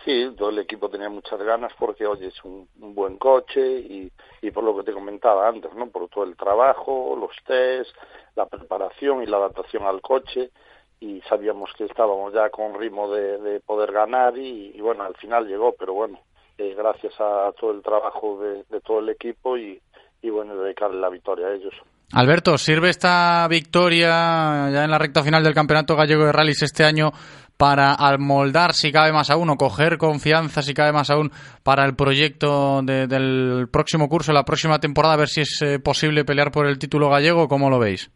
Sí, 0.05 0.31
todo 0.37 0.51
el 0.51 0.59
equipo 0.59 0.87
tenía 0.87 1.09
muchas 1.09 1.41
ganas 1.41 1.73
porque, 1.79 2.05
oye, 2.05 2.27
es 2.27 2.43
un, 2.43 2.69
buen 2.75 3.17
coche 3.17 3.79
y, 3.79 4.11
y 4.43 4.51
por 4.51 4.63
lo 4.63 4.77
que 4.77 4.83
te 4.83 4.93
comentaba 4.93 5.47
antes, 5.47 5.73
¿no? 5.73 5.87
Por 5.87 6.07
todo 6.09 6.25
el 6.25 6.37
trabajo, 6.37 7.17
los 7.19 7.31
test, 7.43 7.89
la 8.35 8.45
preparación 8.45 9.23
y 9.23 9.25
la 9.25 9.37
adaptación 9.37 9.83
al 9.83 10.01
coche 10.01 10.51
y 10.99 11.21
sabíamos 11.21 11.71
que 11.75 11.85
estábamos 11.85 12.33
ya 12.33 12.49
con 12.51 12.79
ritmo 12.79 13.11
de, 13.11 13.39
de 13.39 13.59
poder 13.61 13.91
ganar 13.91 14.37
y, 14.37 14.79
bueno, 14.79 15.03
al 15.03 15.15
final 15.15 15.47
llegó, 15.47 15.73
pero 15.73 15.93
bueno, 15.93 16.19
eh, 16.59 16.75
gracias 16.77 17.13
a 17.19 17.51
todo 17.59 17.71
el 17.71 17.81
trabajo 17.81 18.39
de, 18.39 18.63
de 18.69 18.81
todo 18.81 18.99
el 18.99 19.09
equipo 19.09 19.57
y, 19.57 19.81
y 20.21 20.29
bueno, 20.29 20.55
dedicarle 20.55 21.01
la 21.01 21.09
victoria 21.09 21.47
a 21.47 21.53
ellos. 21.53 21.73
Alberto, 22.13 22.57
¿sirve 22.57 22.89
esta 22.89 23.47
victoria 23.47 24.69
ya 24.71 24.83
en 24.83 24.91
la 24.91 24.99
recta 24.99 25.23
final 25.23 25.43
del 25.43 25.55
Campeonato 25.55 25.95
Gallego 25.95 26.25
de 26.25 26.31
Rallys 26.31 26.61
este 26.61 26.83
año 26.83 27.11
para 27.57 27.93
almoldar, 27.93 28.73
si 28.73 28.91
cabe 28.91 29.11
más 29.13 29.29
aún, 29.29 29.49
o 29.49 29.55
coger 29.57 29.97
confianza, 29.97 30.61
si 30.61 30.73
cabe 30.73 30.91
más 30.91 31.09
aún, 31.09 31.31
para 31.63 31.85
el 31.85 31.95
proyecto 31.95 32.81
de, 32.83 33.07
del 33.07 33.67
próximo 33.71 34.09
curso, 34.09 34.33
la 34.33 34.43
próxima 34.43 34.79
temporada, 34.79 35.13
a 35.13 35.17
ver 35.17 35.29
si 35.29 35.41
es 35.41 35.61
eh, 35.61 35.79
posible 35.79 36.25
pelear 36.25 36.51
por 36.51 36.67
el 36.67 36.77
título 36.77 37.09
gallego? 37.09 37.47
¿Cómo 37.47 37.69
lo 37.69 37.79
veis? 37.79 38.11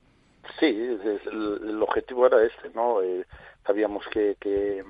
Sí, 0.59 0.65
el, 1.31 1.81
objetivo 1.81 2.27
era 2.27 2.43
este, 2.43 2.69
¿no? 2.73 3.01
Eh, 3.01 3.25
sabíamos 3.65 4.05
que, 4.07 4.35
que, 4.39 4.83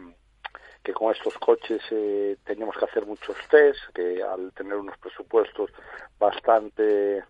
con 0.94 1.14
estos 1.14 1.36
coches 1.38 1.82
eh, 1.92 2.36
teníamos 2.44 2.76
que 2.76 2.86
hacer 2.86 3.06
muchos 3.06 3.38
test, 3.52 3.80
que 3.94 4.24
al 4.24 4.52
tener 4.54 4.74
unos 4.74 4.98
presupuestos 4.98 5.70
bastante 6.18 7.24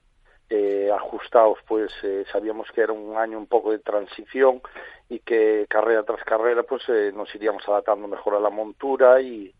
eh, 0.49 0.89
ajustados, 0.95 1.59
pues 1.67 1.91
sabíamos 2.31 2.71
que 2.71 2.81
era 2.81 2.93
un 2.93 3.17
año 3.17 3.37
un 3.37 3.47
poco 3.47 3.71
de 3.71 3.79
transición 3.79 4.61
y 5.09 5.19
que 5.19 5.65
carrera 5.67 6.03
tras 6.03 6.23
carrera 6.23 6.63
pues 6.63 6.83
eh, 6.87 7.11
nos 7.13 7.33
iríamos 7.33 7.67
adaptando 7.67 8.07
mejor 8.07 8.35
a 8.35 8.39
la 8.39 8.49
montura 8.49 9.19
y, 9.21 9.53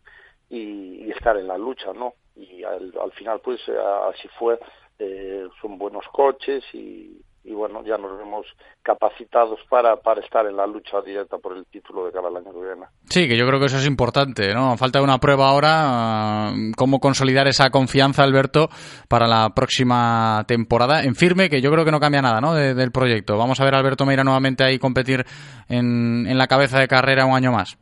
y, 0.48 1.10
estar 1.10 1.36
en 1.36 1.48
la 1.48 1.58
lucha, 1.58 1.92
¿no? 1.92 2.14
Y 2.36 2.62
al, 2.62 2.94
al 3.02 3.12
final 3.12 3.40
pues 3.40 3.60
así 4.08 4.28
fue, 4.38 4.58
eh, 4.98 5.48
son 5.60 5.76
buenos 5.76 6.06
coches 6.08 6.64
y, 6.72 7.20
y 7.42 7.54
bueno, 7.54 7.82
ya 7.84 7.96
nos 7.96 8.18
vemos 8.18 8.46
capacitados 8.82 9.58
para, 9.68 9.96
para 9.96 10.20
estar 10.20 10.46
en 10.46 10.56
la 10.56 10.66
lucha 10.66 11.00
directa 11.00 11.38
por 11.38 11.56
el 11.56 11.64
título 11.66 12.04
de 12.04 12.12
cada 12.12 12.28
año 12.28 12.52
que 12.52 12.60
viene. 12.60 12.86
Sí, 13.08 13.26
que 13.28 13.36
yo 13.36 13.46
creo 13.46 13.58
que 13.58 13.66
eso 13.66 13.78
es 13.78 13.86
importante, 13.86 14.52
¿no? 14.54 14.76
Falta 14.76 15.00
una 15.02 15.18
prueba 15.18 15.48
ahora, 15.48 16.50
uh, 16.52 16.72
cómo 16.76 17.00
consolidar 17.00 17.48
esa 17.48 17.70
confianza, 17.70 18.22
Alberto, 18.22 18.68
para 19.08 19.26
la 19.26 19.50
próxima 19.54 20.44
temporada 20.46 21.02
en 21.02 21.14
firme, 21.14 21.48
que 21.48 21.62
yo 21.62 21.70
creo 21.70 21.84
que 21.84 21.92
no 21.92 22.00
cambia 22.00 22.22
nada, 22.22 22.40
¿no? 22.40 22.54
De, 22.54 22.74
del 22.74 22.92
proyecto. 22.92 23.38
Vamos 23.38 23.60
a 23.60 23.64
ver 23.64 23.74
a 23.74 23.78
Alberto 23.78 24.04
Meira 24.04 24.22
nuevamente 24.22 24.62
ahí 24.62 24.78
competir 24.78 25.24
en, 25.68 26.26
en 26.26 26.38
la 26.38 26.46
cabeza 26.46 26.78
de 26.78 26.88
carrera 26.88 27.24
un 27.24 27.34
año 27.34 27.52
más. 27.52 27.78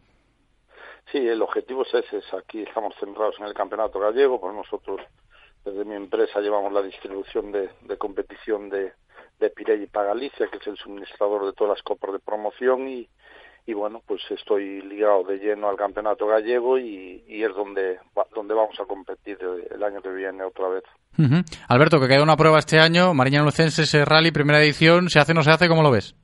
Sí, 1.10 1.18
el 1.18 1.40
objetivo 1.42 1.82
es 1.82 1.94
ese. 1.94 2.36
Aquí 2.36 2.62
estamos 2.62 2.94
centrados 3.00 3.34
en 3.40 3.46
el 3.46 3.54
campeonato 3.54 3.98
gallego, 3.98 4.40
pues 4.40 4.54
nosotros 4.54 5.00
desde 5.64 5.84
mi 5.84 5.94
empresa 5.94 6.40
llevamos 6.40 6.72
la 6.72 6.82
distribución 6.82 7.50
de, 7.50 7.70
de 7.82 7.96
competición 7.96 8.68
de, 8.68 8.92
de 9.38 9.50
Pirelli 9.50 9.86
para 9.86 10.08
Galicia, 10.08 10.48
que 10.48 10.58
es 10.58 10.66
el 10.66 10.76
suministrador 10.76 11.46
de 11.46 11.52
todas 11.52 11.76
las 11.76 11.82
copas 11.82 12.12
de 12.12 12.18
promoción 12.18 12.88
y, 12.88 13.08
y 13.66 13.74
bueno, 13.74 14.02
pues 14.06 14.20
estoy 14.30 14.80
ligado 14.82 15.24
de 15.24 15.38
lleno 15.38 15.68
al 15.68 15.76
campeonato 15.76 16.26
gallego 16.26 16.78
y, 16.78 17.22
y 17.28 17.42
es 17.44 17.54
donde, 17.54 17.98
donde 18.34 18.54
vamos 18.54 18.78
a 18.80 18.84
competir 18.84 19.38
el 19.70 19.82
año 19.82 20.00
que 20.00 20.10
viene 20.10 20.42
otra 20.42 20.68
vez. 20.68 20.84
Uh 21.18 21.22
-huh. 21.22 21.44
Alberto, 21.68 22.00
que 22.00 22.08
queda 22.08 22.22
una 22.22 22.36
prueba 22.36 22.58
este 22.58 22.78
año, 22.78 23.12
Mariña 23.14 23.42
Lucenses 23.42 23.92
Rally, 24.06 24.30
primera 24.32 24.60
edición, 24.60 25.08
¿se 25.08 25.18
hace 25.20 25.32
o 25.32 25.34
no 25.34 25.42
se 25.42 25.50
hace? 25.50 25.68
¿Cómo 25.68 25.82
lo 25.82 25.90
ves? 25.90 26.14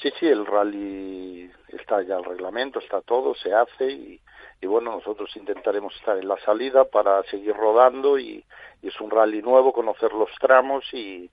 Sí, 0.00 0.10
sí, 0.18 0.26
el 0.26 0.44
rally 0.44 1.50
está 1.68 2.02
ya 2.02 2.16
el 2.16 2.24
reglamento, 2.24 2.80
está 2.80 3.00
todo, 3.02 3.34
se 3.34 3.54
hace 3.54 3.90
y, 3.90 4.20
y 4.60 4.66
bueno, 4.66 4.90
nosotros 4.92 5.30
intentaremos 5.36 5.94
estar 5.96 6.18
en 6.18 6.26
la 6.26 6.36
salida 6.44 6.84
para 6.84 7.22
seguir 7.30 7.54
rodando 7.54 8.18
y, 8.18 8.44
y 8.82 8.88
es 8.88 9.00
un 9.00 9.10
rally 9.10 9.40
nuevo, 9.42 9.72
conocer 9.72 10.12
los 10.12 10.30
tramos 10.40 10.84
y, 10.92 11.30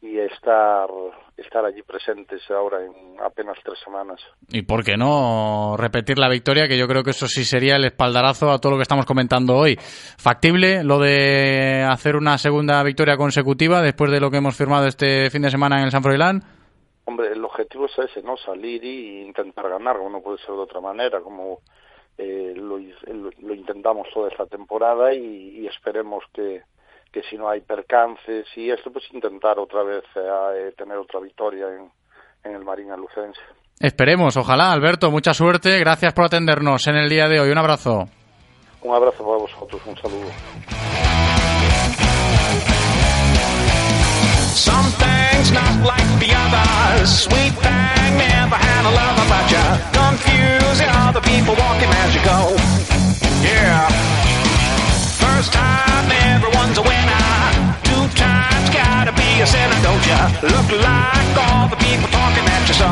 y 0.00 0.18
estar 0.18 0.88
estar 1.36 1.64
allí 1.64 1.82
presentes 1.82 2.42
ahora 2.50 2.84
en 2.84 2.92
apenas 3.20 3.56
tres 3.64 3.78
semanas. 3.84 4.20
Y 4.48 4.62
por 4.62 4.84
qué 4.84 4.96
no 4.96 5.76
repetir 5.76 6.18
la 6.18 6.28
victoria, 6.28 6.68
que 6.68 6.78
yo 6.78 6.86
creo 6.88 7.02
que 7.02 7.10
eso 7.10 7.26
sí 7.26 7.44
sería 7.44 7.76
el 7.76 7.84
espaldarazo 7.84 8.50
a 8.50 8.58
todo 8.58 8.72
lo 8.72 8.78
que 8.78 8.82
estamos 8.82 9.06
comentando 9.06 9.56
hoy. 9.56 9.76
¿Factible 9.76 10.82
lo 10.84 10.98
de 10.98 11.86
hacer 11.88 12.16
una 12.16 12.38
segunda 12.38 12.82
victoria 12.82 13.16
consecutiva 13.16 13.82
después 13.82 14.10
de 14.10 14.20
lo 14.20 14.30
que 14.30 14.38
hemos 14.38 14.56
firmado 14.56 14.86
este 14.86 15.30
fin 15.30 15.42
de 15.42 15.50
semana 15.50 15.78
en 15.78 15.84
el 15.84 15.90
San 15.90 16.02
Froilán? 16.02 16.42
Hombre, 17.04 17.32
el 17.32 17.44
objetivo 17.44 17.86
es 17.86 17.98
ese, 17.98 18.22
¿no? 18.22 18.36
Salir 18.36 18.84
y 18.84 19.22
intentar 19.22 19.68
ganar, 19.68 19.96
no 19.96 20.20
puede 20.20 20.38
ser 20.38 20.54
de 20.54 20.60
otra 20.60 20.80
manera, 20.80 21.20
como 21.20 21.60
eh, 22.18 22.52
lo, 22.54 22.78
lo, 22.78 23.54
intentamos 23.54 24.08
toda 24.12 24.28
esta 24.28 24.44
temporada 24.44 25.14
y, 25.14 25.60
y 25.60 25.66
esperemos 25.66 26.24
que, 26.34 26.62
que 27.12 27.22
si 27.22 27.36
no 27.36 27.48
hay 27.48 27.60
percances 27.60 28.46
y 28.56 28.70
esto, 28.70 28.92
pues 28.92 29.04
intentar 29.12 29.58
otra 29.58 29.82
vez 29.82 30.04
eh, 30.14 30.72
tener 30.76 30.96
otra 30.98 31.20
victoria 31.20 31.66
en, 31.68 31.90
en 32.44 32.56
el 32.56 32.64
Marín 32.64 32.88
Lucense. 32.96 33.40
Esperemos, 33.80 34.36
ojalá, 34.36 34.72
Alberto, 34.72 35.10
mucha 35.10 35.32
suerte, 35.32 35.78
gracias 35.78 36.12
por 36.12 36.24
atendernos 36.24 36.86
en 36.88 36.96
el 36.96 37.08
día 37.08 37.28
de 37.28 37.40
hoy, 37.40 37.50
un 37.50 37.58
abrazo. 37.58 38.08
Un 38.82 38.94
abrazo 38.94 39.24
para 39.24 39.38
vosotros, 39.38 39.80
un 39.86 39.96
saludo. 39.96 40.30
Some 44.54 44.90
things 44.98 45.52
not 45.52 45.86
like 45.86 46.18
the 46.18 46.34
others. 46.34 47.08
Sweet 47.08 47.54
thing 47.62 48.18
never 48.18 48.56
had 48.56 48.84
a 48.84 48.90
love 48.90 49.18
about 49.26 49.50
you. 49.50 49.64
Confusing 49.94 50.88
other 50.88 51.20
people 51.20 51.54
walking 51.54 51.90
as 52.02 52.14
you 52.14 52.22
go. 52.24 52.56
Yeah. 53.42 54.37
First 55.38 55.52
time 55.52 56.10
everyone's 56.34 56.78
a 56.78 56.82
winner. 56.82 57.28
Two 57.84 58.04
times 58.18 58.70
gotta 58.74 59.12
be 59.12 59.40
a 59.40 59.46
sinner, 59.46 59.80
don't 59.84 60.04
ya? 60.04 60.26
Look 60.42 60.68
like 60.82 61.32
all 61.46 61.68
the 61.68 61.76
people 61.76 62.08
talking 62.08 62.42
at 62.42 62.66
you 62.66 62.74
so. 62.74 62.90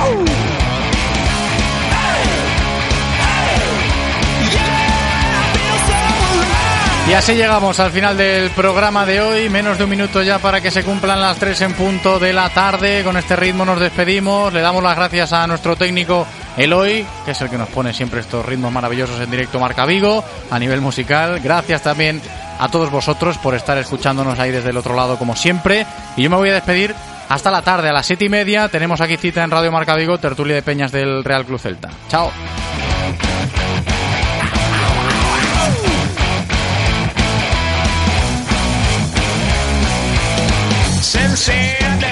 Ow! 0.00 0.79
Y 7.10 7.12
así 7.12 7.34
llegamos 7.34 7.80
al 7.80 7.90
final 7.90 8.16
del 8.16 8.50
programa 8.50 9.04
de 9.04 9.20
hoy. 9.20 9.48
Menos 9.50 9.76
de 9.76 9.82
un 9.82 9.90
minuto 9.90 10.22
ya 10.22 10.38
para 10.38 10.60
que 10.60 10.70
se 10.70 10.84
cumplan 10.84 11.20
las 11.20 11.38
tres 11.38 11.60
en 11.60 11.72
punto 11.74 12.20
de 12.20 12.32
la 12.32 12.50
tarde. 12.50 13.02
Con 13.02 13.16
este 13.16 13.34
ritmo 13.34 13.64
nos 13.64 13.80
despedimos. 13.80 14.52
Le 14.52 14.60
damos 14.60 14.80
las 14.80 14.94
gracias 14.94 15.32
a 15.32 15.44
nuestro 15.48 15.74
técnico 15.74 16.24
Eloy, 16.56 17.04
que 17.24 17.32
es 17.32 17.40
el 17.40 17.50
que 17.50 17.58
nos 17.58 17.68
pone 17.68 17.92
siempre 17.92 18.20
estos 18.20 18.46
ritmos 18.46 18.70
maravillosos 18.70 19.20
en 19.20 19.28
directo 19.28 19.58
Marca 19.58 19.86
Vigo 19.86 20.22
a 20.52 20.58
nivel 20.60 20.80
musical. 20.80 21.40
Gracias 21.40 21.82
también 21.82 22.22
a 22.60 22.68
todos 22.68 22.92
vosotros 22.92 23.38
por 23.38 23.56
estar 23.56 23.76
escuchándonos 23.76 24.38
ahí 24.38 24.52
desde 24.52 24.70
el 24.70 24.76
otro 24.76 24.94
lado 24.94 25.18
como 25.18 25.34
siempre. 25.34 25.88
Y 26.16 26.22
yo 26.22 26.30
me 26.30 26.36
voy 26.36 26.50
a 26.50 26.54
despedir 26.54 26.94
hasta 27.28 27.50
la 27.50 27.62
tarde 27.62 27.88
a 27.88 27.92
las 27.92 28.06
siete 28.06 28.26
y 28.26 28.28
media. 28.28 28.68
Tenemos 28.68 29.00
aquí 29.00 29.16
cita 29.16 29.42
en 29.42 29.50
Radio 29.50 29.72
Marca 29.72 29.96
Vigo, 29.96 30.18
tertulia 30.18 30.54
de 30.54 30.62
Peñas 30.62 30.92
del 30.92 31.24
Real 31.24 31.44
Club 31.44 31.58
Celta. 31.58 31.90
Chao. 32.08 32.30
Sincere, 41.10 42.09